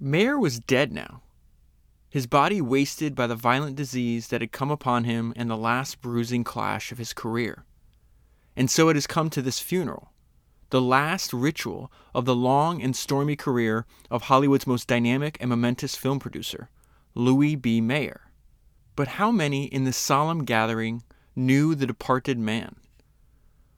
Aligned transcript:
Mayer 0.00 0.38
was 0.38 0.60
dead 0.60 0.92
now, 0.92 1.22
his 2.10 2.26
body 2.26 2.60
wasted 2.60 3.14
by 3.14 3.26
the 3.26 3.34
violent 3.34 3.76
disease 3.76 4.28
that 4.28 4.40
had 4.40 4.52
come 4.52 4.70
upon 4.70 5.04
him 5.04 5.32
in 5.36 5.48
the 5.48 5.56
last 5.56 6.00
bruising 6.00 6.42
clash 6.42 6.90
of 6.90 6.98
his 6.98 7.12
career. 7.12 7.64
And 8.56 8.70
so 8.70 8.88
it 8.88 8.96
has 8.96 9.06
come 9.06 9.28
to 9.30 9.42
this 9.42 9.60
funeral, 9.60 10.12
the 10.70 10.80
last 10.80 11.32
ritual 11.32 11.92
of 12.14 12.24
the 12.24 12.34
long 12.34 12.82
and 12.82 12.96
stormy 12.96 13.36
career 13.36 13.84
of 14.10 14.22
Hollywood's 14.22 14.66
most 14.66 14.88
dynamic 14.88 15.36
and 15.40 15.50
momentous 15.50 15.96
film 15.96 16.18
producer, 16.18 16.70
Louis 17.14 17.56
B. 17.56 17.80
Mayer. 17.80 18.30
But 18.96 19.08
how 19.08 19.30
many 19.30 19.66
in 19.66 19.84
this 19.84 19.96
solemn 19.96 20.44
gathering 20.44 21.02
knew 21.36 21.74
the 21.74 21.86
departed 21.86 22.38
man? 22.38 22.76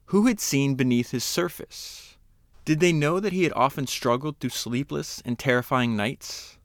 Who 0.07 0.27
had 0.27 0.39
seen 0.41 0.77
beneath 0.77 1.11
his 1.11 1.25
surface? 1.25 2.10
Did 2.71 2.79
they 2.79 2.93
know 2.93 3.19
that 3.19 3.33
he 3.33 3.43
had 3.43 3.53
often 3.57 3.89
struggled 3.89 4.39
through 4.39 4.51
sleepless 4.51 5.21
and 5.25 5.37
terrifying 5.37 5.97
nights, 5.97 6.57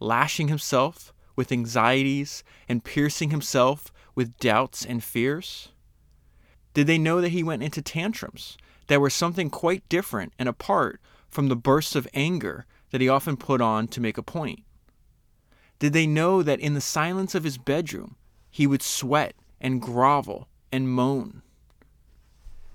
lashing 0.00 0.48
himself 0.48 1.12
with 1.36 1.52
anxieties 1.52 2.42
and 2.66 2.82
piercing 2.82 3.28
himself 3.28 3.92
with 4.14 4.38
doubts 4.38 4.86
and 4.86 5.04
fears? 5.04 5.68
Did 6.72 6.86
they 6.86 6.96
know 6.96 7.20
that 7.20 7.32
he 7.32 7.42
went 7.42 7.62
into 7.62 7.82
tantrums 7.82 8.56
that 8.86 9.02
were 9.02 9.10
something 9.10 9.50
quite 9.50 9.86
different 9.90 10.32
and 10.38 10.48
apart 10.48 10.98
from 11.28 11.48
the 11.48 11.56
bursts 11.56 11.94
of 11.94 12.08
anger 12.14 12.64
that 12.88 13.02
he 13.02 13.10
often 13.10 13.36
put 13.36 13.60
on 13.60 13.86
to 13.88 14.00
make 14.00 14.16
a 14.16 14.22
point? 14.22 14.60
Did 15.78 15.92
they 15.92 16.06
know 16.06 16.42
that 16.42 16.60
in 16.60 16.72
the 16.72 16.80
silence 16.80 17.34
of 17.34 17.44
his 17.44 17.58
bedroom 17.58 18.16
he 18.50 18.66
would 18.66 18.80
sweat 18.80 19.34
and 19.60 19.82
grovel 19.82 20.48
and 20.72 20.88
moan? 20.88 21.42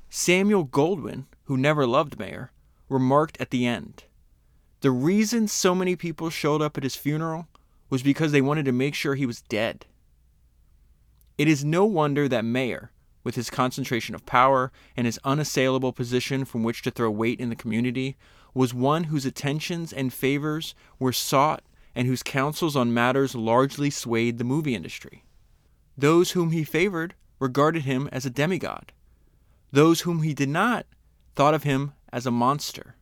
Samuel 0.07 0.67
Goldwyn, 0.67 1.25
who 1.45 1.57
never 1.57 1.87
loved 1.87 2.19
Mayer, 2.19 2.51
remarked 2.89 3.39
at 3.39 3.49
the 3.49 3.65
end 3.65 4.03
The 4.81 4.91
reason 4.91 5.47
so 5.47 5.73
many 5.73 5.95
people 5.95 6.29
showed 6.29 6.61
up 6.61 6.77
at 6.77 6.83
his 6.83 6.95
funeral 6.95 7.47
was 7.89 8.03
because 8.03 8.31
they 8.31 8.41
wanted 8.41 8.65
to 8.65 8.71
make 8.71 8.95
sure 8.95 9.15
he 9.15 9.25
was 9.25 9.41
dead. 9.41 9.85
It 11.37 11.47
is 11.47 11.65
no 11.65 11.85
wonder 11.85 12.27
that 12.27 12.45
Mayer, 12.45 12.91
with 13.23 13.35
his 13.35 13.49
concentration 13.49 14.15
of 14.15 14.25
power 14.25 14.71
and 14.95 15.05
his 15.05 15.19
unassailable 15.23 15.91
position 15.91 16.45
from 16.45 16.63
which 16.63 16.81
to 16.83 16.91
throw 16.91 17.11
weight 17.11 17.39
in 17.39 17.49
the 17.49 17.55
community, 17.55 18.15
was 18.53 18.73
one 18.73 19.05
whose 19.05 19.25
attentions 19.25 19.91
and 19.91 20.13
favors 20.13 20.75
were 20.97 21.11
sought 21.11 21.63
and 21.93 22.07
whose 22.07 22.23
counsels 22.23 22.75
on 22.75 22.93
matters 22.93 23.35
largely 23.35 23.89
swayed 23.89 24.37
the 24.37 24.43
movie 24.43 24.75
industry. 24.75 25.23
Those 25.97 26.31
whom 26.31 26.51
he 26.51 26.63
favored 26.63 27.15
regarded 27.39 27.83
him 27.83 28.09
as 28.11 28.25
a 28.25 28.29
demigod. 28.29 28.91
Those 29.71 30.01
whom 30.01 30.21
he 30.21 30.33
did 30.33 30.49
not 30.49 30.85
thought 31.35 31.53
of 31.53 31.63
him 31.63 31.93
as 32.11 32.25
a 32.25 32.31
monster. 32.31 32.95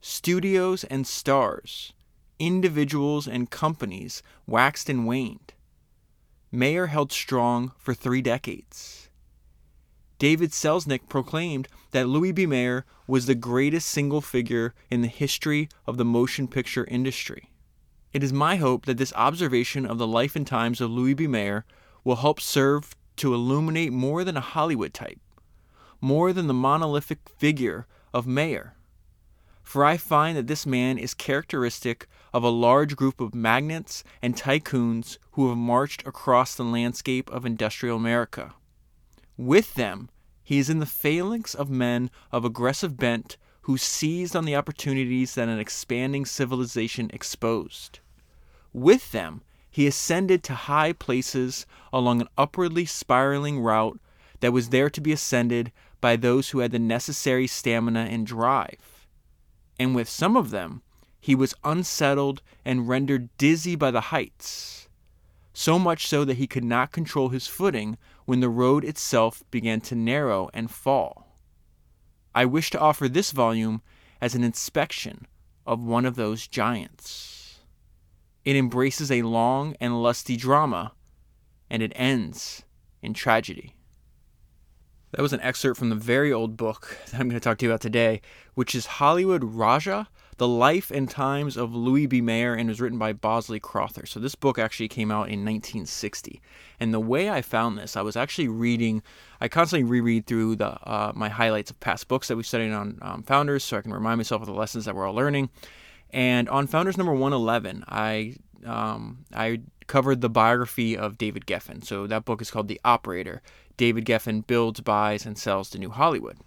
Studios 0.00 0.84
and 0.84 1.06
stars, 1.06 1.92
individuals 2.38 3.26
and 3.26 3.50
companies 3.50 4.22
waxed 4.46 4.88
and 4.88 5.06
waned. 5.06 5.52
Mayer 6.52 6.86
held 6.86 7.12
strong 7.12 7.72
for 7.76 7.92
three 7.92 8.22
decades. 8.22 9.08
David 10.18 10.52
Selznick 10.52 11.08
proclaimed 11.08 11.68
that 11.90 12.08
Louis 12.08 12.32
B. 12.32 12.46
Mayer 12.46 12.86
was 13.06 13.26
the 13.26 13.34
greatest 13.34 13.88
single 13.88 14.22
figure 14.22 14.74
in 14.90 15.02
the 15.02 15.08
history 15.08 15.68
of 15.86 15.98
the 15.98 16.04
motion 16.04 16.48
picture 16.48 16.86
industry. 16.86 17.50
It 18.12 18.22
is 18.22 18.32
my 18.32 18.56
hope 18.56 18.86
that 18.86 18.96
this 18.96 19.12
observation 19.14 19.84
of 19.84 19.98
the 19.98 20.06
life 20.06 20.34
and 20.34 20.46
times 20.46 20.80
of 20.80 20.90
Louis 20.90 21.12
B. 21.12 21.26
Mayer 21.26 21.66
will 22.02 22.16
help 22.16 22.40
serve 22.40 22.96
to 23.16 23.34
illuminate 23.34 23.92
more 23.92 24.24
than 24.24 24.36
a 24.36 24.40
Hollywood 24.40 24.94
type, 24.94 25.20
more 26.00 26.32
than 26.32 26.46
the 26.46 26.54
monolithic 26.54 27.18
figure 27.36 27.86
of 28.16 28.26
Mayer. 28.26 28.72
For 29.62 29.84
I 29.84 29.98
find 29.98 30.38
that 30.38 30.46
this 30.46 30.64
man 30.64 30.96
is 30.96 31.12
characteristic 31.12 32.08
of 32.32 32.42
a 32.42 32.48
large 32.48 32.96
group 32.96 33.20
of 33.20 33.34
magnates 33.34 34.02
and 34.22 34.34
tycoons 34.34 35.18
who 35.32 35.50
have 35.50 35.58
marched 35.58 36.06
across 36.06 36.54
the 36.54 36.64
landscape 36.64 37.30
of 37.30 37.44
industrial 37.44 37.98
America. 37.98 38.54
With 39.36 39.74
them, 39.74 40.08
he 40.42 40.56
is 40.56 40.70
in 40.70 40.78
the 40.78 40.86
phalanx 40.86 41.54
of 41.54 41.68
men 41.68 42.10
of 42.32 42.42
aggressive 42.42 42.96
bent 42.96 43.36
who 43.62 43.76
seized 43.76 44.34
on 44.34 44.46
the 44.46 44.56
opportunities 44.56 45.34
that 45.34 45.50
an 45.50 45.58
expanding 45.58 46.24
civilization 46.24 47.10
exposed. 47.12 48.00
With 48.72 49.12
them, 49.12 49.42
he 49.70 49.86
ascended 49.86 50.42
to 50.44 50.54
high 50.54 50.94
places 50.94 51.66
along 51.92 52.22
an 52.22 52.28
upwardly 52.38 52.86
spiraling 52.86 53.60
route 53.60 54.00
that 54.40 54.54
was 54.54 54.70
there 54.70 54.88
to 54.88 55.02
be 55.02 55.12
ascended 55.12 55.70
by 56.00 56.16
those 56.16 56.50
who 56.50 56.60
had 56.60 56.72
the 56.72 56.78
necessary 56.78 57.46
stamina 57.46 58.08
and 58.10 58.26
drive. 58.26 59.06
And 59.78 59.94
with 59.94 60.08
some 60.08 60.36
of 60.36 60.50
them, 60.50 60.82
he 61.20 61.34
was 61.34 61.54
unsettled 61.64 62.42
and 62.64 62.88
rendered 62.88 63.36
dizzy 63.36 63.76
by 63.76 63.90
the 63.90 64.12
heights, 64.12 64.88
so 65.52 65.78
much 65.78 66.06
so 66.06 66.24
that 66.24 66.36
he 66.36 66.46
could 66.46 66.64
not 66.64 66.92
control 66.92 67.30
his 67.30 67.46
footing 67.46 67.98
when 68.24 68.40
the 68.40 68.48
road 68.48 68.84
itself 68.84 69.42
began 69.50 69.80
to 69.82 69.94
narrow 69.94 70.50
and 70.52 70.70
fall. 70.70 71.38
I 72.34 72.44
wish 72.44 72.70
to 72.70 72.80
offer 72.80 73.08
this 73.08 73.32
volume 73.32 73.82
as 74.20 74.34
an 74.34 74.44
inspection 74.44 75.26
of 75.66 75.80
one 75.80 76.04
of 76.04 76.16
those 76.16 76.46
giants. 76.46 77.60
It 78.44 78.56
embraces 78.56 79.10
a 79.10 79.22
long 79.22 79.74
and 79.80 80.02
lusty 80.02 80.36
drama, 80.36 80.92
and 81.68 81.82
it 81.82 81.92
ends 81.96 82.64
in 83.02 83.14
tragedy. 83.14 83.75
That 85.16 85.22
was 85.22 85.32
an 85.32 85.40
excerpt 85.40 85.78
from 85.78 85.88
the 85.88 85.96
very 85.96 86.30
old 86.30 86.58
book 86.58 86.98
that 87.06 87.18
I'm 87.18 87.28
going 87.28 87.40
to 87.40 87.44
talk 87.44 87.56
to 87.58 87.64
you 87.64 87.70
about 87.70 87.80
today, 87.80 88.20
which 88.54 88.74
is 88.74 88.86
Hollywood 88.86 89.42
Rajah 89.42 90.08
the 90.38 90.46
Life 90.46 90.90
and 90.90 91.08
Times 91.08 91.56
of 91.56 91.74
Louis 91.74 92.06
B. 92.06 92.20
Mayer 92.20 92.52
and 92.52 92.68
was 92.68 92.78
written 92.78 92.98
by 92.98 93.14
Bosley 93.14 93.58
Crowther. 93.58 94.04
So 94.04 94.20
this 94.20 94.34
book 94.34 94.58
actually 94.58 94.88
came 94.88 95.10
out 95.10 95.28
in 95.28 95.44
1960. 95.44 96.42
And 96.78 96.92
the 96.92 97.00
way 97.00 97.30
I 97.30 97.40
found 97.40 97.78
this, 97.78 97.96
I 97.96 98.02
was 98.02 98.16
actually 98.16 98.48
reading. 98.48 99.02
I 99.40 99.48
constantly 99.48 99.88
reread 99.88 100.26
through 100.26 100.56
the 100.56 100.72
uh, 100.86 101.12
my 101.14 101.30
highlights 101.30 101.70
of 101.70 101.80
past 101.80 102.08
books 102.08 102.28
that 102.28 102.36
we 102.36 102.42
studied 102.42 102.72
on 102.72 102.98
um, 103.00 103.22
Founders, 103.22 103.64
so 103.64 103.78
I 103.78 103.80
can 103.80 103.94
remind 103.94 104.18
myself 104.18 104.42
of 104.42 104.46
the 104.46 104.52
lessons 104.52 104.84
that 104.84 104.94
we're 104.94 105.06
all 105.06 105.14
learning. 105.14 105.48
And 106.10 106.50
on 106.50 106.66
Founders 106.66 106.98
number 106.98 107.14
111, 107.14 107.84
I 107.88 108.36
um, 108.66 109.24
I 109.32 109.60
covered 109.86 110.20
the 110.20 110.28
biography 110.28 110.96
of 110.96 111.16
David 111.16 111.46
Geffen. 111.46 111.84
So 111.84 112.06
that 112.06 112.24
book 112.24 112.42
is 112.42 112.50
called 112.50 112.68
The 112.68 112.80
Operator. 112.84 113.40
David 113.76 114.04
Geffen 114.04 114.46
builds, 114.46 114.80
buys, 114.80 115.26
and 115.26 115.38
sells 115.38 115.70
to 115.70 115.78
New 115.78 115.90
Hollywood. 115.90 116.38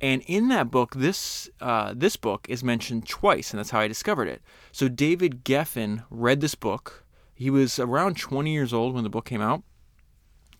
And 0.00 0.22
in 0.26 0.48
that 0.48 0.70
book, 0.70 0.94
this 0.94 1.50
uh, 1.60 1.92
this 1.96 2.16
book 2.16 2.46
is 2.48 2.62
mentioned 2.62 3.08
twice, 3.08 3.50
and 3.50 3.58
that's 3.58 3.70
how 3.70 3.80
I 3.80 3.88
discovered 3.88 4.28
it. 4.28 4.42
So 4.70 4.88
David 4.88 5.44
Geffen 5.44 6.04
read 6.10 6.40
this 6.40 6.54
book. 6.54 7.04
He 7.34 7.50
was 7.50 7.78
around 7.78 8.16
20 8.16 8.52
years 8.52 8.72
old 8.72 8.94
when 8.94 9.04
the 9.04 9.10
book 9.10 9.24
came 9.24 9.40
out, 9.40 9.62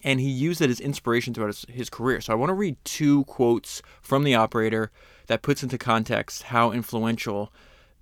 and 0.02 0.20
he 0.20 0.28
used 0.28 0.60
it 0.60 0.70
as 0.70 0.80
inspiration 0.80 1.34
throughout 1.34 1.48
his, 1.48 1.66
his 1.68 1.90
career. 1.90 2.20
So 2.20 2.32
I 2.32 2.36
want 2.36 2.50
to 2.50 2.54
read 2.54 2.76
two 2.84 3.24
quotes 3.24 3.82
from 4.00 4.24
the 4.24 4.34
operator 4.34 4.90
that 5.26 5.42
puts 5.42 5.62
into 5.62 5.78
context 5.78 6.44
how 6.44 6.72
influential 6.72 7.52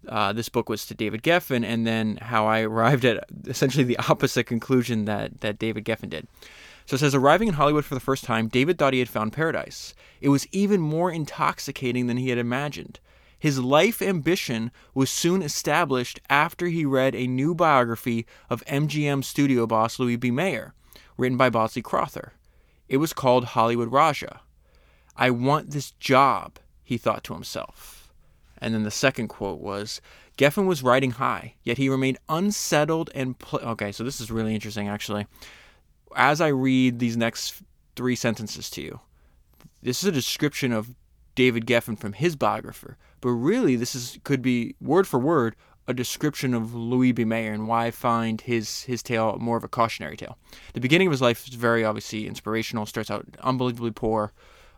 uh, 0.08 0.32
this 0.32 0.48
book 0.48 0.68
was 0.68 0.86
to 0.86 0.94
David 0.94 1.22
Geffen, 1.22 1.64
and 1.64 1.86
then 1.86 2.16
how 2.16 2.46
I 2.46 2.60
arrived 2.62 3.04
at 3.04 3.24
essentially 3.46 3.84
the 3.84 3.98
opposite 4.08 4.44
conclusion 4.44 5.04
that 5.04 5.42
that 5.42 5.58
David 5.58 5.84
Geffen 5.84 6.08
did. 6.08 6.26
So 6.86 6.94
it 6.94 7.00
says, 7.00 7.16
arriving 7.16 7.48
in 7.48 7.54
Hollywood 7.54 7.84
for 7.84 7.94
the 7.94 8.00
first 8.00 8.22
time, 8.22 8.47
David 8.47 8.78
thought 8.78 8.92
he 8.92 9.00
had 9.00 9.08
found 9.08 9.32
paradise. 9.32 9.92
It 10.20 10.28
was 10.28 10.47
even 10.52 10.80
more 10.80 11.10
intoxicating 11.10 12.06
than 12.06 12.16
he 12.16 12.28
had 12.28 12.38
imagined. 12.38 13.00
His 13.38 13.58
life 13.58 14.00
ambition 14.00 14.70
was 14.94 15.10
soon 15.10 15.42
established 15.42 16.20
after 16.30 16.69
he 16.69 16.84
read 16.84 17.14
a 17.14 17.26
new 17.26 17.56
biography 17.56 18.24
of 18.48 18.64
MGM 18.66 19.24
studio 19.24 19.66
boss 19.66 19.98
Louis 19.98 20.16
B. 20.16 20.30
Mayer, 20.30 20.74
written 21.19 21.36
by 21.36 21.50
Bosley 21.50 21.82
Crowther. 21.82 22.32
It 22.88 22.98
was 22.98 23.12
called 23.12 23.47
Hollywood 23.47 23.91
Rajah. 23.91 24.41
I 25.16 25.30
want 25.30 25.72
this 25.72 25.91
job, 25.92 26.58
he 26.84 26.98
thought 26.98 27.24
to 27.24 27.34
himself. 27.34 28.12
And 28.58 28.72
then 28.72 28.84
the 28.84 28.91
second 28.92 29.26
quote 29.26 29.60
was 29.60 30.00
Geffen 30.38 30.66
was 30.66 30.84
riding 30.84 31.12
high, 31.12 31.54
yet 31.64 31.78
he 31.78 31.88
remained 31.88 32.18
unsettled 32.28 33.10
and. 33.12 33.38
Pl- 33.38 33.60
okay, 33.60 33.91
so 33.91 34.04
this 34.04 34.21
is 34.21 34.30
really 34.30 34.54
interesting, 34.54 34.88
actually 34.88 35.27
as 36.14 36.41
I 36.41 36.48
read 36.48 36.98
these 36.98 37.16
next 37.16 37.62
three 37.97 38.16
sentences 38.16 38.70
to 38.70 38.82
you, 38.82 39.00
this 39.82 40.03
is 40.03 40.08
a 40.08 40.12
description 40.12 40.72
of 40.72 40.94
David 41.34 41.66
Geffen 41.66 41.98
from 41.98 42.12
his 42.14 42.36
biographer, 42.36 42.97
but 43.20 43.30
really 43.30 43.76
this 43.76 43.94
is 43.94 44.18
could 44.24 44.42
be 44.42 44.74
word 44.80 45.06
for 45.06 45.18
word 45.18 45.56
a 45.88 45.94
description 45.94 46.54
of 46.54 46.74
Louis 46.74 47.12
B. 47.12 47.24
Mayer 47.24 47.53
and 47.53 47.68
why 47.68 47.86
I 47.86 47.91
find 47.91 48.41
his 48.41 48.82
his 48.82 49.03
tale 49.03 49.36
more 49.38 49.56
of 49.56 49.64
a 49.64 49.68
cautionary 49.68 50.16
tale. 50.16 50.36
The 50.74 50.80
beginning 50.80 51.06
of 51.08 51.12
his 51.12 51.22
life 51.22 51.47
is 51.47 51.54
very 51.54 51.84
obviously 51.84 52.26
inspirational. 52.26 52.86
Starts 52.86 53.10
out 53.10 53.26
unbelievably 53.41 53.92
poor, 53.92 54.32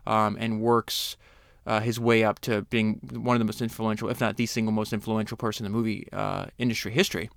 um, 0.05 0.37
and 0.39 0.61
works 0.61 1.17
uh, 1.65 1.79
his 1.79 1.99
way 1.99 2.23
up 2.23 2.39
to 2.41 2.63
being 2.63 2.99
one 3.11 3.35
of 3.35 3.39
the 3.39 3.45
most 3.45 3.61
influential, 3.61 4.09
if 4.09 4.19
not 4.19 4.37
the 4.37 4.45
single 4.45 4.71
most 4.71 4.93
influential 4.93 5.37
person 5.37 5.65
in 5.65 5.71
the 5.71 5.77
movie 5.77 6.07
uh, 6.13 6.45
industry 6.57 6.91
history. 6.91 7.29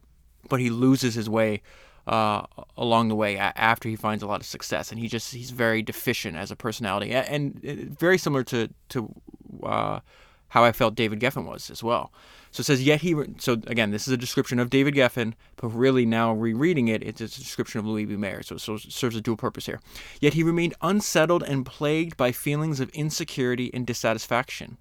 But 0.49 0.61
he 0.61 0.71
loses 0.71 1.15
his 1.15 1.31
way 1.31 1.63
uh, 2.07 2.43
along 2.77 3.09
the 3.09 3.15
way 3.15 3.37
after 3.37 3.89
he 3.89 3.97
finds 3.97 4.23
a 4.23 4.27
lot 4.27 4.41
of 4.41 4.47
success, 4.47 4.91
and 4.91 5.01
he 5.01 5.09
just 5.09 5.35
he's 5.35 5.51
very 5.51 5.83
deficient 5.83 6.37
as 6.37 6.51
a 6.51 6.57
personality, 6.57 7.13
and 7.13 7.61
very 7.99 8.19
similar 8.19 8.45
to 8.45 8.69
to 8.91 9.15
uh, 9.63 10.01
how 10.49 10.65
I 10.65 10.73
felt 10.73 10.95
David 10.95 11.21
Geffen 11.21 11.47
was 11.47 11.71
as 11.71 11.83
well. 11.83 12.13
So 12.51 12.61
it 12.61 12.65
says, 12.65 12.83
yet 12.83 13.01
he, 13.01 13.15
re- 13.15 13.35
so 13.39 13.55
again, 13.67 13.93
this 13.93 14.07
is 14.07 14.13
a 14.13 14.19
description 14.19 14.59
of 14.59 14.69
David 14.69 14.95
Geffen, 14.95 15.33
but 15.57 15.69
really 15.69 16.05
now 16.05 16.35
rereading 16.35 16.89
it, 16.89 17.03
it's 17.03 17.23
a 17.23 17.27
description 17.27 17.79
of 17.79 17.87
Louis 17.87 18.05
B. 18.05 18.17
Mayer. 18.17 18.43
So, 18.43 18.59
so 18.59 18.75
it 18.75 18.93
serves 18.93 19.17
a 19.17 19.23
dual 19.23 19.39
purpose 19.39 19.65
here. 19.65 19.81
Yet 20.21 20.35
he 20.35 20.43
remained 20.43 20.75
unsettled 20.83 21.43
and 21.43 21.65
plagued 21.65 22.19
by 22.19 22.33
feelings 22.33 22.79
of 22.81 22.91
insecurity 22.91 23.71
and 23.73 23.87
dissatisfaction. 23.87 24.77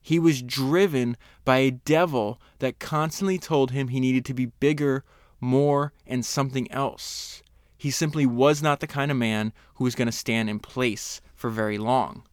He 0.00 0.18
was 0.18 0.40
driven 0.40 1.18
by 1.44 1.58
a 1.58 1.70
devil 1.70 2.40
that 2.60 2.78
constantly 2.78 3.36
told 3.36 3.72
him 3.72 3.88
he 3.88 4.00
needed 4.00 4.24
to 4.24 4.34
be 4.34 4.46
bigger, 4.46 5.04
more, 5.40 5.92
and 6.06 6.24
something 6.24 6.70
else. 6.70 7.42
He 7.76 7.90
simply 7.90 8.26
was 8.26 8.62
not 8.62 8.80
the 8.80 8.86
kind 8.86 9.10
of 9.10 9.16
man 9.16 9.52
who 9.74 9.84
was 9.84 9.94
going 9.94 10.06
to 10.06 10.12
stand 10.12 10.50
in 10.50 10.58
place 10.58 11.20
for 11.34 11.48
very 11.48 11.78
long. 11.78 12.24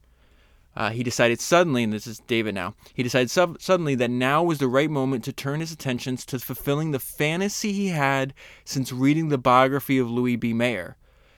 Uh, 0.75 0.91
he 0.91 1.01
decided 1.01 1.39
suddenly, 1.39 1.83
and 1.83 1.91
this 1.91 2.05
is 2.05 2.19
David 2.27 2.53
now, 2.53 2.75
he 2.93 3.01
decided 3.01 3.31
sub- 3.31 3.59
suddenly 3.59 3.95
that 3.95 4.11
now 4.11 4.43
was 4.43 4.59
the 4.59 4.67
right 4.67 4.91
moment 4.91 5.23
to 5.23 5.33
turn 5.33 5.59
his 5.59 5.71
attentions 5.71 6.23
to 6.25 6.37
fulfilling 6.37 6.91
the 6.91 6.99
fantasy 6.99 7.73
he 7.73 7.87
had 7.87 8.33
since 8.63 8.91
reading 8.91 9.29
the 9.29 9.39
biography 9.39 9.97
of 9.97 10.11
Louis 10.11 10.35
B. 10.35 10.53
Mayer. 10.53 10.95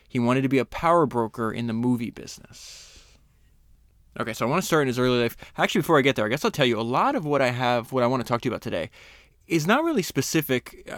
He 0.10 0.20
wanted 0.20 0.42
to 0.42 0.50
be 0.50 0.58
a 0.58 0.66
power 0.66 1.06
broker 1.06 1.52
in 1.54 1.68
the 1.68 1.74
movie 1.74 2.10
business. 2.10 3.02
Okay, 4.20 4.34
so 4.34 4.46
I 4.46 4.50
want 4.50 4.62
to 4.62 4.68
start 4.68 4.82
in 4.82 4.88
his 4.88 5.00
early 5.00 5.22
life. 5.22 5.38
Actually, 5.58 5.82
before 5.82 5.98
I 5.98 6.02
get 6.02 6.18
there, 6.18 6.26
I 6.26 6.30
guess 6.30 6.44
I'll 6.44 6.52
tell 6.52 6.66
you 6.66 6.78
a 6.78 6.82
lot 6.82 7.16
of 7.16 7.24
what 7.24 7.42
I 7.42 7.52
have, 7.52 7.94
what 7.94 8.04
I 8.04 8.08
want 8.08 8.22
to 8.22 8.28
talk 8.28 8.42
to 8.42 8.50
you 8.50 8.52
about 8.52 8.62
today, 8.62 8.90
is 9.48 9.66
not 9.66 9.86
really 9.86 10.02
specific. 10.02 10.92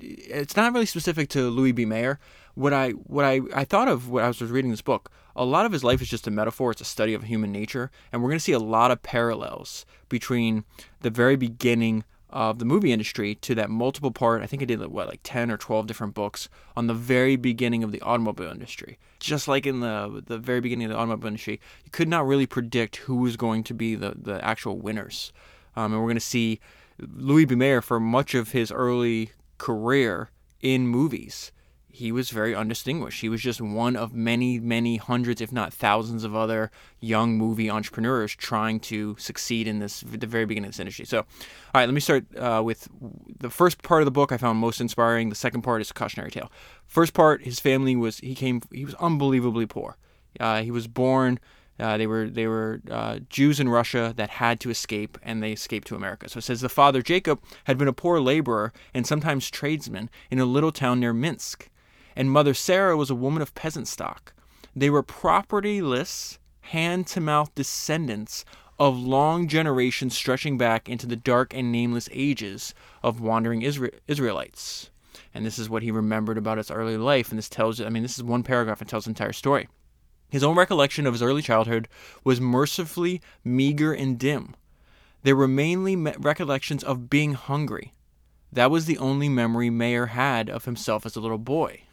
It's 0.00 0.56
not 0.56 0.72
really 0.72 0.86
specific 0.86 1.28
to 1.30 1.48
Louis 1.48 1.72
B. 1.72 1.84
Mayer. 1.84 2.18
What 2.54 2.72
I 2.72 2.90
what 2.90 3.24
I, 3.24 3.40
I 3.54 3.64
thought 3.64 3.88
of 3.88 4.08
when 4.08 4.24
I 4.24 4.28
was 4.28 4.40
reading 4.42 4.70
this 4.70 4.82
book 4.82 5.10
a 5.36 5.44
lot 5.44 5.66
of 5.66 5.72
his 5.72 5.84
life 5.84 6.00
is 6.00 6.08
just 6.08 6.26
a 6.26 6.30
metaphor. 6.30 6.70
It's 6.70 6.80
a 6.80 6.84
study 6.84 7.12
of 7.14 7.24
human 7.24 7.52
nature. 7.52 7.90
And 8.10 8.22
we're 8.22 8.30
going 8.30 8.38
to 8.38 8.44
see 8.44 8.52
a 8.52 8.58
lot 8.58 8.90
of 8.90 9.02
parallels 9.02 9.84
between 10.08 10.64
the 11.02 11.10
very 11.10 11.36
beginning 11.36 12.04
of 12.30 12.58
the 12.58 12.64
movie 12.64 12.92
industry 12.92 13.36
to 13.36 13.54
that 13.54 13.70
multiple 13.70 14.10
part. 14.10 14.42
I 14.42 14.46
think 14.46 14.62
I 14.62 14.64
did 14.64 14.84
what, 14.86 15.06
like 15.06 15.20
10 15.22 15.50
or 15.50 15.56
12 15.56 15.86
different 15.86 16.14
books 16.14 16.48
on 16.74 16.86
the 16.86 16.94
very 16.94 17.36
beginning 17.36 17.84
of 17.84 17.92
the 17.92 18.00
automobile 18.00 18.50
industry. 18.50 18.98
Just 19.20 19.46
like 19.46 19.66
in 19.66 19.80
the, 19.80 20.22
the 20.26 20.38
very 20.38 20.60
beginning 20.60 20.86
of 20.86 20.92
the 20.92 20.98
automobile 20.98 21.28
industry, 21.28 21.60
you 21.84 21.90
could 21.90 22.08
not 22.08 22.26
really 22.26 22.46
predict 22.46 22.96
who 22.96 23.16
was 23.16 23.36
going 23.36 23.62
to 23.64 23.74
be 23.74 23.94
the, 23.94 24.14
the 24.16 24.42
actual 24.44 24.78
winners. 24.78 25.32
Um, 25.76 25.92
and 25.92 26.00
we're 26.00 26.08
going 26.08 26.16
to 26.16 26.20
see 26.20 26.60
Louis 26.98 27.44
B. 27.44 27.54
Mayer 27.54 27.82
for 27.82 28.00
much 28.00 28.34
of 28.34 28.52
his 28.52 28.72
early 28.72 29.30
career 29.58 30.30
in 30.60 30.86
movies 30.86 31.52
he 31.96 32.12
was 32.12 32.28
very 32.28 32.54
undistinguished. 32.54 33.22
He 33.22 33.30
was 33.30 33.40
just 33.40 33.58
one 33.58 33.96
of 33.96 34.12
many, 34.12 34.60
many 34.60 34.98
hundreds, 34.98 35.40
if 35.40 35.50
not 35.50 35.72
thousands, 35.72 36.24
of 36.24 36.36
other 36.36 36.70
young 37.00 37.38
movie 37.38 37.70
entrepreneurs 37.70 38.36
trying 38.36 38.80
to 38.80 39.16
succeed 39.18 39.66
in 39.66 39.78
this 39.78 40.00
the 40.00 40.26
very 40.26 40.44
beginning 40.44 40.68
of 40.68 40.72
this 40.74 40.80
industry. 40.80 41.06
So, 41.06 41.20
all 41.20 41.26
right, 41.74 41.86
let 41.86 41.94
me 41.94 42.00
start 42.00 42.26
uh, 42.36 42.60
with 42.62 42.86
the 43.40 43.48
first 43.48 43.82
part 43.82 44.02
of 44.02 44.04
the 44.04 44.10
book. 44.10 44.30
I 44.30 44.36
found 44.36 44.58
most 44.58 44.78
inspiring. 44.78 45.30
The 45.30 45.34
second 45.34 45.62
part 45.62 45.80
is 45.80 45.90
a 45.90 45.94
cautionary 45.94 46.30
tale. 46.30 46.52
First 46.84 47.14
part, 47.14 47.44
his 47.44 47.60
family 47.60 47.96
was 47.96 48.18
he 48.18 48.34
came 48.34 48.60
he 48.70 48.84
was 48.84 48.94
unbelievably 48.96 49.64
poor. 49.64 49.96
Uh, 50.38 50.60
he 50.60 50.70
was 50.70 50.86
born. 50.88 51.40
Uh, 51.78 51.96
they 51.96 52.06
were 52.06 52.28
they 52.28 52.46
were 52.46 52.80
uh, 52.90 53.18
Jews 53.28 53.60
in 53.60 53.68
Russia 53.68 54.14
that 54.16 54.30
had 54.30 54.60
to 54.60 54.70
escape, 54.70 55.18
and 55.22 55.42
they 55.42 55.52
escaped 55.52 55.86
to 55.88 55.96
America. 55.96 56.28
So 56.28 56.38
it 56.38 56.42
says 56.42 56.60
the 56.60 56.68
father 56.68 57.02
Jacob 57.02 57.42
had 57.64 57.76
been 57.76 57.88
a 57.88 57.92
poor 57.92 58.20
laborer 58.20 58.72
and 58.94 59.06
sometimes 59.06 59.50
tradesman 59.50 60.08
in 60.30 60.38
a 60.38 60.44
little 60.44 60.72
town 60.72 61.00
near 61.00 61.12
Minsk 61.12 61.68
and 62.16 62.30
Mother 62.30 62.54
Sarah 62.54 62.96
was 62.96 63.10
a 63.10 63.14
woman 63.14 63.42
of 63.42 63.54
peasant 63.54 63.86
stock. 63.86 64.32
They 64.74 64.88
were 64.88 65.02
propertyless, 65.02 66.38
hand 66.62 67.06
to 67.08 67.20
mouth 67.20 67.54
descendants 67.54 68.44
of 68.78 68.98
long 68.98 69.48
generations 69.48 70.16
stretching 70.16 70.58
back 70.58 70.88
into 70.88 71.06
the 71.06 71.16
dark 71.16 71.54
and 71.54 71.70
nameless 71.70 72.08
ages 72.10 72.74
of 73.02 73.20
wandering 73.20 73.62
Israelites. 73.62 74.90
And 75.32 75.44
this 75.44 75.58
is 75.58 75.68
what 75.68 75.82
he 75.82 75.90
remembered 75.90 76.38
about 76.38 76.58
his 76.58 76.70
early 76.70 76.96
life. 76.96 77.28
And 77.28 77.38
this 77.38 77.48
tells, 77.48 77.80
I 77.80 77.90
mean, 77.90 78.02
this 78.02 78.16
is 78.16 78.24
one 78.24 78.42
paragraph 78.42 78.80
and 78.80 78.88
tells 78.88 79.04
the 79.04 79.10
entire 79.10 79.32
story. 79.32 79.68
His 80.36 80.44
own 80.44 80.54
recollection 80.54 81.06
of 81.06 81.14
his 81.14 81.22
early 81.22 81.40
childhood 81.40 81.88
was 82.22 82.42
mercifully 82.42 83.22
meager 83.42 83.94
and 83.94 84.18
dim. 84.18 84.54
There 85.22 85.34
were 85.34 85.48
mainly 85.48 85.96
recollections 85.96 86.84
of 86.84 87.08
being 87.08 87.32
hungry. 87.32 87.94
That 88.52 88.70
was 88.70 88.84
the 88.84 88.98
only 88.98 89.30
memory 89.30 89.70
Mayer 89.70 90.08
had 90.08 90.50
of 90.50 90.66
himself 90.66 91.06
as 91.06 91.16
a 91.16 91.20
little 91.20 91.38
boy 91.38 91.86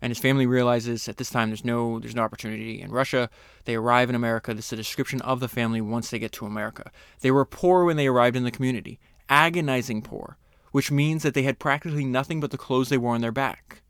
and 0.00 0.10
his 0.10 0.18
family 0.18 0.46
realizes 0.46 1.08
at 1.08 1.18
this 1.18 1.28
time 1.28 1.50
there's 1.50 1.64
no 1.64 1.98
there's 1.98 2.14
no 2.14 2.22
opportunity 2.22 2.80
in 2.80 2.90
Russia. 2.90 3.28
They 3.66 3.74
arrive 3.74 4.08
in 4.08 4.14
America. 4.14 4.54
This 4.54 4.66
is 4.66 4.72
a 4.72 4.76
description 4.76 5.20
of 5.20 5.40
the 5.40 5.48
family 5.48 5.82
once 5.82 6.10
they 6.10 6.18
get 6.18 6.32
to 6.32 6.46
America. 6.46 6.90
They 7.20 7.30
were 7.30 7.44
poor 7.44 7.84
when 7.84 7.96
they 7.98 8.06
arrived 8.06 8.36
in 8.36 8.44
the 8.44 8.50
community, 8.50 8.98
agonizing 9.28 10.00
poor, 10.00 10.38
which 10.72 10.90
means 10.90 11.22
that 11.22 11.34
they 11.34 11.42
had 11.42 11.58
practically 11.58 12.04
nothing 12.06 12.40
but 12.40 12.50
the 12.50 12.58
clothes 12.58 12.88
they 12.88 12.98
wore 12.98 13.14
on 13.14 13.20
their 13.20 13.30
back. 13.30 13.82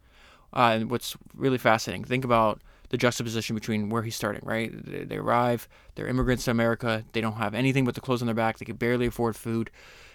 Uh, 0.52 0.78
and 0.78 0.90
what's 0.90 1.16
really 1.34 1.58
fascinating, 1.58 2.04
think 2.04 2.24
about 2.24 2.60
the 2.90 2.96
juxtaposition 2.96 3.54
between 3.54 3.88
where 3.88 4.02
he's 4.02 4.16
starting, 4.16 4.42
right? 4.44 4.70
They, 5.08 5.16
arrive, 5.16 5.68
they're 5.94 6.08
immigrants 6.08 6.44
to 6.44 6.50
America, 6.50 7.04
they 7.12 7.20
don't 7.20 7.34
have 7.34 7.54
anything 7.54 7.84
but 7.84 7.94
the 7.94 8.00
clothes 8.00 8.22
on 8.22 8.26
their 8.26 8.34
back, 8.34 8.58
they 8.58 8.64
can 8.64 8.76
barely 8.76 9.06
afford 9.06 9.36
food. 9.36 9.70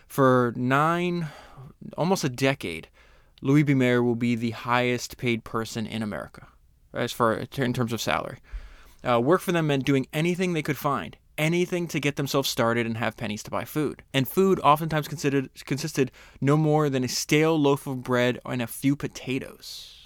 For 0.08 0.54
nine, 0.56 1.28
almost 1.98 2.24
a 2.24 2.30
decade, 2.30 2.88
Louis 3.42 3.64
B. 3.64 3.74
Mayer 3.74 4.04
will 4.04 4.16
be 4.16 4.36
the 4.36 4.52
highest 4.52 5.18
paid 5.18 5.44
person 5.44 5.86
in 5.88 6.02
America 6.02 6.48
as 6.94 7.12
far 7.12 7.34
in 7.34 7.74
terms 7.74 7.94
of 7.94 8.02
salary. 8.02 8.40
Uh, 9.08 9.20
work 9.20 9.42
for 9.42 9.52
them 9.52 9.68
meant 9.68 9.86
doing 9.86 10.08
anything 10.12 10.54
they 10.54 10.62
could 10.62 10.78
find, 10.78 11.16
anything 11.38 11.88
to 11.88 12.00
get 12.00 12.18
themselves 12.18 12.50
started 12.50 12.86
and 12.86 12.98
have 12.98 13.16
pennies 13.16 13.44
to 13.44 13.52
buy 13.52 13.64
food. 13.64 14.04
And 14.14 14.28
food 14.28 14.60
oftentimes 14.62 15.08
considered 15.08 15.50
consisted 15.66 16.12
no 16.42 16.58
more 16.58 16.90
than 16.90 17.04
a 17.04 17.08
stale 17.08 17.58
loaf 17.58 17.88
of 17.88 18.04
bread 18.04 18.40
and 18.46 18.62
a 18.62 18.68
few 18.68 18.96
potatoes. 18.96 19.99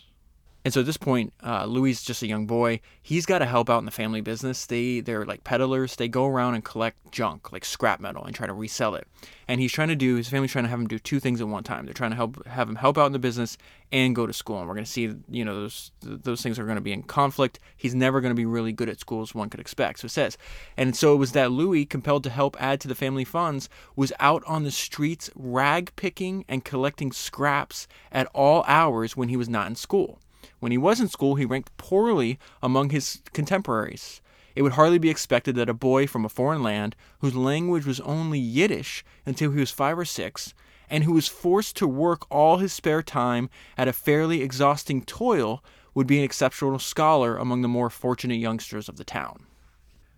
And 0.65 0.73
so 0.73 0.79
at 0.79 0.85
this 0.85 0.97
point, 0.97 1.33
uh, 1.43 1.65
Louis 1.65 1.91
is 1.91 2.03
just 2.03 2.23
a 2.23 2.27
young 2.27 2.47
boy. 2.47 2.79
He's 3.01 3.25
got 3.25 3.39
to 3.39 3.45
help 3.45 3.69
out 3.69 3.79
in 3.79 3.85
the 3.85 3.91
family 3.91 4.21
business. 4.21 4.65
They 4.65 5.01
they're 5.01 5.25
like 5.25 5.43
peddlers. 5.43 5.97
They 5.97 6.07
go 6.07 6.25
around 6.25 6.55
and 6.55 6.63
collect 6.63 7.11
junk 7.11 7.51
like 7.51 7.65
scrap 7.65 7.99
metal 7.99 8.23
and 8.23 8.33
try 8.33 8.47
to 8.47 8.53
resell 8.53 8.95
it. 8.95 9.05
And 9.47 9.59
he's 9.59 9.73
trying 9.73 9.89
to 9.89 9.95
do 9.95 10.15
his 10.15 10.29
family's 10.29 10.51
trying 10.51 10.63
to 10.63 10.69
have 10.69 10.79
him 10.79 10.87
do 10.87 10.99
two 10.99 11.19
things 11.19 11.41
at 11.41 11.49
one 11.49 11.63
time. 11.63 11.83
They're 11.85 11.93
trying 11.93 12.11
to 12.11 12.15
help 12.15 12.45
have 12.47 12.69
him 12.69 12.75
help 12.75 12.97
out 12.97 13.07
in 13.07 13.11
the 13.11 13.19
business 13.19 13.57
and 13.91 14.15
go 14.15 14.25
to 14.25 14.31
school. 14.31 14.59
And 14.59 14.67
we're 14.69 14.75
going 14.75 14.85
to 14.85 14.91
see 14.91 15.13
you 15.29 15.43
know 15.43 15.53
those 15.53 15.91
those 16.01 16.41
things 16.41 16.57
are 16.57 16.63
going 16.63 16.75
to 16.75 16.81
be 16.81 16.93
in 16.93 17.03
conflict. 17.03 17.59
He's 17.75 17.93
never 17.93 18.21
going 18.21 18.31
to 18.31 18.35
be 18.35 18.45
really 18.45 18.71
good 18.71 18.87
at 18.87 19.01
school 19.01 19.21
as 19.21 19.35
one 19.35 19.49
could 19.49 19.59
expect. 19.59 19.99
So 19.99 20.05
it 20.05 20.11
says. 20.11 20.37
And 20.77 20.95
so 20.95 21.13
it 21.13 21.17
was 21.17 21.33
that 21.33 21.51
Louis, 21.51 21.85
compelled 21.85 22.23
to 22.23 22.29
help 22.29 22.55
add 22.61 22.79
to 22.81 22.87
the 22.87 22.95
family 22.95 23.25
funds, 23.25 23.67
was 23.97 24.13
out 24.21 24.43
on 24.47 24.63
the 24.63 24.71
streets 24.71 25.29
rag 25.35 25.93
picking 25.97 26.45
and 26.47 26.63
collecting 26.63 27.11
scraps 27.11 27.85
at 28.13 28.27
all 28.33 28.63
hours 28.65 29.17
when 29.17 29.27
he 29.27 29.35
was 29.35 29.49
not 29.49 29.67
in 29.67 29.75
school. 29.75 30.19
When 30.59 30.71
he 30.71 30.77
was 30.77 30.99
in 30.99 31.07
school, 31.07 31.35
he 31.35 31.45
ranked 31.45 31.75
poorly 31.77 32.39
among 32.61 32.89
his 32.89 33.21
contemporaries. 33.33 34.21
It 34.55 34.61
would 34.61 34.73
hardly 34.73 34.99
be 34.99 35.09
expected 35.09 35.55
that 35.55 35.69
a 35.69 35.73
boy 35.73 36.05
from 36.07 36.25
a 36.25 36.29
foreign 36.29 36.61
land, 36.61 36.95
whose 37.19 37.35
language 37.35 37.85
was 37.85 37.99
only 38.01 38.39
Yiddish 38.39 39.03
until 39.25 39.51
he 39.51 39.59
was 39.59 39.71
five 39.71 39.97
or 39.97 40.05
six, 40.05 40.53
and 40.89 41.03
who 41.03 41.13
was 41.13 41.27
forced 41.27 41.75
to 41.77 41.87
work 41.87 42.25
all 42.29 42.57
his 42.57 42.71
spare 42.71 43.01
time 43.01 43.49
at 43.77 43.87
a 43.87 43.93
fairly 43.93 44.41
exhausting 44.41 45.03
toil, 45.03 45.63
would 45.95 46.07
be 46.07 46.19
an 46.19 46.23
exceptional 46.23 46.79
scholar 46.79 47.37
among 47.37 47.61
the 47.61 47.67
more 47.67 47.89
fortunate 47.89 48.35
youngsters 48.39 48.89
of 48.89 48.97
the 48.97 49.03
town. 49.03 49.45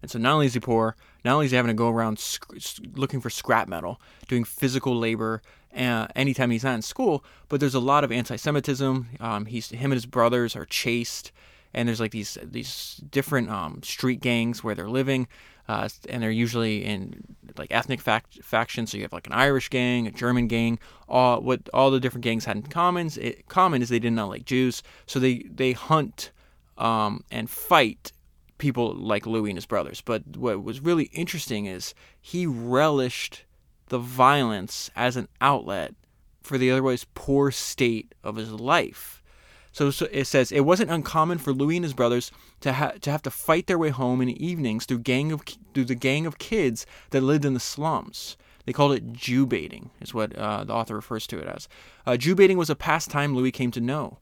And 0.02 0.12
so 0.12 0.20
not 0.20 0.34
only 0.34 0.46
is 0.48 0.54
he 0.54 0.60
poor, 0.60 0.96
not 1.26 1.34
only 1.34 1.46
is 1.46 1.52
he 1.52 1.58
having 1.58 1.70
to 1.70 1.74
go 1.74 1.90
around 1.90 2.20
sc- 2.20 2.54
looking 2.94 3.20
for 3.20 3.32
scrap 3.32 3.68
metal, 3.68 4.00
doing 4.28 4.44
physical 4.44 4.96
labor 4.96 5.42
uh, 5.76 6.08
anytime 6.16 6.52
he's 6.52 6.64
not 6.64 6.76
in 6.76 6.82
school, 6.84 7.26
but 7.50 7.60
there's 7.60 7.74
a 7.74 7.80
lot 7.80 8.04
of 8.04 8.12
anti-Semitism. 8.12 9.08
Um, 9.20 9.46
he's 9.48 9.70
him 9.70 9.92
and 9.92 9.94
his 9.94 10.06
brothers 10.06 10.56
are 10.56 10.66
chased, 10.66 11.32
and 11.74 11.88
there's 11.88 12.00
like 12.00 12.12
these 12.12 12.38
these 12.44 13.02
different 13.10 13.50
um, 13.50 13.82
street 13.84 14.22
gangs 14.22 14.64
where 14.64 14.76
they're 14.76 14.88
living, 14.88 15.28
uh, 15.68 15.90
and 16.08 16.22
they're 16.22 16.30
usually 16.30 16.86
in 16.86 17.24
like 17.58 17.72
ethnic 17.72 18.02
fact- 18.02 18.44
factions. 18.44 18.92
So 18.92 18.98
you 18.98 19.04
have 19.04 19.12
like 19.12 19.28
an 19.28 19.34
Irish 19.34 19.70
gang, 19.70 20.06
a 20.06 20.12
German 20.12 20.48
gang. 20.48 20.78
All 21.10 21.42
what 21.42 21.68
all 21.74 21.90
the 21.90 22.00
different 22.00 22.24
gangs 22.24 22.46
had 22.46 22.58
in 22.58 22.64
common, 22.64 23.10
it, 23.20 23.48
common 23.48 23.82
is 23.82 23.90
they 23.90 24.00
did 24.00 24.14
not 24.14 24.30
like 24.30 24.46
Jews, 24.46 24.84
so 25.08 25.20
they 25.20 25.40
they 25.40 25.72
hunt 25.72 26.32
um, 26.78 27.24
and 27.32 27.50
fight 27.50 28.12
people 28.58 28.94
like 28.94 29.26
Louis 29.26 29.52
and 29.52 29.58
his 29.58 29.66
brothers. 29.66 30.02
But 30.02 30.38
what 30.38 30.64
was 30.64 30.80
really 30.80 31.06
interesting 31.14 31.66
is 31.66 31.94
he 32.22 32.46
relished 32.46 33.44
the 33.88 34.00
violence 34.00 34.90
as 34.96 35.16
an 35.16 35.28
outlet 35.42 35.94
for 36.42 36.58
the 36.58 36.72
otherwise 36.72 37.06
poor 37.16 37.52
state 37.52 38.14
of 38.24 38.36
his 38.36 38.52
life. 38.52 39.24
So, 39.72 39.92
so, 39.92 40.08
it 40.10 40.26
says 40.26 40.54
it 40.54 40.62
wasn't 40.62 40.92
uncommon 40.92 41.38
for 41.40 41.52
Louis 41.52 41.76
and 41.76 41.84
his 41.84 41.94
brothers 41.94 42.32
to 42.62 42.74
ha- 42.74 42.94
to 43.02 43.12
have 43.12 43.22
to 43.24 43.30
fight 43.30 43.68
their 43.68 43.78
way 43.78 43.90
home 43.90 44.22
in 44.22 44.28
the 44.28 44.46
evenings 44.46 44.86
through 44.86 45.00
gang 45.00 45.34
of 45.34 45.42
through 45.74 45.86
the 45.86 45.96
gang 45.96 46.26
of 46.26 46.38
kids 46.38 46.86
that 47.10 47.22
lived 47.22 47.44
in 47.44 47.54
the 47.54 47.60
slums. 47.60 48.38
They 48.66 48.74
called 48.74 48.94
it 48.94 49.12
Jew 49.12 49.46
baiting, 49.46 49.92
is 50.02 50.14
what 50.14 50.36
uh, 50.36 50.64
the 50.64 50.74
author 50.74 50.96
refers 50.96 51.28
to 51.28 51.40
it 51.40 51.46
as. 51.46 51.68
Uh, 52.06 52.18
Jew 52.18 52.36
baiting 52.36 52.58
was 52.58 52.70
a 52.70 52.76
pastime 52.76 53.36
Louis 53.36 53.52
came 53.52 53.70
to 53.72 53.82
know. 53.82 54.18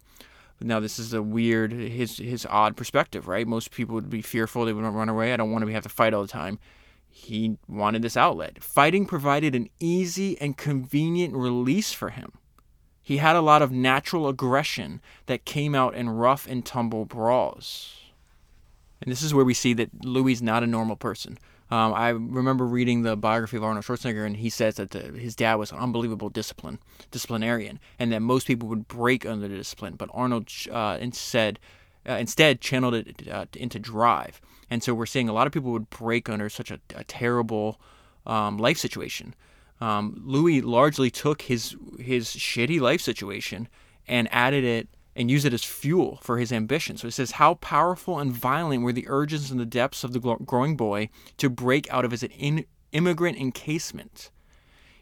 Now 0.64 0.80
this 0.80 0.98
is 0.98 1.14
a 1.14 1.22
weird, 1.22 1.72
his 1.74 2.18
his 2.18 2.46
odd 2.50 2.78
perspective, 2.78 3.28
right? 3.28 3.46
Most 3.48 3.72
people 3.72 3.96
would 3.96 4.10
be 4.10 4.22
fearful; 4.22 4.66
they 4.66 4.74
would 4.74 4.84
run 4.84 5.10
away. 5.10 5.34
I 5.34 5.38
don't 5.38 5.52
want 5.52 5.66
to 5.66 5.72
have 5.72 5.84
to 5.84 5.90
fight 5.90 6.14
all 6.14 6.22
the 6.22 6.28
time. 6.28 6.60
he 7.16 7.58
wanted 7.68 8.02
this 8.02 8.18
outlet. 8.18 8.64
Fighting 8.64 9.06
provided 9.06 9.54
an 9.54 9.70
easy 9.80 10.40
and 10.42 10.58
convenient 10.58 11.36
release 11.36 11.94
for 11.94 12.10
him. 12.10 12.32
He 13.04 13.18
had 13.18 13.36
a 13.36 13.42
lot 13.42 13.62
of 13.62 13.72
natural 13.72 14.28
aggression 14.28 15.00
that 15.28 15.46
came 15.46 15.76
out 15.76 15.94
in 15.94 16.10
rough 16.10 16.48
and 16.48 16.66
tumble 16.66 17.06
brawls. 17.06 18.00
And 19.02 19.12
this 19.12 19.22
is 19.22 19.34
where 19.34 19.46
we 19.46 19.54
see 19.54 19.74
that 19.74 20.06
Louis 20.06 20.34
is 20.34 20.42
not 20.42 20.64
a 20.64 20.68
normal 20.68 20.96
person. 20.96 21.38
Um, 21.74 21.92
I 21.96 22.10
remember 22.10 22.68
reading 22.68 23.02
the 23.02 23.18
biography 23.18 23.58
of 23.58 23.64
Arnold 23.64 23.84
Schwarzenegger, 23.84 24.28
and 24.28 24.38
he 24.38 24.52
says 24.52 24.76
that 24.76 24.92
the, 24.92 25.00
his 25.00 25.36
dad 25.36 25.56
was 25.56 25.72
an 25.72 25.80
unbelievable 25.80 26.30
discipline 26.30 26.78
disciplinarian, 27.10 27.80
and 27.98 28.12
that 28.12 28.20
most 28.20 28.46
people 28.46 28.70
would 28.70 28.88
break 28.88 29.26
under 29.26 29.48
the 29.48 29.56
discipline. 29.56 29.96
But 29.96 30.12
Arnold 30.14 30.52
uh, 30.72 31.00
instead 31.02 31.58
uh, 32.08 32.14
instead 32.14 32.62
channeled 32.62 32.94
it 32.94 33.28
uh, 33.28 33.48
into 33.56 33.80
drive, 33.80 34.40
and 34.70 34.84
so 34.84 34.94
we're 34.94 35.08
seeing 35.08 35.28
a 35.28 35.34
lot 35.34 35.48
of 35.48 35.54
people 35.54 35.72
would 35.72 35.90
break 35.90 36.30
under 36.30 36.48
such 36.48 36.70
a, 36.70 36.80
a 36.94 37.04
terrible 37.06 37.82
um, 38.28 38.60
life 38.60 38.78
situation. 38.78 39.34
Um, 39.82 40.22
Louis 40.24 40.62
largely 40.62 41.10
took 41.10 41.42
his 41.42 41.76
his 42.00 42.28
shitty 42.28 42.80
life 42.80 43.02
situation 43.02 43.68
and 44.08 44.28
added 44.32 44.64
it 44.64 44.90
and 45.16 45.30
use 45.30 45.46
it 45.46 45.54
as 45.54 45.64
fuel 45.64 46.20
for 46.22 46.38
his 46.38 46.52
ambition. 46.52 46.98
So 46.98 47.08
he 47.08 47.12
says, 47.12 47.32
How 47.32 47.56
powerful 47.56 48.20
and 48.20 48.32
violent 48.32 48.84
were 48.84 48.94
the 48.94 49.08
urges 49.08 49.52
in 49.52 49.58
the 49.58 49.66
depths 49.66 50.04
of 50.04 50.14
the 50.14 50.20
growing 50.20 50.76
boy 50.76 51.10
to 51.38 51.50
break 51.50 51.92
out 51.92 52.06
of 52.06 52.12
his 52.12 52.24
in- 52.24 52.66
immigrant 52.92 53.38
encasement. 53.38 54.32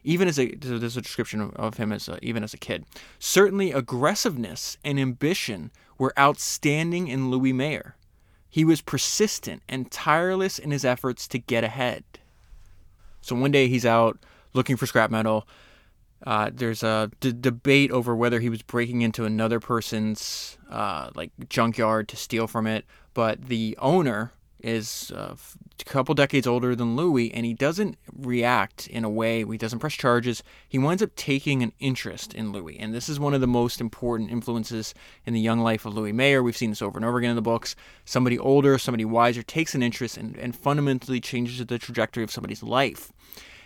Even 0.04 0.28
as 0.28 0.40
a, 0.40 0.56
there's 0.56 0.98
a 0.98 1.02
description 1.02 1.52
of 1.56 1.78
him 1.78 1.92
as 1.92 2.10
a, 2.10 2.18
even 2.24 2.44
as 2.44 2.54
a 2.54 2.58
kid. 2.58 2.86
Certainly, 3.20 3.72
aggressiveness 3.72 4.78
and 4.84 5.00
ambition 5.00 5.72
were 5.98 6.14
outstanding 6.18 7.08
in 7.08 7.30
Louis 7.30 7.54
Mayer. 7.54 7.96
He 8.50 8.66
was 8.66 8.82
persistent 8.82 9.62
and 9.70 9.92
tireless 9.92 10.60
in 10.60 10.72
his 10.72 10.84
efforts 10.84 11.28
to 11.30 11.38
get 11.38 11.64
ahead. 11.64 12.04
So 13.22 13.36
one 13.36 13.52
day 13.52 13.68
he's 13.68 13.86
out 13.86 14.18
looking 14.54 14.76
for 14.76 14.88
scrap 14.88 15.12
metal 15.12 15.48
uh, 16.26 16.52
there's 16.54 16.84
a 16.84 17.12
d- 17.20 17.34
debate 17.40 17.92
over 17.92 18.16
whether 18.16 18.40
he 18.40 18.50
was 18.50 18.62
breaking 18.62 19.02
into 19.02 19.26
another 19.26 19.60
person's 19.60 20.58
uh, 20.70 21.10
like 21.16 21.32
junkyard 21.50 22.08
to 22.10 22.18
steal 22.18 22.48
from 22.48 22.68
it, 22.68 22.86
but 23.14 23.46
the 23.46 23.78
owner 23.82 24.32
is 24.64 25.12
uh, 25.16 25.36
a 25.80 25.84
couple 25.86 26.14
decades 26.14 26.46
older 26.46 26.76
than 26.76 26.96
Louis, 26.96 27.34
and 27.34 27.46
he 27.46 27.54
doesn't 27.54 27.98
react 28.14 28.88
in 28.88 29.04
a 29.04 29.10
way. 29.10 29.44
He 29.44 29.58
doesn't 29.58 29.80
press 29.80 29.94
charges. 29.94 30.44
He 30.68 30.78
winds 30.78 31.02
up 31.02 31.16
taking 31.16 31.64
an 31.64 31.74
interest 31.80 32.34
in 32.34 32.52
Louis, 32.52 32.78
and 32.78 32.94
this 32.94 33.10
is 33.10 33.20
one 33.20 33.34
of 33.34 33.42
the 33.42 33.48
most 33.48 33.82
important 33.82 34.30
influences 34.30 34.94
in 35.26 35.34
the 35.34 35.42
young 35.42 35.60
life 35.60 35.86
of 35.86 35.94
Louis 35.94 36.14
Mayer. 36.14 36.44
We've 36.44 36.58
seen 36.58 36.70
this 36.70 36.82
over 36.82 36.98
and 36.98 37.06
over 37.06 37.18
again 37.18 37.32
in 37.32 37.36
the 37.36 37.42
books. 37.42 37.76
Somebody 38.06 38.38
older, 38.38 38.78
somebody 38.78 39.06
wiser 39.06 39.44
takes 39.44 39.74
an 39.76 39.84
interest 39.84 40.18
and, 40.18 40.38
and 40.38 40.56
fundamentally 40.56 41.20
changes 41.20 41.66
the 41.66 41.80
trajectory 41.80 42.24
of 42.24 42.32
somebody's 42.32 42.64
life. 42.64 43.12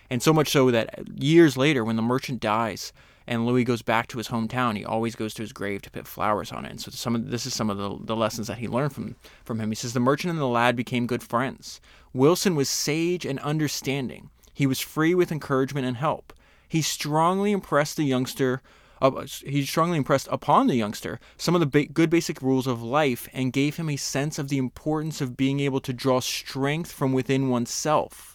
And 0.10 0.22
so 0.22 0.34
much 0.34 0.50
so 0.50 0.72
that 0.72 1.08
years 1.16 1.58
later, 1.58 1.84
when 1.84 1.96
the 1.96 2.02
merchant 2.02 2.40
dies 2.40 2.94
and 3.28 3.46
Louis 3.46 3.64
goes 3.64 3.82
back 3.82 4.08
to 4.08 4.18
his 4.18 4.28
hometown, 4.28 4.78
he 4.78 4.86
always 4.86 5.16
goes 5.16 5.34
to 5.34 5.42
his 5.42 5.52
grave 5.52 5.82
to 5.82 5.92
put 5.92 6.08
flowers 6.08 6.52
on 6.52 6.66
it. 6.66 6.72
And 6.72 6.82
so 6.82 6.92
some 6.92 7.16
of, 7.16 7.32
this 7.32 7.46
is 7.46 7.56
some 7.56 7.70
of 7.70 7.78
the, 7.78 7.98
the 8.00 8.16
lessons 8.16 8.48
that 8.48 8.60
he 8.60 8.68
learned 8.68 8.94
from, 8.94 9.16
from 9.44 9.60
him. 9.60 9.72
He 9.72 9.76
says, 9.76 9.94
The 9.94 10.00
merchant 10.00 10.32
and 10.32 10.40
the 10.40 10.48
lad 10.48 10.76
became 10.76 11.08
good 11.08 11.24
friends. 11.24 11.82
Wilson 12.14 12.56
was 12.56 12.70
sage 12.70 13.26
and 13.26 13.40
understanding. 13.40 14.30
He 14.54 14.68
was 14.68 14.80
free 14.80 15.16
with 15.16 15.32
encouragement 15.32 15.86
and 15.86 15.98
help. 15.98 16.34
He 16.68 16.82
strongly 16.82 17.52
impressed 17.52 17.98
the 17.98 18.04
youngster 18.04 18.62
uh, 19.02 19.26
he 19.46 19.66
strongly 19.66 19.98
impressed 19.98 20.28
upon 20.32 20.68
the 20.68 20.76
youngster 20.76 21.20
some 21.38 21.54
of 21.54 21.60
the 21.60 21.68
ba- 21.68 21.86
good 21.86 22.10
basic 22.10 22.42
rules 22.42 22.66
of 22.66 22.82
life 22.82 23.28
and 23.34 23.52
gave 23.52 23.76
him 23.76 23.90
a 23.90 23.98
sense 23.98 24.40
of 24.40 24.48
the 24.48 24.58
importance 24.58 25.20
of 25.20 25.36
being 25.36 25.60
able 25.60 25.82
to 25.82 25.92
draw 25.92 26.20
strength 26.22 26.92
from 26.92 27.12
within 27.12 27.50
oneself. 27.50 28.35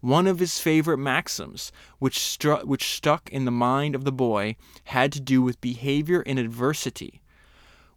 One 0.00 0.26
of 0.26 0.38
his 0.38 0.58
favorite 0.58 0.98
maxims, 0.98 1.72
which, 1.98 2.18
stru- 2.18 2.64
which 2.64 2.94
stuck 2.94 3.28
in 3.30 3.44
the 3.44 3.50
mind 3.50 3.94
of 3.94 4.04
the 4.04 4.12
boy, 4.12 4.56
had 4.84 5.12
to 5.12 5.20
do 5.20 5.42
with 5.42 5.60
behavior 5.60 6.22
in 6.22 6.38
adversity. 6.38 7.20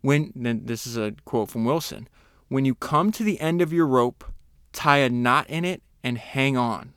When 0.02 0.32
this 0.36 0.86
is 0.86 0.98
a 0.98 1.16
quote 1.24 1.50
from 1.50 1.64
Wilson, 1.64 2.10
when 2.50 2.66
you 2.66 2.76
come 2.76 3.12
to 3.14 3.24
the 3.24 3.40
end 3.40 3.62
of 3.62 3.72
your 3.72 3.88
rope, 3.88 4.26
tie 4.74 4.98
a 4.98 5.10
knot 5.10 5.50
in 5.50 5.64
it 5.64 5.82
and 6.04 6.18
hang 6.18 6.58
on. 6.58 6.94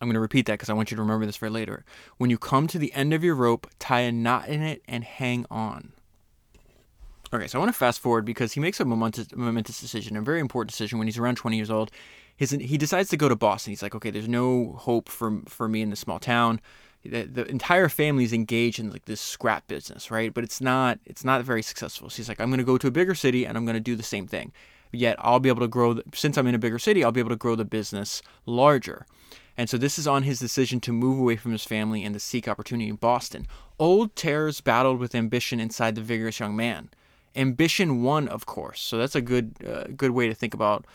I'm 0.00 0.08
going 0.08 0.14
to 0.14 0.20
repeat 0.20 0.46
that 0.46 0.54
because 0.54 0.70
I 0.70 0.72
want 0.72 0.90
you 0.90 0.96
to 0.96 1.02
remember 1.02 1.26
this 1.26 1.36
for 1.36 1.50
later. 1.50 1.84
When 2.16 2.30
you 2.30 2.38
come 2.38 2.66
to 2.68 2.78
the 2.78 2.92
end 2.94 3.12
of 3.12 3.22
your 3.22 3.34
rope, 3.34 3.66
tie 3.78 4.00
a 4.00 4.12
knot 4.12 4.48
in 4.48 4.62
it 4.62 4.80
and 4.88 5.04
hang 5.04 5.44
on. 5.50 5.92
Okay, 7.32 7.46
so 7.46 7.58
I 7.58 7.60
want 7.60 7.72
to 7.72 7.78
fast 7.78 8.00
forward 8.00 8.24
because 8.24 8.54
he 8.54 8.60
makes 8.60 8.80
a 8.80 8.84
momentous, 8.84 9.28
momentous 9.36 9.80
decision, 9.80 10.16
a 10.16 10.22
very 10.22 10.40
important 10.40 10.70
decision 10.70 10.98
when 10.98 11.06
he's 11.06 11.18
around 11.18 11.36
20 11.36 11.56
years 11.56 11.70
old 11.70 11.90
his 12.40 12.52
he 12.52 12.78
decides 12.78 13.10
to 13.10 13.18
go 13.18 13.28
to 13.28 13.36
Boston. 13.36 13.70
He's 13.70 13.82
like, 13.82 13.94
okay, 13.94 14.10
there's 14.10 14.26
no 14.26 14.72
hope 14.78 15.10
for 15.10 15.42
for 15.46 15.68
me 15.68 15.82
in 15.82 15.90
this 15.90 16.00
small 16.00 16.18
town. 16.18 16.58
The, 17.04 17.24
the 17.24 17.44
entire 17.46 17.90
family 17.90 18.24
is 18.24 18.32
engaged 18.32 18.78
in 18.78 18.90
like 18.90 19.04
this 19.04 19.20
scrap 19.20 19.68
business, 19.68 20.10
right? 20.10 20.32
But 20.32 20.42
it's 20.44 20.58
not 20.58 20.98
it's 21.04 21.22
not 21.22 21.44
very 21.44 21.60
successful. 21.62 22.08
So 22.08 22.16
he's 22.16 22.30
like, 22.30 22.40
I'm 22.40 22.48
going 22.48 22.56
to 22.56 22.64
go 22.64 22.78
to 22.78 22.86
a 22.86 22.90
bigger 22.90 23.14
city 23.14 23.44
and 23.44 23.58
I'm 23.58 23.66
going 23.66 23.74
to 23.74 23.80
do 23.80 23.94
the 23.94 24.02
same 24.02 24.26
thing. 24.26 24.52
Yet 24.90 25.16
I'll 25.18 25.38
be 25.38 25.50
able 25.50 25.60
to 25.60 25.68
grow 25.68 25.92
the, 25.92 26.02
since 26.14 26.38
I'm 26.38 26.46
in 26.46 26.54
a 26.54 26.58
bigger 26.58 26.78
city, 26.78 27.04
I'll 27.04 27.12
be 27.12 27.20
able 27.20 27.28
to 27.28 27.36
grow 27.36 27.56
the 27.56 27.66
business 27.66 28.22
larger. 28.46 29.04
And 29.58 29.68
so 29.68 29.76
this 29.76 29.98
is 29.98 30.06
on 30.06 30.22
his 30.22 30.38
decision 30.38 30.80
to 30.80 30.92
move 30.94 31.18
away 31.18 31.36
from 31.36 31.52
his 31.52 31.64
family 31.64 32.02
and 32.04 32.14
to 32.14 32.20
seek 32.20 32.48
opportunity 32.48 32.88
in 32.88 32.96
Boston. 32.96 33.46
Old 33.78 34.16
terrors 34.16 34.62
battled 34.62 34.98
with 34.98 35.14
ambition 35.14 35.60
inside 35.60 35.94
the 35.94 36.00
vigorous 36.00 36.40
young 36.40 36.56
man. 36.56 36.88
Ambition 37.36 38.02
won, 38.02 38.28
of 38.28 38.46
course. 38.46 38.80
So 38.80 38.96
that's 38.96 39.14
a 39.14 39.20
good 39.20 39.56
uh, 39.66 39.84
good 39.94 40.12
way 40.12 40.26
to 40.26 40.34
think 40.34 40.54
about 40.54 40.86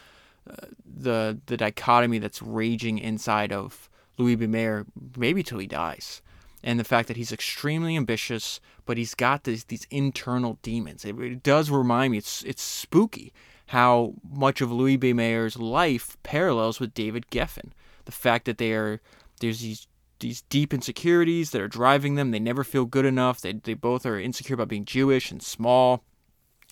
the 0.86 1.40
the 1.46 1.58
dichotomy 1.58 2.20
that's 2.20 2.42
raging 2.42 2.98
inside 3.00 3.52
of 3.52 3.90
Louis 4.18 4.36
B. 4.36 4.48
Mayer, 4.48 4.86
maybe 5.18 5.44
till 5.44 5.60
he 5.60 5.68
dies, 5.68 6.22
and 6.64 6.80
the 6.80 6.84
fact 6.84 7.08
that 7.08 7.18
he's 7.18 7.32
extremely 7.32 7.98
ambitious, 7.98 8.60
but 8.86 8.98
he's 8.98 9.16
got 9.16 9.44
these 9.44 9.66
these 9.66 9.88
internal 9.90 10.58
demons. 10.62 11.06
It, 11.06 11.20
it 11.20 11.44
does 11.44 11.70
remind 11.70 12.12
me. 12.12 12.18
It's 12.18 12.44
it's 12.44 12.62
spooky 12.62 13.34
how 13.68 14.14
much 14.30 14.62
of 14.62 14.72
Louis 14.72 14.98
B. 14.98 15.14
Mayer's 15.14 15.58
life 15.58 16.18
parallels 16.24 16.80
with 16.80 16.94
David 16.94 17.30
Geffen. 17.32 17.72
The 18.06 18.12
fact 18.12 18.46
that 18.46 18.58
they 18.58 18.74
are 18.74 19.02
there's 19.40 19.62
these 19.62 19.88
these 20.20 20.42
deep 20.44 20.74
insecurities 20.74 21.52
that 21.52 21.62
are 21.62 21.68
driving 21.68 22.16
them. 22.16 22.32
They 22.32 22.40
never 22.40 22.64
feel 22.64 22.86
good 22.86 23.06
enough. 23.06 23.42
They 23.42 23.54
they 23.54 23.74
both 23.74 24.06
are 24.06 24.20
insecure 24.20 24.54
about 24.54 24.70
being 24.70 24.86
Jewish 24.86 25.32
and 25.32 25.42
small 25.42 26.04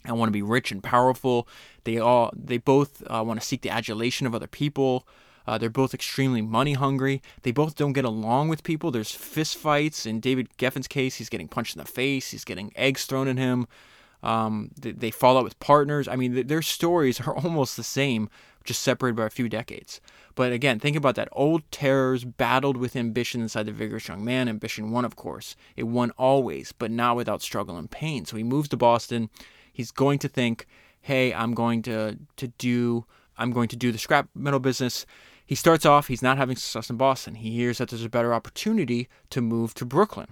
and 0.06 0.18
want 0.18 0.28
to 0.30 0.34
be 0.34 0.42
rich 0.42 0.72
and 0.72 0.84
powerful. 0.84 1.48
They 1.84 1.98
all 1.98 2.32
they 2.36 2.58
both 2.58 3.04
uh, 3.08 3.24
want 3.26 3.40
to 3.40 3.46
seek 3.46 3.62
the 3.62 3.70
adulation 3.70 4.28
of 4.28 4.36
other 4.36 4.48
people. 4.48 5.08
Uh, 5.46 5.58
they're 5.58 5.70
both 5.70 5.94
extremely 5.94 6.42
money 6.42 6.74
hungry. 6.74 7.22
They 7.42 7.52
both 7.52 7.76
don't 7.76 7.94
get 7.94 8.06
along 8.06 8.48
with 8.48 8.64
people. 8.64 8.92
There's 8.92 9.12
fist 9.12 9.58
fights. 9.58 10.06
In 10.06 10.20
David 10.20 10.48
Geffen's 10.58 10.88
case, 10.88 11.16
he's 11.16 11.30
getting 11.30 11.50
punched 11.50 11.76
in 11.76 11.82
the 11.82 11.90
face. 11.90 12.32
He's 12.32 12.46
getting 12.46 12.72
eggs 12.76 13.06
thrown 13.06 13.28
at 13.28 13.38
him. 13.38 13.68
Um, 14.22 14.72
they, 14.80 14.92
they, 14.92 15.12
fall 15.12 15.38
out 15.38 15.44
with 15.44 15.60
partners. 15.60 16.08
I 16.08 16.16
mean, 16.16 16.34
th- 16.34 16.48
their 16.48 16.62
stories 16.62 17.20
are 17.28 17.36
almost 17.36 17.76
the 17.76 17.84
same, 17.84 18.30
just 18.64 18.82
separated 18.82 19.18
by 19.18 19.26
a 19.26 19.30
few 19.30 19.50
decades. 19.50 20.00
But 20.36 20.54
again, 20.54 20.80
think 20.80 20.96
about 20.96 21.16
that. 21.16 21.28
Old 21.34 21.70
terrors 21.72 22.24
battled 22.24 22.78
with 22.78 22.96
ambition 22.96 23.42
inside 23.42 23.66
the 23.66 23.74
vigorous 23.74 24.08
young 24.08 24.24
man. 24.24 24.48
Ambition 24.48 24.92
won, 24.92 25.04
of 25.04 25.18
course. 25.18 25.58
It 25.76 25.84
won 25.84 26.12
always, 26.12 26.72
but 26.72 26.90
not 26.90 27.18
without 27.18 27.42
struggle 27.42 27.76
and 27.76 27.92
pain. 27.92 28.24
So 28.26 28.38
he 28.38 28.44
moves 28.44 28.70
to 28.70 28.78
Boston. 28.78 29.30
He's 29.74 29.92
going 29.92 30.20
to 30.20 30.30
think, 30.30 30.68
hey, 31.02 31.34
I'm 31.34 31.54
going 31.54 31.82
to 31.84 32.18
to 32.38 32.48
do 32.48 33.06
I'm 33.38 33.52
going 33.52 33.68
to 33.70 33.76
do 33.76 33.92
the 33.92 33.98
scrap 33.98 34.30
metal 34.36 34.60
business. 34.60 35.06
He 35.46 35.56
starts 35.56 35.86
off, 35.86 36.08
he's 36.08 36.22
not 36.22 36.38
having 36.38 36.56
success 36.56 36.90
in 36.90 36.96
Boston. 36.96 37.36
He 37.36 37.52
hears 37.52 37.80
that 37.80 37.90
there's 37.90 38.06
a 38.06 38.10
better 38.10 38.34
opportunity 38.34 39.10
to 39.32 39.42
move 39.42 39.74
to 39.74 39.86
Brooklyn. 39.86 40.28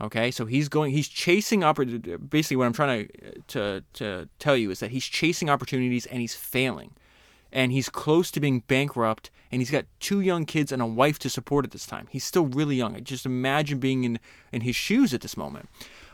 Okay, 0.00 0.30
so 0.30 0.46
he's 0.46 0.68
going, 0.68 0.92
he's 0.92 1.08
chasing 1.08 1.62
opportunity. 1.62 2.16
Basically, 2.16 2.56
what 2.56 2.64
I'm 2.66 2.72
trying 2.72 3.06
to, 3.06 3.42
to 3.48 3.84
to 3.92 4.28
tell 4.38 4.56
you 4.56 4.70
is 4.70 4.80
that 4.80 4.90
he's 4.90 5.04
chasing 5.04 5.50
opportunities 5.50 6.06
and 6.06 6.20
he's 6.20 6.34
failing, 6.34 6.92
and 7.52 7.70
he's 7.70 7.90
close 7.90 8.30
to 8.32 8.40
being 8.40 8.60
bankrupt. 8.60 9.30
And 9.52 9.60
he's 9.60 9.70
got 9.70 9.84
two 9.98 10.20
young 10.20 10.46
kids 10.46 10.70
and 10.70 10.80
a 10.80 10.86
wife 10.86 11.18
to 11.18 11.28
support 11.28 11.64
at 11.64 11.72
this 11.72 11.84
time. 11.84 12.06
He's 12.08 12.22
still 12.22 12.46
really 12.46 12.76
young. 12.76 13.02
Just 13.02 13.26
imagine 13.26 13.78
being 13.78 14.04
in 14.04 14.20
in 14.52 14.62
his 14.62 14.76
shoes 14.76 15.12
at 15.12 15.20
this 15.20 15.36
moment. 15.36 15.68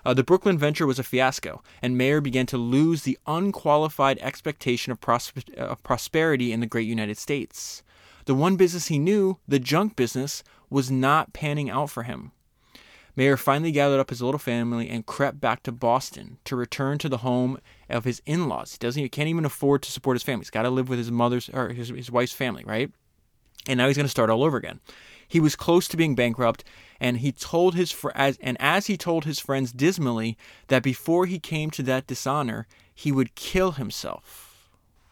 Uh, 0.06 0.14
the 0.14 0.22
Brooklyn 0.22 0.56
venture 0.56 0.86
was 0.86 1.00
a 1.00 1.02
fiasco, 1.02 1.64
and 1.82 1.98
Mayer 1.98 2.20
began 2.20 2.46
to 2.46 2.56
lose 2.56 3.02
the 3.02 3.18
unqualified 3.26 4.20
expectation 4.20 4.92
of, 4.92 5.00
pros- 5.00 5.32
of 5.56 5.82
prosperity 5.82 6.52
in 6.52 6.60
the 6.60 6.66
great 6.66 6.86
United 6.86 7.18
States. 7.18 7.82
The 8.26 8.34
one 8.34 8.54
business 8.54 8.86
he 8.86 9.00
knew, 9.00 9.38
the 9.48 9.58
junk 9.58 9.96
business, 9.96 10.44
was 10.70 10.92
not 10.92 11.32
panning 11.32 11.68
out 11.68 11.90
for 11.90 12.04
him. 12.04 12.30
Mayer 13.16 13.36
finally 13.36 13.72
gathered 13.72 13.98
up 13.98 14.10
his 14.10 14.22
little 14.22 14.38
family 14.38 14.88
and 14.88 15.06
crept 15.06 15.40
back 15.40 15.64
to 15.64 15.72
Boston 15.72 16.38
to 16.44 16.54
return 16.54 16.98
to 16.98 17.08
the 17.08 17.18
home 17.18 17.58
of 17.90 18.04
his 18.04 18.22
in-laws. 18.26 18.72
He 18.72 18.78
doesn't, 18.78 19.02
he 19.02 19.08
can't 19.08 19.28
even 19.28 19.44
afford 19.44 19.82
to 19.82 19.90
support 19.90 20.14
his 20.14 20.22
family. 20.22 20.44
He's 20.44 20.50
got 20.50 20.62
to 20.62 20.70
live 20.70 20.88
with 20.88 21.00
his 21.00 21.10
mother's 21.10 21.48
or 21.48 21.70
his, 21.70 21.88
his 21.88 22.12
wife's 22.12 22.32
family, 22.32 22.62
right? 22.64 22.92
And 23.66 23.78
now 23.78 23.88
he's 23.88 23.96
going 23.96 24.04
to 24.04 24.10
start 24.10 24.30
all 24.30 24.44
over 24.44 24.56
again. 24.56 24.78
He 25.26 25.40
was 25.40 25.56
close 25.56 25.88
to 25.88 25.96
being 25.96 26.14
bankrupt, 26.14 26.62
and 27.00 27.18
he 27.18 27.32
told 27.32 27.74
his 27.74 27.92
fr- 27.92 28.10
as 28.14 28.38
and 28.40 28.56
as 28.60 28.86
he 28.86 28.96
told 28.96 29.24
his 29.24 29.40
friends 29.40 29.72
dismally 29.72 30.36
that 30.68 30.82
before 30.82 31.26
he 31.26 31.38
came 31.38 31.70
to 31.70 31.82
that 31.84 32.06
dishonor, 32.06 32.66
he 32.94 33.12
would 33.12 33.34
kill 33.34 33.72
himself. 33.72 34.68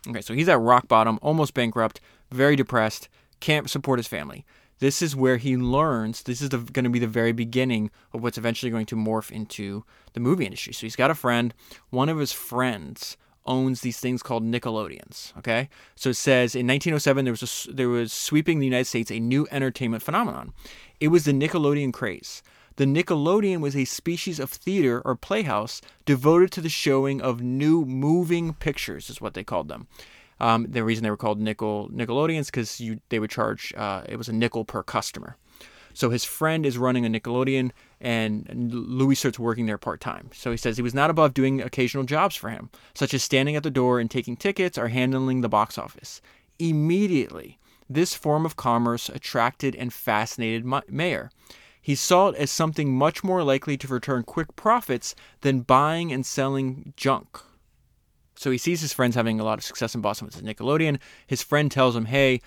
Okay, 0.09 0.21
so 0.21 0.35
he's 0.35 0.49
at 0.49 0.61
rock 0.61 0.89
bottom, 0.89 1.19
almost 1.23 1.55
bankrupt, 1.55 2.01
very 2.31 2.57
depressed, 2.57 3.09
can't 3.41 3.71
support 3.71 3.99
his 3.99 4.07
family. 4.07 4.45
This 4.81 5.01
is 5.01 5.17
where 5.17 5.37
he 5.37 5.57
learns. 5.57 6.23
This 6.23 6.43
is 6.43 6.49
going 6.49 6.85
to 6.85 6.91
be 6.91 6.99
the 6.99 7.07
very 7.07 7.33
beginning 7.33 7.91
of 8.13 8.23
what's 8.23 8.37
eventually 8.37 8.71
going 8.71 8.87
to 8.87 8.97
morph 8.97 9.31
into 9.31 9.85
the 10.13 10.21
movie 10.21 10.45
industry. 10.45 10.73
So 10.73 10.81
he's 10.81 10.97
got 10.97 11.11
a 11.11 11.15
friend. 11.15 11.55
One 11.91 12.09
of 12.09 12.19
his 12.19 12.33
friends 12.33 13.17
owns 13.47 13.81
these 13.81 14.01
things 14.01 14.23
called 14.23 14.45
Nickelodeons. 14.45 15.37
Okay, 15.39 15.69
so 15.95 16.11
it 16.11 16.15
says 16.15 16.55
in 16.55 16.67
1907 16.67 17.25
there 17.25 17.33
was 17.33 17.67
a, 17.69 17.73
there 17.73 17.89
was 17.89 18.13
sweeping 18.13 18.59
the 18.59 18.67
United 18.67 18.87
States 18.87 19.11
a 19.11 19.21
new 19.21 19.47
entertainment 19.51 20.03
phenomenon. 20.03 20.53
It 21.01 21.09
was 21.09 21.25
the 21.25 21.33
Nickelodeon 21.33 21.93
craze. 21.93 22.43
The 22.77 22.87
Nickelodeon 22.87 23.61
was 23.61 23.77
a 23.77 23.85
species 23.85 24.41
of 24.41 24.51
theater 24.51 25.01
or 25.05 25.15
playhouse 25.15 25.81
devoted 26.05 26.51
to 26.53 26.61
the 26.61 26.69
showing 26.69 27.21
of 27.21 27.41
new 27.41 27.85
moving 27.85 28.55
pictures, 28.55 29.09
is 29.09 29.21
what 29.21 29.35
they 29.35 29.45
called 29.45 29.69
them. 29.69 29.87
Um, 30.41 30.67
the 30.69 30.83
reason 30.83 31.05
they 31.05 31.11
were 31.11 31.17
called 31.17 31.41
nickel 31.41 31.89
Nickelodeons 31.91 32.47
because 32.47 32.83
they 33.09 33.21
would 33.21 33.31
charge 33.31 33.73
uh, 33.77 34.03
it 34.09 34.17
was 34.17 34.29
a 34.29 34.33
nickel 34.33 34.65
per 34.65 34.83
customer. 34.83 35.37
So 35.95 36.11
his 36.11 36.25
friend 36.25 36.67
is 36.67 36.77
running 36.77 37.07
a 37.07 37.09
Nickelodeon, 37.09 37.71
and 38.01 38.73
Louis 38.73 39.15
starts 39.15 39.39
working 39.39 39.67
there 39.67 39.79
part 39.79 40.01
time. 40.01 40.31
So 40.35 40.51
he 40.51 40.57
says 40.57 40.77
he 40.77 40.83
was 40.83 40.93
not 40.93 41.09
above 41.09 41.33
doing 41.33 41.63
occasional 41.63 42.05
jobs 42.05 42.35
for 42.37 42.51
him, 42.51 42.69
such 42.95 43.15
as 43.15 43.23
standing 43.23 43.57
at 43.57 43.63
the 43.63 43.71
door 43.71 44.01
and 44.01 44.11
taking 44.11 44.37
tickets 44.37 44.77
or 44.77 44.89
handling 44.89 45.41
the 45.41 45.49
box 45.49 45.79
office. 45.79 46.21
Immediately, 46.59 47.59
this 47.89 48.13
form 48.15 48.45
of 48.45 48.57
commerce 48.57 49.09
attracted 49.09 49.77
and 49.77 49.93
fascinated 49.93 50.65
Mayer. 50.89 51.31
He 51.81 51.95
saw 51.95 52.29
it 52.29 52.37
as 52.37 52.51
something 52.51 52.93
much 52.95 53.23
more 53.23 53.45
likely 53.45 53.77
to 53.77 53.87
return 53.87 54.23
quick 54.23 54.57
profits 54.57 55.15
than 55.43 55.61
buying 55.61 56.13
and 56.13 56.25
selling 56.25 56.93
junk. 56.97 57.39
So 58.37 58.51
he 58.51 58.59
sees 58.59 58.81
his 58.81 58.93
friends 58.93 59.15
having 59.15 59.39
a 59.39 59.45
lot 59.45 59.59
of 59.59 59.65
success 59.65 59.95
in 59.95 60.01
Boston 60.01 60.27
with 60.27 60.35
his 60.35 60.43
Nickelodeon. 60.43 60.99
His 61.27 61.43
friend 61.43 61.71
tells 61.71 61.95
him, 61.95 62.07
"Hey, 62.07 62.41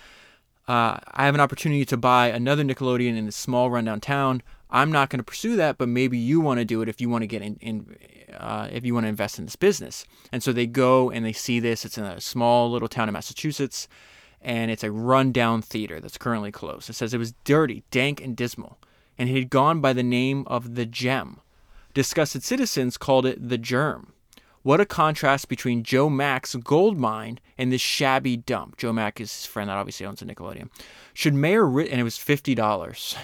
uh, 0.67 0.97
I 1.11 1.25
have 1.25 1.35
an 1.35 1.41
opportunity 1.41 1.85
to 1.85 1.97
buy 1.97 2.27
another 2.27 2.63
Nickelodeon 2.63 3.17
in 3.17 3.27
a 3.27 3.31
small 3.31 3.69
rundown 3.69 4.01
town. 4.01 4.41
I'm 4.69 4.91
not 4.91 5.09
going 5.09 5.19
to 5.19 5.23
pursue 5.23 5.55
that, 5.55 5.77
but 5.77 5.87
maybe 5.87 6.17
you 6.17 6.41
want 6.41 6.59
to 6.59 6.65
do 6.65 6.81
it 6.81 6.89
if 6.89 6.99
you 6.99 7.09
want 7.09 7.21
to 7.21 7.27
get 7.27 7.41
in, 7.41 7.55
in 7.61 7.95
uh, 8.35 8.67
if 8.69 8.85
you 8.85 8.93
want 8.93 9.05
to 9.05 9.09
invest 9.09 9.39
in 9.39 9.45
this 9.45 9.55
business." 9.55 10.05
And 10.31 10.43
so 10.43 10.51
they 10.51 10.67
go 10.67 11.09
and 11.09 11.25
they 11.25 11.31
see 11.31 11.61
this. 11.61 11.85
It's 11.85 11.97
in 11.97 12.03
a 12.03 12.19
small 12.19 12.69
little 12.69 12.89
town 12.89 13.07
in 13.07 13.13
Massachusetts, 13.13 13.87
and 14.41 14.69
it's 14.69 14.83
a 14.83 14.91
rundown 14.91 15.61
theater 15.61 16.01
that's 16.01 16.17
currently 16.17 16.51
closed. 16.51 16.89
It 16.89 16.93
says 16.93 17.13
it 17.13 17.17
was 17.17 17.33
dirty, 17.45 17.83
dank, 17.91 18.21
and 18.21 18.35
dismal, 18.35 18.77
and 19.17 19.29
it 19.29 19.35
had 19.35 19.49
gone 19.49 19.79
by 19.79 19.93
the 19.93 20.03
name 20.03 20.43
of 20.47 20.75
the 20.75 20.85
Gem. 20.85 21.39
Disgusted 21.93 22.43
citizens 22.43 22.97
called 22.97 23.25
it 23.25 23.47
the 23.47 23.57
Germ. 23.57 24.13
What 24.67 24.81
a 24.81 24.85
contrast 24.85 25.47
between 25.47 25.83
Joe 25.83 26.09
Mack's 26.09 26.53
gold 26.53 26.97
mine 26.97 27.39
and 27.57 27.71
this 27.71 27.79
shabby 27.79 28.35
dump. 28.35 28.75
Joe 28.75 28.91
Mack 28.91 29.21
is 29.21 29.33
his 29.33 29.45
friend 29.45 29.69
that 29.69 29.77
obviously 29.77 30.05
owns 30.05 30.21
a 30.21 30.25
Nickelodeon. 30.25 30.67
Should 31.13 31.35
Mayor 31.35 31.69
Mayer 31.69 31.87
and 31.89 32.01
it 32.01 32.03
was 32.03 32.17
fifty 32.17 32.53
dollars 32.53 33.15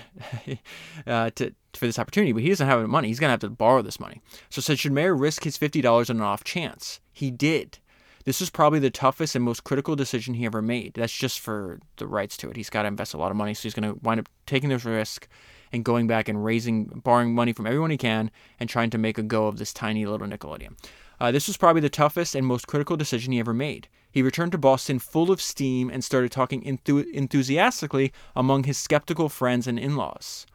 uh, 1.06 1.32
to 1.32 1.54
for 1.74 1.86
this 1.86 2.00
opportunity, 2.00 2.32
but 2.32 2.44
he 2.44 2.48
doesn't 2.48 2.66
have 2.66 2.80
any 2.80 2.88
money. 2.88 3.10
He's 3.10 3.20
gonna 3.20 3.32
have 3.32 3.42
to 3.42 3.50
borrow 3.50 3.82
this 3.82 4.00
money. 4.00 4.22
So 4.50 4.62
said, 4.62 4.80
should 4.80 4.94
Mayer 4.94 5.14
risk 5.14 5.44
his 5.44 5.58
fifty 5.58 5.82
dollars 5.82 6.10
on 6.10 6.16
an 6.16 6.22
off 6.22 6.46
chance? 6.46 7.02
He 7.12 7.30
did. 7.30 7.80
This 8.24 8.40
was 8.40 8.50
probably 8.50 8.80
the 8.80 8.90
toughest 8.90 9.36
and 9.36 9.44
most 9.44 9.66
critical 9.66 9.98
decision 9.98 10.36
he 10.36 10.46
ever 10.46 10.62
made. 10.62 10.94
That's 10.94 11.12
just 11.12 11.42
for 11.42 11.82
the 11.98 12.08
rights 12.08 12.38
to 12.38 12.50
it. 12.52 12.56
He's 12.56 12.70
got 12.70 12.84
to 12.84 12.88
invest 12.88 13.14
a 13.14 13.18
lot 13.18 13.32
of 13.32 13.36
money, 13.36 13.54
so 13.54 13.64
he's 13.64 13.74
going 13.74 13.94
to 13.94 14.00
wind 14.02 14.22
up 14.22 14.30
taking 14.46 14.70
this 14.70 14.86
risk 14.86 15.28
and 15.74 15.84
going 15.84 16.08
back 16.08 16.30
and 16.30 16.42
raising, 16.42 16.86
borrowing 16.86 17.36
money 17.36 17.52
from 17.52 17.68
everyone 17.68 17.92
he 17.92 17.98
can, 17.98 18.32
and 18.62 18.70
trying 18.70 18.92
to 18.92 18.98
make 18.98 19.18
a 19.18 19.24
go 19.24 19.48
of 19.48 19.58
this 19.58 19.74
tiny 19.74 20.06
little 20.06 20.26
Nickelodeon. 20.26 20.78
Uh, 21.24 21.32
this 21.32 21.48
was 21.48 21.56
probably 21.56 21.80
the 21.80 21.89
toughest 21.89 22.36
and 22.36 22.46
most 22.46 22.68
critical 22.68 22.98
decision 22.98 23.32
he 23.32 23.39
ever 23.39 23.53
made. 23.53 23.88
He 24.12 24.22
returned 24.22 24.51
to 24.51 24.58
Boston 24.58 25.00
full 25.00 25.32
of 25.32 25.42
steam 25.42 25.89
and 25.89 26.03
started 26.03 26.34
talking 26.34 26.62
enthu- 26.63 27.10
enthusiastically 27.13 28.12
among 28.36 28.65
his 28.65 28.77
skeptical 28.77 29.30
friends 29.30 29.65
and 29.65 29.80
in 29.80 29.96
laws. 29.96 30.46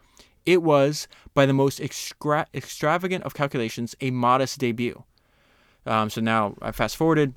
It 0.45 0.61
was, 0.61 1.07
by 1.33 1.47
the 1.47 1.53
most 1.53 1.81
extra- 1.81 2.45
extravagant 2.53 3.23
of 3.23 3.33
calculations, 3.33 3.95
a 3.99 4.11
modest 4.11 4.59
debut. 4.59 5.05
Um, 5.87 6.11
so 6.11 6.21
now 6.21 6.53
I 6.61 6.71
fast 6.71 6.97
forwarded, 6.97 7.33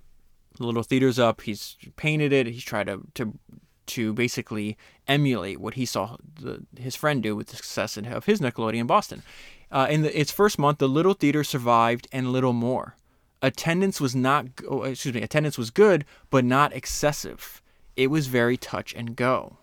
the 0.58 0.66
little 0.66 0.82
theater's 0.82 1.18
up. 1.18 1.40
He's 1.40 1.78
painted 1.96 2.34
it. 2.34 2.46
He's 2.48 2.64
tried 2.64 2.88
to 2.88 3.00
to 3.14 3.38
to 3.86 4.12
basically 4.12 4.76
emulate 5.08 5.58
what 5.58 5.74
he 5.74 5.86
saw 5.86 6.18
the, 6.38 6.66
his 6.78 6.94
friend 6.94 7.22
do 7.22 7.34
with 7.34 7.46
the 7.46 7.56
success 7.56 7.96
of 7.96 8.26
his 8.26 8.40
Nickelodeon 8.40 8.80
in 8.80 8.86
Boston. 8.86 9.22
Uh, 9.70 9.86
in 9.88 10.02
the, 10.02 10.20
its 10.20 10.30
first 10.30 10.58
month, 10.58 10.78
the 10.78 10.88
little 10.88 11.14
theater 11.14 11.42
survived 11.42 12.06
and 12.12 12.30
little 12.30 12.52
more 12.52 12.94
attendance 13.42 14.00
was 14.00 14.14
not 14.14 14.46
oh, 14.68 14.84
excuse 14.84 15.14
me 15.14 15.20
attendance 15.22 15.58
was 15.58 15.70
good 15.70 16.04
but 16.30 16.44
not 16.44 16.72
excessive. 16.72 17.60
It 17.96 18.06
was 18.06 18.28
very 18.28 18.56
touch 18.56 18.94
and 18.94 19.14
go. 19.14 19.58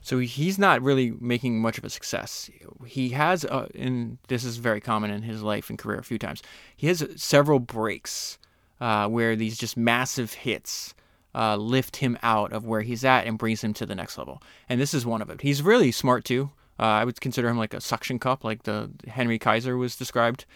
So 0.00 0.18
he's 0.18 0.58
not 0.58 0.82
really 0.82 1.12
making 1.20 1.60
much 1.60 1.78
of 1.78 1.84
a 1.84 1.90
success. 1.90 2.50
He 2.86 3.10
has 3.10 3.44
uh, 3.44 3.68
and 3.74 4.18
this 4.28 4.44
is 4.44 4.56
very 4.56 4.80
common 4.80 5.10
in 5.10 5.22
his 5.22 5.42
life 5.42 5.68
and 5.68 5.78
career 5.78 5.98
a 5.98 6.04
few 6.04 6.18
times. 6.18 6.42
He 6.76 6.86
has 6.86 7.06
several 7.16 7.58
breaks 7.58 8.38
uh, 8.80 9.08
where 9.08 9.36
these 9.36 9.58
just 9.58 9.76
massive 9.76 10.32
hits 10.32 10.94
uh, 11.34 11.56
lift 11.56 11.96
him 11.96 12.18
out 12.22 12.52
of 12.52 12.66
where 12.66 12.82
he's 12.82 13.04
at 13.04 13.26
and 13.26 13.38
brings 13.38 13.62
him 13.62 13.72
to 13.74 13.86
the 13.86 13.94
next 13.94 14.18
level. 14.18 14.42
And 14.68 14.80
this 14.80 14.92
is 14.92 15.06
one 15.06 15.22
of 15.22 15.30
it. 15.30 15.40
He's 15.40 15.62
really 15.62 15.92
smart 15.92 16.24
too. 16.24 16.50
Uh, 16.80 16.84
i 16.84 17.04
would 17.04 17.20
consider 17.20 17.48
him 17.48 17.58
like 17.58 17.74
a 17.74 17.80
suction 17.82 18.18
cup 18.18 18.42
like 18.42 18.62
the 18.62 18.90
henry 19.06 19.38
kaiser 19.38 19.76
was 19.76 19.94
described 19.94 20.46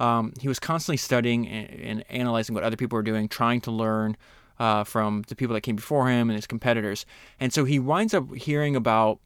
um, 0.00 0.32
he 0.40 0.48
was 0.48 0.58
constantly 0.58 0.96
studying 0.96 1.46
and, 1.48 1.80
and, 1.80 2.04
analyzing 2.10 2.54
what 2.54 2.64
other 2.64 2.76
people 2.76 2.96
were 2.96 3.02
doing, 3.02 3.28
trying 3.28 3.60
to 3.62 3.70
learn 3.70 4.16
uh, 4.58 4.84
from 4.84 5.22
the 5.28 5.36
people 5.36 5.54
that 5.54 5.60
came 5.60 5.76
before 5.76 6.08
him 6.08 6.30
and 6.30 6.36
his 6.36 6.46
competitors. 6.46 7.06
And 7.40 7.52
so 7.52 7.64
he 7.64 7.78
winds 7.78 8.14
up 8.14 8.34
hearing 8.34 8.76
about 8.76 9.20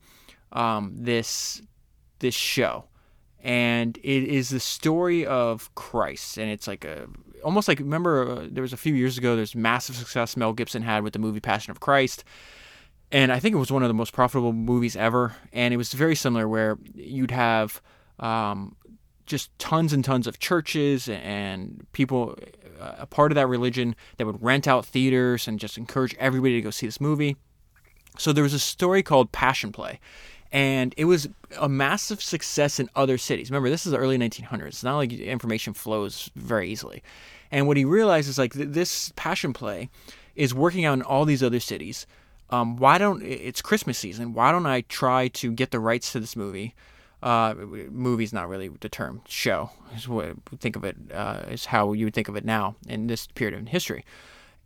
um, 0.52 0.94
this 0.94 1.62
this 2.20 2.35
show, 2.35 2.85
and 3.42 3.96
it 3.98 4.24
is 4.24 4.50
the 4.50 4.61
story 4.61 5.24
of 5.24 5.72
Christ, 5.74 6.38
and 6.38 6.50
it's 6.50 6.66
like 6.66 6.85
a 6.85 7.07
almost 7.44 7.68
like 7.68 7.78
remember 7.78 8.31
uh, 8.31 8.46
there 8.50 8.62
was 8.62 8.72
a 8.72 8.76
few 8.76 8.94
years 8.94 9.16
ago 9.16 9.37
there's 9.37 9.54
massive 9.54 9.94
success 9.96 10.37
Mel 10.37 10.52
Gibson 10.52 10.83
had 10.83 11.04
with 11.04 11.12
the 11.12 11.18
movie 11.18 11.40
Passion 11.40 11.70
of 11.70 11.81
Christ. 11.81 12.24
And 13.11 13.33
I 13.33 13.38
think 13.38 13.54
it 13.54 13.59
was 13.59 13.72
one 13.72 13.83
of 13.83 13.88
the 13.88 13.94
most 13.94 14.12
profitable 14.12 14.52
movies 14.52 14.96
ever. 14.96 15.35
And 15.52 15.72
it 15.72 15.76
was 15.76 15.92
very 15.92 16.14
similar, 16.14 16.46
where 16.46 16.78
you'd 16.94 17.31
have 17.31 17.81
um, 18.18 18.76
just 19.28 19.56
tons 19.58 19.92
and 19.92 20.04
tons 20.04 20.26
of 20.26 20.40
churches 20.40 21.08
and 21.08 21.86
people 21.92 22.36
a 22.80 23.06
part 23.06 23.30
of 23.32 23.36
that 23.36 23.46
religion 23.46 23.94
that 24.16 24.26
would 24.26 24.42
rent 24.42 24.66
out 24.66 24.86
theaters 24.86 25.48
and 25.48 25.58
just 25.58 25.78
encourage 25.78 26.14
everybody 26.18 26.54
to 26.54 26.60
go 26.60 26.70
see 26.70 26.86
this 26.86 27.00
movie. 27.00 27.36
So 28.18 28.32
there 28.32 28.42
was 28.42 28.54
a 28.54 28.58
story 28.58 29.02
called 29.02 29.32
Passion 29.32 29.72
Play, 29.72 30.00
and 30.50 30.94
it 30.96 31.04
was 31.04 31.28
a 31.58 31.68
massive 31.68 32.22
success 32.22 32.80
in 32.80 32.88
other 32.96 33.18
cities. 33.18 33.50
Remember, 33.50 33.70
this 33.70 33.86
is 33.86 33.92
the 33.92 33.98
early 33.98 34.18
1900s. 34.18 34.66
It's 34.68 34.84
not 34.84 34.96
like 34.96 35.12
information 35.12 35.74
flows 35.74 36.30
very 36.34 36.70
easily. 36.70 37.02
And 37.50 37.66
what 37.66 37.76
he 37.76 37.84
realized 37.84 38.28
is 38.28 38.38
like 38.38 38.52
this 38.54 39.12
Passion 39.16 39.52
Play 39.52 39.88
is 40.34 40.54
working 40.54 40.84
out 40.84 40.94
in 40.94 41.02
all 41.02 41.24
these 41.24 41.42
other 41.42 41.60
cities. 41.60 42.06
Um, 42.50 42.76
why 42.76 42.98
don't 42.98 43.22
it's 43.22 43.60
Christmas 43.60 43.98
season? 43.98 44.32
Why 44.32 44.52
don't 44.52 44.66
I 44.66 44.82
try 44.82 45.28
to 45.28 45.52
get 45.52 45.70
the 45.70 45.80
rights 45.80 46.12
to 46.12 46.20
this 46.20 46.36
movie? 46.36 46.74
Uh, 47.22 47.54
movie's 47.90 48.33
not 48.33 48.48
really 48.48 48.68
the 48.68 48.88
term 48.88 49.22
show 49.26 49.70
is 49.96 50.09
what 50.09 50.37
think 50.61 50.76
of 50.76 50.85
it 50.85 50.96
uh, 51.12 51.42
is 51.50 51.66
how 51.66 51.92
you 51.92 52.07
would 52.07 52.14
think 52.14 52.28
of 52.28 52.37
it 52.37 52.44
now 52.44 52.76
in 52.87 53.07
this 53.07 53.26
period 53.28 53.59
of 53.59 53.66
history. 53.68 54.04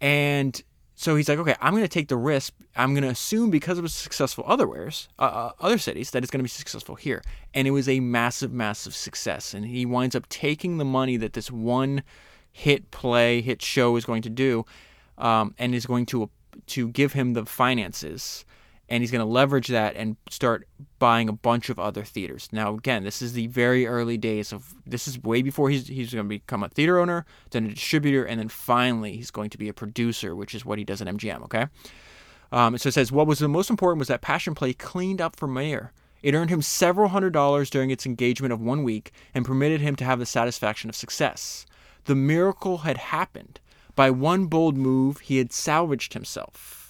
And 0.01 0.62
so 0.95 1.17
he's 1.17 1.29
like 1.29 1.38
okay 1.38 1.55
i'm 1.61 1.73
going 1.73 1.83
to 1.83 1.88
take 1.88 2.09
the 2.09 2.17
risk 2.17 2.53
i'm 2.77 2.93
going 2.93 3.03
to 3.03 3.09
assume 3.09 3.51
because 3.51 3.79
it 3.79 3.83
was 3.83 3.95
successful 3.95 4.45
otherwheres 4.47 5.09
uh, 5.19 5.23
uh, 5.23 5.53
other 5.61 5.79
cities 5.79 6.11
that 6.11 6.23
it's 6.23 6.31
going 6.31 6.38
to 6.38 6.45
be 6.45 6.49
successful 6.49 6.95
here. 6.95 7.23
And 7.55 7.67
it 7.67 7.73
was 7.73 7.88
a 7.88 8.01
massive 8.01 8.53
massive 8.53 8.95
success. 8.95 9.55
And 9.55 9.67
he 9.67 9.85
winds 9.87 10.15
up 10.15 10.29
taking 10.29 10.79
the 10.79 10.85
money 10.85 11.17
that 11.17 11.33
this 11.33 11.51
one 11.51 12.03
hit 12.53 12.91
play 12.91 13.41
hit 13.41 13.62
show 13.62 13.97
is 13.97 14.05
going 14.05 14.23
to 14.23 14.31
do 14.31 14.65
um, 15.19 15.55
and 15.59 15.75
is 15.75 15.87
going 15.87 16.07
to 16.07 16.31
to 16.67 16.88
give 16.88 17.15
him 17.15 17.33
the 17.33 17.47
finances 17.47 18.45
and 18.93 19.03
he's 19.03 19.11
going 19.11 19.25
to 19.25 19.33
leverage 19.33 19.69
that 19.69 19.97
and 19.97 20.19
start 20.29 20.69
buying 20.99 21.27
a 21.27 21.33
bunch 21.33 21.71
of 21.71 21.79
other 21.79 22.05
theaters. 22.05 22.51
Now, 22.53 22.75
again, 22.75 23.05
this 23.05 23.23
is 23.23 23.33
the 23.33 23.47
very 23.47 23.87
early 23.87 24.19
days 24.19 24.53
of 24.53 24.75
this 24.85 25.09
is 25.09 25.19
way 25.19 25.41
before 25.41 25.71
he's 25.71 25.89
he's 25.89 26.13
going 26.13 26.27
to 26.27 26.29
become 26.29 26.63
a 26.63 26.69
theater 26.69 26.99
owner, 26.99 27.25
then 27.53 27.65
a 27.65 27.71
distributor, 27.71 28.23
and 28.23 28.39
then 28.39 28.51
finally 28.51 29.17
he's 29.17 29.31
going 29.31 29.49
to 29.49 29.57
be 29.57 29.71
a 29.71 29.73
producer, 29.73 30.37
which 30.37 30.55
is 30.55 30.67
what 30.67 30.77
he 30.77 30.85
does 30.85 31.01
at 31.01 31.09
MGM. 31.09 31.43
Okay. 31.45 31.69
Um, 32.53 32.77
so 32.77 32.91
it 32.91 32.93
says 32.93 33.11
what 33.11 33.27
was 33.27 33.39
the 33.39 33.49
most 33.49 33.71
important 33.71 33.99
was 33.99 34.09
that 34.09 34.21
Passion 34.21 34.55
Play 34.55 34.75
cleaned 34.75 35.23
up 35.23 35.37
for 35.37 35.49
Mayer. 35.49 35.95
It 36.23 36.35
earned 36.35 36.51
him 36.51 36.61
several 36.61 37.09
hundred 37.09 37.33
dollars 37.33 37.71
during 37.71 37.91
its 37.91 38.05
engagement 38.05 38.53
of 38.53 38.61
one 38.61 38.83
week 38.83 39.11
and 39.33 39.47
permitted 39.47 39.81
him 39.81 39.97
to 39.97 40.05
have 40.05 40.19
the 40.19 40.27
satisfaction 40.27 40.91
of 40.91 40.97
success. 40.97 41.65
The 42.05 42.15
miracle 42.15 42.79
had 42.79 42.99
happened. 42.99 43.59
By 43.97 44.11
one 44.11 44.49
bold 44.49 44.77
move, 44.77 45.21
he 45.21 45.39
had 45.39 45.51
salvaged 45.51 46.13
himself. 46.13 46.82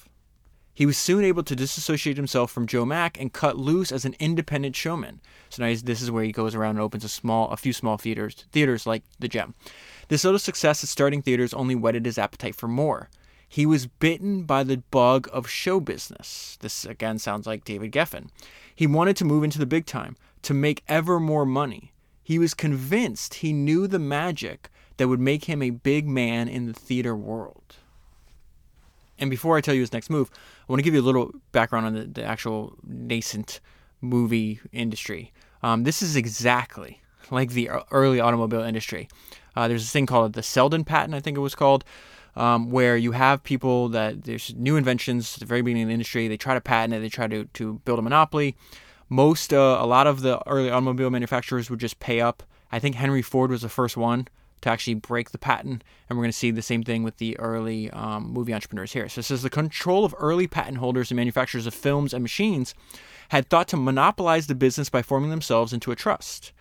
He 0.75 0.87
was 0.87 0.97
soon 0.97 1.23
able 1.23 1.43
to 1.43 1.55
disassociate 1.55 2.17
himself 2.17 2.51
from 2.51 2.67
Joe 2.67 2.87
Mack 2.87 3.21
and 3.21 3.33
cut 3.33 3.59
loose 3.59 3.93
as 3.93 4.05
an 4.05 4.17
independent 4.19 4.75
showman. 4.75 5.21
So 5.51 5.63
now 5.63 5.75
this 5.85 6.01
is 6.01 6.11
where 6.11 6.25
he 6.25 6.33
goes 6.33 6.55
around 6.55 6.77
and 6.77 6.81
opens 6.81 7.05
a 7.05 7.11
small, 7.11 7.51
a 7.51 7.59
few 7.59 7.75
small 7.75 7.99
theaters, 7.99 8.47
theaters 8.53 8.87
like 8.87 9.03
the 9.19 9.29
Gem. 9.29 9.55
This 10.09 10.25
little 10.25 10.39
success 10.39 10.83
at 10.83 10.89
starting 10.89 11.21
theaters 11.21 11.53
only 11.53 11.75
whetted 11.75 12.07
his 12.07 12.17
appetite 12.19 12.55
for 12.55 12.69
more. 12.69 13.11
He 13.47 13.67
was 13.67 13.87
bitten 13.87 14.45
by 14.45 14.65
the 14.65 14.79
bug 14.91 15.29
of 15.31 15.47
show 15.47 15.79
business. 15.79 16.57
This 16.63 16.87
again 16.87 17.19
sounds 17.19 17.47
like 17.47 17.65
David 17.65 17.93
Geffen. 17.93 18.31
He 18.75 18.87
wanted 18.87 19.17
to 19.19 19.27
move 19.27 19.45
into 19.45 19.59
the 19.59 19.67
big 19.67 19.85
time, 19.85 20.17
to 20.41 20.55
make 20.55 20.83
ever 20.89 21.21
more 21.21 21.45
money. 21.45 21.93
He 22.23 22.39
was 22.39 22.55
convinced 22.55 23.35
he 23.35 23.53
knew 23.53 23.87
the 23.87 23.99
magic 23.99 24.71
that 24.97 25.09
would 25.09 25.21
make 25.21 25.45
him 25.45 25.63
a 25.63 25.71
big 25.71 26.07
man 26.07 26.49
in 26.49 26.67
the 26.67 26.73
theater 26.73 27.15
world. 27.15 27.77
And 29.23 29.31
before 29.31 29.57
I 29.57 29.61
tell 29.61 29.73
you 29.73 29.83
his 29.83 29.93
next 29.93 30.11
move, 30.11 30.31
I 30.35 30.73
want 30.73 30.81
to 30.81 30.83
give 30.83 30.95
you 30.95 31.01
a 31.01 31.09
little 31.09 31.31
background 31.53 31.87
on 31.87 31.95
the, 31.95 32.07
the 32.07 32.25
actual 32.25 32.77
nascent 32.85 33.61
movie 34.01 34.59
industry. 34.73 35.33
Um, 35.63 35.85
this 35.85 36.03
is 36.03 36.17
exactly 36.17 37.01
like 37.31 37.51
the 37.51 37.71
early 37.93 38.19
automobile 38.19 38.63
industry. 38.63 39.09
Uh, 39.55 39.69
there's 39.69 39.83
this 39.83 39.93
thing 39.93 40.07
called 40.07 40.33
the 40.33 40.43
Selden 40.43 40.83
patent, 40.83 41.15
I 41.15 41.21
think 41.21 41.37
it 41.37 41.41
was 41.41 41.55
called, 41.55 41.85
um, 42.35 42.73
where 42.73 42.97
you 42.97 43.13
have 43.13 43.45
people 43.45 43.89
that 43.91 44.25
there's 44.25 44.57
new 44.57 44.75
inventions 44.75 45.35
at 45.35 45.41
the 45.41 45.47
very 45.47 45.63
beginning 45.63 45.85
of 45.85 45.89
the 45.91 45.95
industry. 45.95 46.27
They 46.27 46.37
try 46.37 46.55
to 46.55 46.61
patent 46.61 46.95
it, 46.95 46.99
they 46.99 47.09
try 47.09 47.29
to, 47.29 47.45
to 47.45 47.75
build 47.85 48.01
a 48.01 48.03
monopoly. 48.03 48.57
Most, 49.09 49.53
uh, 49.53 49.79
a 49.81 49.87
lot 49.87 50.09
of 50.09 50.23
the 50.23 50.41
early 50.49 50.69
automobile 50.69 51.11
manufacturers 51.11 51.71
would 51.71 51.79
just 51.79 52.01
pay 52.01 52.21
up. 52.21 52.43
I 52.73 52.81
think 52.81 52.97
Henry 52.97 53.23
Ford 53.23 53.53
was 53.53 53.63
the 53.63 53.69
first 53.69 53.97
one 53.97 54.27
to 54.63 54.71
actually 54.71 54.95
break 54.95 55.31
the 55.31 55.39
patent, 55.39 55.85
and 56.09 56.19
we're 56.19 56.25
going 56.25 56.33
to 56.33 56.39
see 56.39 56.51
the 56.51 56.63
same 56.63 56.83
thing 56.83 57.03
with 57.03 57.19
the 57.19 57.39
early 57.39 57.91
um, 57.91 58.33
movie 58.33 58.55
entrepreneurs 58.55 58.93
here. 58.93 59.09
So 59.09 59.21
it 59.21 59.25
says 59.25 59.43
the 59.43 59.51
control 59.51 60.05
of 60.05 60.15
early 60.19 60.47
patent 60.47 60.79
holders 60.79 61.11
and 61.11 61.17
manufacturers 61.17 61.67
of 61.67 61.75
films 61.75 62.15
and 62.15 62.23
machines 62.23 62.75
had 63.29 63.49
thought 63.49 63.69
to 63.69 63.77
monopolize 63.77 64.47
the 64.47 64.55
business 64.55 64.89
by 64.89 65.03
forming 65.03 65.31
themselves 65.31 65.73
into 65.73 65.93
a 65.93 65.97
trust. 65.97 66.53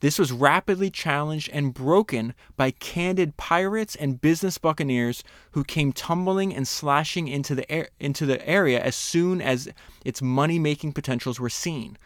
This 0.00 0.18
was 0.18 0.30
rapidly 0.30 0.90
challenged 0.90 1.48
and 1.54 1.72
broken 1.72 2.34
by 2.56 2.70
candid 2.72 3.38
pirates 3.38 3.96
and 3.96 4.20
business 4.20 4.58
buccaneers 4.58 5.24
who 5.52 5.64
came 5.64 5.90
tumbling 5.92 6.54
and 6.54 6.68
slashing 6.68 7.28
into 7.28 7.54
the 7.54 7.70
air, 7.72 7.88
into 7.98 8.26
the 8.26 8.46
area 8.46 8.78
as 8.78 8.94
soon 8.94 9.40
as 9.40 9.70
its 10.04 10.20
money-making 10.20 10.92
potentials 10.92 11.40
were 11.40 11.48
seen. 11.48 11.96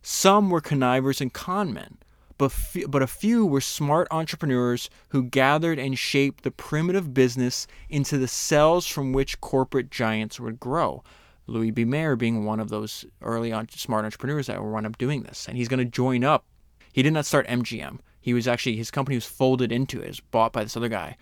Some 0.00 0.48
were 0.48 0.60
connivers 0.60 1.20
and 1.20 1.34
conmen, 1.34 1.96
but 2.40 2.46
f- 2.46 2.88
but 2.88 3.02
a 3.02 3.06
few 3.06 3.44
were 3.44 3.60
smart 3.60 4.08
entrepreneurs 4.10 4.88
who 5.08 5.22
gathered 5.22 5.78
and 5.78 5.98
shaped 5.98 6.42
the 6.42 6.50
primitive 6.50 7.12
business 7.12 7.66
into 7.88 8.16
the 8.16 8.28
cells 8.28 8.86
from 8.86 9.12
which 9.12 9.40
corporate 9.40 9.90
giants 9.90 10.40
would 10.40 10.58
grow. 10.58 11.04
Louis 11.46 11.70
B. 11.70 11.84
Mayer 11.84 12.16
being 12.16 12.44
one 12.44 12.60
of 12.60 12.68
those 12.68 13.04
early 13.20 13.52
on 13.52 13.68
smart 13.68 14.04
entrepreneurs 14.04 14.46
that 14.46 14.58
will 14.58 14.70
run 14.70 14.86
up 14.86 14.96
doing 14.98 15.22
this, 15.22 15.46
and 15.46 15.56
he's 15.56 15.68
going 15.68 15.78
to 15.78 15.84
join 15.84 16.24
up 16.24 16.44
he 16.92 17.02
did 17.02 17.12
not 17.12 17.26
start 17.26 17.46
MGM. 17.46 17.98
He 18.20 18.34
was 18.34 18.48
actually 18.48 18.76
his 18.76 18.90
company 18.90 19.16
was 19.16 19.26
folded 19.26 19.72
into 19.72 20.00
it, 20.00 20.04
it 20.04 20.08
was 20.08 20.20
bought 20.20 20.52
by 20.52 20.62
this 20.62 20.76
other 20.76 20.88
guy, 20.88 21.16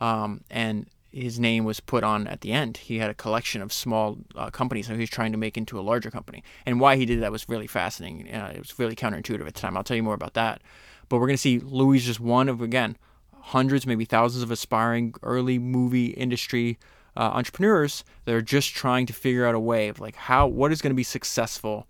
um, 0.00 0.42
and 0.50 0.86
his 1.14 1.38
name 1.38 1.64
was 1.64 1.78
put 1.78 2.02
on 2.02 2.26
at 2.26 2.40
the 2.40 2.52
end. 2.52 2.76
He 2.78 2.98
had 2.98 3.08
a 3.08 3.14
collection 3.14 3.62
of 3.62 3.72
small 3.72 4.18
uh, 4.34 4.50
companies 4.50 4.88
that 4.88 4.94
he 4.94 5.00
was 5.00 5.10
trying 5.10 5.30
to 5.32 5.38
make 5.38 5.56
into 5.56 5.78
a 5.78 5.82
larger 5.82 6.10
company. 6.10 6.42
And 6.66 6.80
why 6.80 6.96
he 6.96 7.06
did 7.06 7.22
that 7.22 7.30
was 7.30 7.48
really 7.48 7.68
fascinating. 7.68 8.34
Uh, 8.34 8.52
it 8.54 8.58
was 8.58 8.78
really 8.78 8.96
counterintuitive 8.96 9.46
at 9.46 9.54
the 9.54 9.60
time. 9.60 9.76
I'll 9.76 9.84
tell 9.84 9.96
you 9.96 10.02
more 10.02 10.14
about 10.14 10.34
that. 10.34 10.60
But 11.08 11.18
we're 11.18 11.26
going 11.26 11.36
to 11.36 11.40
see 11.40 11.60
Louis 11.60 12.00
just 12.00 12.18
one 12.18 12.48
of 12.48 12.60
again 12.60 12.96
hundreds, 13.32 13.86
maybe 13.86 14.04
thousands 14.04 14.42
of 14.42 14.50
aspiring 14.50 15.14
early 15.22 15.58
movie 15.58 16.06
industry 16.06 16.78
uh, 17.16 17.30
entrepreneurs 17.32 18.02
that 18.24 18.34
are 18.34 18.42
just 18.42 18.74
trying 18.74 19.06
to 19.06 19.12
figure 19.12 19.46
out 19.46 19.54
a 19.54 19.60
way 19.60 19.88
of 19.88 20.00
like 20.00 20.16
how 20.16 20.48
what 20.48 20.72
is 20.72 20.82
going 20.82 20.90
to 20.90 20.96
be 20.96 21.04
successful 21.04 21.86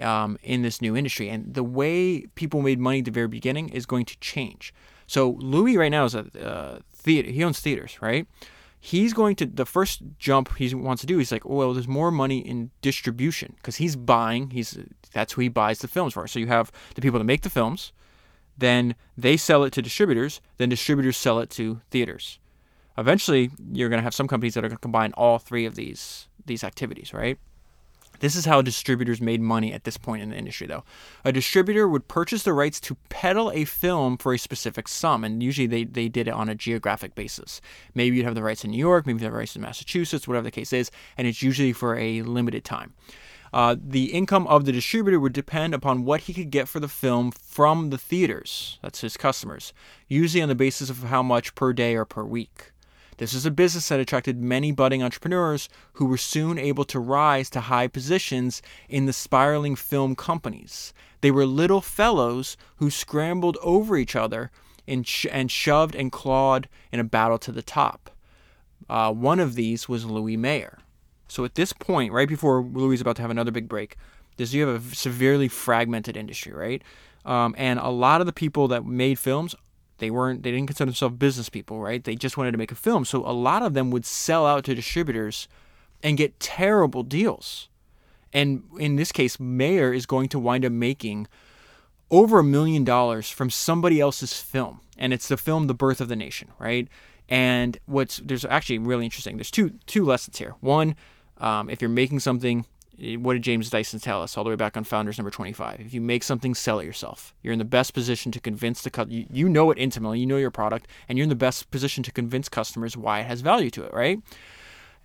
um, 0.00 0.38
in 0.42 0.62
this 0.62 0.80
new 0.80 0.96
industry. 0.96 1.28
And 1.28 1.52
the 1.52 1.64
way 1.64 2.26
people 2.34 2.62
made 2.62 2.78
money 2.78 3.00
at 3.00 3.04
the 3.04 3.10
very 3.10 3.28
beginning 3.28 3.68
is 3.68 3.84
going 3.84 4.06
to 4.06 4.18
change. 4.20 4.72
So 5.06 5.30
Louis 5.32 5.76
right 5.76 5.90
now 5.90 6.06
is 6.06 6.14
a 6.14 6.26
uh, 6.42 6.78
theater. 6.94 7.30
He 7.30 7.44
owns 7.44 7.60
theaters, 7.60 7.98
right? 8.00 8.26
He's 8.86 9.14
going 9.14 9.34
to 9.36 9.46
the 9.46 9.64
first 9.64 10.02
jump 10.18 10.54
he 10.58 10.74
wants 10.74 11.00
to 11.00 11.06
do. 11.06 11.16
He's 11.16 11.32
like, 11.32 11.46
well, 11.46 11.72
there's 11.72 11.88
more 11.88 12.10
money 12.10 12.40
in 12.40 12.70
distribution 12.82 13.54
because 13.56 13.76
he's 13.76 13.96
buying. 13.96 14.50
He's 14.50 14.78
that's 15.14 15.32
who 15.32 15.40
he 15.40 15.48
buys 15.48 15.78
the 15.78 15.88
films 15.88 16.12
for. 16.12 16.28
So 16.28 16.38
you 16.38 16.48
have 16.48 16.70
the 16.94 17.00
people 17.00 17.18
that 17.18 17.24
make 17.24 17.40
the 17.40 17.48
films, 17.48 17.92
then 18.58 18.94
they 19.16 19.38
sell 19.38 19.64
it 19.64 19.72
to 19.72 19.80
distributors, 19.80 20.42
then 20.58 20.68
distributors 20.68 21.16
sell 21.16 21.38
it 21.38 21.48
to 21.52 21.80
theaters. 21.90 22.38
Eventually, 22.98 23.50
you're 23.72 23.88
going 23.88 24.00
to 24.00 24.04
have 24.04 24.14
some 24.14 24.28
companies 24.28 24.52
that 24.52 24.66
are 24.66 24.68
going 24.68 24.76
to 24.76 24.82
combine 24.82 25.14
all 25.14 25.38
three 25.38 25.64
of 25.64 25.76
these 25.76 26.28
these 26.44 26.62
activities, 26.62 27.14
right? 27.14 27.38
This 28.24 28.36
is 28.36 28.46
how 28.46 28.62
distributors 28.62 29.20
made 29.20 29.42
money 29.42 29.70
at 29.74 29.84
this 29.84 29.98
point 29.98 30.22
in 30.22 30.30
the 30.30 30.36
industry, 30.38 30.66
though. 30.66 30.82
A 31.26 31.30
distributor 31.30 31.86
would 31.86 32.08
purchase 32.08 32.42
the 32.42 32.54
rights 32.54 32.80
to 32.80 32.96
peddle 33.10 33.50
a 33.50 33.66
film 33.66 34.16
for 34.16 34.32
a 34.32 34.38
specific 34.38 34.88
sum, 34.88 35.24
and 35.24 35.42
usually 35.42 35.66
they, 35.66 35.84
they 35.84 36.08
did 36.08 36.26
it 36.26 36.32
on 36.32 36.48
a 36.48 36.54
geographic 36.54 37.14
basis. 37.14 37.60
Maybe 37.94 38.16
you'd 38.16 38.24
have 38.24 38.34
the 38.34 38.42
rights 38.42 38.64
in 38.64 38.70
New 38.70 38.78
York, 38.78 39.06
maybe 39.06 39.18
you 39.18 39.24
have 39.26 39.32
the 39.34 39.36
rights 39.36 39.56
in 39.56 39.60
Massachusetts, 39.60 40.26
whatever 40.26 40.44
the 40.44 40.50
case 40.50 40.72
is, 40.72 40.90
and 41.18 41.28
it's 41.28 41.42
usually 41.42 41.74
for 41.74 41.98
a 41.98 42.22
limited 42.22 42.64
time. 42.64 42.94
Uh, 43.52 43.76
the 43.78 44.06
income 44.06 44.46
of 44.46 44.64
the 44.64 44.72
distributor 44.72 45.20
would 45.20 45.34
depend 45.34 45.74
upon 45.74 46.06
what 46.06 46.22
he 46.22 46.32
could 46.32 46.48
get 46.50 46.66
for 46.66 46.80
the 46.80 46.88
film 46.88 47.30
from 47.30 47.90
the 47.90 47.98
theaters, 47.98 48.78
that's 48.80 49.02
his 49.02 49.18
customers, 49.18 49.74
usually 50.08 50.42
on 50.42 50.48
the 50.48 50.54
basis 50.54 50.88
of 50.88 51.02
how 51.02 51.22
much 51.22 51.54
per 51.54 51.74
day 51.74 51.94
or 51.94 52.06
per 52.06 52.24
week. 52.24 52.72
This 53.16 53.32
is 53.32 53.46
a 53.46 53.50
business 53.50 53.88
that 53.88 54.00
attracted 54.00 54.42
many 54.42 54.72
budding 54.72 55.02
entrepreneurs 55.02 55.68
who 55.94 56.06
were 56.06 56.16
soon 56.16 56.58
able 56.58 56.84
to 56.86 56.98
rise 56.98 57.48
to 57.50 57.60
high 57.60 57.86
positions 57.86 58.60
in 58.88 59.06
the 59.06 59.12
spiraling 59.12 59.76
film 59.76 60.16
companies. 60.16 60.92
They 61.20 61.30
were 61.30 61.46
little 61.46 61.80
fellows 61.80 62.56
who 62.76 62.90
scrambled 62.90 63.56
over 63.62 63.96
each 63.96 64.16
other 64.16 64.50
and, 64.86 65.06
sh- 65.06 65.26
and 65.30 65.50
shoved 65.50 65.94
and 65.94 66.10
clawed 66.10 66.68
in 66.92 67.00
a 67.00 67.04
battle 67.04 67.38
to 67.38 67.52
the 67.52 67.62
top. 67.62 68.10
Uh, 68.88 69.12
one 69.12 69.40
of 69.40 69.54
these 69.54 69.88
was 69.88 70.04
Louis 70.04 70.36
Mayer. 70.36 70.78
So 71.28 71.44
at 71.44 71.54
this 71.54 71.72
point, 71.72 72.12
right 72.12 72.28
before 72.28 72.62
Louis 72.62 72.94
is 72.94 73.00
about 73.00 73.16
to 73.16 73.22
have 73.22 73.30
another 73.30 73.50
big 73.50 73.68
break, 73.68 73.96
this 74.36 74.52
you 74.52 74.66
have 74.66 74.92
a 74.92 74.94
severely 74.94 75.48
fragmented 75.48 76.16
industry, 76.16 76.52
right? 76.52 76.82
Um, 77.24 77.54
and 77.56 77.78
a 77.78 77.88
lot 77.88 78.20
of 78.20 78.26
the 78.26 78.32
people 78.32 78.68
that 78.68 78.84
made 78.84 79.18
films 79.18 79.54
they 79.98 80.10
weren't 80.10 80.42
they 80.42 80.50
didn't 80.50 80.66
consider 80.66 80.86
themselves 80.86 81.16
business 81.16 81.48
people, 81.48 81.80
right? 81.80 82.02
They 82.02 82.16
just 82.16 82.36
wanted 82.36 82.52
to 82.52 82.58
make 82.58 82.72
a 82.72 82.76
film. 82.76 83.04
So 83.04 83.26
a 83.26 83.32
lot 83.32 83.62
of 83.62 83.74
them 83.74 83.90
would 83.90 84.04
sell 84.04 84.46
out 84.46 84.64
to 84.64 84.74
distributors 84.74 85.48
and 86.02 86.18
get 86.18 86.38
terrible 86.40 87.02
deals. 87.02 87.68
And 88.32 88.64
in 88.78 88.96
this 88.96 89.12
case, 89.12 89.38
Mayer 89.38 89.92
is 89.92 90.06
going 90.06 90.28
to 90.30 90.38
wind 90.38 90.64
up 90.64 90.72
making 90.72 91.28
over 92.10 92.40
a 92.40 92.44
million 92.44 92.84
dollars 92.84 93.30
from 93.30 93.48
somebody 93.50 94.00
else's 94.00 94.40
film. 94.40 94.80
And 94.98 95.12
it's 95.12 95.28
the 95.28 95.36
film 95.36 95.66
The 95.66 95.74
Birth 95.74 96.00
of 96.00 96.08
the 96.08 96.16
Nation, 96.16 96.48
right? 96.58 96.88
And 97.28 97.78
what's 97.86 98.18
there's 98.18 98.44
actually 98.44 98.78
really 98.78 99.04
interesting. 99.04 99.36
There's 99.36 99.50
two 99.50 99.70
two 99.86 100.04
lessons 100.04 100.38
here. 100.38 100.54
One, 100.60 100.94
um, 101.38 101.70
if 101.70 101.80
you're 101.80 101.88
making 101.88 102.20
something 102.20 102.66
what 102.98 103.34
did 103.34 103.42
James 103.42 103.70
Dyson 103.70 103.98
tell 103.98 104.22
us 104.22 104.36
all 104.36 104.44
the 104.44 104.50
way 104.50 104.56
back 104.56 104.76
on 104.76 104.84
Founders 104.84 105.18
number 105.18 105.30
25? 105.30 105.80
If 105.80 105.94
you 105.94 106.00
make 106.00 106.22
something, 106.22 106.54
sell 106.54 106.78
it 106.78 106.86
yourself. 106.86 107.34
You're 107.42 107.52
in 107.52 107.58
the 107.58 107.64
best 107.64 107.94
position 107.94 108.30
to 108.32 108.40
convince 108.40 108.82
the 108.82 108.90
customer. 108.90 109.24
You, 109.30 109.48
know 109.48 109.70
it 109.70 109.78
intimately, 109.78 110.20
you 110.20 110.26
know 110.26 110.36
your 110.36 110.50
product, 110.50 110.86
and 111.08 111.18
you're 111.18 111.24
in 111.24 111.28
the 111.28 111.34
best 111.34 111.70
position 111.70 112.02
to 112.04 112.12
convince 112.12 112.48
customers 112.48 112.96
why 112.96 113.20
it 113.20 113.26
has 113.26 113.40
value 113.40 113.70
to 113.70 113.82
it, 113.84 113.92
right? 113.92 114.20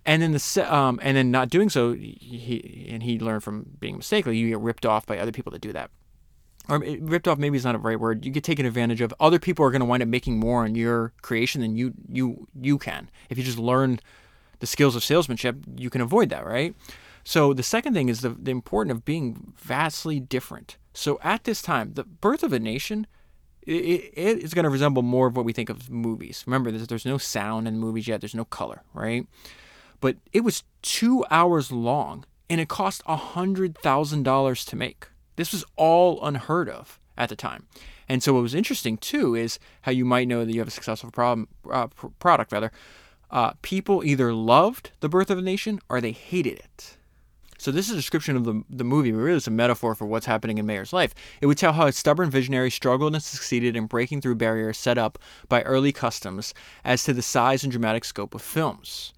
And 0.05 0.21
then 0.21 0.31
the 0.31 0.73
um, 0.73 0.99
and 1.03 1.17
then 1.17 1.29
not 1.29 1.49
doing 1.49 1.69
so, 1.69 1.93
he 1.93 2.87
and 2.89 3.03
he 3.03 3.19
learned 3.19 3.43
from 3.43 3.65
being 3.79 3.97
mistaken. 3.97 4.33
You 4.33 4.49
get 4.49 4.59
ripped 4.59 4.85
off 4.85 5.05
by 5.05 5.17
other 5.19 5.31
people 5.31 5.51
that 5.51 5.61
do 5.61 5.73
that, 5.73 5.91
or 6.69 6.79
ripped 6.79 7.27
off 7.27 7.37
maybe 7.37 7.57
is 7.57 7.65
not 7.65 7.75
a 7.75 7.79
right 7.79 7.99
word. 7.99 8.25
You 8.25 8.31
get 8.31 8.43
taken 8.43 8.65
advantage 8.65 9.01
of. 9.01 9.13
Other 9.19 9.39
people 9.39 9.65
are 9.65 9.71
going 9.71 9.81
to 9.81 9.85
wind 9.85 10.01
up 10.01 10.09
making 10.09 10.39
more 10.39 10.63
on 10.63 10.73
your 10.73 11.11
creation 11.21 11.61
than 11.61 11.75
you 11.75 11.93
you 12.07 12.47
you 12.59 12.77
can. 12.77 13.09
If 13.29 13.37
you 13.37 13.43
just 13.43 13.59
learn 13.59 13.99
the 14.59 14.67
skills 14.67 14.95
of 14.95 15.03
salesmanship, 15.03 15.57
you 15.75 15.89
can 15.89 16.01
avoid 16.01 16.29
that, 16.29 16.45
right? 16.45 16.75
So 17.29 17.53
the 17.53 17.61
second 17.61 17.93
thing 17.93 18.09
is 18.09 18.21
the, 18.21 18.29
the 18.29 18.49
importance 18.49 18.91
of 18.91 19.05
being 19.05 19.53
vastly 19.55 20.19
different. 20.19 20.77
So 20.95 21.19
at 21.23 21.43
this 21.43 21.61
time, 21.61 21.93
the 21.93 22.03
birth 22.03 22.41
of 22.41 22.53
a 22.53 22.59
nation 22.59 23.05
it, 23.67 24.11
it 24.15 24.39
is 24.39 24.55
going 24.55 24.63
to 24.63 24.69
resemble 24.71 25.03
more 25.03 25.27
of 25.27 25.35
what 25.35 25.45
we 25.45 25.53
think 25.53 25.69
of 25.69 25.91
movies. 25.91 26.43
Remember, 26.47 26.71
there's, 26.71 26.87
there's 26.87 27.05
no 27.05 27.19
sound 27.19 27.67
in 27.67 27.77
movies 27.77 28.07
yet. 28.07 28.19
There's 28.19 28.33
no 28.33 28.45
color, 28.45 28.81
right? 28.95 29.27
But 29.99 30.17
it 30.33 30.39
was 30.39 30.63
two 30.81 31.23
hours 31.29 31.71
long, 31.71 32.25
and 32.49 32.59
it 32.59 32.67
cost 32.67 33.03
hundred 33.03 33.77
thousand 33.77 34.23
dollars 34.23 34.65
to 34.65 34.75
make. 34.75 35.07
This 35.35 35.51
was 35.51 35.63
all 35.75 36.25
unheard 36.25 36.67
of 36.67 36.99
at 37.15 37.29
the 37.29 37.35
time. 37.35 37.67
And 38.07 38.23
so, 38.23 38.33
what 38.33 38.41
was 38.41 38.55
interesting 38.55 38.97
too 38.97 39.35
is 39.35 39.59
how 39.83 39.91
you 39.91 40.03
might 40.03 40.27
know 40.27 40.45
that 40.45 40.51
you 40.51 40.61
have 40.61 40.67
a 40.67 40.71
successful 40.71 41.11
problem, 41.11 41.47
uh, 41.71 41.89
product. 42.17 42.51
Rather, 42.51 42.71
uh, 43.29 43.51
people 43.61 44.03
either 44.03 44.33
loved 44.33 44.89
the 44.99 45.09
birth 45.09 45.29
of 45.29 45.37
a 45.37 45.43
nation 45.43 45.79
or 45.89 46.01
they 46.01 46.11
hated 46.11 46.57
it. 46.57 46.95
So 47.59 47.71
this 47.71 47.87
is 47.87 47.93
a 47.93 47.97
description 47.97 48.37
of 48.37 48.45
the, 48.45 48.63
the 48.69 48.85
movie, 48.85 49.11
but 49.11 49.17
really 49.17 49.37
it's 49.37 49.47
a 49.47 49.51
metaphor 49.51 49.93
for 49.93 50.05
what's 50.05 50.25
happening 50.25 50.57
in 50.57 50.65
Mayer's 50.65 50.93
life. 50.93 51.13
It 51.41 51.45
would 51.45 51.57
tell 51.57 51.73
how 51.73 51.87
a 51.87 51.91
stubborn 51.91 52.29
visionary 52.29 52.71
struggled 52.71 53.13
and 53.13 53.21
succeeded 53.21 53.75
in 53.75 53.85
breaking 53.85 54.21
through 54.21 54.35
barriers 54.35 54.77
set 54.77 54.97
up 54.97 55.19
by 55.49 55.61
early 55.63 55.91
customs 55.91 56.53
as 56.85 57.03
to 57.03 57.13
the 57.13 57.21
size 57.21 57.63
and 57.63 57.71
dramatic 57.71 58.05
scope 58.05 58.33
of 58.33 58.41
films. 58.41 59.13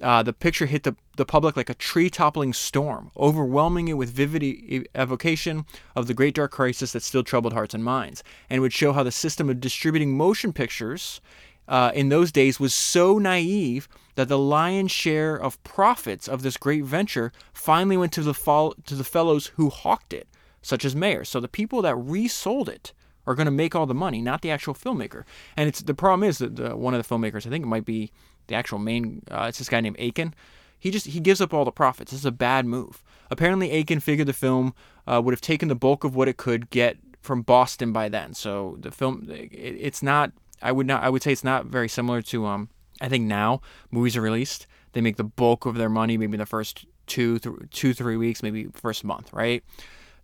Uh, 0.00 0.22
the 0.22 0.32
picture 0.32 0.66
hit 0.66 0.84
the, 0.84 0.94
the 1.16 1.26
public 1.26 1.56
like 1.56 1.68
a 1.68 1.74
tree 1.74 2.08
toppling 2.08 2.52
storm, 2.52 3.10
overwhelming 3.16 3.88
it 3.88 3.94
with 3.94 4.10
vivid 4.10 4.88
evocation 4.94 5.66
of 5.96 6.06
the 6.06 6.14
great 6.14 6.36
dark 6.36 6.52
crisis 6.52 6.92
that 6.92 7.02
still 7.02 7.24
troubled 7.24 7.52
hearts 7.52 7.74
and 7.74 7.84
minds, 7.84 8.22
and 8.48 8.62
would 8.62 8.72
show 8.72 8.92
how 8.92 9.02
the 9.02 9.12
system 9.12 9.50
of 9.50 9.60
distributing 9.60 10.16
motion 10.16 10.52
pictures 10.52 11.20
uh, 11.68 11.90
in 11.94 12.08
those 12.08 12.30
days 12.30 12.60
was 12.60 12.72
so 12.72 13.18
naive 13.18 13.88
that 14.14 14.28
the 14.28 14.38
lion's 14.38 14.90
share 14.90 15.36
of 15.36 15.62
profits 15.64 16.28
of 16.28 16.42
this 16.42 16.56
great 16.56 16.84
venture 16.84 17.32
finally 17.52 17.96
went 17.96 18.12
to 18.12 18.22
the 18.22 18.34
fol- 18.34 18.74
to 18.86 18.94
the 18.94 19.04
fellows 19.04 19.48
who 19.56 19.70
hawked 19.70 20.12
it, 20.12 20.28
such 20.60 20.84
as 20.84 20.94
Mayer. 20.94 21.24
So 21.24 21.40
the 21.40 21.48
people 21.48 21.82
that 21.82 21.96
resold 21.96 22.68
it 22.68 22.92
are 23.26 23.34
going 23.34 23.46
to 23.46 23.52
make 23.52 23.74
all 23.74 23.86
the 23.86 23.94
money, 23.94 24.20
not 24.20 24.42
the 24.42 24.50
actual 24.50 24.74
filmmaker. 24.74 25.24
And 25.56 25.68
it's 25.68 25.80
the 25.82 25.94
problem 25.94 26.28
is 26.28 26.38
that 26.38 26.56
the, 26.56 26.76
one 26.76 26.94
of 26.94 27.06
the 27.06 27.14
filmmakers, 27.14 27.46
I 27.46 27.50
think 27.50 27.64
it 27.64 27.68
might 27.68 27.84
be 27.84 28.10
the 28.48 28.54
actual 28.54 28.78
main, 28.78 29.22
uh, 29.30 29.46
it's 29.48 29.58
this 29.58 29.68
guy 29.68 29.80
named 29.80 29.96
Aitken. 29.98 30.34
He 30.78 30.90
just 30.90 31.06
he 31.06 31.20
gives 31.20 31.40
up 31.40 31.54
all 31.54 31.64
the 31.64 31.70
profits. 31.70 32.10
This 32.10 32.20
is 32.20 32.26
a 32.26 32.32
bad 32.32 32.66
move. 32.66 33.04
Apparently, 33.30 33.70
Aitken 33.70 34.00
figured 34.00 34.26
the 34.26 34.32
film 34.32 34.74
uh, 35.06 35.22
would 35.24 35.32
have 35.32 35.40
taken 35.40 35.68
the 35.68 35.76
bulk 35.76 36.02
of 36.02 36.16
what 36.16 36.28
it 36.28 36.36
could 36.36 36.70
get 36.70 36.98
from 37.20 37.42
Boston 37.42 37.92
by 37.92 38.08
then. 38.08 38.34
So 38.34 38.76
the 38.80 38.90
film, 38.90 39.28
it, 39.30 39.52
it's 39.52 40.02
not. 40.02 40.32
I 40.60 40.72
would 40.72 40.86
not. 40.88 41.04
I 41.04 41.08
would 41.08 41.22
say 41.22 41.30
it's 41.30 41.44
not 41.44 41.66
very 41.66 41.88
similar 41.88 42.20
to. 42.22 42.46
Um, 42.46 42.68
I 43.02 43.08
think 43.08 43.26
now 43.26 43.60
movies 43.90 44.16
are 44.16 44.22
released, 44.22 44.66
they 44.92 45.00
make 45.00 45.16
the 45.16 45.24
bulk 45.24 45.66
of 45.66 45.76
their 45.76 45.88
money 45.88 46.16
maybe 46.16 46.34
in 46.34 46.40
the 46.40 46.46
first 46.46 46.86
two, 47.06 47.38
th- 47.38 47.56
two, 47.70 47.92
three 47.92 48.16
weeks, 48.16 48.42
maybe 48.42 48.68
first 48.72 49.04
month, 49.04 49.32
right? 49.32 49.62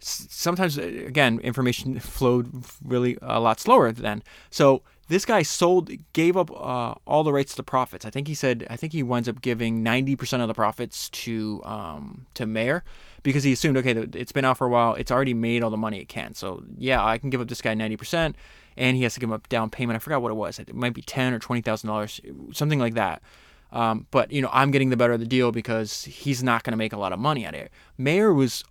sometimes 0.00 0.78
again 0.78 1.40
information 1.40 1.98
flowed 2.00 2.64
really 2.84 3.18
a 3.22 3.40
lot 3.40 3.60
slower 3.60 3.92
then. 3.92 4.22
So 4.50 4.82
this 5.08 5.24
guy 5.24 5.42
sold 5.42 5.90
gave 6.12 6.36
up 6.36 6.50
uh, 6.50 6.94
all 7.06 7.24
the 7.24 7.32
rights 7.32 7.52
to 7.52 7.56
the 7.56 7.62
profits. 7.62 8.04
I 8.04 8.10
think 8.10 8.28
he 8.28 8.34
said 8.34 8.66
i 8.70 8.76
think 8.76 8.92
he 8.92 9.02
winds 9.02 9.28
up 9.28 9.40
giving 9.40 9.84
90% 9.84 10.40
of 10.40 10.48
the 10.48 10.54
profits 10.54 11.08
to 11.10 11.62
um, 11.64 12.26
to 12.34 12.46
mayer 12.46 12.84
because 13.22 13.42
he 13.44 13.52
assumed 13.52 13.76
okay 13.78 13.92
it's 13.92 14.32
been 14.32 14.44
out 14.44 14.58
for 14.58 14.66
a 14.66 14.70
while 14.70 14.94
it's 14.94 15.10
already 15.10 15.34
made 15.34 15.62
all 15.62 15.70
the 15.70 15.76
money 15.76 16.00
it 16.00 16.08
can. 16.08 16.34
So 16.34 16.62
yeah 16.76 17.04
i 17.04 17.18
can 17.18 17.30
give 17.30 17.40
up 17.40 17.48
this 17.48 17.62
guy 17.62 17.74
90% 17.74 18.34
and 18.78 18.96
he 18.96 19.02
has 19.02 19.14
to 19.14 19.20
give 19.20 19.30
up 19.30 19.48
down 19.48 19.68
payment 19.68 19.96
i 19.96 19.98
forgot 19.98 20.22
what 20.22 20.30
it 20.30 20.36
was 20.36 20.58
it 20.58 20.74
might 20.74 20.94
be 20.94 21.02
10 21.02 21.34
or 21.34 21.38
$20000 21.38 22.54
something 22.54 22.78
like 22.78 22.94
that 22.94 23.20
um, 23.72 24.06
but 24.10 24.32
you 24.32 24.40
know 24.40 24.48
i'm 24.52 24.70
getting 24.70 24.88
the 24.90 24.96
better 24.96 25.12
of 25.12 25.20
the 25.20 25.26
deal 25.26 25.52
because 25.52 26.04
he's 26.04 26.42
not 26.42 26.62
going 26.64 26.72
to 26.72 26.78
make 26.78 26.92
a 26.92 26.98
lot 26.98 27.12
of 27.12 27.18
money 27.18 27.44
at 27.44 27.54
it 27.54 27.70
mayer 27.98 28.32
was 28.32 28.64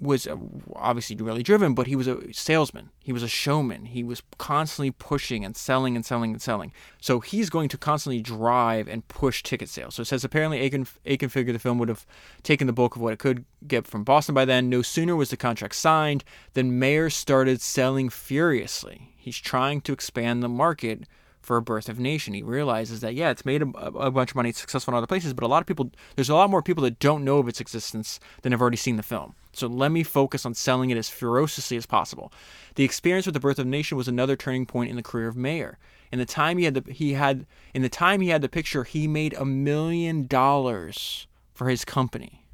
was 0.00 0.26
uh, 0.26 0.36
obviously 0.76 1.16
really 1.16 1.42
driven, 1.42 1.74
but 1.74 1.86
he 1.86 1.96
was 1.96 2.06
a 2.06 2.32
salesman. 2.32 2.90
He 3.02 3.12
was 3.12 3.22
a 3.22 3.28
showman. 3.28 3.86
He 3.86 4.02
was 4.02 4.22
constantly 4.38 4.90
pushing 4.90 5.44
and 5.44 5.56
selling 5.56 5.96
and 5.96 6.04
selling 6.04 6.32
and 6.32 6.40
selling. 6.42 6.72
So 7.00 7.20
he's 7.20 7.50
going 7.50 7.68
to 7.70 7.78
constantly 7.78 8.20
drive 8.20 8.88
and 8.88 9.06
push 9.08 9.42
ticket 9.42 9.68
sales. 9.68 9.96
So 9.96 10.02
it 10.02 10.06
says 10.06 10.24
apparently 10.24 10.60
Aitken, 10.60 10.86
Aitken 11.04 11.28
figured 11.28 11.54
the 11.54 11.60
film 11.60 11.78
would 11.78 11.88
have 11.88 12.06
taken 12.42 12.66
the 12.66 12.72
bulk 12.72 12.96
of 12.96 13.02
what 13.02 13.12
it 13.12 13.18
could 13.18 13.44
get 13.66 13.86
from 13.86 14.04
Boston 14.04 14.34
by 14.34 14.44
then. 14.44 14.68
No 14.68 14.82
sooner 14.82 15.16
was 15.16 15.30
the 15.30 15.36
contract 15.36 15.74
signed 15.74 16.24
than 16.54 16.78
Mayer 16.78 17.10
started 17.10 17.60
selling 17.60 18.08
furiously. 18.08 19.14
He's 19.28 19.36
trying 19.36 19.82
to 19.82 19.92
expand 19.92 20.42
the 20.42 20.48
market 20.48 21.02
for 21.42 21.60
birth 21.60 21.90
of 21.90 21.98
nation. 21.98 22.32
He 22.32 22.42
realizes 22.42 23.00
that 23.00 23.14
yeah, 23.14 23.28
it's 23.28 23.44
made 23.44 23.60
a, 23.60 23.66
a, 23.66 24.10
bunch 24.10 24.30
of 24.30 24.36
money, 24.36 24.48
it's 24.48 24.58
successful 24.58 24.94
in 24.94 24.96
other 24.96 25.06
places, 25.06 25.34
but 25.34 25.44
a 25.44 25.48
lot 25.48 25.60
of 25.60 25.66
people, 25.66 25.90
there's 26.16 26.30
a 26.30 26.34
lot 26.34 26.48
more 26.48 26.62
people 26.62 26.82
that 26.84 26.98
don't 26.98 27.24
know 27.24 27.36
of 27.36 27.46
its 27.46 27.60
existence 27.60 28.20
than 28.40 28.52
have 28.52 28.62
already 28.62 28.78
seen 28.78 28.96
the 28.96 29.02
film. 29.02 29.34
So 29.52 29.66
let 29.66 29.92
me 29.92 30.02
focus 30.02 30.46
on 30.46 30.54
selling 30.54 30.88
it 30.88 30.96
as 30.96 31.10
ferociously 31.10 31.76
as 31.76 31.84
possible. 31.84 32.32
The 32.76 32.84
experience 32.84 33.26
with 33.26 33.34
the 33.34 33.40
birth 33.40 33.58
of 33.58 33.66
nation 33.66 33.98
was 33.98 34.08
another 34.08 34.34
turning 34.34 34.64
point 34.64 34.88
in 34.88 34.96
the 34.96 35.02
career 35.02 35.28
of 35.28 35.36
Mayer. 35.36 35.76
In 36.10 36.18
the 36.18 36.24
time 36.24 36.56
he 36.56 36.64
had 36.64 36.72
the, 36.72 36.90
he 36.90 37.12
had 37.12 37.44
in 37.74 37.82
the 37.82 37.90
time 37.90 38.22
he 38.22 38.30
had 38.30 38.40
the 38.40 38.48
picture, 38.48 38.84
he 38.84 39.06
made 39.06 39.34
a 39.34 39.44
million 39.44 40.26
dollars 40.26 41.26
for 41.52 41.68
his 41.68 41.84
company. 41.84 42.46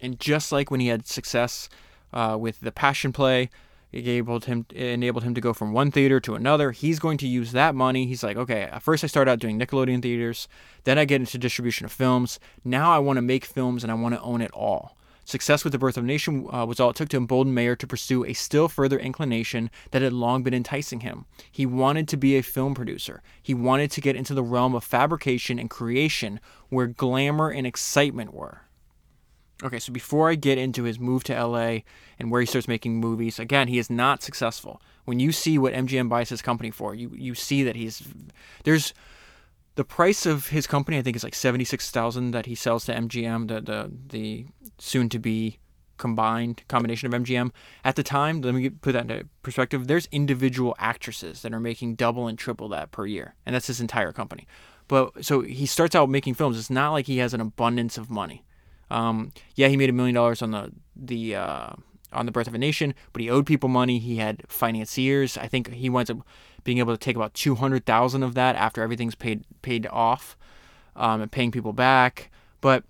And 0.00 0.18
just 0.18 0.50
like 0.50 0.72
when 0.72 0.80
he 0.80 0.88
had 0.88 1.06
success 1.06 1.68
uh, 2.12 2.36
with 2.40 2.60
the 2.60 2.72
Passion 2.72 3.12
Play, 3.12 3.48
enabled 3.92 4.44
him 4.44 4.66
enabled 4.70 5.24
him 5.24 5.34
to 5.34 5.40
go 5.40 5.52
from 5.52 5.72
one 5.72 5.90
theater 5.90 6.20
to 6.20 6.34
another. 6.34 6.70
He's 6.70 6.98
going 6.98 7.18
to 7.18 7.26
use 7.26 7.52
that 7.52 7.74
money. 7.74 8.06
He's 8.06 8.22
like, 8.22 8.36
okay, 8.36 8.70
first 8.80 9.04
I 9.04 9.06
start 9.06 9.28
out 9.28 9.38
doing 9.38 9.58
Nickelodeon 9.58 10.02
theaters, 10.02 10.48
then 10.84 10.98
I 10.98 11.04
get 11.04 11.20
into 11.20 11.38
distribution 11.38 11.84
of 11.84 11.92
films. 11.92 12.38
Now 12.64 12.92
I 12.92 12.98
want 12.98 13.16
to 13.16 13.22
make 13.22 13.44
films 13.44 13.82
and 13.82 13.90
I 13.90 13.94
want 13.94 14.14
to 14.14 14.20
own 14.20 14.40
it 14.40 14.52
all. 14.52 14.96
Success 15.24 15.62
with 15.62 15.72
the 15.72 15.78
Birth 15.78 15.96
of 15.96 16.02
a 16.02 16.06
Nation 16.08 16.48
uh, 16.52 16.66
was 16.66 16.80
all 16.80 16.90
it 16.90 16.96
took 16.96 17.08
to 17.10 17.16
embolden 17.16 17.54
Mayer 17.54 17.76
to 17.76 17.86
pursue 17.86 18.24
a 18.24 18.32
still 18.32 18.66
further 18.66 18.98
inclination 18.98 19.70
that 19.92 20.02
had 20.02 20.12
long 20.12 20.42
been 20.42 20.54
enticing 20.54 21.00
him. 21.00 21.24
He 21.52 21.66
wanted 21.66 22.08
to 22.08 22.16
be 22.16 22.36
a 22.36 22.42
film 22.42 22.74
producer. 22.74 23.22
He 23.40 23.54
wanted 23.54 23.92
to 23.92 24.00
get 24.00 24.16
into 24.16 24.34
the 24.34 24.42
realm 24.42 24.74
of 24.74 24.82
fabrication 24.82 25.60
and 25.60 25.70
creation 25.70 26.40
where 26.68 26.88
glamour 26.88 27.48
and 27.48 27.64
excitement 27.64 28.34
were. 28.34 28.62
Okay, 29.62 29.78
so 29.78 29.92
before 29.92 30.30
I 30.30 30.36
get 30.36 30.58
into 30.58 30.84
his 30.84 30.98
move 30.98 31.24
to 31.24 31.34
LA 31.34 31.80
and 32.18 32.30
where 32.30 32.40
he 32.40 32.46
starts 32.46 32.68
making 32.68 32.98
movies, 32.98 33.38
again, 33.38 33.68
he 33.68 33.78
is 33.78 33.90
not 33.90 34.22
successful. 34.22 34.80
When 35.04 35.20
you 35.20 35.32
see 35.32 35.58
what 35.58 35.74
MGM 35.74 36.08
buys 36.08 36.30
his 36.30 36.42
company 36.42 36.70
for, 36.70 36.94
you 36.94 37.10
you 37.14 37.34
see 37.34 37.62
that 37.64 37.76
he's 37.76 38.02
there's 38.64 38.94
the 39.74 39.84
price 39.84 40.26
of 40.26 40.48
his 40.48 40.66
company 40.66 40.98
I 40.98 41.02
think 41.02 41.16
is 41.16 41.24
like 41.24 41.34
76,000 41.34 42.32
that 42.32 42.46
he 42.46 42.54
sells 42.54 42.84
to 42.86 42.94
MGM, 42.94 43.48
the 43.48 43.60
the 43.60 43.92
the 44.08 44.46
soon 44.78 45.08
to 45.10 45.18
be 45.18 45.58
combined 46.00 46.62
combination 46.66 47.12
of 47.12 47.22
MGM. 47.22 47.50
At 47.84 47.94
the 47.94 48.02
time, 48.02 48.40
let 48.40 48.54
me 48.54 48.70
put 48.70 48.92
that 48.92 49.02
into 49.02 49.28
perspective, 49.42 49.86
there's 49.86 50.08
individual 50.10 50.74
actresses 50.78 51.42
that 51.42 51.52
are 51.52 51.60
making 51.60 51.96
double 51.96 52.26
and 52.26 52.38
triple 52.38 52.68
that 52.70 52.90
per 52.90 53.06
year, 53.06 53.34
and 53.44 53.54
that's 53.54 53.66
his 53.66 53.80
entire 53.80 54.12
company. 54.12 54.46
But 54.88 55.24
so 55.24 55.42
he 55.42 55.66
starts 55.66 55.94
out 55.94 56.08
making 56.08 56.34
films. 56.34 56.58
It's 56.58 56.70
not 56.70 56.92
like 56.92 57.06
he 57.06 57.18
has 57.18 57.34
an 57.34 57.40
abundance 57.40 57.98
of 57.98 58.10
money. 58.10 58.44
Um, 58.90 59.32
yeah, 59.54 59.68
he 59.68 59.76
made 59.76 59.90
a 59.90 59.92
million 59.92 60.14
dollars 60.14 60.42
on 60.42 60.50
the 60.50 60.72
the 60.96 61.36
uh, 61.36 61.70
on 62.12 62.26
the 62.26 62.32
Birth 62.32 62.48
of 62.48 62.54
a 62.54 62.58
Nation, 62.58 62.94
but 63.12 63.22
he 63.22 63.30
owed 63.30 63.46
people 63.46 63.68
money. 63.68 63.98
He 63.98 64.16
had 64.16 64.42
financiers. 64.48 65.38
I 65.38 65.46
think 65.46 65.72
he 65.72 65.88
winds 65.88 66.10
up 66.10 66.18
being 66.64 66.78
able 66.78 66.92
to 66.92 66.98
take 66.98 67.16
about 67.16 67.34
two 67.34 67.54
hundred 67.54 67.86
thousand 67.86 68.22
of 68.22 68.34
that 68.34 68.56
after 68.56 68.82
everything's 68.82 69.14
paid 69.14 69.44
paid 69.62 69.86
off 69.86 70.36
um, 70.96 71.20
and 71.20 71.30
paying 71.30 71.50
people 71.50 71.72
back. 71.72 72.30
But 72.60 72.84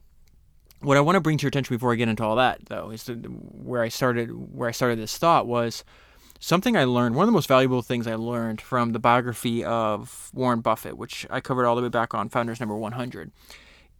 what 0.80 0.96
I 0.96 1.00
want 1.00 1.16
to 1.16 1.20
bring 1.20 1.36
to 1.38 1.42
your 1.42 1.48
attention 1.48 1.76
before 1.76 1.92
I 1.92 1.96
get 1.96 2.08
into 2.08 2.24
all 2.24 2.36
that, 2.36 2.66
though, 2.66 2.90
is 2.90 3.08
where 3.08 3.82
I 3.82 3.88
started. 3.88 4.30
Where 4.54 4.68
I 4.68 4.72
started 4.72 4.98
this 4.98 5.18
thought 5.18 5.46
was 5.46 5.84
something 6.38 6.76
I 6.76 6.84
learned. 6.84 7.14
One 7.14 7.24
of 7.24 7.28
the 7.28 7.32
most 7.32 7.48
valuable 7.48 7.82
things 7.82 8.06
I 8.06 8.14
learned 8.14 8.62
from 8.62 8.92
the 8.92 8.98
biography 8.98 9.62
of 9.62 10.30
Warren 10.32 10.62
Buffett, 10.62 10.96
which 10.96 11.26
I 11.28 11.40
covered 11.40 11.66
all 11.66 11.76
the 11.76 11.82
way 11.82 11.90
back 11.90 12.14
on 12.14 12.30
Founders 12.30 12.58
Number 12.58 12.76
One 12.76 12.92
Hundred 12.92 13.30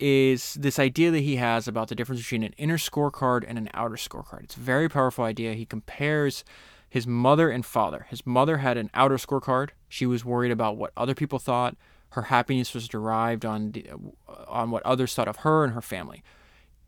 is 0.00 0.54
this 0.54 0.78
idea 0.78 1.10
that 1.10 1.20
he 1.20 1.36
has 1.36 1.68
about 1.68 1.88
the 1.88 1.94
difference 1.94 2.22
between 2.22 2.42
an 2.42 2.54
inner 2.56 2.78
scorecard 2.78 3.44
and 3.46 3.58
an 3.58 3.68
outer 3.74 3.96
scorecard. 3.96 4.44
It's 4.44 4.56
a 4.56 4.60
very 4.60 4.88
powerful 4.88 5.24
idea. 5.24 5.54
He 5.54 5.66
compares 5.66 6.44
his 6.88 7.06
mother 7.06 7.50
and 7.50 7.64
father. 7.64 8.06
His 8.08 8.26
mother 8.26 8.58
had 8.58 8.76
an 8.76 8.90
outer 8.94 9.16
scorecard. 9.16 9.70
She 9.88 10.06
was 10.06 10.24
worried 10.24 10.50
about 10.50 10.76
what 10.76 10.92
other 10.96 11.14
people 11.14 11.38
thought. 11.38 11.76
Her 12.10 12.22
happiness 12.22 12.74
was 12.74 12.88
derived 12.88 13.44
on 13.44 13.72
the, 13.72 13.86
on 14.48 14.70
what 14.70 14.84
others 14.84 15.14
thought 15.14 15.28
of 15.28 15.36
her 15.36 15.62
and 15.62 15.74
her 15.74 15.82
family. 15.82 16.24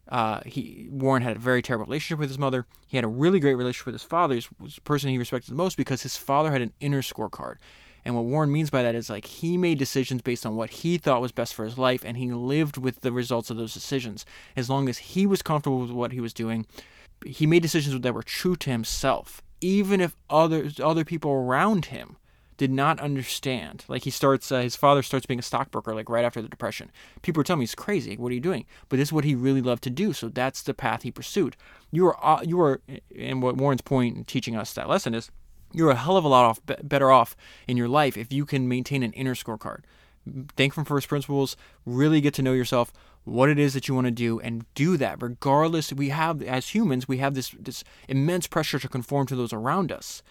Uh, 0.08 0.40
he 0.44 0.88
Warren 0.90 1.22
had 1.22 1.36
a 1.36 1.38
very 1.38 1.62
terrible 1.62 1.86
relationship 1.86 2.18
with 2.18 2.28
his 2.28 2.38
mother. 2.38 2.66
He 2.88 2.96
had 2.96 3.04
a 3.04 3.08
really 3.08 3.38
great 3.38 3.54
relationship 3.54 3.86
with 3.86 3.94
his 3.94 4.02
father. 4.02 4.34
He 4.34 4.44
was 4.58 4.74
the 4.74 4.80
person 4.80 5.10
he 5.10 5.18
respected 5.18 5.52
the 5.52 5.56
most 5.56 5.76
because 5.76 6.02
his 6.02 6.16
father 6.16 6.50
had 6.50 6.60
an 6.60 6.72
inner 6.80 7.02
scorecard. 7.02 7.56
And 8.04 8.14
what 8.14 8.24
Warren 8.24 8.52
means 8.52 8.70
by 8.70 8.82
that 8.82 8.94
is 8.94 9.08
like 9.08 9.26
he 9.26 9.56
made 9.56 9.78
decisions 9.78 10.22
based 10.22 10.44
on 10.44 10.56
what 10.56 10.70
he 10.70 10.98
thought 10.98 11.20
was 11.20 11.32
best 11.32 11.54
for 11.54 11.64
his 11.64 11.78
life, 11.78 12.02
and 12.04 12.16
he 12.16 12.32
lived 12.32 12.76
with 12.76 13.00
the 13.00 13.12
results 13.12 13.50
of 13.50 13.56
those 13.56 13.74
decisions. 13.74 14.24
As 14.56 14.68
long 14.68 14.88
as 14.88 14.98
he 14.98 15.26
was 15.26 15.42
comfortable 15.42 15.80
with 15.80 15.90
what 15.90 16.12
he 16.12 16.20
was 16.20 16.32
doing, 16.32 16.66
he 17.24 17.46
made 17.46 17.62
decisions 17.62 18.00
that 18.00 18.14
were 18.14 18.22
true 18.22 18.56
to 18.56 18.70
himself, 18.70 19.42
even 19.60 20.00
if 20.00 20.16
others, 20.28 20.80
other 20.80 21.04
people 21.04 21.30
around 21.30 21.86
him 21.86 22.16
did 22.56 22.70
not 22.70 23.00
understand. 23.00 23.84
Like 23.88 24.04
he 24.04 24.10
starts, 24.10 24.52
uh, 24.52 24.60
his 24.60 24.76
father 24.76 25.02
starts 25.02 25.26
being 25.26 25.40
a 25.40 25.42
stockbroker 25.42 25.94
like 25.94 26.08
right 26.08 26.24
after 26.24 26.42
the 26.42 26.48
depression. 26.48 26.90
People 27.22 27.40
are 27.40 27.44
telling 27.44 27.60
me 27.60 27.64
he's 27.64 27.74
crazy. 27.74 28.16
What 28.16 28.30
are 28.30 28.34
you 28.34 28.40
doing? 28.40 28.66
But 28.88 28.98
this 28.98 29.08
is 29.08 29.12
what 29.12 29.24
he 29.24 29.34
really 29.34 29.62
loved 29.62 29.82
to 29.84 29.90
do. 29.90 30.12
So 30.12 30.28
that's 30.28 30.62
the 30.62 30.74
path 30.74 31.02
he 31.02 31.10
pursued. 31.10 31.56
You 31.90 32.06
are, 32.08 32.24
uh, 32.24 32.42
you 32.42 32.60
are, 32.60 32.80
and 33.18 33.42
what 33.42 33.56
Warren's 33.56 33.82
point 33.82 34.16
in 34.16 34.24
teaching 34.24 34.54
us 34.54 34.72
that 34.74 34.88
lesson 34.88 35.14
is 35.14 35.30
you're 35.72 35.90
a 35.90 35.96
hell 35.96 36.16
of 36.16 36.24
a 36.24 36.28
lot 36.28 36.44
off, 36.44 36.60
better 36.82 37.10
off 37.10 37.36
in 37.66 37.76
your 37.76 37.88
life 37.88 38.16
if 38.16 38.32
you 38.32 38.44
can 38.44 38.68
maintain 38.68 39.02
an 39.02 39.12
inner 39.12 39.34
scorecard. 39.34 39.80
Think 40.56 40.72
from 40.72 40.84
first 40.84 41.08
principles, 41.08 41.56
really 41.84 42.20
get 42.20 42.34
to 42.34 42.42
know 42.42 42.52
yourself, 42.52 42.92
what 43.24 43.48
it 43.48 43.58
is 43.58 43.74
that 43.74 43.88
you 43.88 43.94
want 43.94 44.06
to 44.06 44.12
do, 44.12 44.40
and 44.40 44.64
do 44.74 44.96
that 44.96 45.22
regardless. 45.22 45.92
We 45.92 46.10
have, 46.10 46.42
as 46.42 46.68
humans, 46.68 47.08
we 47.08 47.18
have 47.18 47.34
this, 47.34 47.50
this 47.58 47.84
immense 48.08 48.46
pressure 48.46 48.78
to 48.78 48.88
conform 48.88 49.26
to 49.28 49.36
those 49.36 49.52
around 49.52 49.90
us. 49.90 50.22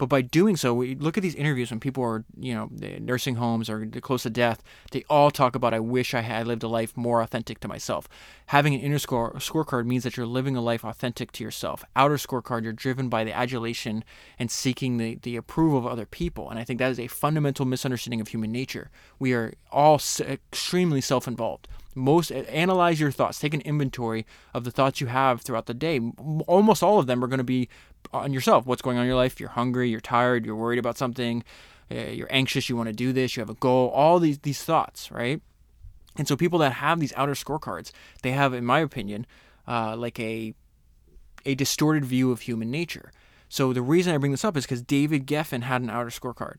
But 0.00 0.08
by 0.08 0.22
doing 0.22 0.56
so, 0.56 0.72
we 0.72 0.94
look 0.94 1.18
at 1.18 1.22
these 1.22 1.34
interviews 1.34 1.70
when 1.70 1.78
people 1.78 2.02
are, 2.02 2.24
you 2.38 2.54
know, 2.54 2.70
nursing 3.00 3.34
homes 3.34 3.68
or 3.68 3.84
close 4.00 4.22
to 4.22 4.30
death. 4.30 4.62
They 4.92 5.04
all 5.10 5.30
talk 5.30 5.54
about, 5.54 5.74
"I 5.74 5.80
wish 5.80 6.14
I 6.14 6.22
had 6.22 6.46
lived 6.46 6.62
a 6.62 6.68
life 6.68 6.96
more 6.96 7.20
authentic 7.20 7.60
to 7.60 7.68
myself." 7.68 8.08
Having 8.46 8.76
an 8.76 8.80
inner 8.80 8.98
score 8.98 9.34
scorecard 9.34 9.84
means 9.84 10.04
that 10.04 10.16
you're 10.16 10.24
living 10.24 10.56
a 10.56 10.62
life 10.62 10.84
authentic 10.84 11.32
to 11.32 11.44
yourself. 11.44 11.84
Outer 11.94 12.16
scorecard, 12.16 12.64
you're 12.64 12.72
driven 12.72 13.10
by 13.10 13.24
the 13.24 13.36
adulation 13.36 14.02
and 14.38 14.50
seeking 14.50 14.96
the 14.96 15.16
the 15.20 15.36
approval 15.36 15.78
of 15.78 15.86
other 15.86 16.06
people. 16.06 16.48
And 16.48 16.58
I 16.58 16.64
think 16.64 16.78
that 16.78 16.90
is 16.90 16.98
a 16.98 17.06
fundamental 17.06 17.66
misunderstanding 17.66 18.22
of 18.22 18.28
human 18.28 18.50
nature. 18.50 18.90
We 19.18 19.34
are 19.34 19.52
all 19.70 20.00
extremely 20.20 21.02
self-involved 21.02 21.68
most 22.00 22.32
analyze 22.32 22.98
your 22.98 23.10
thoughts 23.10 23.38
take 23.38 23.54
an 23.54 23.60
inventory 23.62 24.26
of 24.54 24.64
the 24.64 24.70
thoughts 24.70 25.00
you 25.00 25.06
have 25.06 25.42
throughout 25.42 25.66
the 25.66 25.74
day 25.74 26.00
almost 26.46 26.82
all 26.82 26.98
of 26.98 27.06
them 27.06 27.22
are 27.22 27.28
going 27.28 27.38
to 27.38 27.44
be 27.44 27.68
on 28.12 28.32
yourself 28.32 28.66
what's 28.66 28.82
going 28.82 28.96
on 28.96 29.02
in 29.02 29.08
your 29.08 29.16
life 29.16 29.38
you're 29.38 29.50
hungry 29.50 29.88
you're 29.88 30.00
tired 30.00 30.44
you're 30.44 30.56
worried 30.56 30.78
about 30.78 30.96
something 30.96 31.44
uh, 31.90 32.10
you're 32.10 32.28
anxious, 32.30 32.68
you 32.68 32.76
want 32.76 32.88
to 32.88 32.92
do 32.92 33.12
this, 33.12 33.36
you 33.36 33.40
have 33.40 33.50
a 33.50 33.54
goal, 33.54 33.88
all 33.88 34.18
these 34.18 34.38
these 34.38 34.62
thoughts, 34.62 35.10
right? 35.10 35.40
And 36.16 36.28
so 36.28 36.36
people 36.36 36.58
that 36.60 36.74
have 36.74 37.00
these 37.00 37.12
outer 37.16 37.32
scorecards, 37.32 37.90
they 38.22 38.32
have, 38.32 38.54
in 38.54 38.64
my 38.64 38.80
opinion, 38.80 39.26
uh, 39.66 39.96
like 39.96 40.18
a 40.20 40.54
a 41.44 41.54
distorted 41.54 42.04
view 42.04 42.30
of 42.30 42.42
human 42.42 42.70
nature. 42.70 43.12
So 43.48 43.72
the 43.72 43.82
reason 43.82 44.14
I 44.14 44.18
bring 44.18 44.30
this 44.30 44.44
up 44.44 44.56
is 44.56 44.64
because 44.64 44.82
David 44.82 45.26
Geffen 45.26 45.62
had 45.62 45.82
an 45.82 45.90
outer 45.90 46.10
scorecard. 46.10 46.58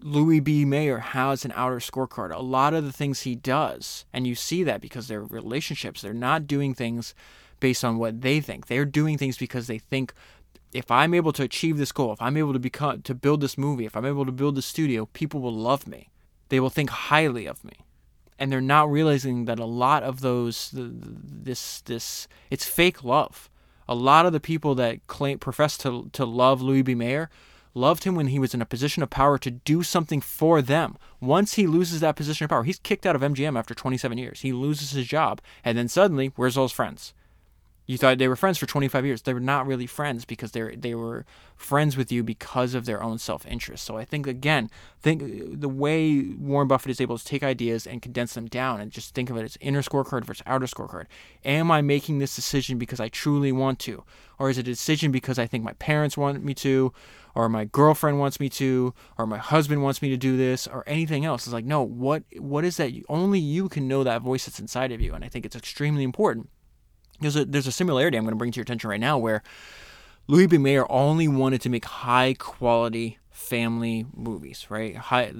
Louis 0.00 0.40
B. 0.40 0.64
Mayer 0.64 0.98
has 0.98 1.44
an 1.44 1.52
outer 1.54 1.78
scorecard. 1.78 2.34
A 2.34 2.42
lot 2.42 2.74
of 2.74 2.84
the 2.84 2.92
things 2.92 3.22
he 3.22 3.34
does, 3.34 4.04
and 4.12 4.26
you 4.26 4.34
see 4.34 4.62
that 4.62 4.80
because 4.80 5.08
they're 5.08 5.22
relationships, 5.22 6.02
they're 6.02 6.12
not 6.12 6.46
doing 6.46 6.74
things 6.74 7.14
based 7.60 7.84
on 7.84 7.98
what 7.98 8.20
they 8.20 8.40
think. 8.40 8.66
They're 8.66 8.84
doing 8.84 9.16
things 9.16 9.38
because 9.38 9.66
they 9.66 9.78
think 9.78 10.12
if 10.72 10.90
I'm 10.90 11.14
able 11.14 11.32
to 11.32 11.42
achieve 11.42 11.78
this 11.78 11.92
goal, 11.92 12.12
if 12.12 12.20
I'm 12.20 12.36
able 12.36 12.52
to 12.52 12.58
become 12.58 13.02
to 13.02 13.14
build 13.14 13.40
this 13.40 13.56
movie, 13.56 13.86
if 13.86 13.96
I'm 13.96 14.04
able 14.04 14.26
to 14.26 14.32
build 14.32 14.56
this 14.56 14.66
studio, 14.66 15.06
people 15.06 15.40
will 15.40 15.54
love 15.54 15.86
me. 15.86 16.10
They 16.48 16.60
will 16.60 16.70
think 16.70 16.90
highly 16.90 17.46
of 17.46 17.64
me. 17.64 17.72
And 18.38 18.52
they're 18.52 18.60
not 18.60 18.90
realizing 18.90 19.46
that 19.46 19.58
a 19.58 19.64
lot 19.64 20.02
of 20.02 20.20
those 20.20 20.70
this 20.74 21.80
this 21.82 22.28
it's 22.50 22.66
fake 22.66 23.02
love. 23.02 23.48
A 23.88 23.94
lot 23.94 24.26
of 24.26 24.32
the 24.32 24.40
people 24.40 24.74
that 24.74 25.06
claim 25.06 25.38
profess 25.38 25.78
to 25.78 26.10
to 26.12 26.26
love 26.26 26.60
Louis 26.60 26.82
B. 26.82 26.94
Mayer 26.94 27.30
loved 27.76 28.04
him 28.04 28.14
when 28.14 28.28
he 28.28 28.38
was 28.38 28.54
in 28.54 28.62
a 28.62 28.66
position 28.66 29.02
of 29.02 29.10
power 29.10 29.38
to 29.38 29.50
do 29.50 29.82
something 29.82 30.20
for 30.20 30.62
them. 30.62 30.96
Once 31.20 31.54
he 31.54 31.66
loses 31.66 32.00
that 32.00 32.16
position 32.16 32.44
of 32.44 32.50
power, 32.50 32.64
he's 32.64 32.78
kicked 32.78 33.06
out 33.06 33.14
of 33.14 33.22
MGM 33.22 33.58
after 33.58 33.74
27 33.74 34.16
years. 34.18 34.40
He 34.40 34.52
loses 34.52 34.92
his 34.92 35.06
job, 35.06 35.40
and 35.62 35.76
then 35.76 35.88
suddenly, 35.88 36.32
where's 36.36 36.56
all 36.56 36.64
his 36.64 36.72
friends? 36.72 37.12
You 37.86 37.96
thought 37.96 38.18
they 38.18 38.26
were 38.26 38.36
friends 38.36 38.58
for 38.58 38.66
25 38.66 39.06
years. 39.06 39.22
They 39.22 39.32
were 39.32 39.38
not 39.38 39.66
really 39.66 39.86
friends 39.86 40.24
because 40.24 40.50
they 40.50 40.74
they 40.74 40.94
were 40.94 41.24
friends 41.54 41.96
with 41.96 42.10
you 42.10 42.24
because 42.24 42.74
of 42.74 42.84
their 42.84 43.00
own 43.00 43.18
self 43.18 43.46
interest. 43.46 43.84
So 43.84 43.96
I 43.96 44.04
think 44.04 44.26
again, 44.26 44.70
think 45.00 45.22
the 45.60 45.68
way 45.68 46.34
Warren 46.36 46.66
Buffett 46.66 46.90
is 46.90 47.00
able 47.00 47.16
to 47.16 47.24
take 47.24 47.44
ideas 47.44 47.86
and 47.86 48.02
condense 48.02 48.34
them 48.34 48.46
down 48.46 48.80
and 48.80 48.90
just 48.90 49.14
think 49.14 49.30
of 49.30 49.36
it 49.36 49.44
as 49.44 49.56
inner 49.60 49.82
scorecard 49.82 50.24
versus 50.24 50.42
outer 50.46 50.66
scorecard. 50.66 51.06
Am 51.44 51.70
I 51.70 51.80
making 51.80 52.18
this 52.18 52.34
decision 52.34 52.76
because 52.76 52.98
I 52.98 53.08
truly 53.08 53.52
want 53.52 53.78
to, 53.80 54.02
or 54.38 54.50
is 54.50 54.58
it 54.58 54.62
a 54.62 54.64
decision 54.64 55.12
because 55.12 55.38
I 55.38 55.46
think 55.46 55.62
my 55.62 55.74
parents 55.74 56.16
want 56.16 56.42
me 56.42 56.54
to, 56.54 56.92
or 57.36 57.48
my 57.48 57.66
girlfriend 57.66 58.18
wants 58.18 58.40
me 58.40 58.48
to, 58.48 58.94
or 59.16 59.28
my 59.28 59.38
husband 59.38 59.84
wants 59.84 60.02
me 60.02 60.08
to 60.08 60.16
do 60.16 60.36
this, 60.36 60.66
or 60.66 60.82
anything 60.88 61.24
else? 61.24 61.46
It's 61.46 61.54
like 61.54 61.64
no, 61.64 61.82
what 61.82 62.24
what 62.38 62.64
is 62.64 62.78
that? 62.78 62.90
Only 63.08 63.38
you 63.38 63.68
can 63.68 63.86
know 63.86 64.02
that 64.02 64.22
voice 64.22 64.46
that's 64.46 64.58
inside 64.58 64.90
of 64.90 65.00
you, 65.00 65.14
and 65.14 65.24
I 65.24 65.28
think 65.28 65.46
it's 65.46 65.54
extremely 65.54 66.02
important 66.02 66.48
there's 67.20 67.36
a 67.36 67.44
there's 67.44 67.66
a 67.66 67.72
similarity 67.72 68.16
I'm 68.16 68.24
going 68.24 68.32
to 68.32 68.38
bring 68.38 68.52
to 68.52 68.56
your 68.56 68.62
attention 68.62 68.90
right 68.90 69.00
now 69.00 69.18
where 69.18 69.42
Louis 70.26 70.46
B. 70.46 70.58
Mayer 70.58 70.90
only 70.90 71.28
wanted 71.28 71.60
to 71.62 71.68
make 71.68 71.84
high 71.84 72.34
quality 72.34 73.18
family 73.30 74.06
movies, 74.14 74.66
right? 74.68 74.96
High, 74.96 75.32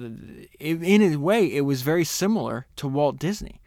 in 0.59 1.01
a 1.01 1.17
way, 1.17 1.45
it 1.45 1.61
was 1.61 1.81
very 1.81 2.03
similar 2.05 2.67
to 2.77 2.87
Walt 2.87 3.17
Disney, 3.19 3.59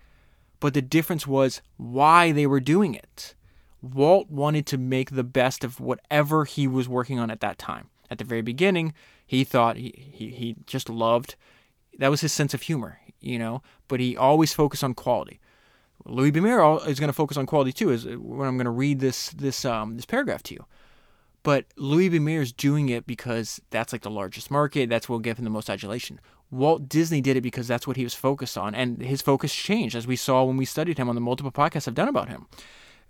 but 0.60 0.72
the 0.72 0.82
difference 0.82 1.26
was 1.26 1.60
why 1.76 2.32
they 2.32 2.46
were 2.46 2.60
doing 2.60 2.94
it. 2.94 3.34
Walt 3.82 4.30
wanted 4.30 4.66
to 4.66 4.78
make 4.78 5.10
the 5.10 5.24
best 5.24 5.64
of 5.64 5.80
whatever 5.80 6.44
he 6.44 6.66
was 6.66 6.88
working 6.88 7.18
on 7.18 7.30
at 7.30 7.40
that 7.40 7.58
time. 7.58 7.88
At 8.10 8.18
the 8.18 8.24
very 8.24 8.42
beginning, 8.42 8.92
he 9.26 9.44
thought 9.44 9.76
he, 9.76 10.10
he, 10.12 10.30
he 10.30 10.56
just 10.66 10.88
loved 10.88 11.36
that 12.00 12.10
was 12.10 12.22
his 12.22 12.32
sense 12.32 12.54
of 12.54 12.62
humor, 12.62 12.98
you 13.20 13.38
know, 13.38 13.62
but 13.86 14.00
he 14.00 14.16
always 14.16 14.52
focused 14.52 14.82
on 14.82 14.94
quality. 14.94 15.38
Louis 16.04 16.30
B. 16.30 16.40
Mayer 16.40 16.78
is 16.86 16.98
going 16.98 17.08
to 17.08 17.14
focus 17.14 17.36
on 17.36 17.46
quality 17.46 17.72
too. 17.72 17.90
Is 17.90 18.06
when 18.06 18.48
I'm 18.48 18.56
going 18.56 18.64
to 18.64 18.70
read 18.70 19.00
this 19.00 19.30
this 19.30 19.64
um, 19.64 19.96
this 19.96 20.06
paragraph 20.06 20.42
to 20.44 20.54
you. 20.54 20.64
But 21.42 21.66
Louis 21.76 22.08
B. 22.08 22.18
Mayer 22.18 22.42
is 22.42 22.52
doing 22.52 22.88
it 22.88 23.06
because 23.06 23.60
that's 23.70 23.92
like 23.92 24.02
the 24.02 24.10
largest 24.10 24.50
market. 24.50 24.90
That's 24.90 25.08
what 25.08 25.14
will 25.14 25.20
give 25.20 25.38
him 25.38 25.44
the 25.44 25.50
most 25.50 25.70
adulation. 25.70 26.20
Walt 26.50 26.88
Disney 26.88 27.20
did 27.20 27.36
it 27.36 27.42
because 27.42 27.68
that's 27.68 27.86
what 27.86 27.96
he 27.96 28.04
was 28.04 28.14
focused 28.14 28.58
on, 28.58 28.74
and 28.74 29.00
his 29.00 29.22
focus 29.22 29.54
changed 29.54 29.94
as 29.94 30.06
we 30.06 30.16
saw 30.16 30.42
when 30.42 30.56
we 30.56 30.64
studied 30.64 30.98
him 30.98 31.08
on 31.08 31.14
the 31.14 31.20
multiple 31.20 31.52
podcasts 31.52 31.86
I've 31.86 31.94
done 31.94 32.08
about 32.08 32.28
him. 32.28 32.46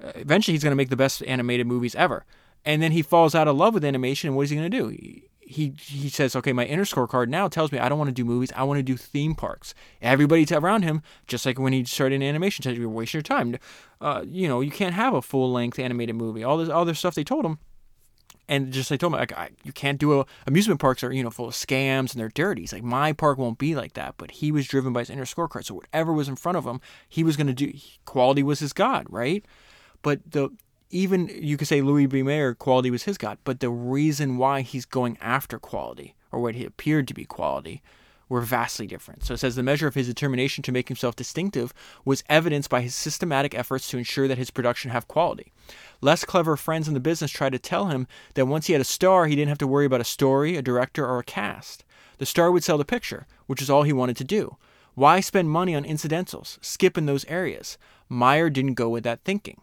Uh, 0.02 0.12
eventually, 0.14 0.54
he's 0.54 0.62
going 0.62 0.72
to 0.72 0.76
make 0.76 0.90
the 0.90 0.96
best 0.96 1.22
animated 1.24 1.66
movies 1.66 1.94
ever, 1.94 2.24
and 2.64 2.82
then 2.82 2.92
he 2.92 3.02
falls 3.02 3.34
out 3.34 3.48
of 3.48 3.56
love 3.56 3.72
with 3.72 3.84
animation. 3.84 4.28
And 4.28 4.36
what 4.36 4.42
is 4.42 4.50
he 4.50 4.56
going 4.56 4.70
to 4.70 4.78
do? 4.78 5.20
He 5.50 5.74
he 5.80 6.08
says, 6.08 6.36
okay, 6.36 6.52
my 6.52 6.64
inner 6.64 6.84
scorecard 6.84 7.28
now 7.28 7.48
tells 7.48 7.72
me 7.72 7.78
I 7.78 7.88
don't 7.88 7.98
want 7.98 8.08
to 8.08 8.14
do 8.14 8.24
movies. 8.24 8.52
I 8.54 8.62
want 8.62 8.78
to 8.78 8.82
do 8.82 8.96
theme 8.96 9.34
parks. 9.34 9.74
Everybody 10.00 10.46
around 10.54 10.84
him, 10.84 11.02
just 11.26 11.44
like 11.44 11.58
when 11.58 11.72
he 11.72 11.84
started 11.84 12.16
in 12.16 12.22
animation, 12.22 12.62
said 12.62 12.76
you're 12.76 12.88
wasting 12.88 13.18
your 13.18 13.22
time. 13.22 13.56
Uh, 14.00 14.24
you 14.26 14.46
know, 14.46 14.60
you 14.60 14.70
can't 14.70 14.94
have 14.94 15.12
a 15.12 15.20
full 15.20 15.52
length 15.52 15.78
animated 15.78 16.14
movie. 16.14 16.44
All 16.44 16.56
this 16.56 16.68
other 16.68 16.94
stuff 16.94 17.16
they 17.16 17.24
told 17.24 17.44
him, 17.44 17.58
and 18.48 18.72
just 18.72 18.90
they 18.90 18.96
told 18.96 19.12
me 19.12 19.18
like 19.18 19.32
I, 19.32 19.50
you 19.64 19.72
can't 19.72 19.98
do 19.98 20.20
a 20.20 20.26
amusement 20.46 20.80
parks 20.80 21.02
are 21.02 21.12
you 21.12 21.24
know 21.24 21.30
full 21.30 21.48
of 21.48 21.54
scams 21.54 22.12
and 22.12 22.20
they're 22.20 22.28
dirty. 22.28 22.62
He's 22.62 22.72
like 22.72 22.84
my 22.84 23.12
park 23.12 23.36
won't 23.36 23.58
be 23.58 23.74
like 23.74 23.94
that. 23.94 24.14
But 24.18 24.30
he 24.30 24.52
was 24.52 24.68
driven 24.68 24.92
by 24.92 25.00
his 25.00 25.10
inner 25.10 25.24
scorecard. 25.24 25.64
So 25.64 25.74
whatever 25.74 26.12
was 26.12 26.28
in 26.28 26.36
front 26.36 26.58
of 26.58 26.64
him, 26.64 26.80
he 27.08 27.24
was 27.24 27.36
going 27.36 27.48
to 27.48 27.52
do. 27.52 27.72
Quality 28.04 28.44
was 28.44 28.60
his 28.60 28.72
god, 28.72 29.06
right? 29.10 29.44
But 30.02 30.20
the 30.30 30.50
even 30.90 31.28
you 31.28 31.56
could 31.56 31.68
say 31.68 31.82
Louis 31.82 32.06
B. 32.06 32.22
Mayer, 32.22 32.54
quality 32.54 32.90
was 32.90 33.04
his 33.04 33.18
God, 33.18 33.38
but 33.44 33.60
the 33.60 33.70
reason 33.70 34.36
why 34.36 34.62
he's 34.62 34.84
going 34.84 35.16
after 35.20 35.58
quality, 35.58 36.14
or 36.32 36.40
what 36.40 36.54
he 36.54 36.64
appeared 36.64 37.08
to 37.08 37.14
be 37.14 37.24
quality, 37.24 37.82
were 38.28 38.40
vastly 38.40 38.86
different. 38.86 39.24
So 39.24 39.34
it 39.34 39.38
says 39.38 39.56
the 39.56 39.62
measure 39.62 39.88
of 39.88 39.96
his 39.96 40.06
determination 40.06 40.62
to 40.62 40.72
make 40.72 40.88
himself 40.88 41.16
distinctive 41.16 41.74
was 42.04 42.22
evidenced 42.28 42.70
by 42.70 42.80
his 42.80 42.94
systematic 42.94 43.54
efforts 43.54 43.88
to 43.88 43.98
ensure 43.98 44.28
that 44.28 44.38
his 44.38 44.52
production 44.52 44.92
have 44.92 45.08
quality. 45.08 45.52
Less 46.00 46.24
clever 46.24 46.56
friends 46.56 46.86
in 46.86 46.94
the 46.94 47.00
business 47.00 47.32
tried 47.32 47.52
to 47.52 47.58
tell 47.58 47.86
him 47.86 48.06
that 48.34 48.46
once 48.46 48.68
he 48.68 48.72
had 48.72 48.80
a 48.80 48.84
star, 48.84 49.26
he 49.26 49.34
didn't 49.34 49.48
have 49.48 49.58
to 49.58 49.66
worry 49.66 49.84
about 49.84 50.00
a 50.00 50.04
story, 50.04 50.56
a 50.56 50.62
director, 50.62 51.04
or 51.04 51.18
a 51.18 51.24
cast. 51.24 51.84
The 52.18 52.26
star 52.26 52.52
would 52.52 52.62
sell 52.62 52.78
the 52.78 52.84
picture, 52.84 53.26
which 53.46 53.60
is 53.60 53.68
all 53.68 53.82
he 53.82 53.92
wanted 53.92 54.16
to 54.18 54.24
do. 54.24 54.56
Why 54.94 55.20
spend 55.20 55.50
money 55.50 55.74
on 55.74 55.84
incidentals? 55.84 56.58
Skip 56.62 56.96
in 56.96 57.06
those 57.06 57.24
areas. 57.24 57.78
Mayer 58.08 58.48
didn't 58.48 58.74
go 58.74 58.88
with 58.88 59.02
that 59.04 59.24
thinking. 59.24 59.60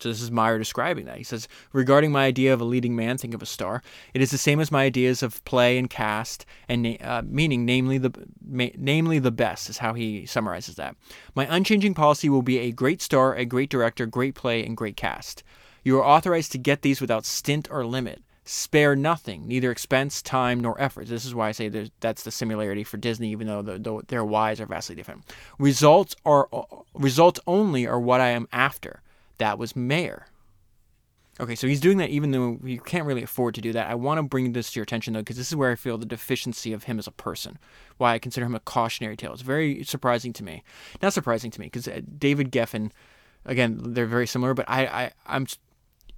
So 0.00 0.08
this 0.08 0.22
is 0.22 0.30
Mayer 0.30 0.58
describing 0.58 1.06
that. 1.06 1.18
He 1.18 1.24
says, 1.24 1.48
regarding 1.72 2.12
my 2.12 2.24
idea 2.24 2.54
of 2.54 2.60
a 2.60 2.64
leading 2.64 2.94
man, 2.94 3.18
think 3.18 3.34
of 3.34 3.42
a 3.42 3.46
star. 3.46 3.82
It 4.14 4.22
is 4.22 4.30
the 4.30 4.38
same 4.38 4.60
as 4.60 4.70
my 4.70 4.84
ideas 4.84 5.22
of 5.22 5.44
play 5.44 5.76
and 5.76 5.90
cast, 5.90 6.46
and 6.68 6.96
uh, 7.02 7.22
meaning, 7.24 7.64
namely 7.64 7.98
the, 7.98 8.12
ma- 8.44 8.66
namely 8.76 9.18
the 9.18 9.30
best, 9.30 9.68
is 9.68 9.78
how 9.78 9.94
he 9.94 10.24
summarizes 10.26 10.76
that. 10.76 10.94
My 11.34 11.46
unchanging 11.54 11.94
policy 11.94 12.28
will 12.28 12.42
be 12.42 12.58
a 12.58 12.72
great 12.72 13.02
star, 13.02 13.34
a 13.34 13.44
great 13.44 13.70
director, 13.70 14.06
great 14.06 14.34
play, 14.34 14.64
and 14.64 14.76
great 14.76 14.96
cast. 14.96 15.42
You 15.82 15.98
are 15.98 16.04
authorized 16.04 16.52
to 16.52 16.58
get 16.58 16.82
these 16.82 17.00
without 17.00 17.24
stint 17.24 17.68
or 17.70 17.84
limit. 17.84 18.22
Spare 18.44 18.96
nothing, 18.96 19.46
neither 19.46 19.70
expense, 19.70 20.22
time, 20.22 20.60
nor 20.60 20.80
effort. 20.80 21.06
This 21.06 21.26
is 21.26 21.34
why 21.34 21.48
I 21.48 21.52
say 21.52 21.90
that's 22.00 22.22
the 22.22 22.30
similarity 22.30 22.82
for 22.82 22.96
Disney, 22.96 23.30
even 23.30 23.46
though 23.46 23.60
the, 23.60 23.78
the, 23.78 24.00
their 24.08 24.24
whys 24.24 24.58
are 24.58 24.66
vastly 24.66 24.96
different. 24.96 25.24
Results 25.58 26.16
are 26.24 26.48
results 26.94 27.40
only 27.46 27.86
are 27.86 28.00
what 28.00 28.22
I 28.22 28.28
am 28.28 28.48
after 28.50 29.02
that 29.38 29.58
was 29.58 29.74
Mayer. 29.74 30.26
Okay, 31.40 31.54
so 31.54 31.68
he's 31.68 31.80
doing 31.80 31.98
that 31.98 32.10
even 32.10 32.32
though 32.32 32.58
he 32.64 32.78
can't 32.78 33.06
really 33.06 33.22
afford 33.22 33.54
to 33.54 33.60
do 33.60 33.72
that. 33.72 33.88
I 33.88 33.94
want 33.94 34.18
to 34.18 34.24
bring 34.24 34.52
this 34.52 34.72
to 34.72 34.80
your 34.80 34.82
attention 34.82 35.14
though, 35.14 35.20
because 35.20 35.36
this 35.36 35.48
is 35.48 35.54
where 35.54 35.70
I 35.70 35.76
feel 35.76 35.96
the 35.96 36.04
deficiency 36.04 36.72
of 36.72 36.84
him 36.84 36.98
as 36.98 37.06
a 37.06 37.12
person. 37.12 37.58
Why 37.96 38.14
I 38.14 38.18
consider 38.18 38.46
him 38.46 38.56
a 38.56 38.60
cautionary 38.60 39.16
tale. 39.16 39.32
It's 39.32 39.42
very 39.42 39.84
surprising 39.84 40.32
to 40.32 40.42
me. 40.42 40.64
Not 41.00 41.12
surprising 41.12 41.52
to 41.52 41.60
me, 41.60 41.66
because 41.66 41.86
uh, 41.86 42.00
David 42.18 42.50
Geffen, 42.50 42.90
again, 43.44 43.78
they're 43.80 44.06
very 44.06 44.26
similar, 44.26 44.52
but 44.52 44.68
I, 44.68 44.86
I, 44.86 45.12
I'm, 45.26 45.46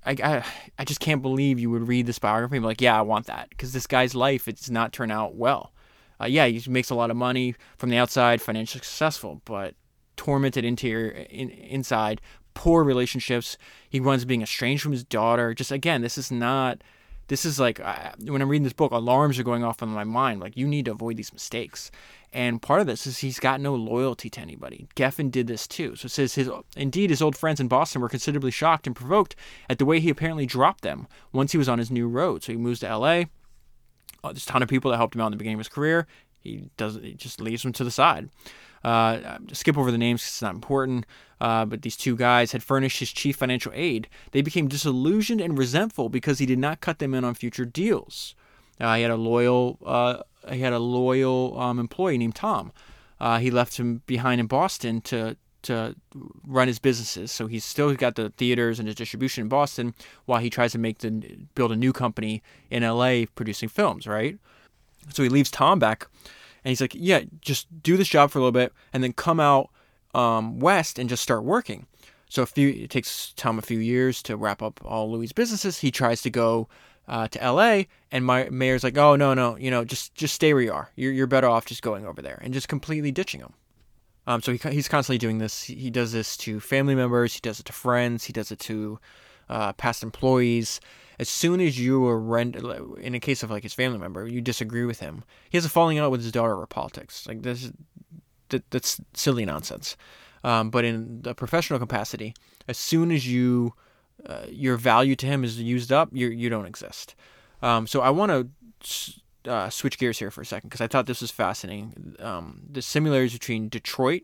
I, 0.07 0.17
I, 0.25 0.45
I 0.79 0.85
just 0.87 1.01
can't 1.01 1.21
believe 1.21 1.59
you 1.59 1.69
would 1.69 1.87
read 1.87 2.07
this 2.07 2.19
biography 2.19 2.57
and 2.57 2.63
be 2.63 2.69
like, 2.69 2.81
yeah, 2.81 2.99
I 2.99 3.03
want 3.03 3.27
that, 3.27 3.51
because 3.51 3.75
this 3.75 3.87
guy's 3.87 4.15
life 4.15 4.49
it 4.49 4.57
does 4.57 4.71
not 4.71 4.95
turn 4.95 5.11
out 5.11 5.35
well. 5.35 5.75
Uh, 6.19 6.27
yeah, 6.27 6.47
he 6.47 6.71
makes 6.71 6.89
a 6.89 6.95
lot 6.95 7.11
of 7.11 7.17
money 7.19 7.55
from 7.77 7.91
the 7.91 7.99
outside, 7.99 8.41
financially 8.41 8.79
successful, 8.79 9.43
but 9.45 9.75
tormented 10.17 10.65
interior 10.65 11.11
in, 11.11 11.51
inside 11.51 12.21
poor 12.61 12.85
relationships. 12.85 13.57
He 13.89 14.01
runs 14.01 14.27
being 14.27 14.43
estranged 14.43 14.83
from 14.83 14.93
his 14.93 15.03
daughter. 15.03 15.55
Just 15.55 15.73
again, 15.73 16.03
this 16.03 16.19
is 16.19 16.31
not. 16.31 16.83
This 17.29 17.47
is 17.47 17.59
like 17.59 17.79
when 18.25 18.43
I'm 18.43 18.51
reading 18.51 18.65
this 18.65 18.75
book, 18.75 18.93
alarms 18.93 19.39
are 19.39 19.45
going 19.45 19.65
off 19.65 19.81
in 19.81 19.89
my 19.89 20.05
mind. 20.05 20.41
Like 20.41 20.59
you 20.59 20.69
need 20.69 20.85
to 20.85 20.91
avoid 20.91 21.17
these 21.17 21.33
mistakes. 21.33 21.91
And 22.35 22.61
part 22.61 22.83
of 22.83 22.87
this 22.87 23.07
is 23.07 23.19
he's 23.19 23.39
got 23.41 23.63
no 23.63 23.75
loyalty 23.75 24.29
to 24.29 24.41
anybody. 24.41 24.89
Geffen 24.95 25.31
did 25.31 25.47
this 25.47 25.67
too. 25.67 25.97
So 25.97 26.05
it 26.05 26.11
says 26.11 26.35
his 26.35 26.51
indeed 26.77 27.09
his 27.09 27.23
old 27.23 27.35
friends 27.35 27.61
in 27.61 27.69
Boston 27.69 28.03
were 28.03 28.11
considerably 28.11 28.51
shocked 28.51 28.87
and 28.87 28.95
provoked 28.95 29.37
at 29.71 29.79
the 29.79 29.87
way 29.87 29.99
he 29.99 30.11
apparently 30.11 30.45
dropped 30.45 30.83
them 30.83 31.07
once 31.33 31.53
he 31.53 31.59
was 31.59 31.69
on 31.69 31.79
his 31.79 31.91
new 31.91 32.09
road. 32.09 32.43
So 32.43 32.53
he 32.53 32.59
moves 32.59 32.81
to 32.81 32.89
L.A. 32.89 33.29
Oh, 34.23 34.33
there's 34.33 34.45
a 34.45 34.51
ton 34.51 34.63
of 34.63 34.69
people 34.69 34.91
that 34.91 34.99
helped 34.99 35.15
him 35.15 35.23
out 35.23 35.29
in 35.29 35.33
the 35.33 35.39
beginning 35.39 35.55
of 35.55 35.61
his 35.61 35.69
career. 35.69 36.07
He 36.41 36.69
doesn't. 36.77 37.05
he 37.05 37.15
just 37.15 37.41
leaves 37.41 37.63
them 37.63 37.73
to 37.73 37.85
the 37.85 37.91
side. 37.91 38.29
Uh, 38.85 39.39
skip 39.53 39.79
over 39.79 39.91
the 39.91 39.99
names 39.99 40.23
it's 40.23 40.43
not 40.43 40.55
important. 40.55 41.07
Uh, 41.41 41.65
but 41.65 41.83
these 41.83 41.97
two 41.97 42.17
guys 42.17 42.53
had 42.53 42.63
furnished 42.63 42.99
his 42.99 43.11
chief 43.11 43.37
financial 43.37 43.73
aid. 43.75 44.09
They 44.33 44.43
became 44.43 44.69
disillusioned 44.69 45.41
and 45.41 45.57
resentful 45.57 46.09
because 46.09 46.39
he 46.39 46.47
did 46.47 46.59
not 46.59 46.81
cut 46.81 46.99
them 46.99 47.15
in 47.15 47.25
on 47.25 47.35
future 47.35 47.65
deals. 47.65 48.35
Uh, 48.79 48.97
he 48.97 49.03
had 49.03 49.11
a 49.11 49.17
loyal 49.17 49.79
uh, 49.85 50.23
he 50.51 50.61
had 50.61 50.73
a 50.73 50.79
loyal 50.79 51.59
um, 51.59 51.79
employee 51.79 52.19
named 52.19 52.35
Tom. 52.35 52.73
Uh, 53.21 53.39
he 53.39 53.51
left 53.51 53.79
him 53.79 54.03
behind 54.07 54.41
in 54.41 54.47
Boston 54.47 55.01
to 55.03 55.37
to 55.63 55.95
run 56.47 56.69
his 56.69 56.79
businesses. 56.79 57.31
So 57.31 57.47
he's 57.47 57.65
still 57.65 57.95
got 57.95 58.15
the 58.15 58.31
theaters 58.31 58.79
and 58.79 58.89
his 58.89 58.95
distribution 58.95 59.43
in 59.43 59.49
Boston 59.49 59.95
while 60.25 60.41
he 60.41 60.49
tries 60.49 60.73
to 60.73 60.79
make 60.79 60.99
the 60.99 61.11
build 61.55 61.71
a 61.73 61.77
new 61.77 61.93
company 61.93 62.43
in 62.71 62.83
LA 62.83 63.25
producing 63.35 63.69
films, 63.69 64.07
right? 64.07 64.39
So 65.13 65.23
he 65.23 65.29
leaves 65.29 65.51
Tom 65.51 65.79
back, 65.79 66.07
and 66.65 66.71
he's 66.71 66.81
like, 66.81 66.95
"Yeah, 66.95 67.23
just 67.41 67.67
do 67.83 67.97
this 67.97 68.09
job 68.09 68.31
for 68.31 68.39
a 68.39 68.43
little 68.43 68.53
bit, 68.53 68.73
and 68.93 69.03
then 69.03 69.13
come 69.13 69.41
out 69.41 69.71
um, 70.15 70.59
west 70.59 70.99
and 70.99 71.09
just 71.09 71.23
start 71.23 71.45
working." 71.45 71.87
So 72.29 72.43
a 72.43 72.47
few 72.47 72.69
it 72.69 72.91
takes 72.91 73.33
Tom 73.37 73.59
a 73.59 73.63
few 73.63 73.79
years 73.79 74.23
to 74.25 74.37
wrap 74.37 74.63
up 74.63 74.81
all 74.85 75.11
Louis' 75.11 75.33
businesses. 75.33 75.79
He 75.79 75.91
tries 75.91 76.23
to 76.23 76.31
go 76.31 76.69
uh, 77.09 77.27
to 77.29 77.43
L.A. 77.43 77.89
and 78.13 78.25
my 78.25 78.49
Mayer's 78.51 78.85
like, 78.85 78.97
"Oh 78.97 79.17
no, 79.17 79.35
no, 79.35 79.57
you 79.57 79.71
know, 79.71 79.85
just 79.85 80.15
just 80.15 80.35
stay 80.35 80.55
where 80.55 80.63
you 80.63 80.73
are. 80.73 80.91
You're 80.95 81.13
you're 81.13 81.27
better 81.27 81.49
off 81.49 81.67
just 81.67 81.83
going 81.83 82.07
over 82.07 82.23
there 82.23 82.39
and 82.43 82.55
just 82.55 82.69
completely 82.69 83.11
ditching 83.11 83.41
him." 83.41 83.55
Um, 84.27 84.43
so 84.43 84.53
he, 84.53 84.59
he's 84.71 84.89
constantly 84.89 85.19
doing 85.19 85.39
this. 85.39 85.65
He 85.65 85.91
does 85.91 86.13
this 86.13 86.37
to 86.39 86.61
family 86.61 86.95
members. 86.95 87.35
He 87.35 87.41
does 87.41 87.59
it 87.59 87.67
to 87.67 87.73
friends. 87.73 88.25
He 88.25 88.33
does 88.33 88.53
it 88.53 88.61
to 88.61 89.01
uh, 89.49 89.73
past 89.73 90.05
employees. 90.05 90.81
As 91.19 91.29
soon 91.29 91.61
as 91.61 91.79
you 91.79 92.07
are 92.07 92.39
in 92.39 93.15
a 93.15 93.21
case 93.21 93.43
of 93.43 93.51
like 93.51 93.65
his 93.65 93.75
family 93.75 93.99
member, 93.99 94.27
you 94.27 94.41
disagree 94.41 94.85
with 94.85 95.01
him. 95.01 95.25
He 95.51 95.59
has 95.59 95.65
a 95.65 95.69
falling 95.69 95.99
out 95.99 96.11
with 96.11 96.23
his 96.23 96.33
daughter 96.33 96.55
over 96.55 96.67
politics. 96.67 97.27
Like 97.27 97.43
this, 97.43 97.73
that, 98.51 98.71
that's 98.71 99.01
silly 99.15 99.45
nonsense. 99.45 99.97
Um, 100.43 100.71
but 100.71 100.85
in 100.85 101.23
the 101.23 101.35
professional 101.35 101.79
capacity, 101.79 102.35
as 102.67 102.79
soon 102.79 103.11
as 103.11 103.27
you 103.27 103.75
uh, 104.27 104.45
your 104.49 104.77
value 104.77 105.17
to 105.17 105.27
him 105.27 105.45
is 105.45 105.61
used 105.61 105.93
up, 105.93 106.09
you 106.13 106.29
you 106.29 106.49
don't 106.49 106.67
exist. 106.67 107.15
Um, 107.63 107.87
so 107.87 108.01
I 108.01 108.11
want 108.11 108.31
to 108.31 109.51
uh, 109.51 109.71
switch 109.71 109.99
gears 109.99 110.19
here 110.19 110.31
for 110.31 110.43
a 110.43 110.47
second 110.47 110.69
because 110.69 110.81
I 110.81 110.87
thought 110.87 111.07
this 111.07 111.21
was 111.21 111.31
fascinating. 111.31 112.17
Um, 112.19 112.63
the 112.71 112.83
similarities 112.83 113.33
between 113.33 113.69
Detroit 113.69 114.23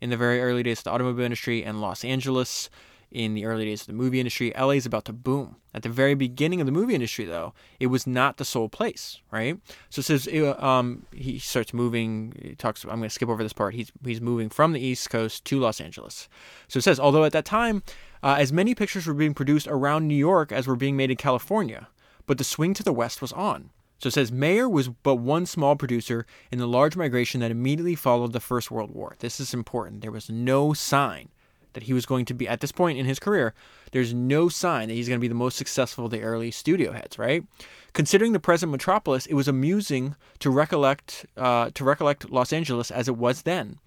in 0.00 0.10
the 0.10 0.16
very 0.16 0.40
early 0.40 0.62
days 0.62 0.78
of 0.78 0.84
the 0.84 0.90
automobile 0.90 1.24
industry 1.24 1.64
and 1.64 1.80
Los 1.80 2.04
Angeles 2.04 2.70
in 3.10 3.34
the 3.34 3.44
early 3.44 3.64
days 3.64 3.82
of 3.82 3.86
the 3.86 3.92
movie 3.92 4.20
industry. 4.20 4.52
LA 4.56 4.70
is 4.70 4.86
about 4.86 5.04
to 5.06 5.12
boom. 5.12 5.56
At 5.74 5.82
the 5.82 5.88
very 5.88 6.14
beginning 6.14 6.60
of 6.60 6.66
the 6.66 6.72
movie 6.72 6.94
industry, 6.94 7.24
though, 7.24 7.54
it 7.78 7.86
was 7.86 8.06
not 8.06 8.36
the 8.36 8.44
sole 8.44 8.68
place, 8.68 9.20
right? 9.30 9.58
So 9.90 10.00
it 10.00 10.04
says 10.04 10.28
um, 10.58 11.06
he 11.12 11.38
starts 11.38 11.72
moving. 11.72 12.34
He 12.40 12.54
talks. 12.54 12.84
I'm 12.84 12.90
going 12.90 13.02
to 13.02 13.10
skip 13.10 13.28
over 13.28 13.42
this 13.42 13.52
part. 13.52 13.74
He's 13.74 13.92
he's 14.04 14.20
moving 14.20 14.48
from 14.48 14.72
the 14.72 14.80
East 14.80 15.08
Coast 15.10 15.44
to 15.46 15.58
Los 15.58 15.80
Angeles. 15.80 16.28
So 16.68 16.78
it 16.78 16.82
says, 16.82 16.98
although 16.98 17.24
at 17.24 17.32
that 17.32 17.44
time, 17.44 17.82
uh, 18.22 18.36
as 18.38 18.52
many 18.52 18.74
pictures 18.74 19.06
were 19.06 19.14
being 19.14 19.34
produced 19.34 19.68
around 19.68 20.08
New 20.08 20.14
York 20.14 20.52
as 20.52 20.66
were 20.66 20.76
being 20.76 20.96
made 20.96 21.10
in 21.10 21.16
California, 21.16 21.88
but 22.26 22.38
the 22.38 22.44
swing 22.44 22.74
to 22.74 22.82
the 22.82 22.92
west 22.92 23.22
was 23.22 23.32
on. 23.32 23.70
So 23.98 24.08
it 24.08 24.12
says 24.12 24.30
Mayer 24.30 24.68
was 24.68 24.88
but 24.88 25.16
one 25.16 25.44
small 25.44 25.74
producer 25.74 26.24
in 26.52 26.58
the 26.58 26.68
large 26.68 26.96
migration 26.96 27.40
that 27.40 27.50
immediately 27.50 27.96
followed 27.96 28.32
the 28.32 28.40
First 28.40 28.70
World 28.70 28.92
War. 28.92 29.16
This 29.18 29.40
is 29.40 29.52
important. 29.52 30.02
There 30.02 30.12
was 30.12 30.30
no 30.30 30.72
sign 30.72 31.30
that 31.72 31.84
he 31.84 31.92
was 31.92 32.06
going 32.06 32.24
to 32.26 32.34
be 32.34 32.48
at 32.48 32.60
this 32.60 32.72
point 32.72 32.98
in 32.98 33.06
his 33.06 33.18
career. 33.18 33.54
There's 33.92 34.14
no 34.14 34.48
sign 34.48 34.88
that 34.88 34.94
he's 34.94 35.08
going 35.08 35.18
to 35.18 35.24
be 35.24 35.28
the 35.28 35.34
most 35.34 35.56
successful 35.56 36.06
of 36.06 36.10
the 36.10 36.22
early 36.22 36.50
studio 36.50 36.92
heads, 36.92 37.18
right? 37.18 37.44
Considering 37.92 38.32
the 38.32 38.40
present 38.40 38.70
metropolis, 38.70 39.26
it 39.26 39.34
was 39.34 39.48
amusing 39.48 40.16
to 40.40 40.50
recollect 40.50 41.26
uh, 41.36 41.70
to 41.74 41.84
recollect 41.84 42.30
Los 42.30 42.52
Angeles 42.52 42.90
as 42.90 43.08
it 43.08 43.16
was 43.16 43.42
then. 43.42 43.78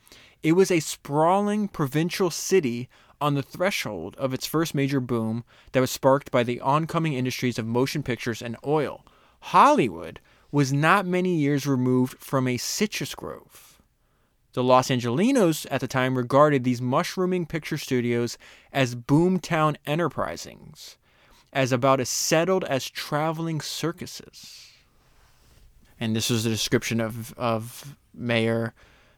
It 0.43 0.53
was 0.53 0.71
a 0.71 0.79
sprawling 0.79 1.67
provincial 1.67 2.31
city 2.31 2.89
on 3.19 3.35
the 3.35 3.43
threshold 3.43 4.15
of 4.17 4.33
its 4.33 4.47
first 4.47 4.73
major 4.73 4.99
boom 4.99 5.43
that 5.71 5.79
was 5.79 5.91
sparked 5.91 6.31
by 6.31 6.41
the 6.43 6.59
oncoming 6.59 7.13
industries 7.13 7.59
of 7.59 7.67
motion 7.67 8.01
pictures 8.01 8.41
and 8.41 8.57
oil. 8.65 9.05
Hollywood 9.41 10.19
was 10.51 10.73
not 10.73 11.05
many 11.05 11.35
years 11.35 11.67
removed 11.67 12.17
from 12.17 12.47
a 12.47 12.57
citrus 12.57 13.15
grove. 13.15 13.70
The 14.53 14.63
Los 14.63 14.89
Angelenos 14.89 15.65
at 15.71 15.79
the 15.79 15.87
time 15.87 16.17
regarded 16.17 16.63
these 16.63 16.81
mushrooming 16.81 17.45
picture 17.45 17.77
studios 17.77 18.37
as 18.73 18.95
boomtown 18.95 19.77
enterprisings, 19.85 20.97
as 21.53 21.71
about 21.71 22.01
as 22.01 22.09
settled 22.09 22.65
as 22.65 22.89
traveling 22.89 23.61
circuses. 23.61 24.67
And 25.99 26.15
this 26.15 26.29
was 26.29 26.45
a 26.45 26.49
description 26.49 26.99
of, 26.99 27.33
of 27.37 27.95
Mayer 28.13 28.73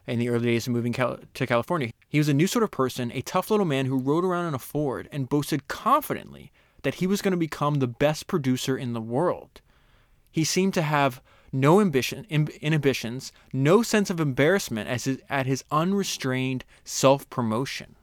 in 0.06 0.20
the 0.20 0.30
early 0.30 0.48
days 0.48 0.68
of 0.68 0.74
moving 0.74 0.94
Cal- 0.94 1.18
to 1.34 1.48
California. 1.48 1.92
He 2.08 2.20
was 2.20 2.30
a 2.30 2.34
new 2.34 2.46
sort 2.46 2.64
of 2.64 2.72
person, 2.72 3.12
a 3.14 3.22
tough 3.22 3.50
little 3.50 3.66
man 3.66 3.88
who 3.88 3.98
rode 3.98 4.26
around 4.26 4.48
in 4.48 4.54
a 4.54 4.60
Ford 4.60 5.10
and 5.12 5.30
boasted 5.30 5.68
confidently 5.68 6.52
that 6.84 6.96
he 6.96 7.08
was 7.08 7.22
going 7.22 7.32
to 7.32 7.38
become 7.38 7.76
the 7.76 7.88
best 7.88 8.28
producer 8.28 8.78
in 8.78 8.94
the 8.94 9.02
world. 9.02 9.62
He 10.30 10.44
seemed 10.44 10.74
to 10.76 10.82
have 10.82 11.22
no 11.54 11.80
ambition, 11.80 12.26
inhibitions, 12.30 13.32
no 13.54 13.84
sense 13.84 14.10
of 14.10 14.20
embarrassment 14.20 14.90
as 14.90 15.06
his, 15.06 15.20
at 15.30 15.46
his 15.46 15.64
unrestrained 15.72 16.66
self 16.84 17.30
promotion. 17.30 17.96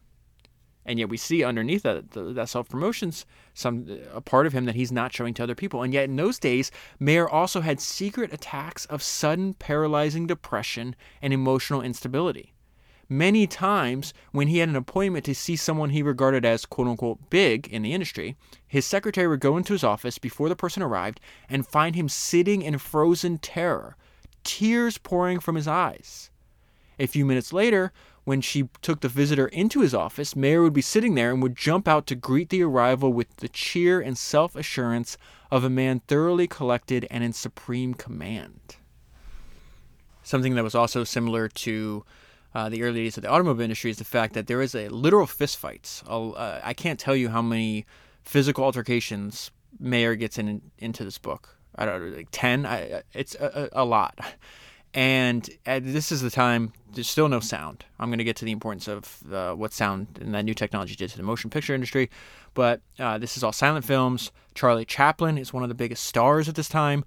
And 0.87 0.99
yet 0.99 1.09
we 1.09 1.19
see 1.19 1.45
underneath 1.45 1.83
that, 1.83 2.13
that 2.13 2.49
self 2.49 2.69
promotion's 2.69 3.27
some 3.53 3.87
a 4.15 4.21
part 4.21 4.47
of 4.47 4.53
him 4.53 4.65
that 4.65 4.77
he's 4.77 4.93
not 4.93 5.13
showing 5.13 5.35
to 5.35 5.43
other 5.43 5.55
people. 5.55 5.83
And 5.83 5.93
yet 5.93 6.05
in 6.05 6.17
those 6.17 6.39
days, 6.39 6.71
Mayer 6.99 7.29
also 7.29 7.61
had 7.61 7.81
secret 7.81 8.33
attacks 8.33 8.87
of 8.87 9.03
sudden 9.03 9.55
paralyzing 9.55 10.27
depression 10.27 10.97
and 11.21 11.33
emotional 11.33 11.83
instability. 11.83 12.55
Many 13.13 13.49
times, 13.49 14.15
when 14.31 14.47
he 14.47 14.59
had 14.59 14.69
an 14.69 14.77
appointment 14.77 15.25
to 15.25 15.35
see 15.35 15.57
someone 15.57 15.91
he 15.91 16.01
regarded 16.01 16.45
as 16.45 16.65
quote 16.65 16.87
unquote 16.87 17.29
big 17.29 17.67
in 17.67 17.83
the 17.83 17.93
industry, 17.93 18.37
his 18.69 18.87
secretary 18.87 19.27
would 19.27 19.41
go 19.41 19.57
into 19.57 19.73
his 19.73 19.83
office 19.83 20.17
before 20.17 20.49
the 20.49 20.55
person 20.55 20.81
arrived 20.81 21.19
and 21.49 21.67
find 21.67 21.97
him 21.97 22.09
sitting 22.09 22.63
in 22.63 22.79
frozen 22.79 23.39
terror, 23.39 23.97
tears 24.45 24.97
pouring 24.97 25.41
from 25.41 25.57
his 25.57 25.67
eyes. 25.67 26.31
A 27.01 27.09
few 27.09 27.27
minutes 27.27 27.53
later, 27.53 27.93
when 28.23 28.41
she 28.41 28.69
took 28.81 29.01
the 29.01 29.09
visitor 29.09 29.49
into 29.49 29.81
his 29.81 29.93
office, 29.93 30.37
Mayer 30.37 30.63
would 30.63 30.73
be 30.73 30.81
sitting 30.81 31.17
there 31.17 31.33
and 31.33 31.43
would 31.43 31.57
jump 31.57 31.89
out 31.89 32.07
to 32.07 32.15
greet 32.15 32.51
the 32.51 32.63
arrival 32.63 33.13
with 33.13 33.35
the 33.39 33.49
cheer 33.49 34.01
and 34.01 34.17
self 34.17 34.55
assurance 34.55 35.19
of 35.51 35.65
a 35.65 35.71
man 35.71 35.99
thoroughly 36.07 36.47
collected 36.47 37.09
and 37.11 37.25
in 37.25 37.33
supreme 37.33 37.93
command. 37.93 38.77
Something 40.23 40.55
that 40.55 40.63
was 40.63 40.77
also 40.77 41.03
similar 41.03 41.49
to 41.49 42.05
uh, 42.55 42.69
the 42.69 42.83
early 42.83 43.05
days 43.05 43.17
of 43.17 43.23
the 43.23 43.29
automobile 43.29 43.63
industry 43.63 43.91
is 43.91 43.99
the 43.99 44.05
fact 44.05 44.35
that 44.35 44.47
there 44.47 44.61
is 44.61 44.75
a 44.75 44.89
literal 44.89 45.27
fistfights. 45.27 46.03
Uh, 46.09 46.61
I 46.63 46.75
can't 46.75 46.99
tell 46.99 47.15
you 47.15 47.29
how 47.29 47.43
many 47.43 47.87
physical 48.23 48.65
altercations 48.65 49.51
Mayer 49.79 50.17
gets 50.17 50.39
in 50.39 50.61
into 50.79 51.05
this 51.05 51.19
book. 51.19 51.57
I 51.77 51.87
don't 51.87 52.11
know, 52.11 52.17
like 52.17 52.29
ten. 52.33 52.67
I, 52.67 53.03
it's 53.15 53.35
a, 53.37 53.69
a, 53.73 53.85
lot. 53.85 54.19
And 54.93 55.49
this 55.65 56.11
is 56.11 56.21
the 56.21 56.31
time. 56.31 56.73
There's 56.93 57.09
still 57.09 57.29
no 57.29 57.39
sound. 57.39 57.85
I'm 58.01 58.09
going 58.09 58.19
to 58.19 58.25
get 58.25 58.35
to 58.37 58.45
the 58.45 58.51
importance 58.51 58.89
of 58.89 59.23
uh, 59.33 59.55
what 59.55 59.73
sound 59.73 60.19
and 60.21 60.35
that 60.35 60.45
new 60.45 60.55
technology 60.55 60.97
did 60.97 61.11
to 61.11 61.17
the 61.17 61.23
motion 61.23 61.49
picture 61.49 61.75
industry. 61.75 62.11
But 62.55 62.81
uh, 62.99 63.19
this 63.19 63.37
is 63.37 63.45
all 63.45 63.53
silent 63.53 63.85
films. 63.85 64.33
Charlie 64.55 64.85
Chaplin 64.85 65.39
is 65.39 65.53
one 65.53 65.63
of 65.63 65.69
the 65.69 65.77
biggest 65.77 66.05
stars 66.05 66.49
at 66.49 66.57
this 66.57 66.69
time 66.69 67.05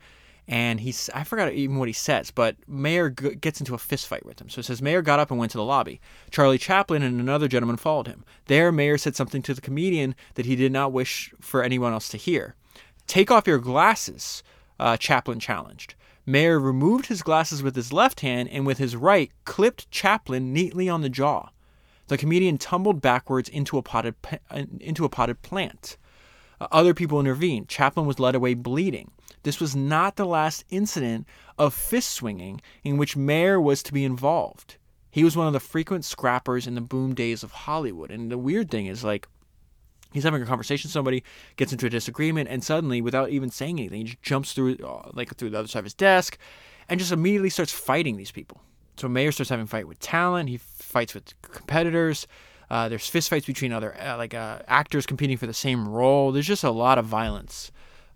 and 0.47 0.79
he's 0.81 1.09
I 1.13 1.23
forgot 1.23 1.53
even 1.53 1.77
what 1.77 1.87
he 1.87 1.93
says, 1.93 2.31
but 2.31 2.55
Mayer 2.67 3.09
g- 3.09 3.35
gets 3.35 3.59
into 3.59 3.73
a 3.73 3.77
fist 3.77 4.07
fight 4.07 4.25
with 4.25 4.41
him. 4.41 4.49
So 4.49 4.59
it 4.59 4.65
says 4.65 4.81
Mayer 4.81 5.01
got 5.01 5.19
up 5.19 5.31
and 5.31 5.39
went 5.39 5.51
to 5.53 5.57
the 5.57 5.63
lobby. 5.63 6.01
Charlie 6.31 6.57
Chaplin 6.57 7.01
and 7.03 7.19
another 7.19 7.47
gentleman 7.47 7.77
followed 7.77 8.07
him. 8.07 8.25
There, 8.47 8.71
Mayer 8.71 8.97
said 8.97 9.15
something 9.15 9.41
to 9.43 9.53
the 9.53 9.61
comedian 9.61 10.15
that 10.35 10.45
he 10.45 10.55
did 10.55 10.71
not 10.71 10.91
wish 10.91 11.33
for 11.39 11.63
anyone 11.63 11.93
else 11.93 12.09
to 12.09 12.17
hear. 12.17 12.55
Take 13.07 13.31
off 13.31 13.47
your 13.47 13.59
glasses, 13.59 14.43
uh, 14.79 14.97
Chaplin 14.97 15.39
challenged. 15.39 15.95
Mayer 16.25 16.59
removed 16.59 17.07
his 17.07 17.21
glasses 17.21 17.61
with 17.61 17.75
his 17.75 17.91
left 17.91 18.21
hand 18.21 18.49
and 18.49 18.65
with 18.65 18.77
his 18.77 18.95
right 18.95 19.31
clipped 19.45 19.89
Chaplin 19.91 20.53
neatly 20.53 20.87
on 20.87 21.01
the 21.01 21.09
jaw. 21.09 21.49
The 22.07 22.17
comedian 22.17 22.57
tumbled 22.57 23.01
backwards 23.01 23.49
into 23.49 23.77
a 23.77 23.81
potted 23.81 24.15
into 24.79 25.05
a 25.05 25.09
potted 25.09 25.41
plant. 25.41 25.97
Uh, 26.59 26.67
other 26.71 26.93
people 26.93 27.19
intervened. 27.19 27.69
Chaplin 27.69 28.05
was 28.05 28.19
led 28.19 28.35
away 28.35 28.53
bleeding. 28.53 29.11
This 29.43 29.59
was 29.59 29.75
not 29.75 30.15
the 30.15 30.25
last 30.25 30.63
incident 30.69 31.27
of 31.57 31.73
fist 31.73 32.11
swinging 32.11 32.61
in 32.83 32.97
which 32.97 33.15
Mayer 33.15 33.59
was 33.59 33.83
to 33.83 33.93
be 33.93 34.05
involved. 34.05 34.77
He 35.11 35.23
was 35.23 35.37
one 35.37 35.47
of 35.47 35.53
the 35.53 35.59
frequent 35.59 36.05
scrappers 36.05 36.65
in 36.65 36.75
the 36.75 36.81
boom 36.81 37.13
days 37.13 37.43
of 37.43 37.51
Hollywood. 37.51 38.09
And 38.09 38.31
the 38.31 38.37
weird 38.37 38.71
thing 38.71 38.87
is, 38.87 39.03
like, 39.03 39.27
he's 40.11 40.23
having 40.23 40.41
a 40.41 40.45
conversation 40.45 40.87
with 40.87 40.93
somebody, 40.93 41.23
gets 41.55 41.71
into 41.71 41.85
a 41.85 41.89
disagreement, 41.89 42.49
and 42.49 42.63
suddenly, 42.63 43.01
without 43.01 43.29
even 43.29 43.51
saying 43.51 43.79
anything, 43.79 43.99
he 43.99 44.05
just 44.05 44.23
jumps 44.23 44.53
through, 44.53 44.77
uh, 44.77 45.11
like, 45.13 45.35
through 45.35 45.51
the 45.51 45.59
other 45.59 45.67
side 45.67 45.79
of 45.79 45.85
his 45.85 45.93
desk, 45.93 46.37
and 46.89 46.99
just 46.99 47.11
immediately 47.11 47.49
starts 47.49 47.71
fighting 47.71 48.17
these 48.17 48.31
people. 48.31 48.61
So 48.97 49.07
Mayer 49.07 49.31
starts 49.31 49.49
having 49.49 49.65
a 49.65 49.67
fight 49.67 49.87
with 49.87 49.99
talent. 49.99 50.49
He 50.49 50.57
fights 50.57 51.13
with 51.13 51.39
competitors. 51.41 52.27
Uh, 52.69 52.89
there's 52.89 53.09
fistfights 53.09 53.45
between 53.45 53.71
other 53.71 53.95
uh, 53.99 54.17
like 54.17 54.33
uh, 54.33 54.59
actors 54.67 55.05
competing 55.05 55.37
for 55.37 55.47
the 55.47 55.53
same 55.53 55.87
role. 55.87 56.31
There's 56.31 56.47
just 56.47 56.63
a 56.63 56.71
lot 56.71 56.97
of 56.97 57.05
violence 57.05 57.71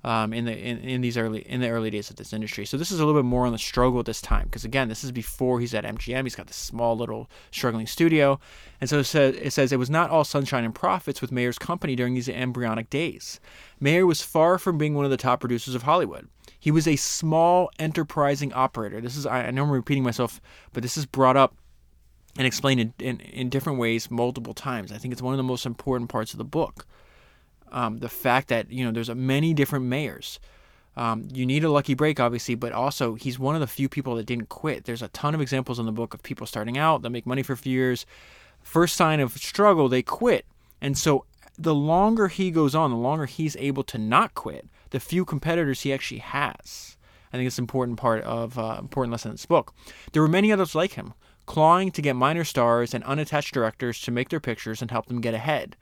um, 0.07 0.31
in 0.31 0.45
the 0.45 0.57
in, 0.57 0.77
in 0.77 1.01
these 1.01 1.17
early 1.17 1.41
in 1.41 1.59
the 1.59 1.67
early 1.67 1.89
days 1.89 2.09
of 2.09 2.15
this 2.15 2.31
industry. 2.31 2.65
So 2.65 2.77
this 2.77 2.91
is 2.91 3.01
a 3.01 3.05
little 3.05 3.21
bit 3.21 3.27
more 3.27 3.45
on 3.45 3.51
the 3.51 3.57
struggle 3.57 3.99
at 3.99 4.05
this 4.05 4.21
time 4.21 4.45
because 4.45 4.63
again, 4.63 4.87
this 4.87 5.03
is 5.03 5.11
before 5.11 5.59
he's 5.59 5.73
at 5.73 5.83
MGM. 5.83 6.23
He's 6.23 6.35
got 6.35 6.47
this 6.47 6.55
small 6.55 6.95
little 6.95 7.29
struggling 7.51 7.87
studio, 7.87 8.39
and 8.79 8.89
so 8.89 8.99
it 8.99 9.03
says 9.03 9.35
it, 9.35 9.51
says 9.51 9.73
it 9.73 9.79
was 9.79 9.89
not 9.89 10.09
all 10.09 10.23
sunshine 10.23 10.63
and 10.63 10.73
profits 10.73 11.21
with 11.21 11.33
Mayer's 11.33 11.59
company 11.59 11.93
during 11.93 12.13
these 12.13 12.29
embryonic 12.29 12.89
days. 12.89 13.41
Mayer 13.81 14.05
was 14.05 14.21
far 14.21 14.57
from 14.57 14.77
being 14.77 14.95
one 14.95 15.03
of 15.03 15.11
the 15.11 15.17
top 15.17 15.41
producers 15.41 15.75
of 15.75 15.83
Hollywood. 15.83 16.29
He 16.57 16.71
was 16.71 16.87
a 16.87 16.95
small, 16.95 17.69
enterprising 17.77 18.53
operator. 18.53 19.01
This 19.01 19.17
is 19.17 19.25
I, 19.25 19.47
I 19.47 19.51
know 19.51 19.63
I'm 19.63 19.71
repeating 19.71 20.03
myself, 20.03 20.39
but 20.71 20.83
this 20.83 20.95
is 20.95 21.05
brought 21.05 21.35
up 21.35 21.53
and 22.37 22.47
explained 22.47 22.79
in, 22.79 22.93
in, 22.99 23.19
in 23.19 23.49
different 23.49 23.77
ways 23.77 24.09
multiple 24.09 24.53
times. 24.53 24.93
I 24.93 24.99
think 24.99 25.11
it's 25.11 25.21
one 25.21 25.33
of 25.33 25.37
the 25.37 25.43
most 25.43 25.65
important 25.65 26.09
parts 26.09 26.31
of 26.31 26.37
the 26.37 26.45
book 26.45 26.85
um, 27.71 27.97
the 27.99 28.09
fact 28.09 28.47
that 28.49 28.71
you 28.71 28.85
know 28.85 28.91
there's 28.91 29.09
many 29.09 29.53
different 29.53 29.85
mayors. 29.85 30.39
Um, 30.95 31.27
you 31.31 31.45
need 31.45 31.63
a 31.63 31.69
lucky 31.69 31.93
break, 31.93 32.19
obviously, 32.19 32.55
but 32.55 32.71
also 32.71 33.13
he's 33.13 33.37
one 33.37 33.53
of 33.53 33.61
the 33.61 33.67
few 33.67 33.87
people 33.87 34.15
that 34.15 34.25
didn't 34.25 34.49
quit. 34.49 34.85
There's 34.85 35.03
a 35.03 35.09
ton 35.09 35.35
of 35.35 35.41
examples 35.41 35.77
in 35.77 35.85
the 35.85 35.91
book 35.91 36.15
of 36.15 36.23
people 36.23 36.47
starting 36.47 36.75
out, 36.75 37.03
they 37.03 37.09
make 37.09 37.27
money 37.27 37.43
for 37.43 37.53
a 37.53 37.57
few 37.57 37.71
years. 37.71 38.07
First 38.63 38.97
sign 38.97 39.19
of 39.19 39.37
struggle, 39.37 39.89
they 39.89 40.01
quit. 40.01 40.45
And 40.81 40.97
so 40.97 41.25
the 41.57 41.75
longer 41.75 42.27
he 42.29 42.49
goes 42.49 42.73
on, 42.73 42.89
the 42.89 42.97
longer 42.97 43.27
he's 43.27 43.55
able 43.57 43.83
to 43.83 43.99
not 43.99 44.33
quit, 44.33 44.67
the 44.89 44.99
few 44.99 45.23
competitors 45.23 45.81
he 45.81 45.93
actually 45.93 46.19
has. 46.19 46.97
I 47.31 47.37
think 47.37 47.47
it's 47.47 47.57
an 47.57 47.63
important 47.63 47.99
part 47.99 48.23
of 48.23 48.57
uh, 48.57 48.77
important 48.79 49.11
lesson 49.11 49.29
in 49.29 49.35
this 49.35 49.45
book. 49.45 49.73
There 50.13 50.21
were 50.21 50.27
many 50.27 50.51
others 50.51 50.75
like 50.75 50.93
him, 50.93 51.13
clawing 51.45 51.91
to 51.91 52.01
get 52.01 52.15
minor 52.15 52.43
stars 52.43 52.93
and 52.93 53.03
unattached 53.03 53.53
directors 53.53 53.99
to 54.01 54.11
make 54.11 54.29
their 54.29 54.39
pictures 54.39 54.81
and 54.81 54.91
help 54.91 55.07
them 55.07 55.21
get 55.21 55.33
ahead. 55.33 55.75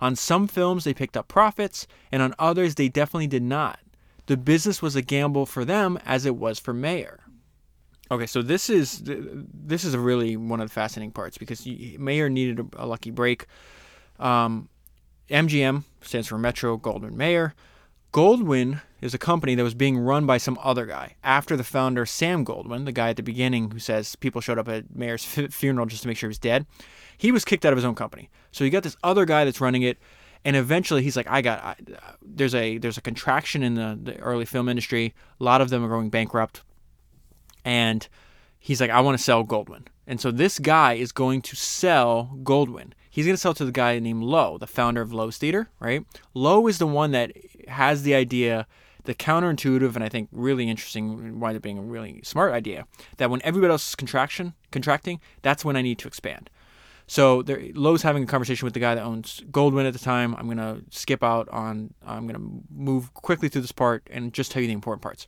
On 0.00 0.16
some 0.16 0.46
films, 0.46 0.84
they 0.84 0.94
picked 0.94 1.16
up 1.16 1.28
profits, 1.28 1.86
and 2.10 2.22
on 2.22 2.34
others, 2.38 2.74
they 2.74 2.88
definitely 2.88 3.26
did 3.26 3.42
not. 3.42 3.78
The 4.26 4.36
business 4.36 4.80
was 4.80 4.96
a 4.96 5.02
gamble 5.02 5.46
for 5.46 5.64
them 5.64 5.98
as 6.04 6.24
it 6.24 6.36
was 6.36 6.58
for 6.58 6.72
Mayer. 6.72 7.20
Okay, 8.12 8.26
so 8.26 8.42
this 8.42 8.68
is 8.68 9.02
this 9.04 9.84
is 9.84 9.96
really 9.96 10.36
one 10.36 10.60
of 10.60 10.68
the 10.68 10.72
fascinating 10.72 11.12
parts 11.12 11.38
because 11.38 11.64
Mayer 11.98 12.28
needed 12.28 12.74
a, 12.76 12.86
lucky 12.86 13.12
break. 13.12 13.46
Um, 14.18 14.68
MGM 15.30 15.84
stands 16.00 16.26
for 16.26 16.36
Metro 16.36 16.76
Goldwyn 16.76 17.12
Mayer. 17.12 17.54
Goldwyn 18.12 18.82
is 19.00 19.14
a 19.14 19.18
company 19.18 19.54
that 19.54 19.62
was 19.62 19.74
being 19.74 19.96
run 19.96 20.26
by 20.26 20.38
some 20.38 20.58
other 20.60 20.86
guy. 20.86 21.14
After 21.22 21.56
the 21.56 21.62
founder, 21.62 22.04
Sam 22.04 22.44
Goldwyn, 22.44 22.84
the 22.84 22.92
guy 22.92 23.10
at 23.10 23.16
the 23.16 23.22
beginning 23.22 23.70
who 23.70 23.78
says 23.78 24.16
people 24.16 24.40
showed 24.40 24.58
up 24.58 24.68
at 24.68 24.94
Mayer's 24.94 25.24
funeral 25.50 25.86
just 25.86 26.02
to 26.02 26.08
make 26.08 26.16
sure 26.16 26.26
he 26.26 26.30
was 26.30 26.38
dead, 26.38 26.66
he 27.16 27.30
was 27.30 27.44
kicked 27.44 27.64
out 27.64 27.72
of 27.72 27.76
his 27.76 27.84
own 27.84 27.94
company. 27.94 28.28
So 28.52 28.64
you 28.64 28.70
got 28.70 28.82
this 28.82 28.96
other 29.02 29.24
guy 29.24 29.44
that's 29.44 29.60
running 29.60 29.82
it, 29.82 29.98
and 30.44 30.56
eventually 30.56 31.02
he's 31.02 31.16
like, 31.16 31.28
I 31.28 31.42
got 31.42 31.62
I, 31.62 31.76
there's 32.22 32.54
a 32.54 32.78
there's 32.78 32.98
a 32.98 33.02
contraction 33.02 33.62
in 33.62 33.74
the, 33.74 33.98
the 34.02 34.18
early 34.18 34.44
film 34.44 34.68
industry. 34.68 35.14
A 35.40 35.44
lot 35.44 35.60
of 35.60 35.70
them 35.70 35.84
are 35.84 35.88
going 35.88 36.10
bankrupt, 36.10 36.62
and 37.64 38.06
he's 38.58 38.80
like, 38.80 38.90
I 38.90 39.00
want 39.00 39.18
to 39.18 39.24
sell 39.24 39.44
Goldwyn. 39.44 39.86
And 40.06 40.20
so 40.20 40.30
this 40.30 40.58
guy 40.58 40.94
is 40.94 41.12
going 41.12 41.42
to 41.42 41.56
sell 41.56 42.36
Goldwyn. 42.42 42.92
He's 43.10 43.26
going 43.26 43.34
to 43.34 43.40
sell 43.40 43.54
to 43.54 43.64
the 43.64 43.72
guy 43.72 43.98
named 43.98 44.22
Loew, 44.22 44.58
the 44.58 44.66
founder 44.66 45.00
of 45.00 45.12
Loew's 45.12 45.38
Theater, 45.38 45.68
right? 45.80 46.04
Loew 46.34 46.68
is 46.68 46.78
the 46.78 46.86
one 46.86 47.10
that 47.12 47.32
has 47.68 48.02
the 48.02 48.14
idea, 48.14 48.66
the 49.04 49.14
counterintuitive 49.14 49.94
and 49.94 50.04
I 50.04 50.08
think 50.08 50.28
really 50.32 50.68
interesting, 50.68 51.40
wind 51.40 51.56
up 51.56 51.62
being 51.62 51.78
a 51.78 51.82
really 51.82 52.20
smart 52.22 52.52
idea, 52.52 52.86
that 53.16 53.30
when 53.30 53.40
everybody 53.42 53.70
else 53.72 53.88
is 53.88 53.94
contraction, 53.96 54.54
contracting, 54.70 55.20
that's 55.42 55.64
when 55.64 55.76
I 55.76 55.82
need 55.82 55.98
to 55.98 56.08
expand. 56.08 56.50
So 57.10 57.42
there, 57.42 57.60
Loew's 57.74 58.02
having 58.02 58.22
a 58.22 58.26
conversation 58.26 58.66
with 58.66 58.72
the 58.72 58.78
guy 58.78 58.94
that 58.94 59.02
owns 59.02 59.42
Goldwyn 59.50 59.84
at 59.84 59.92
the 59.92 59.98
time. 59.98 60.36
I'm 60.36 60.46
gonna 60.46 60.82
skip 60.90 61.24
out 61.24 61.48
on. 61.48 61.92
I'm 62.06 62.28
gonna 62.28 62.46
move 62.70 63.12
quickly 63.14 63.48
through 63.48 63.62
this 63.62 63.72
part 63.72 64.06
and 64.12 64.32
just 64.32 64.52
tell 64.52 64.62
you 64.62 64.68
the 64.68 64.74
important 64.74 65.02
parts. 65.02 65.26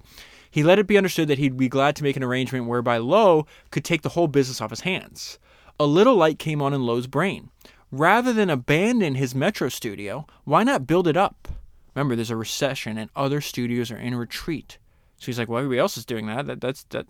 He 0.48 0.62
let 0.62 0.78
it 0.78 0.86
be 0.86 0.96
understood 0.96 1.26
that 1.26 1.38
he'd 1.38 1.56
be 1.56 1.68
glad 1.68 1.96
to 1.96 2.04
make 2.04 2.16
an 2.16 2.22
arrangement 2.22 2.68
whereby 2.68 2.98
Loew 2.98 3.46
could 3.72 3.84
take 3.84 4.02
the 4.02 4.10
whole 4.10 4.28
business 4.28 4.60
off 4.60 4.70
his 4.70 4.82
hands. 4.82 5.40
A 5.80 5.84
little 5.84 6.14
light 6.14 6.38
came 6.38 6.62
on 6.62 6.72
in 6.72 6.86
Loew's 6.86 7.08
brain. 7.08 7.50
Rather 7.90 8.32
than 8.32 8.48
abandon 8.48 9.16
his 9.16 9.34
Metro 9.34 9.68
studio, 9.68 10.24
why 10.44 10.62
not 10.62 10.86
build 10.86 11.08
it 11.08 11.16
up? 11.16 11.48
Remember, 11.96 12.14
there's 12.14 12.30
a 12.30 12.36
recession 12.36 12.96
and 12.96 13.10
other 13.16 13.40
studios 13.40 13.90
are 13.90 13.98
in 13.98 14.14
retreat. 14.14 14.78
So 15.18 15.26
he's 15.26 15.38
like, 15.38 15.48
well, 15.48 15.58
everybody 15.58 15.80
else 15.80 15.96
is 15.96 16.04
doing 16.04 16.26
that. 16.26 16.46
that 16.46 16.60
that's 16.60 16.84
that. 16.90 17.08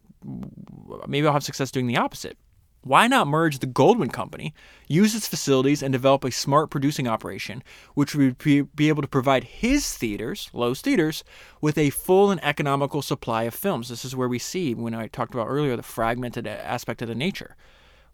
Maybe 1.07 1.27
I'll 1.27 1.35
have 1.35 1.45
success 1.45 1.71
doing 1.71 1.89
the 1.89 1.99
opposite. 1.99 2.39
Why 2.85 3.07
not 3.07 3.29
merge 3.29 3.61
the 3.61 3.69
Goldwyn 3.69 4.13
Company, 4.13 4.55
use 4.89 5.15
its 5.15 5.29
facilities, 5.29 5.85
and 5.85 5.93
develop 5.93 6.25
a 6.25 6.33
smart 6.33 6.69
producing 6.69 7.07
operation, 7.07 7.63
which 7.95 8.15
would 8.17 8.39
be 8.39 8.89
able 8.89 9.03
to 9.03 9.09
provide 9.09 9.45
his 9.45 9.97
theaters, 9.97 10.51
Loew's 10.53 10.81
theaters, 10.81 11.23
with 11.61 11.79
a 11.79 11.91
full 11.91 12.33
and 12.33 12.43
economical 12.43 13.01
supply 13.01 13.45
of 13.45 13.55
films? 13.55 13.89
This 13.89 14.05
is 14.05 14.17
where 14.17 14.29
we 14.29 14.41
see, 14.41 14.75
when 14.75 14.95
I 14.95 15.07
talked 15.07 15.33
about 15.33 15.47
earlier, 15.47 15.77
the 15.77 15.85
fragmented 15.85 16.47
aspect 16.47 17.03
of 17.03 17.09
the 17.09 17.15
nature. 17.15 17.55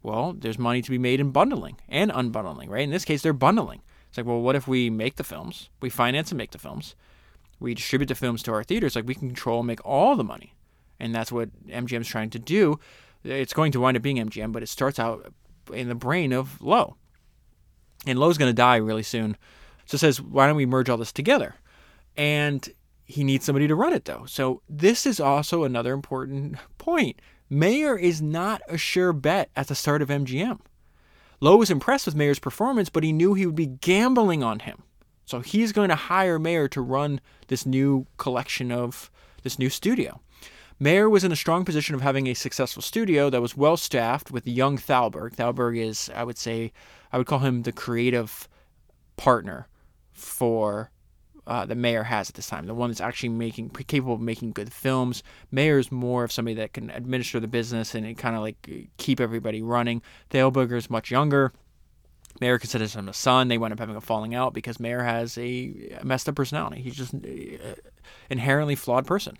Well, 0.02 0.34
there's 0.38 0.58
money 0.58 0.82
to 0.82 0.90
be 0.90 0.98
made 0.98 1.18
in 1.18 1.30
bundling 1.30 1.78
and 1.88 2.10
unbundling, 2.12 2.68
right? 2.68 2.84
In 2.84 2.90
this 2.90 3.06
case, 3.06 3.22
they're 3.22 3.32
bundling. 3.32 3.80
It's 4.10 4.18
like, 4.18 4.26
well, 4.26 4.42
what 4.42 4.54
if 4.54 4.68
we 4.68 4.90
make 4.90 5.16
the 5.16 5.24
films, 5.24 5.70
we 5.80 5.88
finance 5.88 6.30
and 6.30 6.38
make 6.38 6.50
the 6.50 6.58
films, 6.58 6.94
we 7.58 7.74
distribute 7.74 8.06
the 8.06 8.14
films 8.14 8.42
to 8.42 8.52
our 8.52 8.62
theaters, 8.62 8.94
like 8.94 9.06
we 9.06 9.14
can 9.14 9.28
control 9.28 9.60
and 9.60 9.66
make 9.66 9.84
all 9.84 10.14
the 10.14 10.24
money. 10.24 10.54
And 11.00 11.14
that's 11.14 11.32
what 11.32 11.48
MGM's 11.68 12.08
trying 12.08 12.30
to 12.30 12.38
do 12.38 12.78
it's 13.24 13.52
going 13.52 13.72
to 13.72 13.80
wind 13.80 13.96
up 13.96 14.02
being 14.02 14.16
MGM, 14.16 14.52
but 14.52 14.62
it 14.62 14.68
starts 14.68 14.98
out 14.98 15.32
in 15.72 15.88
the 15.88 15.94
brain 15.94 16.32
of 16.32 16.60
Loew. 16.60 16.96
And 18.06 18.18
Loew's 18.18 18.38
going 18.38 18.50
to 18.50 18.54
die 18.54 18.76
really 18.76 19.02
soon. 19.02 19.36
So 19.86 19.96
says, 19.96 20.20
why 20.20 20.46
don't 20.46 20.56
we 20.56 20.66
merge 20.66 20.88
all 20.88 20.96
this 20.96 21.12
together? 21.12 21.54
And 22.16 22.68
he 23.04 23.24
needs 23.24 23.44
somebody 23.44 23.66
to 23.66 23.74
run 23.74 23.94
it, 23.94 24.04
though. 24.04 24.24
So 24.26 24.62
this 24.68 25.06
is 25.06 25.18
also 25.18 25.64
another 25.64 25.94
important 25.94 26.56
point. 26.76 27.20
Mayer 27.48 27.96
is 27.96 28.20
not 28.20 28.60
a 28.68 28.76
sure 28.76 29.12
bet 29.12 29.50
at 29.56 29.68
the 29.68 29.74
start 29.74 30.02
of 30.02 30.08
MGM. 30.08 30.60
Loew 31.40 31.56
was 31.56 31.70
impressed 31.70 32.06
with 32.06 32.16
Mayer's 32.16 32.38
performance, 32.38 32.90
but 32.90 33.04
he 33.04 33.12
knew 33.12 33.34
he 33.34 33.46
would 33.46 33.54
be 33.54 33.66
gambling 33.66 34.42
on 34.42 34.60
him. 34.60 34.82
So 35.24 35.40
he's 35.40 35.72
going 35.72 35.88
to 35.88 35.94
hire 35.94 36.38
Mayer 36.38 36.68
to 36.68 36.80
run 36.80 37.20
this 37.46 37.64
new 37.64 38.06
collection 38.16 38.72
of 38.72 39.10
this 39.42 39.58
new 39.58 39.70
studio. 39.70 40.20
Mayer 40.80 41.10
was 41.10 41.24
in 41.24 41.32
a 41.32 41.36
strong 41.36 41.64
position 41.64 41.94
of 41.94 42.02
having 42.02 42.28
a 42.28 42.34
successful 42.34 42.82
studio 42.82 43.30
that 43.30 43.42
was 43.42 43.56
well 43.56 43.76
staffed 43.76 44.30
with 44.30 44.46
young 44.46 44.78
Thalberg. 44.78 45.34
Thalberg 45.34 45.76
is, 45.76 46.08
I 46.14 46.22
would 46.22 46.38
say, 46.38 46.72
I 47.12 47.18
would 47.18 47.26
call 47.26 47.40
him 47.40 47.62
the 47.62 47.72
creative 47.72 48.48
partner 49.16 49.66
for 50.12 50.90
uh, 51.48 51.66
Mayer 51.74 52.04
has 52.04 52.28
at 52.28 52.36
this 52.36 52.46
time. 52.46 52.66
The 52.66 52.74
one 52.74 52.90
that's 52.90 53.00
actually 53.00 53.30
making 53.30 53.70
capable 53.70 54.14
of 54.14 54.20
making 54.20 54.52
good 54.52 54.72
films. 54.72 55.22
Mayer 55.50 55.78
is 55.78 55.90
more 55.90 56.22
of 56.22 56.30
somebody 56.30 56.54
that 56.56 56.74
can 56.74 56.90
administer 56.90 57.40
the 57.40 57.48
business 57.48 57.94
and 57.94 58.16
kind 58.16 58.36
of 58.36 58.42
like 58.42 58.90
keep 58.98 59.18
everybody 59.18 59.62
running. 59.62 60.02
Thalberg 60.30 60.72
is 60.72 60.90
much 60.90 61.10
younger. 61.10 61.52
Mayer 62.40 62.58
considers 62.58 62.94
him 62.94 63.08
a 63.08 63.14
son. 63.14 63.48
They 63.48 63.58
wind 63.58 63.72
up 63.72 63.80
having 63.80 63.96
a 63.96 64.00
falling 64.00 64.34
out 64.34 64.54
because 64.54 64.78
Mayer 64.78 65.02
has 65.02 65.36
a 65.38 65.98
messed 66.04 66.28
up 66.28 66.36
personality. 66.36 66.82
He's 66.82 66.94
just 66.94 67.14
an 67.14 67.58
uh, 67.64 67.74
inherently 68.30 68.76
flawed 68.76 69.06
person. 69.06 69.38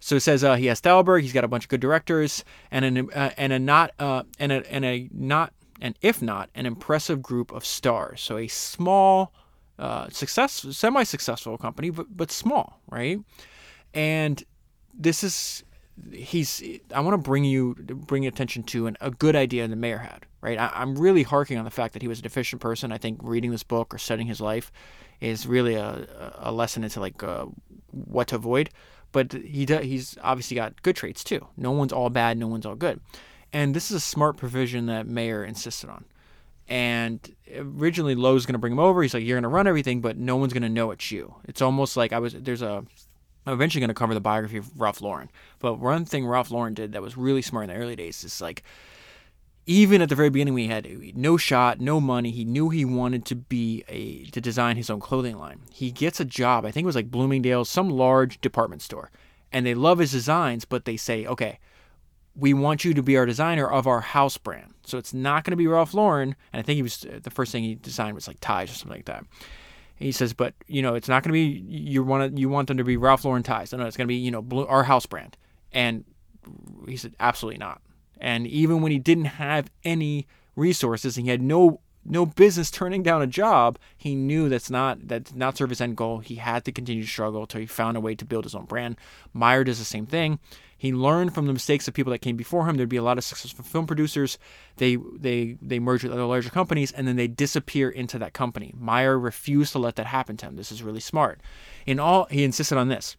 So 0.00 0.16
it 0.16 0.20
says 0.20 0.42
uh, 0.42 0.56
he 0.56 0.66
has 0.66 0.80
Thalberg. 0.80 1.22
He's 1.22 1.32
got 1.32 1.44
a 1.44 1.48
bunch 1.48 1.64
of 1.64 1.68
good 1.68 1.80
directors 1.80 2.42
and 2.70 2.84
an 2.84 3.10
uh, 3.12 3.30
and 3.36 3.52
a 3.52 3.58
not 3.58 3.92
uh, 3.98 4.24
and 4.38 4.50
a 4.50 4.72
and 4.72 4.84
a 4.84 5.08
not 5.12 5.52
and 5.80 5.96
if 6.00 6.22
not 6.22 6.50
an 6.54 6.66
impressive 6.66 7.22
group 7.22 7.52
of 7.52 7.64
stars. 7.64 8.20
So 8.20 8.38
a 8.38 8.48
small, 8.48 9.32
uh, 9.78 10.08
success 10.08 10.66
semi-successful 10.70 11.58
company, 11.58 11.90
but 11.90 12.06
but 12.16 12.30
small, 12.30 12.80
right? 12.90 13.20
And 13.92 14.42
this 14.94 15.22
is 15.22 15.64
he's. 16.12 16.62
I 16.94 17.00
want 17.00 17.14
to 17.14 17.18
bring 17.18 17.44
you 17.44 17.74
bring 17.74 18.26
attention 18.26 18.62
to 18.64 18.86
an, 18.86 18.96
a 19.02 19.10
good 19.10 19.36
idea 19.36 19.68
the 19.68 19.76
Mayer 19.76 19.98
had, 19.98 20.24
right? 20.40 20.58
I, 20.58 20.82
am 20.82 20.96
really 20.96 21.24
harking 21.24 21.58
on 21.58 21.64
the 21.64 21.70
fact 21.70 21.92
that 21.92 22.00
he 22.00 22.08
was 22.08 22.20
a 22.20 22.22
deficient 22.22 22.62
person. 22.62 22.90
I 22.90 22.98
think 22.98 23.20
reading 23.22 23.50
this 23.50 23.62
book 23.62 23.94
or 23.94 23.98
studying 23.98 24.28
his 24.28 24.40
life 24.40 24.72
is 25.20 25.46
really 25.46 25.74
a, 25.74 26.34
a 26.38 26.50
lesson 26.52 26.84
into 26.84 27.00
like 27.00 27.22
uh, 27.22 27.44
what 27.90 28.28
to 28.28 28.36
avoid 28.36 28.70
but 29.12 29.32
he 29.32 29.66
does, 29.66 29.84
he's 29.84 30.16
obviously 30.22 30.54
got 30.54 30.82
good 30.82 30.96
traits 30.96 31.24
too. 31.24 31.46
No 31.56 31.70
one's 31.70 31.92
all 31.92 32.10
bad, 32.10 32.38
no 32.38 32.46
one's 32.46 32.66
all 32.66 32.74
good. 32.74 33.00
And 33.52 33.74
this 33.74 33.90
is 33.90 33.96
a 33.96 34.00
smart 34.00 34.36
provision 34.36 34.86
that 34.86 35.06
Mayer 35.06 35.44
insisted 35.44 35.90
on. 35.90 36.04
And 36.68 37.20
originally 37.56 38.14
Loew's 38.14 38.46
going 38.46 38.52
to 38.52 38.60
bring 38.60 38.72
him 38.72 38.78
over. 38.78 39.02
He's 39.02 39.12
like, 39.12 39.24
"You're 39.24 39.36
going 39.36 39.42
to 39.42 39.48
run 39.48 39.66
everything, 39.66 40.00
but 40.00 40.16
no 40.16 40.36
one's 40.36 40.52
going 40.52 40.62
to 40.62 40.68
know 40.68 40.92
it's 40.92 41.10
you." 41.10 41.34
It's 41.48 41.60
almost 41.60 41.96
like 41.96 42.12
I 42.12 42.20
was 42.20 42.32
there's 42.32 42.62
a 42.62 42.84
I'm 43.46 43.54
eventually 43.54 43.80
going 43.80 43.88
to 43.88 43.94
cover 43.94 44.14
the 44.14 44.20
biography 44.20 44.58
of 44.58 44.80
Ralph 44.80 45.00
Lauren. 45.00 45.30
But 45.58 45.80
one 45.80 46.04
thing 46.04 46.26
Ralph 46.26 46.50
Lauren 46.50 46.74
did 46.74 46.92
that 46.92 47.02
was 47.02 47.16
really 47.16 47.42
smart 47.42 47.64
in 47.64 47.70
the 47.70 47.80
early 47.80 47.96
days 47.96 48.22
is 48.22 48.40
like 48.40 48.62
even 49.66 50.02
at 50.02 50.08
the 50.08 50.14
very 50.14 50.30
beginning, 50.30 50.54
we 50.54 50.66
had 50.66 50.88
no 51.16 51.36
shot, 51.36 51.80
no 51.80 52.00
money. 52.00 52.30
He 52.30 52.44
knew 52.44 52.70
he 52.70 52.84
wanted 52.84 53.24
to 53.26 53.34
be 53.36 53.84
a 53.88 54.24
to 54.30 54.40
design 54.40 54.76
his 54.76 54.90
own 54.90 55.00
clothing 55.00 55.38
line. 55.38 55.60
He 55.70 55.90
gets 55.90 56.18
a 56.20 56.24
job. 56.24 56.64
I 56.64 56.70
think 56.70 56.84
it 56.84 56.86
was 56.86 56.96
like 56.96 57.10
Bloomingdale's, 57.10 57.68
some 57.68 57.90
large 57.90 58.40
department 58.40 58.82
store, 58.82 59.10
and 59.52 59.64
they 59.64 59.74
love 59.74 59.98
his 59.98 60.12
designs, 60.12 60.64
but 60.64 60.84
they 60.84 60.96
say, 60.96 61.26
okay, 61.26 61.58
we 62.34 62.54
want 62.54 62.84
you 62.84 62.94
to 62.94 63.02
be 63.02 63.16
our 63.16 63.26
designer 63.26 63.68
of 63.68 63.86
our 63.86 64.00
house 64.00 64.38
brand. 64.38 64.74
So 64.84 64.98
it's 64.98 65.12
not 65.12 65.44
going 65.44 65.52
to 65.52 65.56
be 65.56 65.66
Ralph 65.66 65.94
Lauren. 65.94 66.34
And 66.52 66.60
I 66.60 66.62
think 66.62 66.76
he 66.76 66.82
was 66.82 67.04
uh, 67.04 67.20
the 67.22 67.30
first 67.30 67.52
thing 67.52 67.62
he 67.62 67.74
designed 67.74 68.14
was 68.14 68.28
like 68.28 68.40
ties 68.40 68.70
or 68.70 68.74
something 68.74 68.98
like 68.98 69.06
that. 69.06 69.18
And 69.18 69.26
he 70.06 70.12
says, 70.12 70.32
but 70.32 70.54
you 70.66 70.80
know, 70.80 70.94
it's 70.94 71.08
not 71.08 71.22
going 71.22 71.30
to 71.30 71.32
be 71.32 71.64
you 71.68 72.02
want 72.02 72.34
to, 72.34 72.40
you 72.40 72.48
want 72.48 72.68
them 72.68 72.78
to 72.78 72.84
be 72.84 72.96
Ralph 72.96 73.24
Lauren 73.24 73.42
ties. 73.42 73.72
No, 73.72 73.78
no, 73.78 73.86
it's 73.86 73.96
going 73.96 74.06
to 74.06 74.08
be 74.08 74.16
you 74.16 74.30
know 74.30 74.66
our 74.66 74.84
house 74.84 75.06
brand. 75.06 75.36
And 75.72 76.04
he 76.88 76.96
said, 76.96 77.14
absolutely 77.20 77.58
not. 77.58 77.82
And 78.20 78.46
even 78.46 78.82
when 78.82 78.92
he 78.92 78.98
didn't 78.98 79.24
have 79.24 79.70
any 79.84 80.26
resources 80.56 81.16
and 81.16 81.26
he 81.26 81.30
had 81.30 81.42
no 81.42 81.80
no 82.02 82.24
business 82.24 82.70
turning 82.70 83.02
down 83.02 83.20
a 83.20 83.26
job, 83.26 83.78
he 83.96 84.14
knew 84.14 84.48
that's 84.48 84.70
not 84.70 85.08
that 85.08 85.24
did 85.24 85.36
not 85.36 85.56
serve 85.56 85.70
his 85.70 85.80
end 85.80 85.96
goal. 85.96 86.18
He 86.18 86.36
had 86.36 86.64
to 86.64 86.72
continue 86.72 87.02
to 87.02 87.08
struggle 87.08 87.42
until 87.42 87.60
he 87.60 87.66
found 87.66 87.96
a 87.96 88.00
way 88.00 88.14
to 88.14 88.24
build 88.24 88.44
his 88.44 88.54
own 88.54 88.64
brand. 88.64 88.96
Mayer 89.34 89.64
does 89.64 89.78
the 89.78 89.84
same 89.84 90.06
thing. 90.06 90.38
He 90.76 90.94
learned 90.94 91.34
from 91.34 91.46
the 91.46 91.52
mistakes 91.52 91.86
of 91.88 91.92
people 91.94 92.10
that 92.12 92.20
came 92.20 92.36
before 92.36 92.66
him. 92.66 92.76
There'd 92.76 92.88
be 92.88 92.96
a 92.96 93.02
lot 93.02 93.18
of 93.18 93.24
successful 93.24 93.64
film 93.64 93.86
producers. 93.86 94.38
They 94.76 94.96
they 94.96 95.58
they 95.60 95.78
merge 95.78 96.02
with 96.02 96.12
other 96.12 96.24
larger 96.24 96.48
companies 96.48 96.90
and 96.90 97.06
then 97.06 97.16
they 97.16 97.28
disappear 97.28 97.90
into 97.90 98.18
that 98.18 98.32
company. 98.32 98.72
Mayer 98.78 99.18
refused 99.18 99.72
to 99.72 99.78
let 99.78 99.96
that 99.96 100.06
happen 100.06 100.38
to 100.38 100.46
him. 100.46 100.56
This 100.56 100.72
is 100.72 100.82
really 100.82 101.00
smart. 101.00 101.40
In 101.84 102.00
all, 102.00 102.24
he 102.30 102.44
insisted 102.44 102.78
on 102.78 102.88
this. 102.88 103.16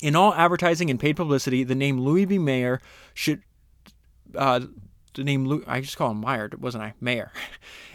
In 0.00 0.14
all 0.14 0.32
advertising 0.34 0.88
and 0.88 1.00
paid 1.00 1.16
publicity, 1.16 1.64
the 1.64 1.74
name 1.74 2.00
Louis 2.00 2.26
B. 2.26 2.38
Mayer 2.38 2.80
should. 3.12 3.42
Uh, 4.34 4.60
the 5.14 5.24
name 5.24 5.46
Louis, 5.46 5.64
I 5.66 5.80
just 5.80 5.96
call 5.96 6.12
him 6.12 6.20
Meyer, 6.20 6.50
wasn't 6.58 6.84
I? 6.84 6.94
Mayer. 7.00 7.32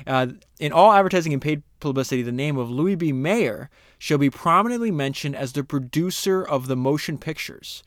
Uh, 0.05 0.27
in 0.59 0.73
all 0.73 0.91
advertising 0.91 1.31
and 1.31 1.41
paid 1.41 1.63
publicity, 1.79 2.21
the 2.21 2.31
name 2.31 2.57
of 2.57 2.69
Louis 2.69 2.95
B. 2.95 3.13
Mayer 3.13 3.69
shall 3.97 4.17
be 4.17 4.29
prominently 4.29 4.91
mentioned 4.91 5.33
as 5.33 5.53
the 5.53 5.63
producer 5.63 6.43
of 6.43 6.67
the 6.67 6.75
motion 6.75 7.17
pictures. 7.17 7.83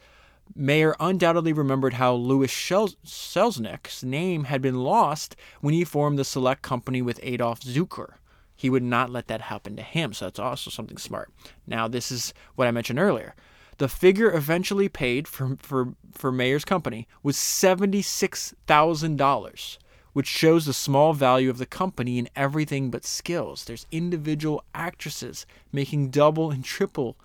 Mayer 0.55 0.97
undoubtedly 0.99 1.53
remembered 1.53 1.95
how 1.95 2.15
Lewis 2.15 2.53
Selznick's 2.53 4.03
name 4.03 4.45
had 4.45 4.63
been 4.63 4.77
lost 4.77 5.37
when 5.61 5.75
he 5.75 5.85
formed 5.85 6.19
the 6.19 6.25
Select 6.25 6.63
Company 6.63 7.03
with 7.03 7.21
Adolf 7.23 7.61
Zukor. 7.61 8.15
He 8.55 8.71
would 8.71 8.83
not 8.83 9.11
let 9.11 9.27
that 9.27 9.43
happen 9.43 9.77
to 9.77 9.83
him, 9.83 10.15
so 10.15 10.25
that's 10.25 10.39
also 10.39 10.71
something 10.71 10.97
smart. 10.97 11.31
Now, 11.67 11.87
this 11.87 12.11
is 12.11 12.33
what 12.55 12.67
I 12.67 12.71
mentioned 12.71 12.99
earlier. 12.99 13.35
The 13.79 13.89
figure 13.89 14.33
eventually 14.33 14.89
paid 14.89 15.29
for, 15.29 15.57
for, 15.61 15.93
for 16.13 16.33
Mayer's 16.33 16.65
company 16.65 17.07
was 17.23 17.37
$76,000, 17.37 19.79
which 20.15 20.27
shows 20.27 20.65
the 20.65 20.73
small 20.73 21.13
value 21.13 21.51
of 21.51 21.59
the 21.59 21.67
company 21.67 22.19
in 22.19 22.31
everything 22.35 22.91
but 22.91 23.05
skills. 23.05 23.65
There's 23.65 23.87
individual 23.93 24.65
actresses 24.75 25.45
making 25.73 26.09
double 26.11 26.51
and 26.51 26.65
triple 26.65 27.19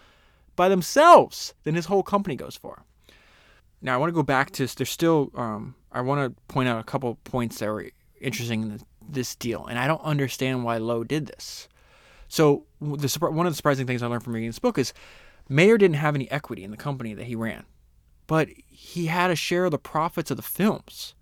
by 0.58 0.68
themselves 0.68 1.54
than 1.64 1.76
his 1.76 1.86
whole 1.86 2.04
company 2.04 2.36
goes 2.36 2.58
for. 2.58 2.84
Now, 3.82 3.96
I 3.96 3.98
want 3.98 4.10
to 4.10 4.16
go 4.16 4.24
back 4.24 4.52
to, 4.52 4.68
there's 4.68 4.92
still, 4.92 5.32
um, 5.36 5.76
I 5.92 6.02
want 6.02 6.36
to 6.36 6.42
point 6.54 6.70
out 6.70 6.80
a 6.80 6.84
couple 6.84 7.16
points 7.24 7.58
that 7.60 7.70
were 7.70 7.88
interesting 8.20 8.64
in 8.64 8.82
this 9.10 9.36
deal, 9.36 9.66
and 9.66 9.80
I 9.80 9.88
don't 9.88 10.04
understand 10.04 10.64
why 10.64 10.78
Loew 10.78 11.06
did 11.06 11.26
this. 11.28 11.68
So, 12.28 12.66
the, 12.80 13.18
one 13.20 13.48
of 13.48 13.54
the 13.54 13.58
surprising 13.58 13.88
things 13.88 14.04
I 14.04 14.08
learned 14.08 14.24
from 14.24 14.34
reading 14.34 14.50
this 14.50 14.60
book 14.60 14.78
is 14.78 14.94
Mayer 15.52 15.78
didn't 15.78 15.98
have 15.98 16.16
any 16.16 16.32
equity 16.32 16.64
in 16.64 16.72
the 16.72 16.78
company 16.78 17.14
that 17.14 17.26
he 17.26 17.36
ran, 17.36 17.66
but 18.26 18.48
he 18.68 19.08
had 19.08 19.30
a 19.30 19.36
share 19.36 19.66
of 19.66 19.72
the 19.72 19.78
profits 19.78 20.32
of 20.32 20.38
the 20.38 20.44
films. 20.44 21.14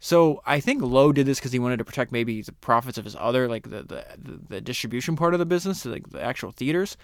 So 0.00 0.40
I 0.46 0.58
think 0.58 0.82
Loew 0.82 1.12
did 1.12 1.26
this 1.26 1.38
because 1.38 1.52
he 1.52 1.58
wanted 1.58 1.76
to 1.76 1.84
protect 1.84 2.12
maybe 2.12 2.40
the 2.40 2.52
profits 2.52 2.96
of 2.96 3.04
his 3.04 3.14
other, 3.14 3.46
like 3.46 3.64
the, 3.64 3.82
the, 3.82 4.40
the 4.48 4.60
distribution 4.62 5.16
part 5.16 5.34
of 5.34 5.38
the 5.38 5.44
business, 5.44 5.84
like 5.84 6.08
the 6.08 6.22
actual 6.22 6.50
theaters. 6.50 6.96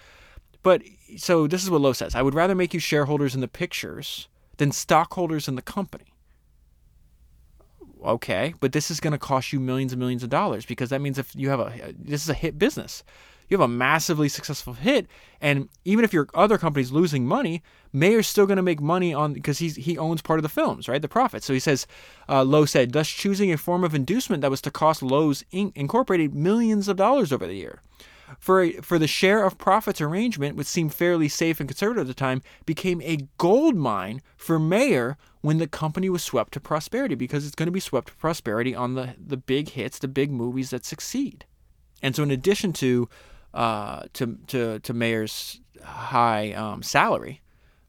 But 0.63 0.81
so 1.17 1.45
this 1.45 1.63
is 1.63 1.69
what 1.69 1.81
Loew 1.81 1.93
says: 1.93 2.15
I 2.15 2.23
would 2.23 2.33
rather 2.33 2.55
make 2.55 2.73
you 2.73 2.79
shareholders 2.79 3.35
in 3.35 3.41
the 3.41 3.47
pictures 3.47 4.27
than 4.57 4.71
stockholders 4.71 5.47
in 5.47 5.55
the 5.55 5.61
company. 5.61 6.13
Okay, 8.03 8.55
but 8.59 8.71
this 8.71 8.89
is 8.89 8.99
going 8.99 9.11
to 9.11 9.19
cost 9.19 9.53
you 9.53 9.59
millions 9.59 9.93
and 9.93 9.99
millions 9.99 10.23
of 10.23 10.29
dollars 10.29 10.65
because 10.65 10.89
that 10.89 10.99
means 10.99 11.19
if 11.19 11.35
you 11.35 11.49
have 11.49 11.59
a 11.59 11.93
this 11.97 12.23
is 12.23 12.29
a 12.29 12.33
hit 12.33 12.57
business 12.57 13.03
you 13.49 13.57
have 13.57 13.63
a 13.63 13.67
massively 13.67 14.29
successful 14.29 14.73
hit, 14.73 15.07
and 15.41 15.69
even 15.85 16.05
if 16.05 16.13
your 16.13 16.27
other 16.33 16.57
company's 16.57 16.91
losing 16.91 17.25
money, 17.25 17.61
Mayer's 17.91 18.27
still 18.27 18.45
going 18.45 18.57
to 18.57 18.63
make 18.63 18.81
money 18.81 19.13
on 19.13 19.33
because 19.33 19.59
he's 19.59 19.75
he 19.75 19.97
owns 19.97 20.21
part 20.21 20.39
of 20.39 20.43
the 20.43 20.49
films, 20.49 20.87
right? 20.87 21.01
The 21.01 21.07
profit. 21.07 21.43
So 21.43 21.53
he 21.53 21.59
says, 21.59 21.85
uh, 22.27 22.43
Loew 22.43 22.65
said, 22.65 22.93
thus 22.93 23.07
choosing 23.07 23.51
a 23.51 23.57
form 23.57 23.83
of 23.83 23.93
inducement 23.93 24.41
that 24.41 24.51
was 24.51 24.61
to 24.61 24.71
cost 24.71 25.01
Loew's 25.01 25.43
Inc. 25.53 25.71
Incorporated 25.75 26.33
millions 26.33 26.87
of 26.87 26.97
dollars 26.97 27.31
over 27.31 27.45
the 27.45 27.55
year. 27.55 27.81
For, 28.39 28.63
a, 28.63 28.71
for 28.81 28.97
the 28.97 29.07
share 29.07 29.45
of 29.45 29.59
profits 29.59 30.01
arrangement, 30.01 30.55
which 30.55 30.67
seemed 30.67 30.93
fairly 30.93 31.29
safe 31.29 31.59
and 31.59 31.69
conservative 31.69 32.01
at 32.01 32.07
the 32.07 32.13
time, 32.13 32.41
became 32.65 33.01
a 33.01 33.27
gold 33.37 33.75
mine 33.75 34.21
for 34.35 34.57
Mayer 34.57 35.17
when 35.41 35.57
the 35.59 35.67
company 35.67 36.09
was 36.09 36.23
swept 36.23 36.53
to 36.53 36.59
prosperity 36.59 37.15
because 37.15 37.45
it's 37.45 37.55
going 37.55 37.67
to 37.67 37.71
be 37.71 37.79
swept 37.79 38.07
to 38.07 38.15
prosperity 38.15 38.73
on 38.73 38.95
the, 38.95 39.15
the 39.23 39.37
big 39.37 39.69
hits, 39.69 39.99
the 39.99 40.07
big 40.07 40.31
movies 40.31 40.71
that 40.71 40.85
succeed. 40.85 41.45
And 42.01 42.15
so, 42.15 42.23
in 42.23 42.31
addition 42.31 42.73
to 42.73 43.07
uh, 43.53 44.03
to 44.13 44.37
to 44.47 44.79
to 44.79 44.93
Mayer's 44.93 45.59
high 45.83 46.53
um, 46.53 46.83
salary. 46.83 47.41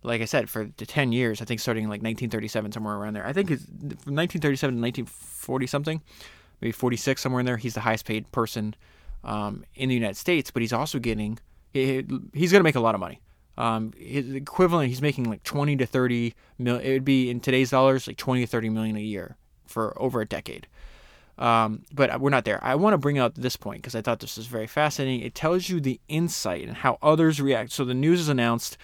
Like 0.03 0.21
I 0.21 0.27
said, 0.27 0.51
for 0.51 0.71
the 0.77 0.87
ten 0.87 1.13
years, 1.13 1.41
I 1.41 1.45
think 1.45 1.61
starting 1.61 1.85
in 1.85 1.91
like 1.91 2.03
1937, 2.03 2.73
somewhere 2.73 2.97
around 2.97 3.15
there. 3.15 3.27
I 3.27 3.33
think 3.33 3.51
it's 3.51 3.65
from 3.65 4.15
1937 4.17 4.75
to 4.75 4.81
1940 4.81 5.67
something, 5.67 6.03
maybe 6.61 6.73
46 6.73 7.23
somewhere 7.23 7.41
in 7.41 7.47
there. 7.47 7.57
He's 7.57 7.75
the 7.75 7.81
highest 7.81 8.05
paid 8.05 8.31
person 8.31 8.75
um, 9.25 9.65
in 9.75 9.89
the 9.89 9.95
United 9.95 10.17
States, 10.17 10.51
but 10.51 10.61
he's 10.61 10.73
also 10.73 10.99
getting 10.99 11.39
he, 11.73 12.05
he's 12.33 12.53
going 12.53 12.61
to 12.61 12.65
make 12.65 12.77
a 12.77 12.81
lot 12.81 12.95
of 12.95 13.01
money. 13.01 13.21
Um, 13.57 13.93
his 13.97 14.35
equivalent, 14.35 14.89
he's 14.89 15.03
making 15.03 15.25
like 15.25 15.43
20 15.45 15.77
to 15.77 15.87
30 15.87 16.35
mil. 16.59 16.77
It 16.77 16.93
would 16.93 17.05
be 17.05 17.31
in 17.31 17.41
today's 17.41 17.71
dollars 17.71 18.07
like 18.07 18.17
20 18.17 18.43
to 18.43 18.47
30 18.47 18.69
million 18.71 18.97
a 18.97 19.01
year 19.01 19.37
for 19.67 20.01
over 20.01 20.21
a 20.21 20.27
decade. 20.27 20.67
Um, 21.37 21.83
but 21.93 22.21
we're 22.21 22.31
not 22.31 22.45
there. 22.45 22.63
I 22.63 22.77
want 22.77 22.95
to 22.95 22.99
bring 22.99 23.19
out 23.19 23.35
this 23.35 23.57
point 23.57 23.83
because 23.83 23.95
I 23.95 24.03
thought 24.03 24.21
this 24.21 24.37
was 24.37 24.47
very 24.47 24.67
fascinating. 24.67 25.27
It 25.27 25.35
tells 25.35 25.69
you 25.69 25.81
the 25.81 26.01
insight 26.09 26.67
and 26.67 26.77
how 26.77 26.99
others 27.03 27.41
react. 27.41 27.73
So 27.73 27.85
the 27.85 27.95
news 27.95 28.21
is 28.21 28.29
announced. 28.29 28.77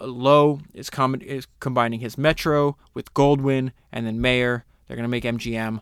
Loew 0.00 0.60
is, 0.72 0.90
com- 0.90 1.20
is 1.22 1.46
combining 1.60 2.00
his 2.00 2.18
Metro 2.18 2.76
with 2.92 3.12
Goldwyn 3.14 3.72
and 3.90 4.06
then 4.06 4.20
Mayer. 4.20 4.64
They're 4.86 4.96
going 4.96 5.04
to 5.04 5.08
make 5.08 5.24
MGM. 5.24 5.80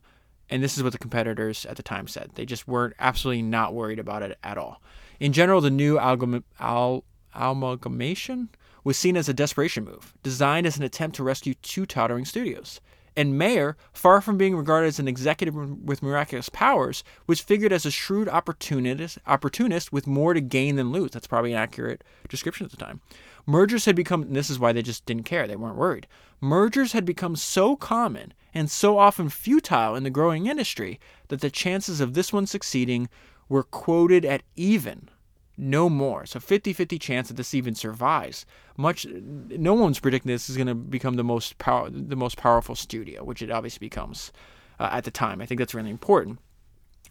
And 0.49 0.62
this 0.62 0.76
is 0.76 0.83
what 0.83 0.93
the 0.93 0.99
competitors 0.99 1.66
at 1.66 1.76
the 1.76 1.83
time 1.83 2.07
said. 2.07 2.30
They 2.35 2.47
just 2.47 2.68
weren't 2.68 2.95
absolutely 2.99 3.43
not 3.43 3.74
worried 3.74 3.99
about 3.99 4.22
it 4.22 4.39
at 4.45 4.59
all. 4.59 4.80
In 5.18 5.33
general, 5.33 5.61
the 5.61 5.70
new 5.70 5.99
al- 5.99 7.05
amalgamation 7.35 8.51
was 8.85 8.97
seen 8.97 9.16
as 9.16 9.28
a 9.28 9.35
desperation 9.35 9.85
move, 9.85 10.14
designed 10.22 10.66
as 10.66 10.76
an 10.76 10.83
attempt 10.83 11.16
to 11.16 11.22
rescue 11.22 11.55
two 11.55 11.87
tottering 11.87 12.24
studios 12.24 12.80
and 13.16 13.38
Mayer, 13.38 13.76
far 13.92 14.20
from 14.20 14.38
being 14.38 14.56
regarded 14.56 14.88
as 14.88 14.98
an 14.98 15.08
executive 15.08 15.54
with 15.54 16.02
miraculous 16.02 16.48
powers, 16.48 17.04
was 17.26 17.40
figured 17.40 17.72
as 17.72 17.84
a 17.84 17.90
shrewd 17.90 18.28
opportunist, 18.28 19.18
opportunist 19.26 19.92
with 19.92 20.06
more 20.06 20.34
to 20.34 20.40
gain 20.40 20.76
than 20.76 20.92
lose. 20.92 21.10
That's 21.10 21.26
probably 21.26 21.52
an 21.52 21.58
accurate 21.58 22.02
description 22.28 22.64
at 22.64 22.70
the 22.70 22.76
time. 22.76 23.00
Mergers 23.46 23.84
had 23.84 23.96
become, 23.96 24.22
and 24.22 24.36
this 24.36 24.50
is 24.50 24.58
why 24.58 24.72
they 24.72 24.82
just 24.82 25.04
didn't 25.04 25.24
care, 25.24 25.46
they 25.46 25.56
weren't 25.56 25.76
worried. 25.76 26.06
Mergers 26.40 26.92
had 26.92 27.04
become 27.04 27.36
so 27.36 27.76
common 27.76 28.32
and 28.54 28.70
so 28.70 28.98
often 28.98 29.28
futile 29.28 29.94
in 29.94 30.04
the 30.04 30.10
growing 30.10 30.46
industry 30.46 31.00
that 31.28 31.40
the 31.40 31.50
chances 31.50 32.00
of 32.00 32.14
this 32.14 32.32
one 32.32 32.46
succeeding 32.46 33.08
were 33.48 33.62
quoted 33.62 34.24
at 34.24 34.42
even 34.56 35.08
no 35.57 35.88
more. 35.88 36.26
So 36.26 36.38
50-50 36.38 37.00
chance 37.00 37.28
that 37.28 37.34
this 37.34 37.55
even 37.55 37.74
survives. 37.74 38.46
Much 38.76 39.07
no 39.07 39.74
one's 39.74 40.00
predicting 40.00 40.32
this 40.32 40.48
is 40.48 40.57
going 40.57 40.66
to 40.66 40.74
become 40.74 41.14
the 41.14 41.24
most 41.24 41.59
power 41.59 41.90
the 41.90 42.16
most 42.16 42.36
powerful 42.36 42.74
studio, 42.74 43.22
which 43.24 43.42
it 43.42 43.50
obviously 43.50 43.86
becomes 43.86 44.32
uh, 44.80 44.88
at 44.92 45.05
the 45.05 45.11
time. 45.11 45.40
I 45.40 45.46
think 45.46 45.59
that's 45.59 45.74
really 45.74 45.90
important. 45.90 46.38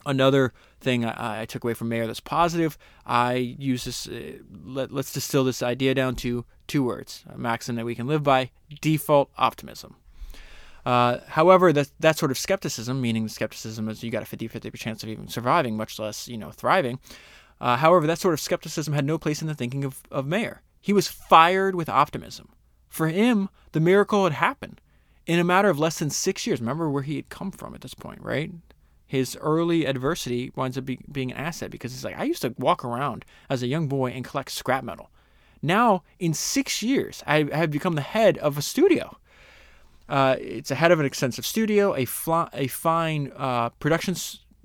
Another 0.04 0.52
thing 0.80 1.06
I, 1.06 1.42
I, 1.42 1.46
took 1.46 1.64
away 1.64 1.76
from 1.76 1.90
Mayer 1.90 2.08
that's 2.08 2.20
positive, 2.20 2.76
I 3.06 3.36
use 3.36 3.84
this. 3.84 4.08
Uh, 4.08 4.40
let, 4.66 4.92
let's 4.92 5.14
distill 5.14 5.44
this 5.44 5.62
idea 5.62 5.94
down 5.94 6.16
to 6.18 6.44
two 6.66 6.84
words: 6.84 7.24
a 7.30 7.38
maxim 7.38 7.76
that 7.76 7.86
we 7.86 7.94
can 7.94 8.08
live 8.08 8.24
by: 8.24 8.50
default 8.82 9.30
optimism. 9.38 9.98
Uh, 10.86 11.20
however, 11.28 11.72
that 11.72 11.92
that 12.00 12.18
sort 12.18 12.32
of 12.32 12.38
skepticism, 12.40 13.00
meaning 13.00 13.28
skepticism 13.28 13.88
is 13.90 14.04
you 14.04 14.10
got 14.10 14.24
a 14.24 14.38
50-50 14.38 14.74
chance 14.76 15.04
of 15.04 15.10
even 15.10 15.28
surviving, 15.28 15.78
much 15.78 16.00
less 16.00 16.28
you 16.28 16.38
know 16.38 16.50
thriving. 16.50 17.00
Uh, 17.62 17.78
however, 17.78 18.08
that 18.08 18.18
sort 18.18 18.34
of 18.34 18.40
skepticism 18.40 18.96
had 18.96 19.06
no 19.06 19.20
place 19.20 19.42
in 19.42 19.48
the 19.48 19.54
thinking 19.54 19.86
of, 19.86 20.02
of 20.10 20.26
Mayer. 20.26 20.64
He 20.82 20.92
was 20.92 21.08
fired 21.08 21.76
with 21.76 21.88
optimism. 21.88 22.50
For 22.90 23.08
him, 23.08 23.50
the 23.72 23.80
miracle 23.80 24.24
had 24.24 24.34
happened 24.34 24.82
in 25.28 25.38
a 25.38 25.44
matter 25.44 25.70
of 25.70 25.78
less 25.78 26.00
than 26.00 26.10
six 26.10 26.48
years. 26.48 26.60
Remember 26.60 26.90
where 26.90 27.04
he 27.04 27.18
had 27.18 27.30
come 27.30 27.52
from 27.52 27.76
at 27.76 27.82
this 27.82 27.94
point, 27.94 28.20
right? 28.24 28.52
His 29.06 29.38
early 29.40 29.86
adversity 29.86 30.52
winds 30.56 30.76
up 30.76 30.86
be, 30.86 31.00
being 31.12 31.32
an 31.32 31.38
asset 31.38 31.70
because 31.70 31.92
he's 31.92 32.04
like, 32.04 32.18
I 32.18 32.24
used 32.24 32.42
to 32.42 32.56
walk 32.58 32.84
around 32.84 33.26
as 33.48 33.62
a 33.62 33.68
young 33.68 33.88
boy 33.88 34.10
and 34.10 34.26
collect 34.26 34.50
scrap 34.50 34.84
metal. 34.84 35.12
Now, 35.62 36.02
in 36.18 36.34
six 36.34 36.82
years, 36.82 37.22
I 37.28 37.44
have 37.54 37.70
become 37.70 37.94
the 37.94 38.02
head 38.02 38.40
of 38.40 38.58
a 38.58 38.64
studio. 38.64 39.18
Uh, 40.10 40.36
it's 40.40 40.72
a 40.72 40.76
head 40.76 40.92
of 40.92 41.00
an 41.00 41.06
extensive 41.06 41.46
studio, 41.46 41.94
a, 41.96 42.08
a 42.54 42.68
fine 42.68 43.32
uh, 43.38 43.70
production 43.70 44.16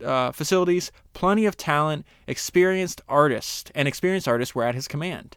uh, 0.04 0.32
facilities, 0.32 0.92
plenty 1.12 1.46
of 1.46 1.56
talent, 1.56 2.06
experienced 2.26 3.00
artists, 3.08 3.70
and 3.74 3.88
experienced 3.88 4.28
artists 4.28 4.54
were 4.54 4.64
at 4.64 4.74
his 4.74 4.88
command. 4.88 5.36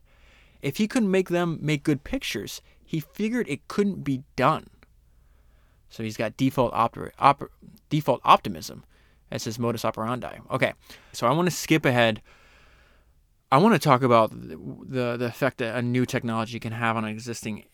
If 0.62 0.78
he 0.78 0.88
couldn't 0.88 1.12
make 1.12 1.30
them 1.30 1.57
make 1.62 1.84
good 1.84 2.03
pictures, 2.03 2.62
he 2.84 2.99
figured 2.99 3.47
it 3.47 3.68
couldn't 3.68 4.03
be 4.03 4.24
done. 4.36 4.70
So 5.89 6.03
he's 6.03 6.18
got 6.18 6.38
default 6.38 6.74
op- 6.74 7.51
default 7.89 8.22
optimism 8.24 8.84
as 9.32 9.43
his 9.43 9.60
modus 9.60 9.86
operandi. 9.86 10.38
Okay, 10.51 10.74
so 11.14 11.28
I 11.28 11.32
want 11.32 11.47
to 11.47 11.55
skip 11.55 11.86
ahead. 11.86 12.22
I 13.51 13.57
want 13.57 13.74
to 13.74 13.80
talk 13.80 14.03
about 14.03 14.30
the, 14.32 14.57
the, 14.84 15.18
the 15.18 15.26
effect 15.26 15.57
that 15.57 15.76
a 15.76 15.82
new 15.82 16.05
technology 16.05 16.60
can 16.60 16.72
have 16.72 16.95
on 16.97 17.05
an 17.05 17.10
existing 17.10 17.66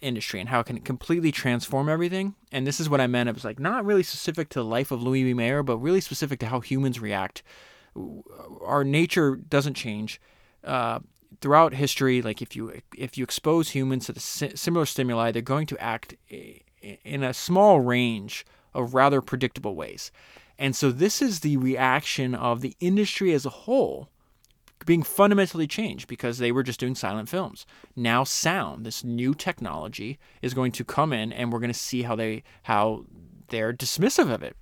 industry 0.00 0.40
and 0.40 0.48
how 0.48 0.60
it 0.60 0.66
can 0.66 0.80
completely 0.80 1.32
transform 1.32 1.88
everything. 1.88 2.34
And 2.52 2.66
this 2.66 2.80
is 2.80 2.88
what 2.88 3.00
I 3.00 3.06
meant. 3.06 3.28
It 3.28 3.34
was 3.34 3.44
like 3.44 3.58
not 3.58 3.84
really 3.84 4.02
specific 4.02 4.48
to 4.50 4.60
the 4.60 4.64
life 4.64 4.90
of 4.90 5.02
Louis 5.02 5.24
B. 5.24 5.34
Mayer, 5.34 5.62
but 5.62 5.78
really 5.78 6.00
specific 6.00 6.40
to 6.40 6.46
how 6.46 6.60
humans 6.60 7.00
react. 7.00 7.42
Our 8.64 8.84
nature 8.84 9.36
doesn't 9.36 9.74
change. 9.74 10.20
Uh, 10.64 11.00
throughout 11.40 11.74
history, 11.74 12.22
like 12.22 12.42
if 12.42 12.56
you 12.56 12.80
if 12.96 13.16
you 13.16 13.24
expose 13.24 13.70
humans 13.70 14.06
to 14.06 14.12
the 14.12 14.20
similar 14.20 14.86
stimuli, 14.86 15.30
they're 15.30 15.42
going 15.42 15.66
to 15.66 15.78
act 15.82 16.14
in 16.30 17.22
a 17.22 17.34
small 17.34 17.80
range 17.80 18.44
of 18.74 18.94
rather 18.94 19.20
predictable 19.20 19.74
ways. 19.74 20.10
And 20.58 20.74
so 20.74 20.90
this 20.90 21.22
is 21.22 21.40
the 21.40 21.56
reaction 21.56 22.34
of 22.34 22.60
the 22.60 22.76
industry 22.80 23.32
as 23.32 23.46
a 23.46 23.50
whole 23.50 24.08
being 24.88 25.02
fundamentally 25.02 25.66
changed 25.66 26.08
because 26.08 26.38
they 26.38 26.50
were 26.50 26.62
just 26.62 26.80
doing 26.80 26.94
silent 26.94 27.28
films. 27.28 27.66
Now 27.94 28.24
sound, 28.24 28.86
this 28.86 29.04
new 29.04 29.34
technology 29.34 30.18
is 30.40 30.54
going 30.54 30.72
to 30.72 30.82
come 30.82 31.12
in 31.12 31.30
and 31.30 31.52
we're 31.52 31.58
going 31.58 31.70
to 31.70 31.78
see 31.78 32.04
how 32.04 32.16
they 32.16 32.42
how 32.62 33.04
they're 33.48 33.74
dismissive 33.74 34.32
of 34.32 34.42
it. 34.42 34.56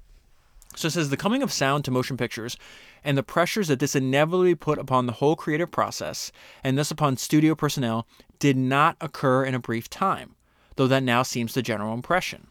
So 0.75 0.89
it 0.89 0.91
says 0.91 1.11
the 1.11 1.17
coming 1.17 1.45
of 1.45 1.53
sound 1.53 1.85
to 1.85 1.93
motion 1.93 2.17
pictures 2.17 2.57
and 3.05 3.17
the 3.17 3.23
pressures 3.23 3.69
that 3.69 3.79
this 3.79 3.95
inevitably 3.95 4.57
put 4.57 4.81
upon 4.81 5.07
the 5.07 5.13
whole 5.13 5.37
creative 5.37 5.71
process 5.71 6.33
and 6.65 6.77
thus 6.77 6.91
upon 6.91 7.17
studio 7.19 7.55
personnel 7.55 8.09
did 8.41 8.57
not 8.57 8.97
occur 9.01 9.45
in 9.45 9.55
a 9.55 9.61
brief 9.61 9.89
time, 9.89 10.35
though 10.75 10.89
that 10.89 11.05
now 11.05 11.23
seems 11.23 11.55
the 11.55 11.63
general 11.63 11.95
impression. 11.95 12.49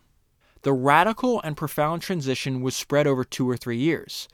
The 0.61 0.71
radical 0.71 1.41
and 1.41 1.57
profound 1.57 2.03
transition 2.03 2.61
was 2.61 2.73
spread 2.73 3.05
over 3.05 3.26
two 3.26 3.49
or 3.49 3.57
three 3.57 3.78
years. 3.78 4.30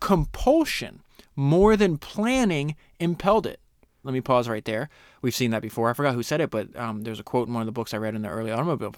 Compulsion, 0.00 1.02
more 1.36 1.76
than 1.76 1.98
planning, 1.98 2.74
impelled 2.98 3.46
it. 3.46 3.60
Let 4.02 4.12
me 4.12 4.20
pause 4.20 4.48
right 4.48 4.64
there. 4.64 4.88
We've 5.20 5.34
seen 5.34 5.50
that 5.50 5.62
before. 5.62 5.90
I 5.90 5.92
forgot 5.92 6.14
who 6.14 6.22
said 6.22 6.40
it, 6.40 6.50
but 6.50 6.74
um, 6.76 7.02
there's 7.02 7.20
a 7.20 7.24
quote 7.24 7.48
in 7.48 7.54
one 7.54 7.62
of 7.62 7.66
the 7.66 7.72
books 7.72 7.92
I 7.92 7.98
read 7.98 8.14
in 8.14 8.22
the 8.22 8.28
early 8.28 8.52
automobile 8.52 8.94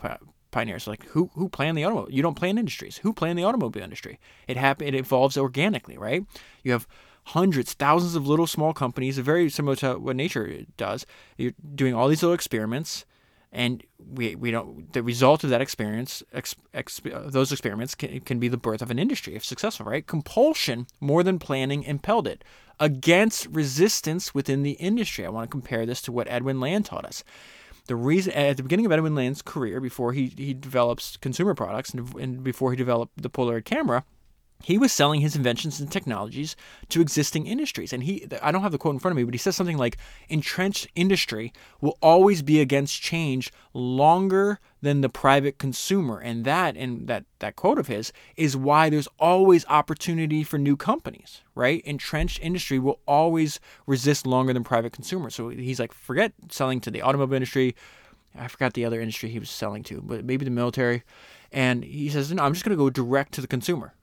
pioneers. 0.50 0.86
Like 0.86 1.04
who 1.06 1.30
who 1.34 1.48
plan 1.48 1.74
the 1.74 1.84
automobile? 1.84 2.12
You 2.14 2.22
don't 2.22 2.34
plan 2.34 2.58
industries. 2.58 2.98
Who 2.98 3.12
plan 3.12 3.36
the 3.36 3.44
automobile 3.44 3.82
industry? 3.82 4.20
It 4.46 4.56
happen. 4.56 4.86
It 4.86 4.94
evolves 4.94 5.38
organically, 5.38 5.96
right? 5.96 6.24
You 6.62 6.72
have 6.72 6.86
hundreds, 7.24 7.74
thousands 7.74 8.14
of 8.14 8.26
little 8.26 8.46
small 8.46 8.72
companies, 8.72 9.18
very 9.18 9.50
similar 9.50 9.76
to 9.76 9.94
what 9.98 10.16
nature 10.16 10.64
does. 10.76 11.06
You're 11.36 11.52
doing 11.74 11.94
all 11.94 12.08
these 12.08 12.22
little 12.22 12.34
experiments, 12.34 13.04
and 13.50 13.82
we 13.98 14.34
we 14.34 14.50
don't. 14.50 14.92
The 14.92 15.02
result 15.02 15.44
of 15.44 15.50
that 15.50 15.60
experience, 15.60 16.22
ex, 16.32 16.54
ex, 16.74 17.00
those 17.04 17.52
experiments 17.52 17.94
can, 17.94 18.20
can 18.20 18.38
be 18.38 18.48
the 18.48 18.56
birth 18.56 18.82
of 18.82 18.90
an 18.90 18.98
industry 18.98 19.34
if 19.34 19.44
successful, 19.44 19.86
right? 19.86 20.06
Compulsion 20.06 20.86
more 21.00 21.22
than 21.22 21.38
planning 21.38 21.82
impelled 21.82 22.26
it 22.26 22.44
against 22.80 23.46
resistance 23.46 24.34
within 24.34 24.62
the 24.62 24.72
industry. 24.72 25.24
I 25.24 25.30
want 25.30 25.48
to 25.48 25.50
compare 25.50 25.86
this 25.86 26.02
to 26.02 26.12
what 26.12 26.28
Edwin 26.28 26.60
Land 26.60 26.86
taught 26.86 27.04
us 27.04 27.24
the 27.88 27.96
reason 27.96 28.32
at 28.34 28.56
the 28.56 28.62
beginning 28.62 28.86
of 28.86 28.92
Edwin 28.92 29.14
Land's 29.14 29.42
career, 29.42 29.80
before 29.80 30.12
he 30.12 30.32
he 30.36 30.54
develops 30.54 31.16
consumer 31.16 31.54
products 31.54 31.90
and, 31.90 32.14
and 32.16 32.44
before 32.44 32.70
he 32.70 32.76
developed 32.76 33.20
the 33.20 33.30
Polaroid 33.30 33.64
camera, 33.64 34.04
he 34.62 34.76
was 34.76 34.92
selling 34.92 35.20
his 35.20 35.36
inventions 35.36 35.78
and 35.78 35.90
technologies 35.90 36.56
to 36.88 37.00
existing 37.00 37.46
industries. 37.46 37.92
And 37.92 38.02
he, 38.02 38.26
I 38.42 38.50
don't 38.50 38.62
have 38.62 38.72
the 38.72 38.78
quote 38.78 38.94
in 38.94 38.98
front 38.98 39.12
of 39.12 39.16
me, 39.16 39.22
but 39.22 39.34
he 39.34 39.38
says 39.38 39.54
something 39.54 39.78
like 39.78 39.98
entrenched 40.28 40.88
industry 40.96 41.52
will 41.80 41.96
always 42.02 42.42
be 42.42 42.60
against 42.60 43.00
change 43.00 43.52
longer 43.72 44.58
than 44.82 45.00
the 45.00 45.08
private 45.08 45.58
consumer. 45.58 46.18
And 46.18 46.44
that, 46.44 46.76
and 46.76 47.06
that, 47.06 47.24
that 47.38 47.54
quote 47.54 47.78
of 47.78 47.86
his 47.86 48.12
is 48.36 48.56
why 48.56 48.90
there's 48.90 49.08
always 49.20 49.64
opportunity 49.66 50.42
for 50.42 50.58
new 50.58 50.76
companies, 50.76 51.40
right? 51.54 51.80
Entrenched 51.84 52.40
industry 52.42 52.80
will 52.80 52.98
always 53.06 53.60
resist 53.86 54.26
longer 54.26 54.52
than 54.52 54.64
private 54.64 54.92
consumers. 54.92 55.36
So 55.36 55.50
he's 55.50 55.78
like, 55.78 55.92
forget 55.92 56.32
selling 56.50 56.80
to 56.80 56.90
the 56.90 57.02
automobile 57.02 57.36
industry. 57.36 57.76
I 58.36 58.48
forgot 58.48 58.74
the 58.74 58.84
other 58.84 59.00
industry 59.00 59.28
he 59.28 59.38
was 59.38 59.50
selling 59.50 59.84
to, 59.84 60.02
but 60.02 60.24
maybe 60.24 60.44
the 60.44 60.50
military. 60.50 61.04
And 61.52 61.84
he 61.84 62.08
says, 62.08 62.32
no, 62.32 62.42
I'm 62.42 62.52
just 62.52 62.64
going 62.64 62.76
to 62.76 62.82
go 62.82 62.90
direct 62.90 63.32
to 63.34 63.40
the 63.40 63.46
consumer 63.46 63.94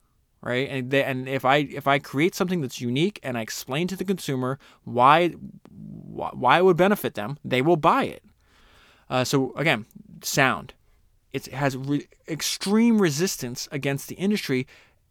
right? 0.46 0.68
And 0.70 0.90
they, 0.90 1.02
and 1.02 1.28
if 1.28 1.44
I 1.44 1.56
if 1.56 1.86
I 1.86 1.98
create 1.98 2.34
something 2.34 2.60
that's 2.60 2.80
unique 2.80 3.18
and 3.22 3.36
I 3.36 3.40
explain 3.40 3.88
to 3.88 3.96
the 3.96 4.04
consumer 4.04 4.58
why 4.84 5.30
why 5.30 6.58
it 6.58 6.64
would 6.64 6.76
benefit 6.76 7.14
them, 7.14 7.38
they 7.44 7.60
will 7.60 7.76
buy 7.76 8.04
it. 8.04 8.22
Uh, 9.10 9.24
so 9.24 9.52
again, 9.56 9.86
sound, 10.22 10.72
it 11.32 11.46
has 11.46 11.76
re- 11.76 12.08
extreme 12.28 13.02
resistance 13.02 13.68
against 13.72 14.08
the 14.08 14.14
industry, 14.14 14.66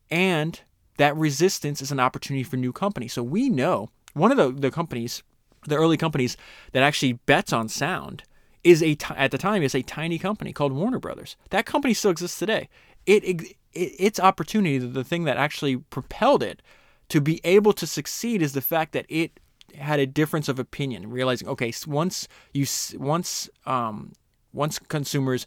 and 0.09 0.61
that 0.97 1.15
resistance 1.15 1.81
is 1.81 1.91
an 1.91 1.99
opportunity 1.99 2.43
for 2.43 2.57
new 2.57 2.71
companies. 2.71 3.13
So 3.13 3.21
we 3.21 3.49
know 3.49 3.89
one 4.13 4.31
of 4.31 4.37
the, 4.37 4.51
the 4.51 4.71
companies, 4.71 5.21
the 5.67 5.75
early 5.75 5.97
companies 5.97 6.37
that 6.71 6.83
actually 6.83 7.13
bets 7.13 7.53
on 7.53 7.67
sound 7.67 8.23
is 8.63 8.81
a 8.81 8.95
t- 8.95 9.13
at 9.15 9.31
the 9.31 9.37
time 9.37 9.61
is 9.61 9.75
a 9.75 9.81
tiny 9.81 10.17
company 10.17 10.51
called 10.51 10.71
Warner 10.73 10.99
Brothers. 10.99 11.35
That 11.49 11.65
company 11.65 11.93
still 11.93 12.11
exists 12.11 12.39
today. 12.39 12.69
It, 13.05 13.23
it 13.23 13.55
its 13.75 14.19
opportunity, 14.19 14.77
the 14.77 15.03
thing 15.03 15.25
that 15.25 15.37
actually 15.37 15.77
propelled 15.77 16.41
it 16.41 16.61
to 17.09 17.21
be 17.21 17.39
able 17.43 17.73
to 17.73 17.85
succeed, 17.85 18.41
is 18.41 18.53
the 18.53 18.61
fact 18.61 18.93
that 18.93 19.05
it 19.09 19.39
had 19.77 19.99
a 19.99 20.07
difference 20.07 20.47
of 20.47 20.57
opinion, 20.59 21.09
realizing 21.09 21.47
okay, 21.47 21.71
once 21.85 22.27
you 22.53 22.65
once 22.97 23.49
um, 23.65 24.13
once 24.53 24.79
consumers 24.79 25.45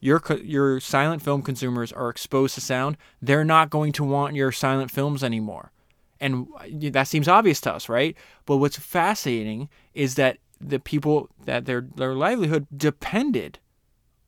your 0.00 0.22
your 0.42 0.80
silent 0.80 1.22
film 1.22 1.42
consumers 1.42 1.92
are 1.92 2.08
exposed 2.08 2.54
to 2.54 2.60
sound, 2.60 2.96
they're 3.20 3.44
not 3.44 3.70
going 3.70 3.92
to 3.92 4.04
want 4.04 4.34
your 4.34 4.52
silent 4.52 4.90
films 4.90 5.24
anymore. 5.24 5.72
And 6.20 6.46
that 6.92 7.08
seems 7.08 7.28
obvious 7.28 7.60
to 7.62 7.72
us, 7.72 7.88
right? 7.88 8.16
But 8.46 8.58
what's 8.58 8.78
fascinating 8.78 9.68
is 9.94 10.14
that 10.14 10.38
the 10.60 10.78
people 10.78 11.28
that 11.44 11.66
their 11.66 11.86
their 11.96 12.14
livelihood 12.14 12.66
depended 12.74 13.58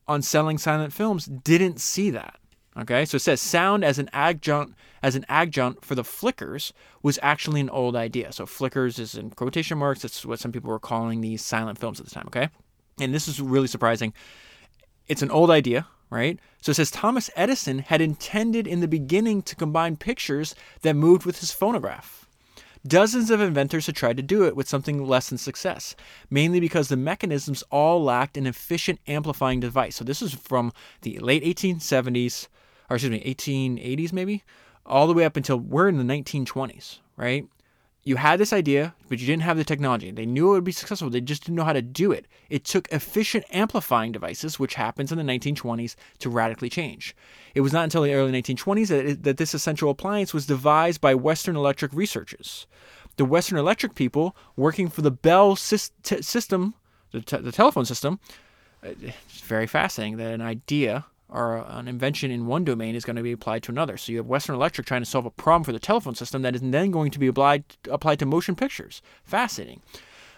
on 0.09 0.23
selling 0.23 0.59
silent 0.59 0.93
films 0.93 1.27
didn't 1.27 1.81
see 1.81 2.11
that. 2.11 2.39
Okay, 2.79 3.07
so 3.07 3.17
it 3.17 3.21
says 3.21 3.41
sound 3.41 3.85
as 3.85 3.99
an 3.99 4.11
adjunct 4.13 4.75
as 5.03 5.15
an 5.15 5.25
adjunct 5.29 5.85
for 5.85 5.95
the 5.95 6.05
flickers 6.05 6.73
was 7.03 7.19
actually 7.23 7.61
an 7.61 7.71
old 7.71 7.97
idea. 7.97 8.33
So 8.33 8.45
flickers 8.45 8.99
is 8.99 9.15
in 9.15 9.31
quotation 9.31 9.79
marks. 9.79 10.03
That's 10.03 10.27
what 10.27 10.41
some 10.41 10.53
people 10.53 10.71
were 10.71 10.79
calling 10.79 11.21
these 11.21 11.43
silent 11.43 11.79
films 11.79 12.01
at 12.01 12.07
the 12.07 12.15
time. 12.15 12.27
Okay, 12.27 12.51
and 13.01 13.15
this 13.15 13.29
is 13.29 13.41
really 13.41 13.67
surprising. 13.67 14.13
It's 15.09 15.23
an 15.23 15.31
old 15.31 15.51
idea, 15.51 15.87
right? 16.11 16.39
So 16.61 16.71
it 16.71 16.75
says 16.75 16.91
Thomas 16.91 17.31
Edison 17.35 17.79
had 17.79 18.01
intended 18.01 18.67
in 18.67 18.81
the 18.81 18.89
beginning 18.89 19.43
to 19.43 19.57
combine 19.57 19.97
pictures 19.97 20.55
that 20.83 20.95
moved 20.95 21.25
with 21.25 21.41
his 21.41 21.53
phonograph. 21.53 22.27
Dozens 22.87 23.31
of 23.31 23.41
inventors 23.41 23.87
had 23.87 23.97
tried 23.97 24.17
to 24.17 24.23
do 24.23 24.45
it 24.45 24.55
with 24.55 24.69
something 24.69 25.05
less 25.05 25.29
than 25.29 25.39
success, 25.39 25.97
mainly 26.31 26.61
because 26.61 26.89
the 26.89 26.97
mechanisms 26.97 27.65
all 27.71 28.03
lacked 28.03 28.37
an 28.37 28.47
efficient 28.47 29.01
amplifying 29.09 29.61
device. 29.61 29.97
So 29.97 30.05
this 30.05 30.23
is 30.23 30.35
from 30.35 30.73
the 31.03 31.19
late 31.19 31.43
1870s 31.43 32.49
or 32.89 32.97
excuse 32.97 33.11
me, 33.11 33.35
1880s 33.35 34.13
maybe, 34.13 34.45
all 34.85 35.07
the 35.07 35.15
way 35.15 35.25
up 35.25 35.37
until 35.37 35.59
we're 35.59 35.89
in 35.89 35.97
the 35.97 36.05
1920s, 36.05 36.99
right? 37.17 37.47
You 38.05 38.15
had 38.15 38.39
this 38.39 38.53
idea, 38.53 38.95
but 39.09 39.19
you 39.19 39.27
didn't 39.27 39.43
have 39.43 39.57
the 39.57 39.65
technology. 39.65 40.13
They 40.13 40.27
knew 40.27 40.51
it 40.51 40.53
would 40.53 40.65
be 40.65 40.71
successful, 40.71 41.11
they 41.11 41.21
just 41.21 41.43
didn't 41.43 41.57
know 41.57 41.65
how 41.65 41.73
to 41.73 41.83
do 41.83 42.13
it. 42.13 42.27
It 42.49 42.65
took 42.65 42.87
efficient 42.93 43.45
amplifying 43.51 44.13
devices, 44.13 44.61
which 44.61 44.75
happens 44.75 45.11
in 45.11 45.19
the 45.19 45.25
1920s, 45.25 45.97
to 46.21 46.31
radically 46.31 46.71
change. 46.71 47.17
It 47.57 47.63
was 47.63 47.73
not 47.73 47.83
until 47.83 48.03
the 48.03 48.15
early 48.15 48.31
1920s 48.31 48.89
that, 48.89 49.07
it, 49.07 49.23
that 49.25 49.39
this 49.39 49.55
essential 49.55 49.91
appliance 49.91 50.33
was 50.33 50.47
devised 50.47 51.01
by 51.01 51.17
Western 51.17 51.57
Electric 51.57 51.93
researchers. 51.93 52.69
The 53.17 53.25
Western 53.25 53.59
Electric 53.59 53.97
people, 53.97 54.37
working 54.55 54.89
for 54.89 55.03
the 55.03 55.11
Bell 55.11 55.57
system, 55.57 56.75
the, 57.11 57.21
te- 57.23 57.39
the 57.39 57.53
telephone 57.53 57.87
system, 57.87 58.21
uh, 58.85 58.91
it's 59.01 59.41
very 59.41 59.67
fascinating 59.67 60.19
that 60.19 60.33
an 60.33 60.43
idea 60.43 61.07
or 61.29 61.57
an 61.69 61.89
invention 61.89 62.31
in 62.31 62.47
one 62.47 62.65
domain 62.65 62.95
is 62.95 63.05
going 63.05 63.17
to 63.17 63.23
be 63.23 63.33
applied 63.33 63.63
to 63.65 63.73
another. 63.73 63.97
So 63.97 64.13
you 64.13 64.19
have 64.19 64.27
Western 64.27 64.55
Electric 64.55 64.87
trying 64.87 65.03
to 65.03 65.07
solve 65.07 65.27
a 65.27 65.31
problem 65.31 65.65
for 65.65 65.73
the 65.73 65.79
telephone 65.79 66.15
system 66.15 66.43
that 66.43 66.55
is 66.55 66.61
then 66.63 66.91
going 66.91 67.11
to 67.11 67.19
be 67.19 67.27
applied 67.27 67.65
applied 67.91 68.19
to 68.21 68.27
motion 68.27 68.55
pictures. 68.55 69.03
Fascinating. 69.25 69.83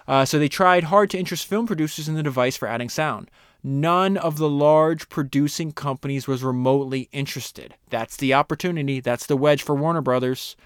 Uh, 0.07 0.25
so 0.25 0.39
they 0.39 0.49
tried 0.49 0.85
hard 0.85 1.11
to 1.11 1.19
interest 1.19 1.47
film 1.47 1.67
producers 1.67 2.09
in 2.09 2.15
the 2.15 2.23
device 2.23 2.57
for 2.57 2.67
adding 2.67 2.89
sound. 2.89 3.31
None 3.63 4.17
of 4.17 4.39
the 4.39 4.49
large 4.49 5.09
producing 5.09 5.73
companies 5.73 6.27
was 6.27 6.43
remotely 6.43 7.09
interested. 7.13 7.75
That's 7.91 8.17
the 8.17 8.33
opportunity. 8.33 9.01
That's 9.01 9.27
the 9.27 9.37
wedge 9.37 9.63
for 9.63 9.75
Warner 9.75 10.01
Brothers. 10.01 10.57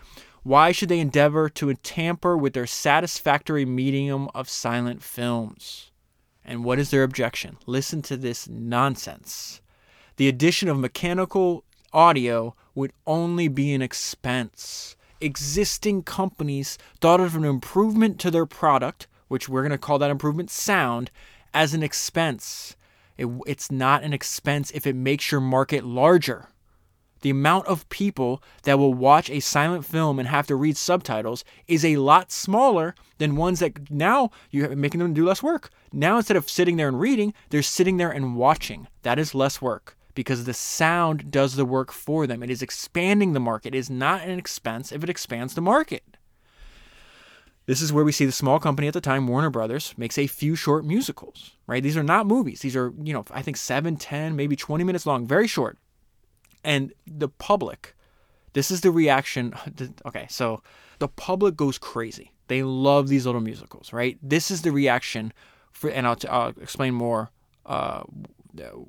Why 0.45 0.73
should 0.73 0.89
they 0.89 1.01
endeavor 1.01 1.49
to 1.49 1.75
tamper 1.75 2.37
with 2.37 2.53
their 2.53 2.67
satisfactory 2.67 3.65
medium 3.65 4.29
of 4.35 4.49
silent 4.49 5.03
films? 5.03 5.91
And 6.45 6.65
what 6.65 6.79
is 6.79 6.91
their 6.91 7.03
objection? 7.03 7.57
Listen 7.67 8.03
to 8.03 8.17
this 8.17 8.49
nonsense 8.49 9.62
the 10.17 10.29
addition 10.29 10.69
of 10.69 10.79
mechanical 10.79 11.65
audio 11.93 12.55
would 12.75 12.93
only 13.07 13.49
be 13.49 13.73
an 13.73 13.83
expense. 13.83 14.97
Existing 15.21 16.03
companies 16.03 16.79
thought 17.01 17.21
of 17.21 17.37
an 17.37 17.45
improvement 17.45 18.19
to 18.21 18.31
their 18.31 18.47
product, 18.47 19.07
which 19.29 19.49
we're 19.49 19.63
going 19.63 19.71
to 19.71 19.79
call 19.79 19.99
that 19.99 20.11
improvement 20.11 20.51
sound, 20.51 21.11
as 21.55 21.75
an 21.75 21.83
expense. 21.83 22.77
It, 23.17 23.29
it's 23.47 23.71
not 23.71 24.03
an 24.03 24.13
expense 24.13 24.71
if 24.73 24.87
it 24.87 24.97
makes 24.97 25.31
your 25.31 25.41
market 25.41 25.85
larger. 25.85 26.49
The 27.21 27.31
amount 27.31 27.67
of 27.67 27.89
people 27.89 28.43
that 28.65 28.81
will 28.81 28.95
watch 28.95 29.31
a 29.31 29.39
silent 29.39 29.85
film 29.85 30.19
and 30.19 30.27
have 30.29 30.49
to 30.49 30.57
read 30.57 30.77
subtitles 30.77 31.45
is 31.69 31.85
a 31.85 31.97
lot 31.97 32.33
smaller 32.33 32.97
than 33.19 33.37
ones 33.37 33.61
that 33.61 33.93
now 33.93 34.31
you're 34.51 34.75
making 34.75 34.99
them 34.99 35.15
do 35.15 35.25
less 35.25 35.41
work. 35.41 35.71
Now, 35.93 36.17
instead 36.17 36.37
of 36.37 36.51
sitting 36.51 36.79
there 36.79 36.89
and 36.89 36.99
reading, 36.99 37.33
they're 37.51 37.63
sitting 37.63 37.97
there 37.97 38.11
and 38.11 38.35
watching. 38.35 38.89
That 39.03 39.21
is 39.21 39.37
less 39.37 39.63
work 39.63 39.97
because 40.15 40.45
the 40.45 40.55
sound 40.55 41.31
does 41.31 41.57
the 41.57 41.65
work 41.65 41.93
for 41.93 42.27
them. 42.27 42.43
It 42.43 42.51
is 42.51 42.63
expanding 42.63 43.33
the 43.33 43.41
market. 43.41 43.75
It 43.75 43.79
is 43.79 43.91
not 43.91 44.23
an 44.23 44.39
expense 44.39 44.93
if 44.93 45.03
it 45.03 45.11
expands 45.11 45.55
the 45.55 45.61
market. 45.61 46.03
This 47.67 47.81
is 47.81 47.93
where 47.93 48.05
we 48.05 48.13
see 48.13 48.27
the 48.27 48.33
small 48.33 48.59
company 48.59 48.89
at 48.89 48.95
the 48.95 49.01
time, 49.01 49.29
Warner 49.29 49.51
Brothers, 49.51 49.95
makes 49.97 50.19
a 50.19 50.27
few 50.27 50.57
short 50.57 50.85
musicals, 50.85 51.53
right? 51.67 51.83
These 51.83 51.97
are 51.97 52.03
not 52.03 52.27
movies. 52.27 52.61
These 52.61 52.75
are, 52.75 52.93
you 53.03 53.13
know, 53.13 53.25
I 53.31 53.43
think 53.43 53.57
7, 53.57 53.97
10, 53.97 54.35
maybe 54.35 54.57
20 54.57 54.83
minutes 54.83 55.07
long, 55.07 55.27
very 55.27 55.47
short. 55.47 55.79
And 56.65 56.93
the 57.07 57.29
public, 57.29 57.95
this 58.53 58.71
is 58.71 58.81
the 58.81 58.91
reaction. 58.91 59.55
Okay, 60.05 60.27
so 60.29 60.63
the 60.99 61.09
public 61.09 61.57
goes 61.57 61.79
crazy. 61.79 62.33
They 62.49 62.63
love 62.63 63.09
these 63.09 63.27
little 63.27 63.41
musicals, 63.41 63.93
right? 63.93 64.19
This 64.23 64.51
is 64.51 64.63
the 64.63 64.73
reaction 64.73 65.33
for, 65.71 65.89
and 65.91 66.07
I'll, 66.07 66.19
I'll 66.29 66.55
explain 66.61 66.95
more 66.95 67.31
uh, 67.65 68.03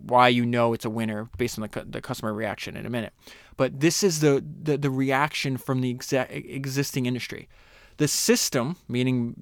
why 0.02 0.28
you 0.28 0.46
know 0.46 0.74
it's 0.74 0.86
a 0.86 0.90
winner 0.90 1.30
based 1.38 1.58
on 1.58 1.68
the, 1.68 1.86
the 1.86 2.02
customer 2.02 2.34
reaction 2.34 2.76
in 2.76 2.86
a 2.86 2.90
minute. 2.90 3.14
But 3.58 3.80
this 3.80 4.04
is 4.04 4.20
the, 4.20 4.44
the, 4.62 4.78
the 4.78 4.90
reaction 4.90 5.58
from 5.58 5.82
the 5.82 5.94
exa- 5.94 6.30
existing 6.30 7.06
industry. 7.06 7.48
The 7.98 8.08
system, 8.08 8.78
meaning 8.88 9.36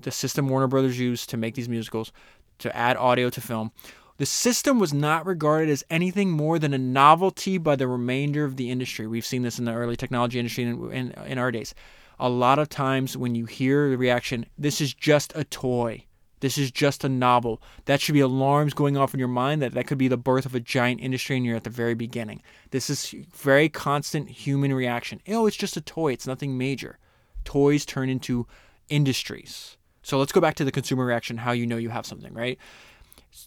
the 0.00 0.10
system 0.10 0.48
Warner 0.48 0.66
Brothers 0.66 0.98
used 0.98 1.30
to 1.30 1.36
make 1.36 1.54
these 1.54 1.68
musicals, 1.68 2.12
to 2.58 2.74
add 2.76 2.96
audio 2.96 3.30
to 3.30 3.40
film, 3.40 3.72
the 4.18 4.26
system 4.26 4.78
was 4.78 4.94
not 4.94 5.26
regarded 5.26 5.70
as 5.70 5.84
anything 5.90 6.30
more 6.30 6.58
than 6.58 6.72
a 6.72 6.78
novelty 6.78 7.58
by 7.58 7.76
the 7.76 7.86
remainder 7.86 8.44
of 8.44 8.56
the 8.56 8.70
industry. 8.70 9.06
We've 9.06 9.26
seen 9.26 9.42
this 9.42 9.58
in 9.58 9.66
the 9.66 9.74
early 9.74 9.96
technology 9.96 10.38
industry 10.38 10.64
in, 10.64 10.90
in, 10.92 11.10
in 11.26 11.38
our 11.38 11.50
days. 11.50 11.74
A 12.18 12.28
lot 12.28 12.58
of 12.58 12.70
times 12.70 13.16
when 13.16 13.34
you 13.34 13.44
hear 13.44 13.90
the 13.90 13.98
reaction, 13.98 14.46
this 14.56 14.80
is 14.80 14.94
just 14.94 15.32
a 15.34 15.44
toy. 15.44 16.06
This 16.40 16.58
is 16.58 16.70
just 16.70 17.04
a 17.04 17.08
novel. 17.08 17.62
That 17.86 18.00
should 18.00 18.12
be 18.12 18.20
alarms 18.20 18.74
going 18.74 18.96
off 18.96 19.14
in 19.14 19.18
your 19.18 19.28
mind 19.28 19.62
that 19.62 19.72
that 19.72 19.86
could 19.86 19.98
be 19.98 20.08
the 20.08 20.16
birth 20.16 20.46
of 20.46 20.54
a 20.54 20.60
giant 20.60 21.00
industry 21.00 21.36
and 21.36 21.46
you're 21.46 21.56
at 21.56 21.64
the 21.64 21.70
very 21.70 21.94
beginning. 21.94 22.42
This 22.70 22.90
is 22.90 23.14
very 23.34 23.68
constant 23.68 24.28
human 24.28 24.72
reaction. 24.72 25.20
Oh, 25.28 25.46
it's 25.46 25.56
just 25.56 25.76
a 25.76 25.80
toy. 25.80 26.12
It's 26.12 26.26
nothing 26.26 26.58
major. 26.58 26.98
Toys 27.44 27.86
turn 27.86 28.08
into 28.08 28.46
industries. 28.88 29.76
So 30.02 30.18
let's 30.18 30.32
go 30.32 30.40
back 30.40 30.54
to 30.56 30.64
the 30.64 30.72
consumer 30.72 31.04
reaction, 31.04 31.38
how 31.38 31.52
you 31.52 31.66
know 31.66 31.78
you 31.78 31.90
have 31.90 32.06
something, 32.06 32.32
right? 32.34 32.58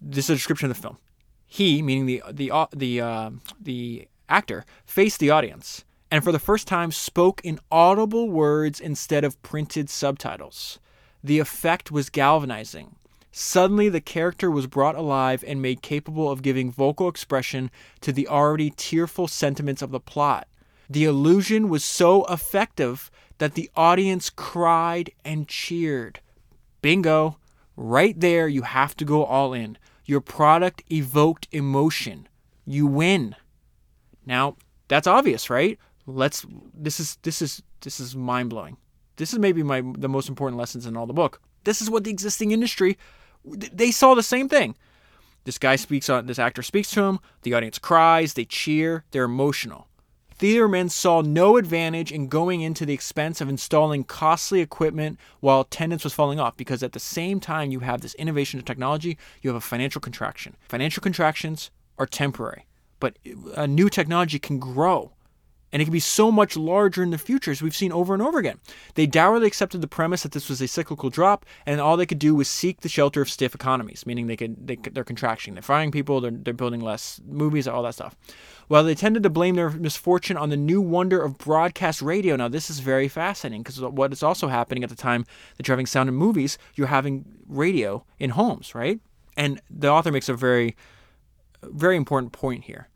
This 0.01 0.25
is 0.25 0.29
a 0.31 0.35
description 0.35 0.69
of 0.69 0.75
the 0.75 0.81
film. 0.81 0.97
He, 1.45 1.81
meaning 1.81 2.05
the 2.05 2.21
the 2.31 2.51
uh, 2.51 2.67
the 2.75 3.01
uh, 3.01 3.31
the 3.59 4.07
actor, 4.27 4.65
faced 4.85 5.19
the 5.19 5.31
audience 5.31 5.83
and 6.11 6.23
for 6.23 6.31
the 6.31 6.39
first 6.39 6.67
time 6.67 6.91
spoke 6.91 7.41
in 7.43 7.59
audible 7.71 8.29
words 8.29 8.79
instead 8.79 9.23
of 9.23 9.41
printed 9.41 9.89
subtitles. 9.89 10.79
The 11.23 11.39
effect 11.39 11.91
was 11.91 12.09
galvanizing. 12.09 12.95
Suddenly, 13.31 13.89
the 13.89 14.01
character 14.01 14.49
was 14.49 14.67
brought 14.67 14.95
alive 14.95 15.43
and 15.47 15.61
made 15.61 15.81
capable 15.81 16.31
of 16.31 16.41
giving 16.41 16.71
vocal 16.71 17.07
expression 17.07 17.69
to 18.01 18.11
the 18.11 18.27
already 18.27 18.71
tearful 18.71 19.27
sentiments 19.27 19.81
of 19.81 19.91
the 19.91 19.99
plot. 19.99 20.47
The 20.89 21.05
illusion 21.05 21.69
was 21.69 21.83
so 21.83 22.25
effective 22.25 23.11
that 23.37 23.53
the 23.53 23.69
audience 23.75 24.29
cried 24.29 25.11
and 25.23 25.47
cheered. 25.47 26.21
Bingo! 26.81 27.37
Right 27.75 28.19
there, 28.19 28.47
you 28.47 28.63
have 28.63 28.97
to 28.97 29.05
go 29.05 29.23
all 29.23 29.53
in. 29.53 29.77
Your 30.05 30.21
product 30.21 30.83
evoked 30.91 31.47
emotion. 31.51 32.27
You 32.65 32.87
win. 32.87 33.35
Now, 34.25 34.57
that's 34.87 35.07
obvious, 35.07 35.49
right? 35.49 35.77
Let's 36.05 36.45
this 36.73 36.99
is 36.99 37.17
this 37.21 37.41
is 37.41 37.61
this 37.81 37.99
is 37.99 38.15
mind-blowing. 38.15 38.77
This 39.19 39.33
is 39.33 39.39
maybe 39.39 39.63
my 39.63 39.83
the 39.97 40.07
most 40.07 40.29
important 40.29 40.57
lessons 40.57 40.85
in 40.85 40.95
all 40.95 41.05
the 41.05 41.13
book. 41.13 41.41
This 41.65 41.81
is 41.81 41.89
what 41.89 42.05
the 42.05 42.09
existing 42.09 42.51
industry 42.51 42.97
they 43.45 43.91
saw 43.91 44.15
the 44.15 44.23
same 44.23 44.47
thing. 44.47 44.75
This 45.43 45.57
guy 45.57 45.75
speaks 45.75 46.09
on 46.09 46.25
this 46.25 46.39
actor 46.39 46.63
speaks 46.63 46.89
to 46.91 47.03
him, 47.03 47.19
the 47.41 47.53
audience 47.53 47.79
cries, 47.79 48.33
they 48.33 48.45
cheer, 48.45 49.03
they're 49.11 49.25
emotional. 49.25 49.87
Theater 50.35 50.69
men 50.69 50.87
saw 50.87 51.19
no 51.19 51.57
advantage 51.57 52.13
in 52.13 52.27
going 52.27 52.61
into 52.61 52.85
the 52.85 52.93
expense 52.93 53.41
of 53.41 53.49
installing 53.49 54.05
costly 54.05 54.61
equipment 54.61 55.19
while 55.41 55.61
attendance 55.61 56.05
was 56.05 56.13
falling 56.13 56.39
off 56.39 56.55
because 56.55 56.81
at 56.81 56.93
the 56.93 56.99
same 56.99 57.41
time 57.41 57.71
you 57.71 57.81
have 57.81 57.99
this 57.99 58.13
innovation 58.15 58.57
of 58.57 58.65
technology, 58.65 59.17
you 59.41 59.49
have 59.49 59.57
a 59.57 59.61
financial 59.61 59.99
contraction. 59.99 60.55
Financial 60.69 61.01
contractions 61.01 61.71
are 61.97 62.05
temporary, 62.05 62.65
but 63.01 63.19
a 63.57 63.67
new 63.67 63.89
technology 63.89 64.39
can 64.39 64.59
grow 64.59 65.11
and 65.71 65.81
it 65.81 65.85
can 65.85 65.93
be 65.93 65.99
so 65.99 66.31
much 66.31 66.57
larger 66.57 67.03
in 67.03 67.11
the 67.11 67.17
future 67.17 67.51
as 67.51 67.61
we've 67.61 67.75
seen 67.75 67.91
over 67.91 68.13
and 68.13 68.23
over 68.23 68.39
again. 68.39 68.59
They 68.95 69.05
dourly 69.05 69.47
accepted 69.47 69.81
the 69.81 69.87
premise 69.87 70.23
that 70.23 70.31
this 70.31 70.49
was 70.49 70.61
a 70.61 70.67
cyclical 70.67 71.09
drop, 71.09 71.45
and 71.65 71.79
all 71.79 71.97
they 71.97 72.05
could 72.05 72.19
do 72.19 72.35
was 72.35 72.47
seek 72.47 72.81
the 72.81 72.89
shelter 72.89 73.21
of 73.21 73.29
stiff 73.29 73.55
economies, 73.55 74.05
meaning 74.05 74.27
they 74.27 74.37
could 74.37 74.67
they, 74.67 74.75
they're 74.75 75.03
contracting, 75.03 75.53
they're 75.53 75.63
firing 75.63 75.91
people, 75.91 76.21
they're, 76.21 76.31
they're 76.31 76.53
building 76.53 76.81
less 76.81 77.21
movies, 77.25 77.67
all 77.67 77.83
that 77.83 77.93
stuff. 77.93 78.15
While 78.67 78.83
they 78.83 78.95
tended 78.95 79.23
to 79.23 79.29
blame 79.29 79.55
their 79.55 79.71
misfortune 79.71 80.37
on 80.37 80.49
the 80.49 80.57
new 80.57 80.81
wonder 80.81 81.21
of 81.21 81.37
broadcast 81.37 82.01
radio. 82.01 82.35
Now, 82.35 82.47
this 82.47 82.69
is 82.69 82.79
very 82.79 83.07
fascinating 83.07 83.63
because 83.63 83.79
what 83.81 84.13
is 84.13 84.23
also 84.23 84.47
happening 84.47 84.83
at 84.83 84.89
the 84.89 84.95
time 84.95 85.25
that 85.57 85.67
you're 85.67 85.73
having 85.73 85.85
sound 85.85 86.09
in 86.09 86.15
movies, 86.15 86.57
you're 86.75 86.87
having 86.87 87.25
radio 87.47 88.05
in 88.19 88.31
homes, 88.31 88.75
right? 88.75 88.99
And 89.37 89.61
the 89.69 89.89
author 89.89 90.11
makes 90.11 90.29
a 90.29 90.33
very, 90.33 90.75
very 91.63 91.95
important 91.95 92.31
point 92.31 92.65
here. 92.65 92.89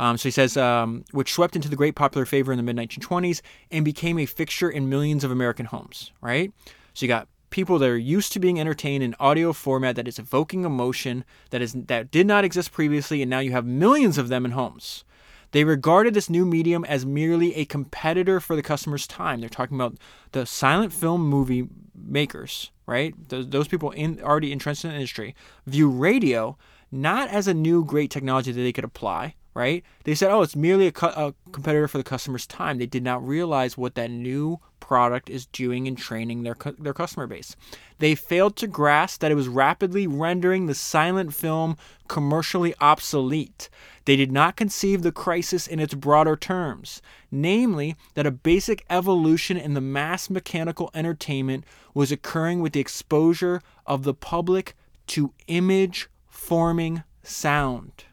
Um, 0.00 0.16
so 0.16 0.28
he 0.28 0.30
says, 0.30 0.56
um, 0.56 1.04
which 1.10 1.30
swept 1.30 1.54
into 1.54 1.68
the 1.68 1.76
great 1.76 1.94
popular 1.94 2.24
favor 2.24 2.50
in 2.50 2.56
the 2.56 2.62
mid 2.62 2.74
1920s 2.74 3.42
and 3.70 3.84
became 3.84 4.18
a 4.18 4.24
fixture 4.24 4.70
in 4.70 4.88
millions 4.88 5.24
of 5.24 5.30
American 5.30 5.66
homes, 5.66 6.10
right? 6.22 6.50
So 6.94 7.04
you 7.04 7.08
got 7.08 7.28
people 7.50 7.78
that 7.78 7.88
are 7.88 7.98
used 7.98 8.32
to 8.32 8.40
being 8.40 8.58
entertained 8.58 9.04
in 9.04 9.14
audio 9.20 9.52
format 9.52 9.96
that 9.96 10.08
is 10.08 10.18
evoking 10.18 10.64
emotion 10.64 11.22
that 11.50 11.60
is 11.60 11.74
that 11.74 12.10
did 12.10 12.26
not 12.26 12.44
exist 12.44 12.72
previously, 12.72 13.20
and 13.20 13.28
now 13.28 13.40
you 13.40 13.52
have 13.52 13.66
millions 13.66 14.16
of 14.16 14.28
them 14.28 14.46
in 14.46 14.52
homes. 14.52 15.04
They 15.50 15.64
regarded 15.64 16.14
this 16.14 16.30
new 16.30 16.46
medium 16.46 16.82
as 16.86 17.04
merely 17.04 17.54
a 17.54 17.66
competitor 17.66 18.40
for 18.40 18.56
the 18.56 18.62
customer's 18.62 19.06
time. 19.06 19.40
They're 19.40 19.50
talking 19.50 19.76
about 19.76 19.98
the 20.32 20.46
silent 20.46 20.94
film 20.94 21.28
movie 21.28 21.68
makers, 21.94 22.70
right? 22.86 23.12
Those, 23.28 23.48
those 23.48 23.68
people 23.68 23.90
in 23.90 24.18
already 24.22 24.50
entrenched 24.50 24.84
in 24.84 24.90
the 24.90 24.96
industry 24.96 25.34
view 25.66 25.90
radio 25.90 26.56
not 26.90 27.28
as 27.28 27.46
a 27.46 27.52
new 27.52 27.84
great 27.84 28.10
technology 28.10 28.50
that 28.50 28.60
they 28.60 28.72
could 28.72 28.84
apply, 28.84 29.34
right? 29.60 29.84
They 30.04 30.14
said, 30.14 30.30
oh, 30.30 30.40
it's 30.40 30.56
merely 30.56 30.86
a, 30.86 30.92
a, 31.02 31.34
competitor 31.52 31.86
for 31.86 31.98
the 31.98 32.04
customer's 32.04 32.46
time. 32.46 32.78
They 32.78 32.86
did 32.86 33.04
not 33.04 33.26
realize 33.26 33.76
what 33.76 33.94
that 33.94 34.10
new 34.10 34.58
product 34.80 35.28
is 35.28 35.44
doing 35.44 35.86
in 35.86 35.96
training 35.96 36.44
their, 36.44 36.56
their 36.78 36.94
customer 36.94 37.26
base. 37.26 37.54
They 37.98 38.14
failed 38.14 38.56
to 38.56 38.66
grasp 38.66 39.20
that 39.20 39.30
it 39.30 39.34
was 39.34 39.48
rapidly 39.48 40.06
rendering 40.06 40.64
the 40.64 40.74
silent 40.74 41.34
film 41.34 41.76
commercially 42.08 42.74
obsolete. 42.80 43.68
They 44.06 44.16
did 44.16 44.32
not 44.32 44.56
conceive 44.56 45.02
the 45.02 45.12
crisis 45.12 45.66
in 45.66 45.78
its 45.78 45.92
broader 45.92 46.36
terms, 46.36 47.02
namely, 47.30 47.96
that 48.14 48.26
a 48.26 48.30
basic 48.30 48.86
evolution 48.88 49.58
in 49.58 49.74
the 49.74 49.82
mass 49.82 50.30
mechanical 50.30 50.90
entertainment 50.94 51.64
was 51.92 52.10
occurring 52.10 52.62
with 52.62 52.72
the 52.72 52.80
exposure 52.80 53.60
of 53.86 54.04
the 54.04 54.14
public 54.14 54.74
to 55.08 55.34
image 55.48 56.08
forming 56.26 57.02
sound. 57.22 58.04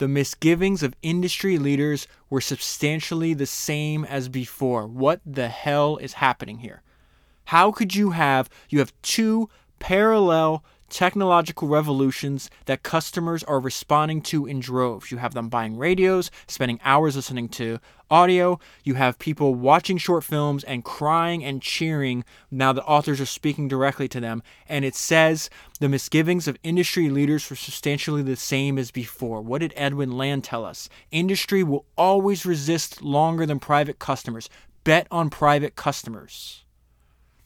The 0.00 0.08
misgivings 0.08 0.82
of 0.82 0.94
industry 1.02 1.58
leaders 1.58 2.06
were 2.30 2.40
substantially 2.40 3.34
the 3.34 3.44
same 3.44 4.06
as 4.06 4.30
before. 4.30 4.86
What 4.86 5.20
the 5.26 5.48
hell 5.48 5.98
is 5.98 6.14
happening 6.14 6.60
here? 6.60 6.80
How 7.44 7.70
could 7.70 7.94
you 7.94 8.12
have 8.12 8.48
you 8.70 8.78
have 8.78 8.94
two 9.02 9.50
parallel 9.78 10.64
technological 10.88 11.68
revolutions 11.68 12.48
that 12.64 12.82
customers 12.82 13.44
are 13.44 13.60
responding 13.60 14.22
to 14.22 14.46
in 14.46 14.58
droves. 14.60 15.10
You 15.10 15.18
have 15.18 15.34
them 15.34 15.48
buying 15.48 15.76
radios, 15.76 16.30
spending 16.46 16.80
hours 16.82 17.14
listening 17.14 17.48
to 17.50 17.78
audio. 18.10 18.58
You 18.84 18.94
have 18.94 19.18
people 19.18 19.54
watching 19.54 19.98
short 19.98 20.24
films 20.24 20.64
and 20.64 20.84
crying 20.84 21.44
and 21.44 21.62
cheering. 21.62 22.24
Now 22.50 22.72
the 22.72 22.84
authors 22.84 23.20
are 23.20 23.26
speaking 23.26 23.68
directly 23.68 24.08
to 24.08 24.20
them. 24.20 24.42
And 24.68 24.84
it 24.84 24.94
says 24.94 25.50
the 25.78 25.88
misgivings 25.88 26.48
of 26.48 26.58
industry 26.62 27.08
leaders 27.08 27.48
were 27.48 27.56
substantially 27.56 28.22
the 28.22 28.36
same 28.36 28.78
as 28.78 28.90
before. 28.90 29.40
What 29.40 29.60
did 29.60 29.72
Edwin 29.76 30.16
Land 30.16 30.44
tell 30.44 30.64
us? 30.64 30.88
Industry 31.10 31.62
will 31.62 31.86
always 31.96 32.44
resist 32.44 33.02
longer 33.02 33.46
than 33.46 33.58
private 33.58 33.98
customers. 33.98 34.48
Bet 34.84 35.06
on 35.10 35.30
private 35.30 35.76
customers. 35.76 36.64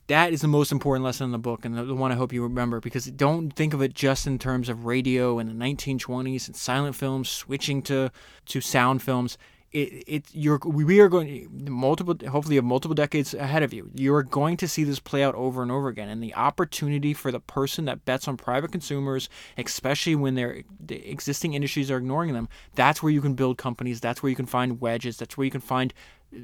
That 0.06 0.34
is 0.34 0.42
the 0.42 0.48
most 0.48 0.70
important 0.70 1.02
lesson 1.02 1.24
in 1.24 1.32
the 1.32 1.38
book, 1.38 1.64
and 1.64 1.76
the, 1.76 1.94
one 1.94 2.12
I 2.12 2.14
hope 2.14 2.32
you 2.32 2.42
remember. 2.42 2.78
Because 2.78 3.06
don't 3.06 3.50
think 3.50 3.72
of 3.72 3.80
it 3.80 3.94
just 3.94 4.26
in 4.26 4.38
terms 4.38 4.68
of 4.68 4.84
radio 4.84 5.38
in 5.38 5.46
the 5.46 5.64
1920s 5.64 6.46
and 6.46 6.54
silent 6.54 6.94
films 6.94 7.30
switching 7.30 7.80
to 7.82 8.10
to 8.46 8.60
sound 8.60 9.02
films. 9.02 9.38
It, 9.74 10.04
it 10.06 10.24
you're 10.32 10.58
we 10.64 11.00
are 11.00 11.08
going 11.08 11.48
multiple 11.68 12.16
hopefully 12.30 12.54
you 12.54 12.58
have 12.60 12.64
multiple 12.64 12.94
decades 12.94 13.34
ahead 13.34 13.64
of 13.64 13.72
you. 13.72 13.90
You 13.92 14.14
are 14.14 14.22
going 14.22 14.56
to 14.58 14.68
see 14.68 14.84
this 14.84 15.00
play 15.00 15.24
out 15.24 15.34
over 15.34 15.62
and 15.62 15.72
over 15.72 15.88
again, 15.88 16.08
and 16.08 16.22
the 16.22 16.32
opportunity 16.36 17.12
for 17.12 17.32
the 17.32 17.40
person 17.40 17.84
that 17.86 18.04
bets 18.04 18.28
on 18.28 18.36
private 18.36 18.70
consumers, 18.70 19.28
especially 19.58 20.14
when 20.14 20.36
their 20.36 20.62
the 20.78 21.10
existing 21.10 21.54
industries 21.54 21.90
are 21.90 21.98
ignoring 21.98 22.34
them, 22.34 22.48
that's 22.76 23.02
where 23.02 23.12
you 23.12 23.20
can 23.20 23.34
build 23.34 23.58
companies. 23.58 24.00
That's 24.00 24.22
where 24.22 24.30
you 24.30 24.36
can 24.36 24.46
find 24.46 24.80
wedges. 24.80 25.16
That's 25.16 25.36
where 25.36 25.44
you 25.44 25.50
can 25.50 25.60
find 25.60 25.92
uh, 26.32 26.38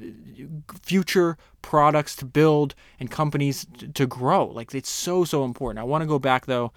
future 0.83 1.37
products 1.61 2.17
to 2.17 2.25
build 2.25 2.75
and 2.99 3.09
companies 3.09 3.65
to 3.93 4.05
grow. 4.05 4.47
Like 4.47 4.75
it's 4.75 4.89
so 4.89 5.23
so 5.23 5.45
important. 5.45 5.79
I 5.79 5.83
want 5.83 6.01
to 6.01 6.05
go 6.07 6.19
back 6.19 6.47
though 6.47 6.73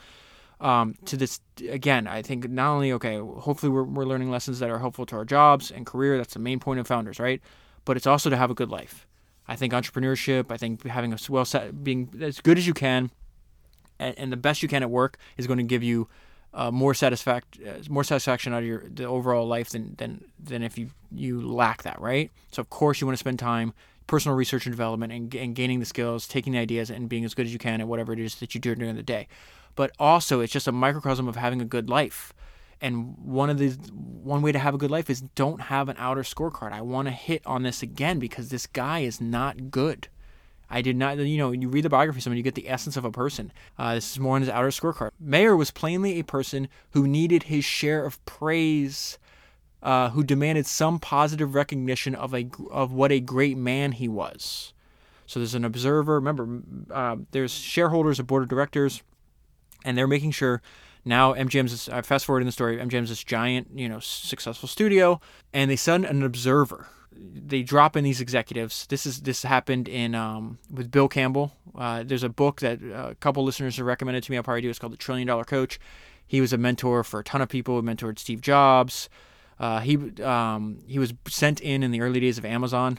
um, 0.61 0.95
to 1.07 1.17
this 1.17 1.41
again. 1.69 2.07
I 2.07 2.23
think 2.23 2.49
not 2.49 2.73
only 2.73 2.93
okay, 2.93 3.19
hopefully 3.19 3.71
we're 3.71 3.85
we're 3.85 4.05
learning 4.05 4.31
lessons 4.31 4.59
that 4.59 4.71
are 4.71 4.79
helpful 4.79 5.07
to 5.07 5.17
our 5.17 5.25
jobs 5.25 5.71
and 5.71 5.87
career. 5.87 6.17
That's 6.17 6.35
the 6.35 6.41
main 6.41 6.61
point 6.61 6.81
of 6.81 6.87
founders, 6.87 7.19
right? 7.19 7.41
But 7.85 7.97
it's 7.97 8.07
also 8.07 8.31
to 8.31 8.37
have 8.37 8.51
a 8.51 8.55
good 8.55 8.71
life. 8.71 9.07
I 9.47 9.57
think 9.57 9.73
entrepreneurship. 9.73 10.51
I 10.51 10.57
think 10.57 10.87
having 10.87 11.13
a 11.13 11.19
well 11.29 11.45
set, 11.45 11.85
being 11.85 12.11
as 12.21 12.41
good 12.41 12.59
as 12.59 12.67
you 12.67 12.75
can, 12.75 13.11
and, 13.99 14.19
and 14.19 14.33
the 14.33 14.37
best 14.37 14.63
you 14.63 14.69
can 14.69 14.83
at 14.83 14.91
work 14.91 15.19
is 15.37 15.47
going 15.47 15.59
to 15.59 15.65
give 15.65 15.83
you 15.83 16.09
uh, 16.55 16.71
more 16.71 16.95
satisfact 16.95 17.59
uh, 17.67 17.81
more 17.91 18.05
satisfaction 18.05 18.55
out 18.55 18.63
of 18.63 18.69
your 18.69 18.85
the 18.89 19.05
overall 19.05 19.47
life 19.47 19.71
than 19.71 19.95
than 19.97 20.25
than 20.43 20.63
if 20.63 20.79
you 20.79 20.91
you 21.11 21.41
lack 21.41 21.83
that 21.83 22.01
right 22.01 22.31
so 22.53 22.61
of 22.61 22.71
course 22.71 23.01
you 23.01 23.09
want 23.09 23.15
to 23.15 23.21
spend 23.21 23.41
time 23.41 23.75
personal 24.07 24.37
research 24.37 24.67
and 24.67 24.73
development 24.73 25.13
and, 25.13 25.35
and 25.35 25.55
gaining 25.55 25.81
the 25.81 25.87
skills, 25.87 26.27
taking 26.27 26.53
the 26.53 26.59
ideas, 26.59 26.91
and 26.91 27.09
being 27.09 27.25
as 27.25 27.35
good 27.35 27.47
as 27.47 27.53
you 27.53 27.59
can 27.59 27.81
at 27.81 27.89
whatever 27.89 28.13
it 28.13 28.19
is 28.19 28.37
that 28.37 28.55
you 28.55 28.61
do 28.61 28.75
during 28.75 28.97
the 28.97 29.03
day. 29.03 29.27
But 29.75 29.93
also, 29.99 30.41
it's 30.41 30.53
just 30.53 30.68
a 30.68 30.72
microcosm 30.72 31.29
of 31.29 31.37
having 31.37 31.61
a 31.61 31.64
good 31.64 31.89
life. 31.89 32.33
And 32.81 33.16
one 33.18 33.51
of 33.51 33.59
the 33.59 33.70
one 33.70 34.43
way 34.43 34.53
to 34.53 34.59
have 34.59 34.75
a 34.75 34.79
good 34.79 34.91
life 34.91 35.09
is 35.09 35.20
don't 35.20 35.62
have 35.62 35.89
an 35.89 35.97
outer 35.99 36.22
scorecard. 36.22 36.72
I 36.72 36.83
want 36.83 37.09
to 37.09 37.12
hit 37.12 37.43
on 37.47 37.62
this 37.62 37.83
again 37.83 38.18
because 38.18 38.49
this 38.49 38.66
guy 38.66 39.01
is 39.01 39.20
not 39.20 39.70
good. 39.70 40.09
I 40.70 40.83
did 40.83 40.97
not, 40.97 41.18
you 41.18 41.39
know, 41.39 41.53
you 41.53 41.68
read 41.68 41.85
the 41.85 41.89
biography 41.89 42.18
of 42.18 42.22
someone, 42.25 42.37
you 42.37 42.43
get 42.43 42.55
the 42.55 42.68
essence 42.68 42.97
of 42.97 43.05
a 43.05 43.11
person. 43.11 43.53
Uh, 43.79 43.95
this 43.95 44.12
is 44.12 44.18
more 44.18 44.35
on 44.35 44.43
his 44.43 44.51
outer 44.51 44.68
scorecard. 44.68 45.11
Mayer 45.20 45.57
was 45.57 45.70
plainly 45.70 46.18
a 46.18 46.25
person 46.25 46.68
who 46.91 47.07
needed 47.07 47.45
his 47.45 47.64
share 47.64 48.05
of 48.05 48.25
praise, 48.25 49.18
uh, 49.83 50.11
who 50.11 50.25
demanded 50.25 50.66
some 50.66 50.99
positive 50.99 51.55
recognition 51.55 52.14
of 52.14 52.35
a 52.35 52.49
of 52.70 52.93
what 52.93 53.12
a 53.12 53.20
great 53.20 53.57
man 53.57 53.93
he 53.93 54.09
was. 54.09 54.72
So 55.27 55.39
there's 55.41 55.55
an 55.55 55.64
observer. 55.64 56.16
Remember, 56.16 56.61
uh, 56.91 57.16
there's 57.31 57.53
shareholders, 57.53 58.18
a 58.18 58.25
board 58.25 58.43
of 58.43 58.49
directors, 58.49 59.03
and 59.85 59.97
they're 59.97 60.07
making 60.09 60.32
sure 60.32 60.62
now 61.05 61.35
MGM's 61.35 61.89
uh, 61.89 62.03
fast 62.03 62.24
forward 62.24 62.41
in 62.41 62.47
the 62.47 62.53
story. 62.53 62.78
MGM's 62.78 63.11
this 63.11 63.22
giant, 63.22 63.68
you 63.74 63.89
know, 63.89 64.01
successful 64.01 64.68
studio, 64.68 65.20
and 65.53 65.70
they 65.70 65.76
send 65.76 66.05
an 66.05 66.22
observer 66.22 66.89
they 67.16 67.62
drop 67.62 67.97
in 67.97 68.05
these 68.05 68.20
executives. 68.20 68.87
This 68.87 69.07
is 69.07 69.22
this 69.22 69.43
happened 69.43 69.89
in 69.89 70.14
um, 70.14 70.59
with 70.70 70.91
Bill 70.91 71.09
Campbell. 71.09 71.53
Uh, 71.74 72.03
there's 72.05 72.22
a 72.22 72.28
book 72.28 72.61
that 72.61 72.80
uh, 72.82 73.11
a 73.11 73.14
couple 73.16 73.45
listeners 73.45 73.76
have 73.76 73.87
recommended 73.87 74.22
to 74.24 74.30
me. 74.30 74.37
I'll 74.37 74.43
probably 74.43 74.62
do. 74.62 74.70
It's 74.70 74.78
called 74.78 74.93
The 74.93 74.99
Trillion 74.99 75.26
Dollar 75.26 75.45
Coach. 75.45 75.78
He 76.26 76.41
was 76.41 76.53
a 76.53 76.59
mentor 76.59 77.05
for 77.05 77.20
a 77.20 77.24
ton 77.24 77.41
of 77.41 77.49
people. 77.49 77.80
He 77.80 77.87
mentored 77.87 78.18
Steve 78.18 78.41
Jobs. 78.41 79.09
Uh, 79.59 79.80
he 79.80 79.97
um, 80.22 80.78
he 80.87 80.99
was 80.99 81.14
sent 81.28 81.61
in 81.61 81.82
in 81.82 81.91
the 81.91 82.01
early 82.01 82.20
days 82.20 82.39
of 82.39 82.45
Amazon. 82.45 82.99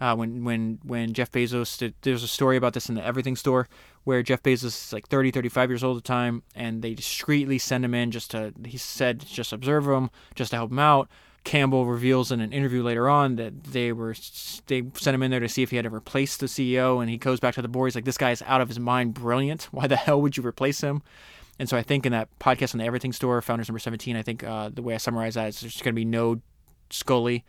Uh, 0.00 0.14
when 0.14 0.44
when 0.44 0.78
when 0.82 1.12
Jeff 1.12 1.32
Bezos 1.32 1.78
did, 1.78 1.94
there's 2.02 2.22
a 2.22 2.28
story 2.28 2.56
about 2.56 2.74
this 2.74 2.88
in 2.88 2.94
the 2.94 3.04
Everything 3.04 3.36
store 3.36 3.68
where 4.06 4.22
Jeff 4.22 4.40
Bezos 4.40 4.64
is 4.64 4.92
like 4.92 5.08
30 5.08 5.32
35 5.32 5.68
years 5.68 5.82
old 5.82 5.96
at 5.96 6.04
the 6.04 6.06
time 6.06 6.44
and 6.54 6.80
they 6.80 6.94
discreetly 6.94 7.58
send 7.58 7.84
him 7.84 7.92
in 7.92 8.12
just 8.12 8.30
to 8.30 8.54
he 8.64 8.78
said 8.78 9.20
just 9.26 9.52
observe 9.52 9.86
him 9.86 10.10
just 10.36 10.50
to 10.52 10.56
help 10.56 10.70
him 10.70 10.78
out 10.78 11.08
Campbell 11.46 11.86
reveals 11.86 12.32
in 12.32 12.40
an 12.40 12.52
interview 12.52 12.82
later 12.82 13.08
on 13.08 13.36
that 13.36 13.64
they 13.64 13.92
were 13.92 14.14
they 14.66 14.82
sent 14.94 15.14
him 15.14 15.22
in 15.22 15.30
there 15.30 15.40
to 15.40 15.48
see 15.48 15.62
if 15.62 15.70
he 15.70 15.76
had 15.76 15.84
to 15.84 15.94
replace 15.94 16.36
the 16.36 16.46
CEO, 16.46 17.00
and 17.00 17.08
he 17.08 17.16
goes 17.16 17.38
back 17.38 17.54
to 17.54 17.62
the 17.62 17.68
board. 17.68 17.86
He's 17.86 17.94
like, 17.94 18.04
"This 18.04 18.18
guy 18.18 18.32
is 18.32 18.42
out 18.42 18.60
of 18.60 18.66
his 18.66 18.80
mind, 18.80 19.14
brilliant. 19.14 19.62
Why 19.70 19.86
the 19.86 19.94
hell 19.94 20.20
would 20.20 20.36
you 20.36 20.44
replace 20.44 20.80
him?" 20.80 21.02
And 21.60 21.68
so 21.68 21.76
I 21.76 21.84
think 21.84 22.04
in 22.04 22.10
that 22.10 22.28
podcast 22.40 22.74
on 22.74 22.78
the 22.78 22.84
Everything 22.84 23.12
Store, 23.12 23.40
Founders 23.40 23.68
Number 23.68 23.78
Seventeen, 23.78 24.16
I 24.16 24.22
think 24.22 24.42
uh, 24.42 24.70
the 24.74 24.82
way 24.82 24.94
I 24.94 24.96
summarize 24.96 25.34
that 25.34 25.50
is 25.50 25.60
there's 25.60 25.80
going 25.80 25.94
to 25.94 25.96
be 25.96 26.04
no 26.04 26.40
Sculley 26.90 27.44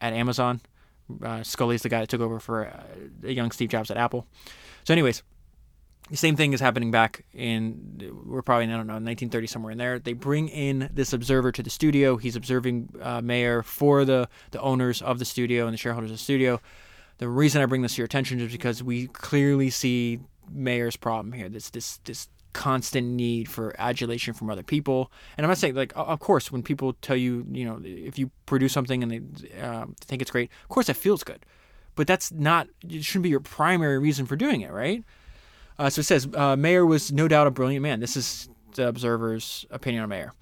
at 0.00 0.14
Amazon. 0.14 0.62
Uh, 1.10 1.40
Sculley 1.40 1.74
is 1.74 1.82
the 1.82 1.90
guy 1.90 2.00
that 2.00 2.08
took 2.08 2.22
over 2.22 2.40
for 2.40 2.68
uh, 2.68 3.28
young 3.28 3.50
Steve 3.50 3.68
Jobs 3.68 3.90
at 3.90 3.98
Apple. 3.98 4.26
So, 4.84 4.94
anyways, 4.94 5.22
the 6.10 6.16
same 6.16 6.36
thing 6.36 6.52
is 6.52 6.60
happening 6.60 6.90
back 6.90 7.24
in 7.32 8.22
we're 8.26 8.42
probably 8.42 8.64
I 8.64 8.76
don't 8.76 8.86
know 8.86 8.94
1930 8.94 9.46
somewhere 9.46 9.72
in 9.72 9.78
there. 9.78 9.98
They 9.98 10.12
bring 10.12 10.48
in 10.48 10.90
this 10.92 11.12
observer 11.12 11.52
to 11.52 11.62
the 11.62 11.70
studio. 11.70 12.16
He's 12.16 12.36
observing 12.36 12.94
uh, 13.00 13.20
Mayer 13.20 13.62
for 13.62 14.04
the 14.04 14.28
the 14.50 14.60
owners 14.60 15.00
of 15.00 15.18
the 15.18 15.24
studio 15.24 15.66
and 15.66 15.72
the 15.72 15.78
shareholders 15.78 16.10
of 16.10 16.16
the 16.16 16.22
studio. 16.22 16.60
The 17.18 17.28
reason 17.28 17.62
I 17.62 17.66
bring 17.66 17.82
this 17.82 17.94
to 17.94 17.98
your 17.98 18.06
attention 18.06 18.40
is 18.40 18.50
because 18.50 18.82
we 18.82 19.06
clearly 19.08 19.70
see 19.70 20.18
Mayer's 20.50 20.96
problem 20.96 21.32
here. 21.32 21.48
This 21.48 21.70
this 21.70 21.98
this 21.98 22.28
constant 22.52 23.06
need 23.06 23.48
for 23.48 23.74
adulation 23.78 24.34
from 24.34 24.50
other 24.50 24.62
people. 24.62 25.10
And 25.36 25.46
I'm 25.46 25.50
not 25.50 25.58
saying 25.58 25.74
like 25.74 25.92
of 25.94 26.18
course 26.18 26.50
when 26.50 26.62
people 26.62 26.94
tell 26.94 27.16
you 27.16 27.46
you 27.50 27.64
know 27.64 27.80
if 27.84 28.18
you 28.18 28.30
produce 28.46 28.72
something 28.72 29.02
and 29.02 29.10
they 29.12 29.60
uh, 29.60 29.86
think 30.00 30.20
it's 30.20 30.30
great, 30.30 30.50
of 30.64 30.68
course 30.68 30.88
it 30.88 30.96
feels 30.96 31.22
good. 31.22 31.46
But 31.94 32.06
that's 32.06 32.32
not 32.32 32.68
it 32.86 33.04
shouldn't 33.04 33.22
be 33.22 33.30
your 33.30 33.40
primary 33.40 33.98
reason 33.98 34.26
for 34.26 34.36
doing 34.36 34.62
it, 34.62 34.72
right? 34.72 35.04
Uh, 35.78 35.90
so 35.90 36.00
it 36.00 36.04
says 36.04 36.28
uh, 36.34 36.56
Mayer 36.56 36.84
was 36.84 37.12
no 37.12 37.28
doubt 37.28 37.46
a 37.46 37.50
brilliant 37.50 37.82
man. 37.82 38.00
This 38.00 38.16
is 38.16 38.48
the 38.74 38.88
Observer's 38.88 39.66
opinion 39.70 40.02
on 40.02 40.08
Mayer. 40.08 40.32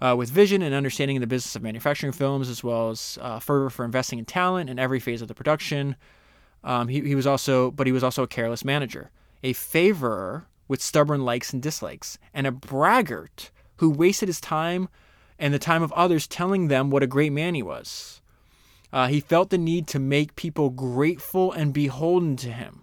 Uh, 0.00 0.14
with 0.16 0.30
vision 0.30 0.62
and 0.62 0.74
understanding 0.74 1.16
in 1.16 1.20
the 1.20 1.26
business 1.26 1.54
of 1.54 1.62
manufacturing 1.62 2.12
films, 2.12 2.48
as 2.48 2.64
well 2.64 2.88
as 2.88 3.18
uh, 3.20 3.38
fervor 3.38 3.68
for 3.68 3.84
investing 3.84 4.18
in 4.18 4.24
talent 4.24 4.70
in 4.70 4.78
every 4.78 4.98
phase 4.98 5.20
of 5.20 5.28
the 5.28 5.34
production. 5.34 5.94
Um, 6.64 6.88
he, 6.88 7.00
he 7.02 7.14
was 7.14 7.26
also, 7.26 7.70
but 7.70 7.86
he 7.86 7.92
was 7.92 8.02
also 8.02 8.22
a 8.22 8.28
careless 8.28 8.64
manager, 8.64 9.10
a 9.42 9.52
favorer 9.52 10.46
with 10.68 10.80
stubborn 10.80 11.24
likes 11.24 11.52
and 11.52 11.62
dislikes, 11.62 12.16
and 12.32 12.46
a 12.46 12.52
braggart 12.52 13.50
who 13.76 13.90
wasted 13.90 14.28
his 14.28 14.40
time 14.40 14.88
and 15.38 15.52
the 15.52 15.58
time 15.58 15.82
of 15.82 15.92
others 15.92 16.26
telling 16.26 16.68
them 16.68 16.90
what 16.90 17.02
a 17.02 17.06
great 17.06 17.32
man 17.32 17.54
he 17.54 17.62
was. 17.62 18.22
Uh, 18.92 19.08
he 19.08 19.20
felt 19.20 19.50
the 19.50 19.58
need 19.58 19.86
to 19.88 19.98
make 19.98 20.36
people 20.36 20.70
grateful 20.70 21.52
and 21.52 21.72
beholden 21.72 22.36
to 22.36 22.50
him. 22.50 22.82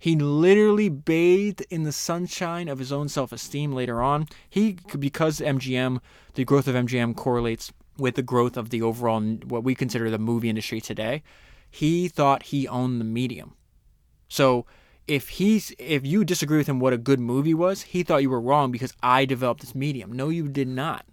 He 0.00 0.16
literally 0.16 0.88
bathed 0.88 1.60
in 1.68 1.82
the 1.82 1.92
sunshine 1.92 2.68
of 2.68 2.78
his 2.78 2.90
own 2.90 3.10
self 3.10 3.32
esteem 3.32 3.72
later 3.72 4.00
on. 4.00 4.26
He, 4.48 4.78
because 4.98 5.40
MGM, 5.40 6.00
the 6.34 6.44
growth 6.46 6.66
of 6.66 6.74
MGM 6.74 7.14
correlates 7.14 7.70
with 7.98 8.14
the 8.14 8.22
growth 8.22 8.56
of 8.56 8.70
the 8.70 8.80
overall, 8.80 9.20
what 9.20 9.62
we 9.62 9.74
consider 9.74 10.10
the 10.10 10.18
movie 10.18 10.48
industry 10.48 10.80
today, 10.80 11.22
he 11.70 12.08
thought 12.08 12.44
he 12.44 12.66
owned 12.66 12.98
the 12.98 13.04
medium. 13.04 13.52
So 14.26 14.64
if 15.06 15.28
he's 15.28 15.74
if 15.78 16.06
you 16.06 16.24
disagree 16.24 16.56
with 16.56 16.68
him 16.68 16.80
what 16.80 16.94
a 16.94 16.98
good 16.98 17.20
movie 17.20 17.52
was, 17.52 17.82
he 17.82 18.02
thought 18.02 18.22
you 18.22 18.30
were 18.30 18.40
wrong 18.40 18.72
because 18.72 18.94
I 19.02 19.26
developed 19.26 19.60
this 19.60 19.74
medium. 19.74 20.12
No, 20.12 20.30
you 20.30 20.48
did 20.48 20.68
not. 20.68 21.04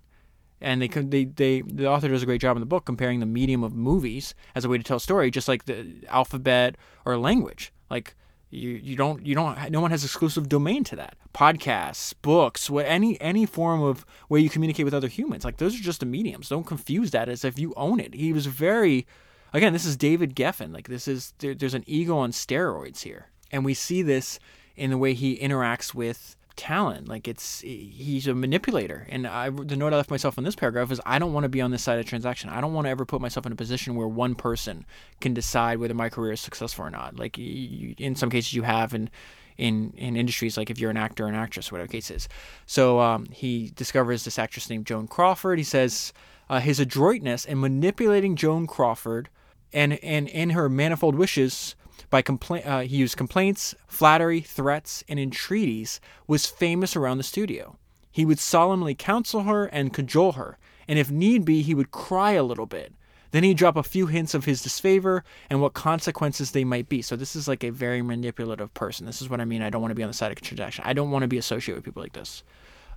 And 0.62 0.82
they 0.82 0.88
they 0.88 1.26
they 1.26 1.62
the 1.62 1.88
author 1.88 2.08
does 2.08 2.24
a 2.24 2.26
great 2.26 2.40
job 2.40 2.56
in 2.56 2.62
the 2.62 2.66
book 2.66 2.86
comparing 2.86 3.20
the 3.20 3.26
medium 3.26 3.64
of 3.64 3.74
movies 3.74 4.34
as 4.56 4.64
a 4.64 4.70
way 4.70 4.78
to 4.78 4.84
tell 4.84 4.98
a 4.98 5.02
story, 5.02 5.30
just 5.30 5.50
like 5.50 5.66
the 5.66 6.06
alphabet 6.08 6.78
or 7.06 7.18
language. 7.18 7.74
Like 7.90 8.16
you 8.50 8.70
you 8.72 8.96
don't 8.96 9.26
you 9.26 9.36
don't 9.36 9.70
no 9.72 9.82
one 9.82 9.92
has 9.92 10.04
exclusive 10.04 10.48
domain 10.48 10.84
to 10.86 10.96
that. 10.96 11.18
Podcasts, 11.34 12.14
books, 12.22 12.70
what 12.70 12.86
any 12.86 13.20
any 13.20 13.46
form 13.46 13.82
of 13.82 14.06
way 14.30 14.40
you 14.40 14.50
communicate 14.50 14.86
with 14.86 14.94
other 14.94 15.10
humans. 15.10 15.44
Like 15.44 15.58
those 15.58 15.78
are 15.78 15.84
just 15.84 16.00
the 16.00 16.06
mediums. 16.06 16.50
Don't 16.50 16.66
confuse 16.66 17.12
that 17.12 17.28
as 17.28 17.44
if 17.44 17.60
you 17.60 17.74
own 17.76 18.00
it. 18.00 18.14
He 18.14 18.32
was 18.32 18.46
very 18.46 19.06
again, 19.54 19.74
this 19.74 19.86
is 19.86 19.98
David 19.98 20.36
Geffen. 20.36 20.74
Like 20.74 20.88
this 20.88 21.08
is 21.08 21.34
there, 21.40 21.54
there's 21.54 21.74
an 21.74 21.84
ego 21.88 22.18
on 22.18 22.32
steroids 22.32 23.02
here. 23.02 23.28
And 23.52 23.66
we 23.66 23.74
see 23.74 24.02
this 24.02 24.40
in 24.78 24.92
the 24.92 24.98
way 24.98 25.14
he 25.14 25.38
interacts 25.38 25.94
with 25.94 26.37
talent. 26.58 27.08
Like 27.08 27.28
it's 27.28 27.62
he's 27.62 28.28
a 28.28 28.34
manipulator. 28.34 29.08
And 29.10 29.26
I, 29.26 29.50
the 29.50 29.78
note 29.78 29.94
I 29.94 29.96
left 29.98 30.12
myself 30.12 30.38
in 30.38 30.44
this 30.44 30.56
paragraph 30.56 30.92
is 30.92 31.00
I 31.06 31.20
don't 31.20 31.32
want 31.32 31.46
to 31.46 31.50
be 31.50 31.62
on 31.62 31.72
this 31.72 31.84
side 31.84 32.00
of 32.00 32.06
transaction. 32.06 32.50
I 32.50 32.60
don't 32.60 32.74
want 32.74 32.86
to 32.86 32.90
ever 32.90 33.06
put 33.06 33.22
myself 33.22 33.46
in 33.46 33.52
a 33.52 33.56
position 33.56 33.96
where 33.96 34.08
one 34.08 34.36
person 34.36 34.86
can 35.22 35.34
decide 35.34 35.80
whether 35.80 35.94
my 35.94 36.10
career 36.10 36.34
is 36.34 36.42
successful 36.42 36.86
or 36.86 36.90
not. 36.90 37.18
Like 37.18 37.38
you, 37.38 37.96
in 37.98 38.16
some 38.16 38.30
cases 38.30 38.54
you 38.54 38.64
have 38.64 38.94
in 38.94 39.10
in 39.58 39.94
in 39.98 40.18
industries 40.18 40.58
like 40.58 40.70
if 40.70 40.80
you're 40.80 40.92
an 40.92 40.98
actor 40.98 41.26
or 41.26 41.30
an 41.30 41.36
actress, 41.36 41.72
whatever 41.72 41.88
case 41.88 42.12
is. 42.12 42.28
So 42.66 43.00
um, 43.00 43.28
he 43.32 43.72
discovers 43.76 44.26
this 44.26 44.38
actress 44.38 44.70
named 44.70 44.86
Joan 44.86 45.08
Crawford. 45.08 45.60
He 45.60 45.64
says 45.64 46.12
uh, 46.50 46.60
his 46.60 46.80
adroitness 46.80 47.46
in 47.46 47.60
manipulating 47.60 48.36
Joan 48.36 48.68
Crawford 48.68 49.30
and 49.72 49.94
and 50.04 50.28
in 50.28 50.52
her 50.52 50.70
manifold 50.70 51.16
wishes 51.16 51.76
by 52.10 52.22
compla- 52.22 52.66
uh, 52.66 52.82
he 52.82 52.98
used 52.98 53.18
complaints, 53.18 53.76
flattery, 53.88 54.42
threats, 54.42 55.04
and 55.08 55.20
entreaties, 55.20 56.00
was 56.28 56.46
famous 56.46 56.96
around 56.96 57.18
the 57.18 57.24
studio. 57.24 57.78
He 58.12 58.26
would 58.26 58.40
solemnly 58.40 58.96
counsel 58.96 59.44
her 59.44 59.66
and 59.66 59.94
cajole 59.94 60.34
her, 60.34 60.58
and 60.88 60.98
if 60.98 61.12
need 61.12 61.46
be, 61.46 61.62
he 61.62 61.76
would 61.76 61.92
cry 61.92 62.32
a 62.32 62.44
little 62.44 62.66
bit. 62.66 62.94
Then 63.32 63.44
he'd 63.44 63.58
drop 63.58 63.76
a 63.76 63.84
few 63.84 64.08
hints 64.08 64.34
of 64.34 64.46
his 64.46 64.62
disfavor 64.62 65.24
and 65.50 65.62
what 65.62 65.74
consequences 65.74 66.52
they 66.52 66.64
might 66.64 66.88
be. 66.88 67.02
So 67.02 67.16
this 67.16 67.36
is 67.36 67.48
like 67.48 67.64
a 67.64 67.72
very 67.72 68.02
manipulative 68.02 68.74
person. 68.74 69.06
This 69.06 69.22
is 69.22 69.30
what 69.30 69.42
I 69.42 69.46
mean. 69.46 69.62
I 69.62 69.70
don't 69.70 69.82
want 69.82 69.92
to 69.92 69.96
be 69.96 70.04
on 70.04 70.10
the 70.10 70.14
side 70.14 70.32
of 70.32 70.40
transaction. 70.42 70.84
I 70.88 70.94
don't 70.94 71.12
want 71.12 71.24
to 71.24 71.28
be 71.28 71.38
associated 71.38 71.78
with 71.78 71.86
people 71.86 72.02
like 72.02 72.14
this. 72.14 72.44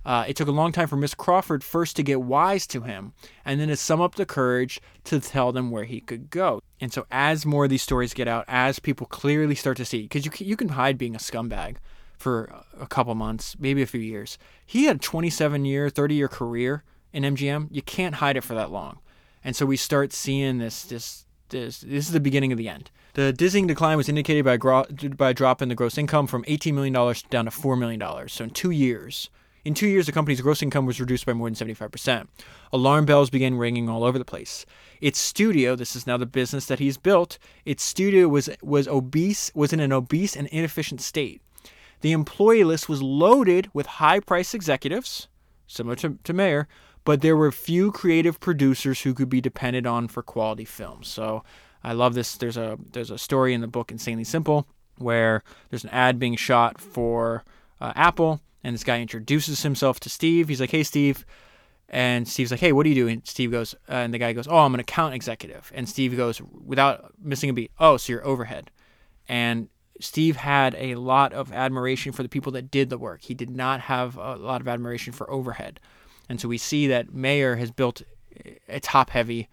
Uh, 0.05 0.25
it 0.27 0.35
took 0.35 0.47
a 0.47 0.51
long 0.51 0.71
time 0.71 0.87
for 0.87 0.95
Miss 0.95 1.13
Crawford 1.13 1.63
first 1.63 1.95
to 1.95 2.03
get 2.03 2.21
wise 2.21 2.65
to 2.67 2.81
him, 2.81 3.13
and 3.45 3.59
then 3.59 3.67
to 3.67 3.75
sum 3.75 4.01
up 4.01 4.15
the 4.15 4.25
courage 4.25 4.81
to 5.03 5.19
tell 5.19 5.51
them 5.51 5.69
where 5.69 5.83
he 5.83 6.01
could 6.01 6.29
go. 6.29 6.61
And 6.79 6.91
so, 6.91 7.05
as 7.11 7.45
more 7.45 7.65
of 7.65 7.69
these 7.69 7.83
stories 7.83 8.13
get 8.13 8.27
out, 8.27 8.45
as 8.47 8.79
people 8.79 9.05
clearly 9.07 9.55
start 9.55 9.77
to 9.77 9.85
see, 9.85 10.03
because 10.03 10.25
you 10.25 10.31
you 10.39 10.57
can 10.57 10.69
hide 10.69 10.97
being 10.97 11.15
a 11.15 11.19
scumbag 11.19 11.77
for 12.17 12.63
a 12.79 12.87
couple 12.87 13.13
months, 13.15 13.55
maybe 13.59 13.81
a 13.81 13.87
few 13.87 13.99
years. 13.99 14.37
He 14.65 14.85
had 14.85 14.97
a 14.97 14.99
27 14.99 15.65
year, 15.65 15.89
30 15.89 16.15
year 16.15 16.27
career 16.27 16.83
in 17.11 17.23
MGM. 17.23 17.67
You 17.71 17.81
can't 17.81 18.15
hide 18.15 18.37
it 18.37 18.43
for 18.43 18.53
that 18.53 18.71
long. 18.71 18.99
And 19.43 19.55
so 19.55 19.65
we 19.65 19.77
start 19.77 20.13
seeing 20.13 20.59
this 20.59 20.83
this 20.83 21.25
this 21.49 21.81
this 21.81 22.07
is 22.07 22.11
the 22.11 22.19
beginning 22.19 22.51
of 22.51 22.57
the 22.57 22.69
end. 22.69 22.91
The 23.13 23.33
dizzying 23.33 23.67
decline 23.67 23.97
was 23.97 24.07
indicated 24.07 24.45
by, 24.45 24.55
gro- 24.55 24.85
by 25.17 25.31
a 25.31 25.33
drop 25.33 25.61
in 25.61 25.67
the 25.67 25.75
gross 25.75 25.97
income 25.97 26.27
from 26.27 26.45
$18 26.45 26.73
million 26.73 26.93
down 26.93 27.43
to 27.43 27.51
$4 27.51 27.77
million. 27.77 28.29
So 28.29 28.45
in 28.45 28.51
two 28.51 28.71
years, 28.71 29.29
in 29.63 29.73
two 29.73 29.87
years, 29.87 30.05
the 30.07 30.11
company's 30.11 30.41
gross 30.41 30.61
income 30.61 30.85
was 30.85 30.99
reduced 30.99 31.25
by 31.25 31.33
more 31.33 31.49
than 31.49 31.55
75%. 31.55 32.27
Alarm 32.73 33.05
bells 33.05 33.29
began 33.29 33.55
ringing 33.55 33.89
all 33.89 34.03
over 34.03 34.17
the 34.17 34.25
place. 34.25 34.65
Its 34.99 35.19
studio, 35.19 35.75
this 35.75 35.95
is 35.95 36.07
now 36.07 36.17
the 36.17 36.25
business 36.25 36.65
that 36.65 36.79
he's 36.79 36.97
built, 36.97 37.37
its 37.65 37.83
studio 37.83 38.27
was, 38.27 38.49
was 38.61 38.87
obese, 38.87 39.51
was 39.53 39.71
in 39.71 39.79
an 39.79 39.93
obese 39.93 40.35
and 40.35 40.47
inefficient 40.47 41.01
state. 41.01 41.41
The 42.01 42.11
employee 42.11 42.63
list 42.63 42.89
was 42.89 43.01
loaded 43.01 43.69
with 43.73 43.85
high 43.85 44.19
priced 44.19 44.55
executives, 44.55 45.27
similar 45.67 45.95
to, 45.97 46.17
to 46.23 46.33
Mayer, 46.33 46.67
but 47.03 47.21
there 47.21 47.37
were 47.37 47.51
few 47.51 47.91
creative 47.91 48.39
producers 48.39 49.01
who 49.01 49.13
could 49.13 49.29
be 49.29 49.41
depended 49.41 49.85
on 49.85 50.07
for 50.07 50.23
quality 50.23 50.65
films. 50.65 51.07
So 51.07 51.43
I 51.83 51.93
love 51.93 52.13
this. 52.13 52.35
There's 52.35 52.57
a 52.57 52.77
there's 52.91 53.11
a 53.11 53.17
story 53.17 53.53
in 53.53 53.61
the 53.61 53.67
book 53.67 53.91
Insanely 53.91 54.23
Simple 54.23 54.67
where 54.97 55.43
there's 55.69 55.83
an 55.83 55.89
ad 55.89 56.19
being 56.19 56.35
shot 56.35 56.79
for 56.79 57.43
uh, 57.79 57.93
Apple, 57.95 58.39
and 58.63 58.73
this 58.73 58.83
guy 58.83 58.99
introduces 59.01 59.63
himself 59.63 59.99
to 60.01 60.09
Steve. 60.09 60.49
He's 60.49 60.61
like, 60.61 60.71
"Hey, 60.71 60.83
Steve," 60.83 61.25
and 61.89 62.27
Steve's 62.27 62.51
like, 62.51 62.59
"Hey, 62.59 62.71
what 62.71 62.83
do 62.83 62.89
you 62.89 62.95
do?" 62.95 63.07
And 63.07 63.25
Steve 63.27 63.51
goes, 63.51 63.73
uh, 63.89 63.93
and 63.93 64.13
the 64.13 64.17
guy 64.17 64.33
goes, 64.33 64.47
"Oh, 64.47 64.59
I'm 64.59 64.73
an 64.73 64.79
account 64.79 65.13
executive." 65.13 65.71
And 65.75 65.87
Steve 65.87 66.15
goes, 66.15 66.41
without 66.41 67.13
missing 67.21 67.49
a 67.49 67.53
beat, 67.53 67.71
"Oh, 67.79 67.97
so 67.97 68.13
you're 68.13 68.25
overhead," 68.25 68.71
and 69.27 69.69
Steve 69.99 70.35
had 70.37 70.75
a 70.77 70.95
lot 70.95 71.31
of 71.31 71.53
admiration 71.53 72.11
for 72.11 72.23
the 72.23 72.29
people 72.29 72.51
that 72.53 72.71
did 72.71 72.89
the 72.89 72.97
work. 72.97 73.21
He 73.21 73.33
did 73.33 73.49
not 73.49 73.81
have 73.81 74.17
a 74.17 74.35
lot 74.35 74.61
of 74.61 74.67
admiration 74.67 75.13
for 75.13 75.29
overhead. 75.29 75.79
And 76.27 76.41
so 76.41 76.47
we 76.47 76.57
see 76.57 76.87
that 76.87 77.13
Mayer 77.13 77.57
has 77.57 77.71
built 77.71 78.01
a 78.67 78.79
top 78.79 79.11
heavy 79.11 79.47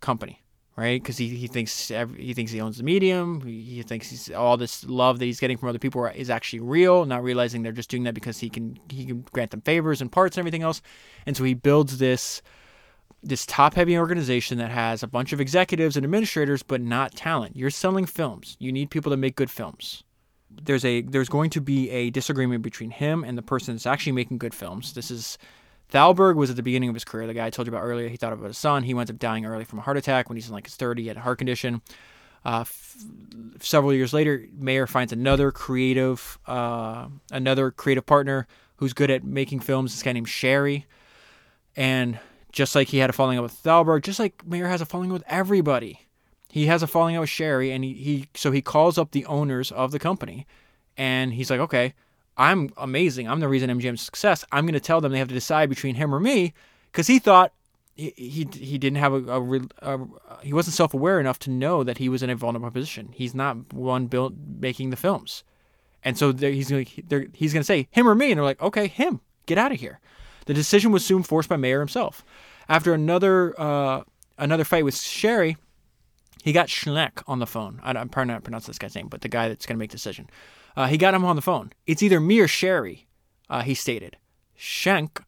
company, 0.00 0.42
right? 0.80 1.00
Because 1.02 1.18
he, 1.18 1.28
he 1.28 1.46
thinks 1.46 1.90
every, 1.90 2.24
he 2.24 2.32
thinks 2.32 2.50
he 2.50 2.60
owns 2.60 2.78
the 2.78 2.82
medium. 2.82 3.42
He, 3.42 3.60
he 3.60 3.82
thinks 3.82 4.08
he's 4.08 4.30
all 4.30 4.56
this 4.56 4.82
love 4.86 5.18
that 5.18 5.26
he's 5.26 5.38
getting 5.38 5.58
from 5.58 5.68
other 5.68 5.78
people 5.78 6.06
is 6.06 6.30
actually 6.30 6.60
real, 6.60 7.04
not 7.04 7.22
realizing 7.22 7.62
they're 7.62 7.70
just 7.70 7.90
doing 7.90 8.04
that 8.04 8.14
because 8.14 8.38
he 8.38 8.48
can 8.48 8.78
he 8.88 9.04
can 9.04 9.20
grant 9.32 9.50
them 9.50 9.60
favors 9.60 10.00
and 10.00 10.10
parts 10.10 10.36
and 10.36 10.40
everything 10.42 10.62
else. 10.62 10.80
And 11.26 11.36
so 11.36 11.44
he 11.44 11.52
builds 11.52 11.98
this 11.98 12.40
this 13.22 13.44
top 13.44 13.74
heavy 13.74 13.98
organization 13.98 14.56
that 14.56 14.70
has 14.70 15.02
a 15.02 15.06
bunch 15.06 15.34
of 15.34 15.40
executives 15.40 15.98
and 15.98 16.04
administrators 16.04 16.62
but 16.62 16.80
not 16.80 17.14
talent. 17.14 17.56
You're 17.56 17.68
selling 17.68 18.06
films. 18.06 18.56
You 18.58 18.72
need 18.72 18.88
people 18.88 19.10
to 19.10 19.18
make 19.18 19.36
good 19.36 19.50
films. 19.50 20.02
There's 20.50 20.86
a 20.86 21.02
there's 21.02 21.28
going 21.28 21.50
to 21.50 21.60
be 21.60 21.90
a 21.90 22.08
disagreement 22.08 22.62
between 22.62 22.90
him 22.90 23.22
and 23.22 23.36
the 23.36 23.42
person 23.42 23.74
that's 23.74 23.86
actually 23.86 24.12
making 24.12 24.38
good 24.38 24.54
films. 24.54 24.94
This 24.94 25.10
is 25.10 25.36
Thalberg 25.90 26.36
was 26.36 26.50
at 26.50 26.56
the 26.56 26.62
beginning 26.62 26.88
of 26.88 26.94
his 26.94 27.04
career. 27.04 27.26
The 27.26 27.34
guy 27.34 27.46
I 27.46 27.50
told 27.50 27.66
you 27.66 27.72
about 27.72 27.82
earlier, 27.82 28.08
he 28.08 28.16
thought 28.16 28.32
about 28.32 28.46
his 28.46 28.58
son. 28.58 28.84
He 28.84 28.94
winds 28.94 29.10
up 29.10 29.18
dying 29.18 29.44
early 29.44 29.64
from 29.64 29.78
a 29.78 29.82
heart 29.82 29.96
attack 29.96 30.28
when 30.28 30.36
he's 30.36 30.48
in 30.48 30.54
like 30.54 30.66
his 30.66 30.76
30. 30.76 31.02
He 31.02 31.08
had 31.08 31.16
a 31.16 31.20
heart 31.20 31.38
condition. 31.38 31.82
Uh, 32.44 32.60
f- 32.60 32.96
several 33.60 33.92
years 33.92 34.12
later, 34.12 34.46
Mayer 34.56 34.86
finds 34.86 35.12
another 35.12 35.50
creative, 35.50 36.38
uh, 36.46 37.08
another 37.30 37.70
creative 37.70 38.06
partner 38.06 38.46
who's 38.76 38.92
good 38.92 39.10
at 39.10 39.24
making 39.24 39.60
films. 39.60 39.92
This 39.92 40.02
guy 40.02 40.12
named 40.12 40.26
Schary, 40.28 40.84
and 41.76 42.18
just 42.52 42.74
like 42.74 42.88
he 42.88 42.98
had 42.98 43.10
a 43.10 43.12
falling 43.12 43.36
out 43.36 43.42
with 43.42 43.52
Thalberg, 43.52 44.02
just 44.02 44.18
like 44.18 44.46
Mayer 44.46 44.68
has 44.68 44.80
a 44.80 44.86
falling 44.86 45.10
out 45.10 45.14
with 45.14 45.24
everybody. 45.26 46.06
He 46.48 46.66
has 46.66 46.82
a 46.82 46.86
falling 46.86 47.14
out 47.14 47.20
with 47.20 47.30
Schary, 47.30 47.74
and 47.74 47.84
he, 47.84 47.92
he 47.92 48.28
so 48.34 48.50
he 48.50 48.62
calls 48.62 48.96
up 48.96 49.10
the 49.10 49.26
owners 49.26 49.70
of 49.70 49.92
the 49.92 49.98
company, 49.98 50.46
and 50.96 51.34
he's 51.34 51.50
like, 51.50 51.60
okay, 51.60 51.94
I'm 52.36 52.70
amazing. 52.76 53.28
I'm 53.28 53.40
the 53.40 53.48
reason 53.48 53.70
MGM's 53.70 54.02
success. 54.02 54.44
I'm 54.50 54.64
going 54.64 54.74
to 54.74 54.80
tell 54.80 55.00
them 55.00 55.12
they 55.12 55.18
have 55.18 55.28
to 55.28 55.34
decide 55.34 55.68
between 55.68 55.96
him 55.96 56.14
or 56.14 56.20
me, 56.20 56.54
because 56.90 57.06
he 57.06 57.18
thought 57.18 57.52
he, 57.94 58.12
he 58.16 58.48
he 58.58 58.78
didn't 58.78 58.98
have 58.98 59.12
a, 59.12 59.32
a, 59.32 59.64
a 59.82 60.00
he 60.42 60.52
wasn't 60.52 60.74
self 60.74 60.94
aware 60.94 61.20
enough 61.20 61.38
to 61.40 61.50
know 61.50 61.84
that 61.84 61.98
he 61.98 62.08
was 62.08 62.22
in 62.22 62.30
a 62.30 62.36
vulnerable 62.36 62.70
position. 62.70 63.10
He's 63.12 63.34
not 63.34 63.72
one 63.72 64.06
built 64.06 64.32
making 64.58 64.90
the 64.90 64.96
films, 64.96 65.44
and 66.02 66.16
so 66.16 66.32
he's 66.32 66.70
gonna, 66.70 66.84
he's 67.34 67.52
going 67.52 67.60
to 67.60 67.64
say 67.64 67.88
him 67.90 68.08
or 68.08 68.14
me, 68.14 68.30
and 68.30 68.38
they're 68.38 68.44
like, 68.44 68.62
okay, 68.62 68.86
him, 68.86 69.20
get 69.46 69.58
out 69.58 69.72
of 69.72 69.80
here. 69.80 70.00
The 70.46 70.54
decision 70.54 70.92
was 70.92 71.04
soon 71.04 71.22
forced 71.22 71.48
by 71.48 71.56
Mayer 71.56 71.80
himself. 71.80 72.24
After 72.68 72.94
another 72.94 73.60
uh, 73.60 74.02
another 74.38 74.64
fight 74.64 74.84
with 74.84 74.94
Schary, 74.94 75.56
he 76.42 76.52
got 76.52 76.68
Schneck 76.68 77.22
on 77.26 77.38
the 77.38 77.46
phone. 77.46 77.80
I, 77.82 77.90
am 77.90 78.08
probably 78.08 78.32
not 78.32 78.44
pronouncing 78.44 78.70
this 78.70 78.78
guy's 78.78 78.94
name, 78.94 79.08
but 79.08 79.20
the 79.20 79.28
guy 79.28 79.48
that's 79.48 79.66
going 79.66 79.76
to 79.76 79.78
make 79.78 79.90
the 79.90 79.96
decision. 79.96 80.30
Uh, 80.76 80.86
he 80.86 80.96
got 80.96 81.14
him 81.14 81.24
on 81.24 81.36
the 81.36 81.42
phone. 81.42 81.72
It's 81.86 82.02
either 82.02 82.20
me 82.20 82.40
or 82.40 82.46
Schary, 82.46 83.04
uh, 83.48 83.62
he 83.62 83.74
stated. 83.74 84.16
Schenck 84.56 85.22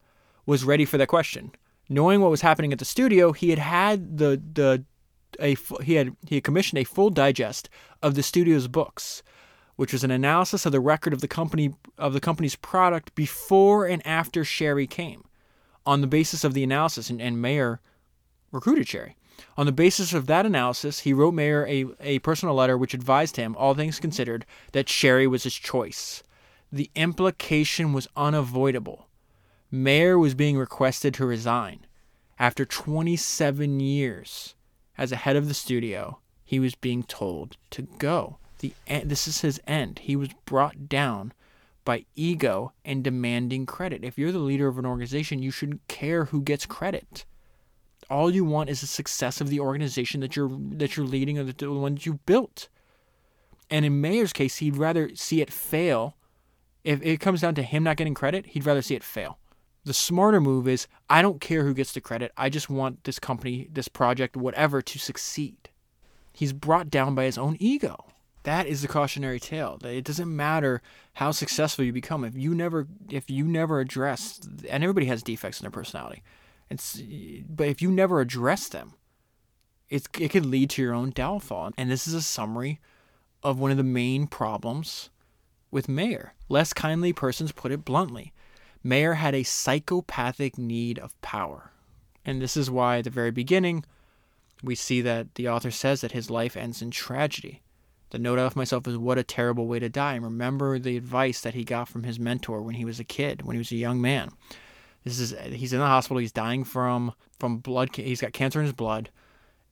was 0.47 0.65
ready 0.65 0.85
for 0.85 0.99
that 0.99 1.09
question. 1.09 1.53
Knowing 1.89 2.21
what 2.21 2.31
was 2.31 2.41
happening 2.41 2.73
at 2.73 2.79
the 2.79 2.85
studio, 2.85 3.33
he 3.33 3.51
had 3.51 3.59
had 3.59 4.19
the 4.19 4.41
the 4.53 4.85
a 5.41 5.57
he 5.83 5.95
had 5.95 6.17
he 6.27 6.37
had 6.37 6.45
commissioned 6.45 6.79
a 6.79 6.85
full 6.85 7.11
digest 7.11 7.69
of 8.03 8.15
the 8.15 8.23
studio's 8.23 8.69
books 8.69 9.23
which 9.77 9.93
was 9.93 10.05
an 10.05 10.11
analysis 10.11 10.67
of 10.67 10.73
the 10.73 10.81
record 10.81 11.13
of 11.13 11.21
the 11.21 11.29
company 11.29 11.75
of 11.99 12.13
the 12.13 12.21
company's 12.21 12.57
product 12.57 13.15
before 13.15 13.87
and 13.87 14.07
after 14.07 14.43
Schary 14.43 14.89
came. 14.89 15.25
On 15.85 16.01
the 16.01 16.07
basis 16.07 16.45
of 16.45 16.55
the 16.55 16.63
analysis, 16.63 17.11
and, 17.11 17.21
and 17.21 17.43
Mayer 17.43 17.81
recruited 18.53 18.87
Schary. 18.87 19.15
On 19.57 19.67
the 19.67 19.73
basis 19.73 20.13
of 20.13 20.27
that 20.27 20.47
analysis, 20.47 21.01
he 21.01 21.13
wrote 21.13 21.35
Mayer 21.35 21.67
a, 21.67 21.87
a 22.01 22.19
personal 22.21 22.55
letter 22.55 22.77
which 22.77 22.95
advised 22.95 23.37
him, 23.37 23.57
all 23.57 23.75
things 23.75 24.01
considered, 24.01 24.47
that 24.73 24.87
Schary 24.87 25.29
was 25.29 25.45
his 25.45 25.55
choice. 25.55 26.23
The 26.71 26.91
implication 26.95 27.93
was 27.93 28.09
unavoidable. 28.17 29.09
Mayer 29.71 30.19
was 30.19 30.35
being 30.35 30.57
requested 30.57 31.15
to 31.15 31.27
resign. 31.27 31.87
After 32.39 32.65
27 32.65 33.81
years 33.81 34.55
as 34.97 35.13
a 35.13 35.17
head 35.17 35.37
of 35.37 35.49
the 35.49 35.55
studio, 35.55 36.19
he 36.45 36.59
was 36.59 36.75
being 36.75 37.03
told 37.03 37.57
to 37.71 37.83
go 37.99 38.39
the 38.63 38.73
this 39.05 39.29
is 39.29 39.43
his 39.43 39.61
end. 39.67 40.01
He 40.01 40.17
was 40.17 40.31
brought 40.47 40.89
down 40.89 41.33
by 41.85 42.07
ego 42.15 42.73
and 42.85 43.05
demanding 43.05 43.67
credit. 43.67 44.05
If 44.05 44.17
you're 44.17 44.33
the 44.33 44.39
leader 44.39 44.69
of 44.69 44.79
an 44.79 44.87
organization, 44.87 45.43
you 45.43 45.51
shouldn't 45.51 45.87
care 45.89 46.27
who 46.27 46.41
gets 46.41 46.65
credit. 46.65 47.25
All 48.13 48.31
you 48.31 48.45
want 48.45 48.69
is 48.69 48.83
the 48.83 48.87
success 48.87 49.41
of 49.41 49.49
the 49.49 49.59
organization 49.59 50.21
that 50.21 50.37
you're 50.37 50.51
that 50.73 50.99
you're 50.99 51.07
leading 51.07 51.39
or 51.39 51.45
the 51.45 51.73
ones 51.73 52.05
you 52.05 52.21
built. 52.27 52.69
And 53.71 53.87
in 53.87 54.03
Mayer's 54.03 54.35
case, 54.35 54.59
he'd 54.59 54.77
rather 54.77 55.17
see 55.17 55.41
it 55.41 55.51
fail. 55.51 56.15
If 56.85 57.01
it 57.03 57.21
comes 57.21 57.41
down 57.41 57.55
to 57.55 57.63
him 57.63 57.85
not 57.85 57.97
getting 57.97 58.13
credit, 58.13 58.49
he'd 58.49 58.67
rather 58.67 58.83
see 58.83 58.95
it 58.95 59.03
fail. 59.03 59.39
The 59.87 59.95
smarter 59.95 60.43
move 60.43 60.69
is 60.69 60.89
I 61.09 61.23
don't 61.23 61.41
care 61.41 61.65
who 61.65 61.73
gets 61.73 61.93
the 61.93 62.03
credit. 62.03 62.33
I 62.37 62.51
just 62.51 62.69
want 62.69 63.03
this 63.05 63.19
company, 63.19 63.69
this 63.73 63.89
project, 63.89 64.37
whatever 64.37 64.83
to 64.83 64.99
succeed. 64.99 65.71
He's 66.35 66.53
brought 66.53 66.91
down 66.91 67.15
by 67.15 67.25
his 67.25 67.39
own 67.39 67.57
ego. 67.61 67.97
That 68.43 68.67
is 68.67 68.83
the 68.83 68.89
cautionary 68.89 69.41
tale. 69.41 69.79
It 69.83 70.05
doesn't 70.05 70.37
matter 70.37 70.83
how 71.15 71.31
successful 71.31 71.87
you 71.87 71.95
become 71.95 72.25
if 72.25 72.37
you 72.37 72.55
never 72.55 72.89
if 73.09 73.31
you 73.31 73.45
never 73.47 73.81
address 73.81 74.39
and 74.69 74.85
everybody 74.85 75.07
has 75.07 75.23
defects 75.23 75.61
in 75.61 75.65
their 75.65 75.71
personality. 75.71 76.23
But 77.49 77.69
if 77.69 77.83
you 77.83 77.91
never 77.91 78.21
address 78.21 78.69
them, 78.69 78.95
it 79.89 80.09
it 80.19 80.31
could 80.31 80.47
lead 80.47 80.71
to 80.71 80.83
your 80.83 80.95
own 80.95 81.11
downfall. 81.11 81.73
And 81.77 81.91
this 81.91 82.07
is 82.07 82.15
a 82.15 82.23
summary 82.23 82.81
of 83.43 83.59
one 83.59 83.71
of 83.71 83.77
the 83.77 83.83
main 83.83 84.27
problems 84.27 85.11
with 85.71 85.89
Mayer. 85.89 86.35
Less 86.49 86.73
kindly 86.73 87.13
persons 87.13 87.53
put 87.53 87.73
it 87.73 87.85
bluntly. 87.85 88.33
Mayer 88.85 89.15
had 89.15 89.35
a 89.35 89.43
psychopathic 89.43 90.59
need 90.59 90.99
of 90.99 91.21
power. 91.23 91.73
And 92.25 92.41
this 92.41 92.57
is 92.57 92.71
why 92.71 92.99
at 92.99 93.05
the 93.05 93.11
very 93.11 93.31
beginning 93.31 93.85
we 94.63 94.75
see 94.75 95.01
that 95.01 95.35
the 95.35 95.49
author 95.49 95.71
says 95.71 96.01
that 96.01 96.13
his 96.13 96.31
life 96.31 96.57
ends 96.57 96.83
in 96.83 96.91
tragedy. 96.91 97.63
The 98.11 98.19
note 98.19 98.39
I 98.39 98.43
left 98.43 98.57
myself 98.57 98.87
is 98.87 98.99
what 98.99 99.19
a 99.19 99.25
terrible 99.25 99.67
way 99.67 99.79
to 99.79 99.89
die. 99.89 100.15
And 100.15 100.25
remember 100.25 100.79
the 100.79 100.97
advice 100.97 101.41
that 101.41 101.55
he 101.55 101.65
got 101.65 101.89
from 101.89 102.05
his 102.05 102.19
mentor 102.19 102.63
when 102.63 102.75
he 102.75 102.85
was 102.85 103.01
a 103.01 103.05
kid, 103.05 103.43
when 103.43 103.55
he 103.55 103.59
was 103.59 103.73
a 103.73 103.77
young 103.77 104.01
man. 104.01 104.31
This 105.05 105.19
is 105.19 105.35
he's 105.53 105.73
in 105.73 105.81
the 105.81 105.87
hospital. 105.87 106.19
He's 106.19 106.33
dying 106.33 106.65
from 106.65 107.13
from 107.39 107.59
blood. 107.59 107.95
He's 107.95 108.21
got 108.21 108.33
cancer 108.33 108.61
in 108.61 108.67
his 108.67 108.75
blood, 108.75 109.11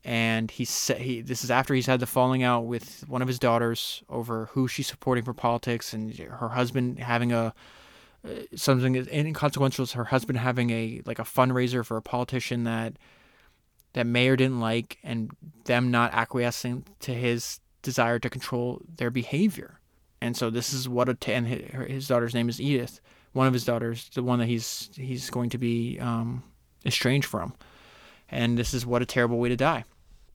and 0.05 0.51
he's 0.51 0.91
he. 0.99 1.21
This 1.21 1.45
is 1.45 1.51
after 1.51 1.75
he's 1.75 1.87
had 1.87 2.01
the 2.01 2.07
falling 2.07 2.43
out 2.43 2.67
with 2.67 3.05
one 3.09 3.23
of 3.23 3.29
his 3.29 3.39
daughters 3.39 4.03
over 4.09 4.47
who 4.47 4.67
she's 4.67 4.89
supporting 4.89 5.25
for 5.25 5.35
politics, 5.35 5.93
and 5.93 6.17
her 6.17 6.49
husband 6.49 6.99
having 6.99 7.33
a 7.33 7.55
uh, 8.25 8.31
something 8.55 8.97
inconsequential 8.97 9.85
is 9.85 9.93
her 9.93 10.05
husband 10.05 10.39
having 10.39 10.71
a 10.71 11.01
like 11.07 11.19
a 11.19 11.25
fundraiser 11.25 11.85
for 11.85 11.97
a 11.97 12.03
politician 12.03 12.65
that 12.65 12.95
that 13.93 14.07
Mayer 14.07 14.37
didn't 14.37 14.61
like, 14.61 14.99
and 15.03 15.31
them 15.65 15.91
not 15.91 16.13
acquiescing 16.13 16.85
to 17.01 17.13
his 17.13 17.61
desire 17.83 18.19
to 18.19 18.31
control 18.31 18.83
their 18.97 19.11
behavior. 19.11 19.81
And 20.21 20.37
so 20.37 20.51
this 20.51 20.73
is 20.73 20.89
what 20.89 21.09
a 21.09 21.17
and 21.33 21.47
his 21.47 22.09
daughter's 22.09 22.35
name 22.35 22.49
is 22.49 22.61
Edith, 22.61 23.01
one 23.33 23.47
of 23.47 23.53
his 23.53 23.65
daughters, 23.65 24.09
the 24.15 24.23
one 24.23 24.39
that 24.39 24.47
he's 24.47 24.91
he's 24.95 25.31
going 25.31 25.51
to 25.51 25.59
be 25.59 25.99
um, 26.01 26.43
estranged 26.85 27.27
from. 27.27 27.55
And 28.29 28.59
this 28.59 28.75
is 28.75 28.87
what 28.87 29.03
a 29.03 29.07
terrible 29.07 29.39
way 29.39 29.49
to 29.49 29.57
die. 29.57 29.85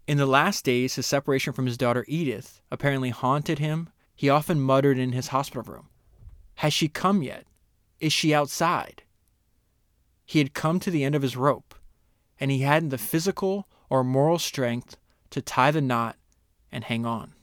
In 0.07 0.17
the 0.17 0.25
last 0.25 0.65
days, 0.65 0.95
his 0.95 1.05
separation 1.05 1.53
from 1.53 1.65
his 1.65 1.77
daughter 1.77 2.05
Edith 2.07 2.61
apparently 2.69 3.09
haunted 3.09 3.59
him. 3.59 3.89
He 4.15 4.29
often 4.29 4.61
muttered 4.61 4.97
in 4.97 5.11
his 5.11 5.29
hospital 5.29 5.63
room, 5.63 5.89
Has 6.55 6.73
she 6.73 6.87
come 6.87 7.21
yet? 7.21 7.45
Is 7.99 8.13
she 8.13 8.33
outside? 8.33 9.03
He 10.25 10.39
had 10.39 10.53
come 10.53 10.79
to 10.79 10.91
the 10.91 11.03
end 11.03 11.15
of 11.15 11.21
his 11.21 11.37
rope, 11.37 11.75
and 12.39 12.49
he 12.49 12.59
hadn't 12.59 12.89
the 12.89 12.97
physical 12.97 13.67
or 13.89 14.03
moral 14.03 14.39
strength 14.39 14.97
to 15.31 15.41
tie 15.41 15.71
the 15.71 15.81
knot 15.81 16.17
and 16.71 16.83
hang 16.83 17.05
on. 17.05 17.34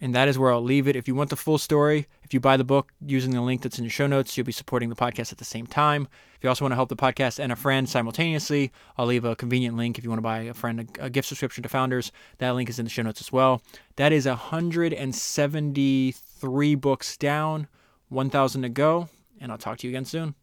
And 0.00 0.14
that 0.14 0.28
is 0.28 0.38
where 0.38 0.52
I'll 0.52 0.62
leave 0.62 0.86
it. 0.86 0.94
If 0.94 1.08
you 1.08 1.16
want 1.16 1.30
the 1.30 1.36
full 1.36 1.58
story, 1.58 2.06
if 2.22 2.32
you 2.32 2.38
buy 2.38 2.56
the 2.56 2.62
book 2.64 2.92
using 3.04 3.32
the 3.32 3.40
link 3.40 3.62
that's 3.62 3.78
in 3.78 3.84
the 3.84 3.90
show 3.90 4.06
notes, 4.06 4.36
you'll 4.36 4.46
be 4.46 4.52
supporting 4.52 4.90
the 4.90 4.94
podcast 4.94 5.32
at 5.32 5.38
the 5.38 5.44
same 5.44 5.66
time. 5.66 6.06
If 6.36 6.44
you 6.44 6.48
also 6.48 6.64
want 6.64 6.70
to 6.70 6.76
help 6.76 6.88
the 6.88 6.94
podcast 6.94 7.40
and 7.40 7.50
a 7.50 7.56
friend 7.56 7.88
simultaneously, 7.88 8.70
I'll 8.96 9.06
leave 9.06 9.24
a 9.24 9.34
convenient 9.34 9.76
link 9.76 9.98
if 9.98 10.04
you 10.04 10.10
want 10.10 10.18
to 10.18 10.22
buy 10.22 10.42
a 10.42 10.54
friend 10.54 10.88
a, 11.00 11.10
gift 11.10 11.26
subscription 11.26 11.64
to 11.64 11.68
Founders. 11.68 12.12
That 12.38 12.54
link 12.54 12.68
is 12.68 12.78
in 12.78 12.84
the 12.84 12.90
show 12.90 13.02
notes 13.02 13.20
as 13.20 13.32
well. 13.32 13.60
That 13.96 14.12
is 14.12 14.26
173 14.26 16.74
books 16.76 17.16
down, 17.16 17.66
1,000 18.08 18.62
to 18.62 18.68
go, 18.68 19.08
and 19.40 19.50
I'll 19.50 19.58
talk 19.58 19.78
to 19.78 19.88
you 19.88 19.90
again 19.90 20.04
soon. 20.04 20.36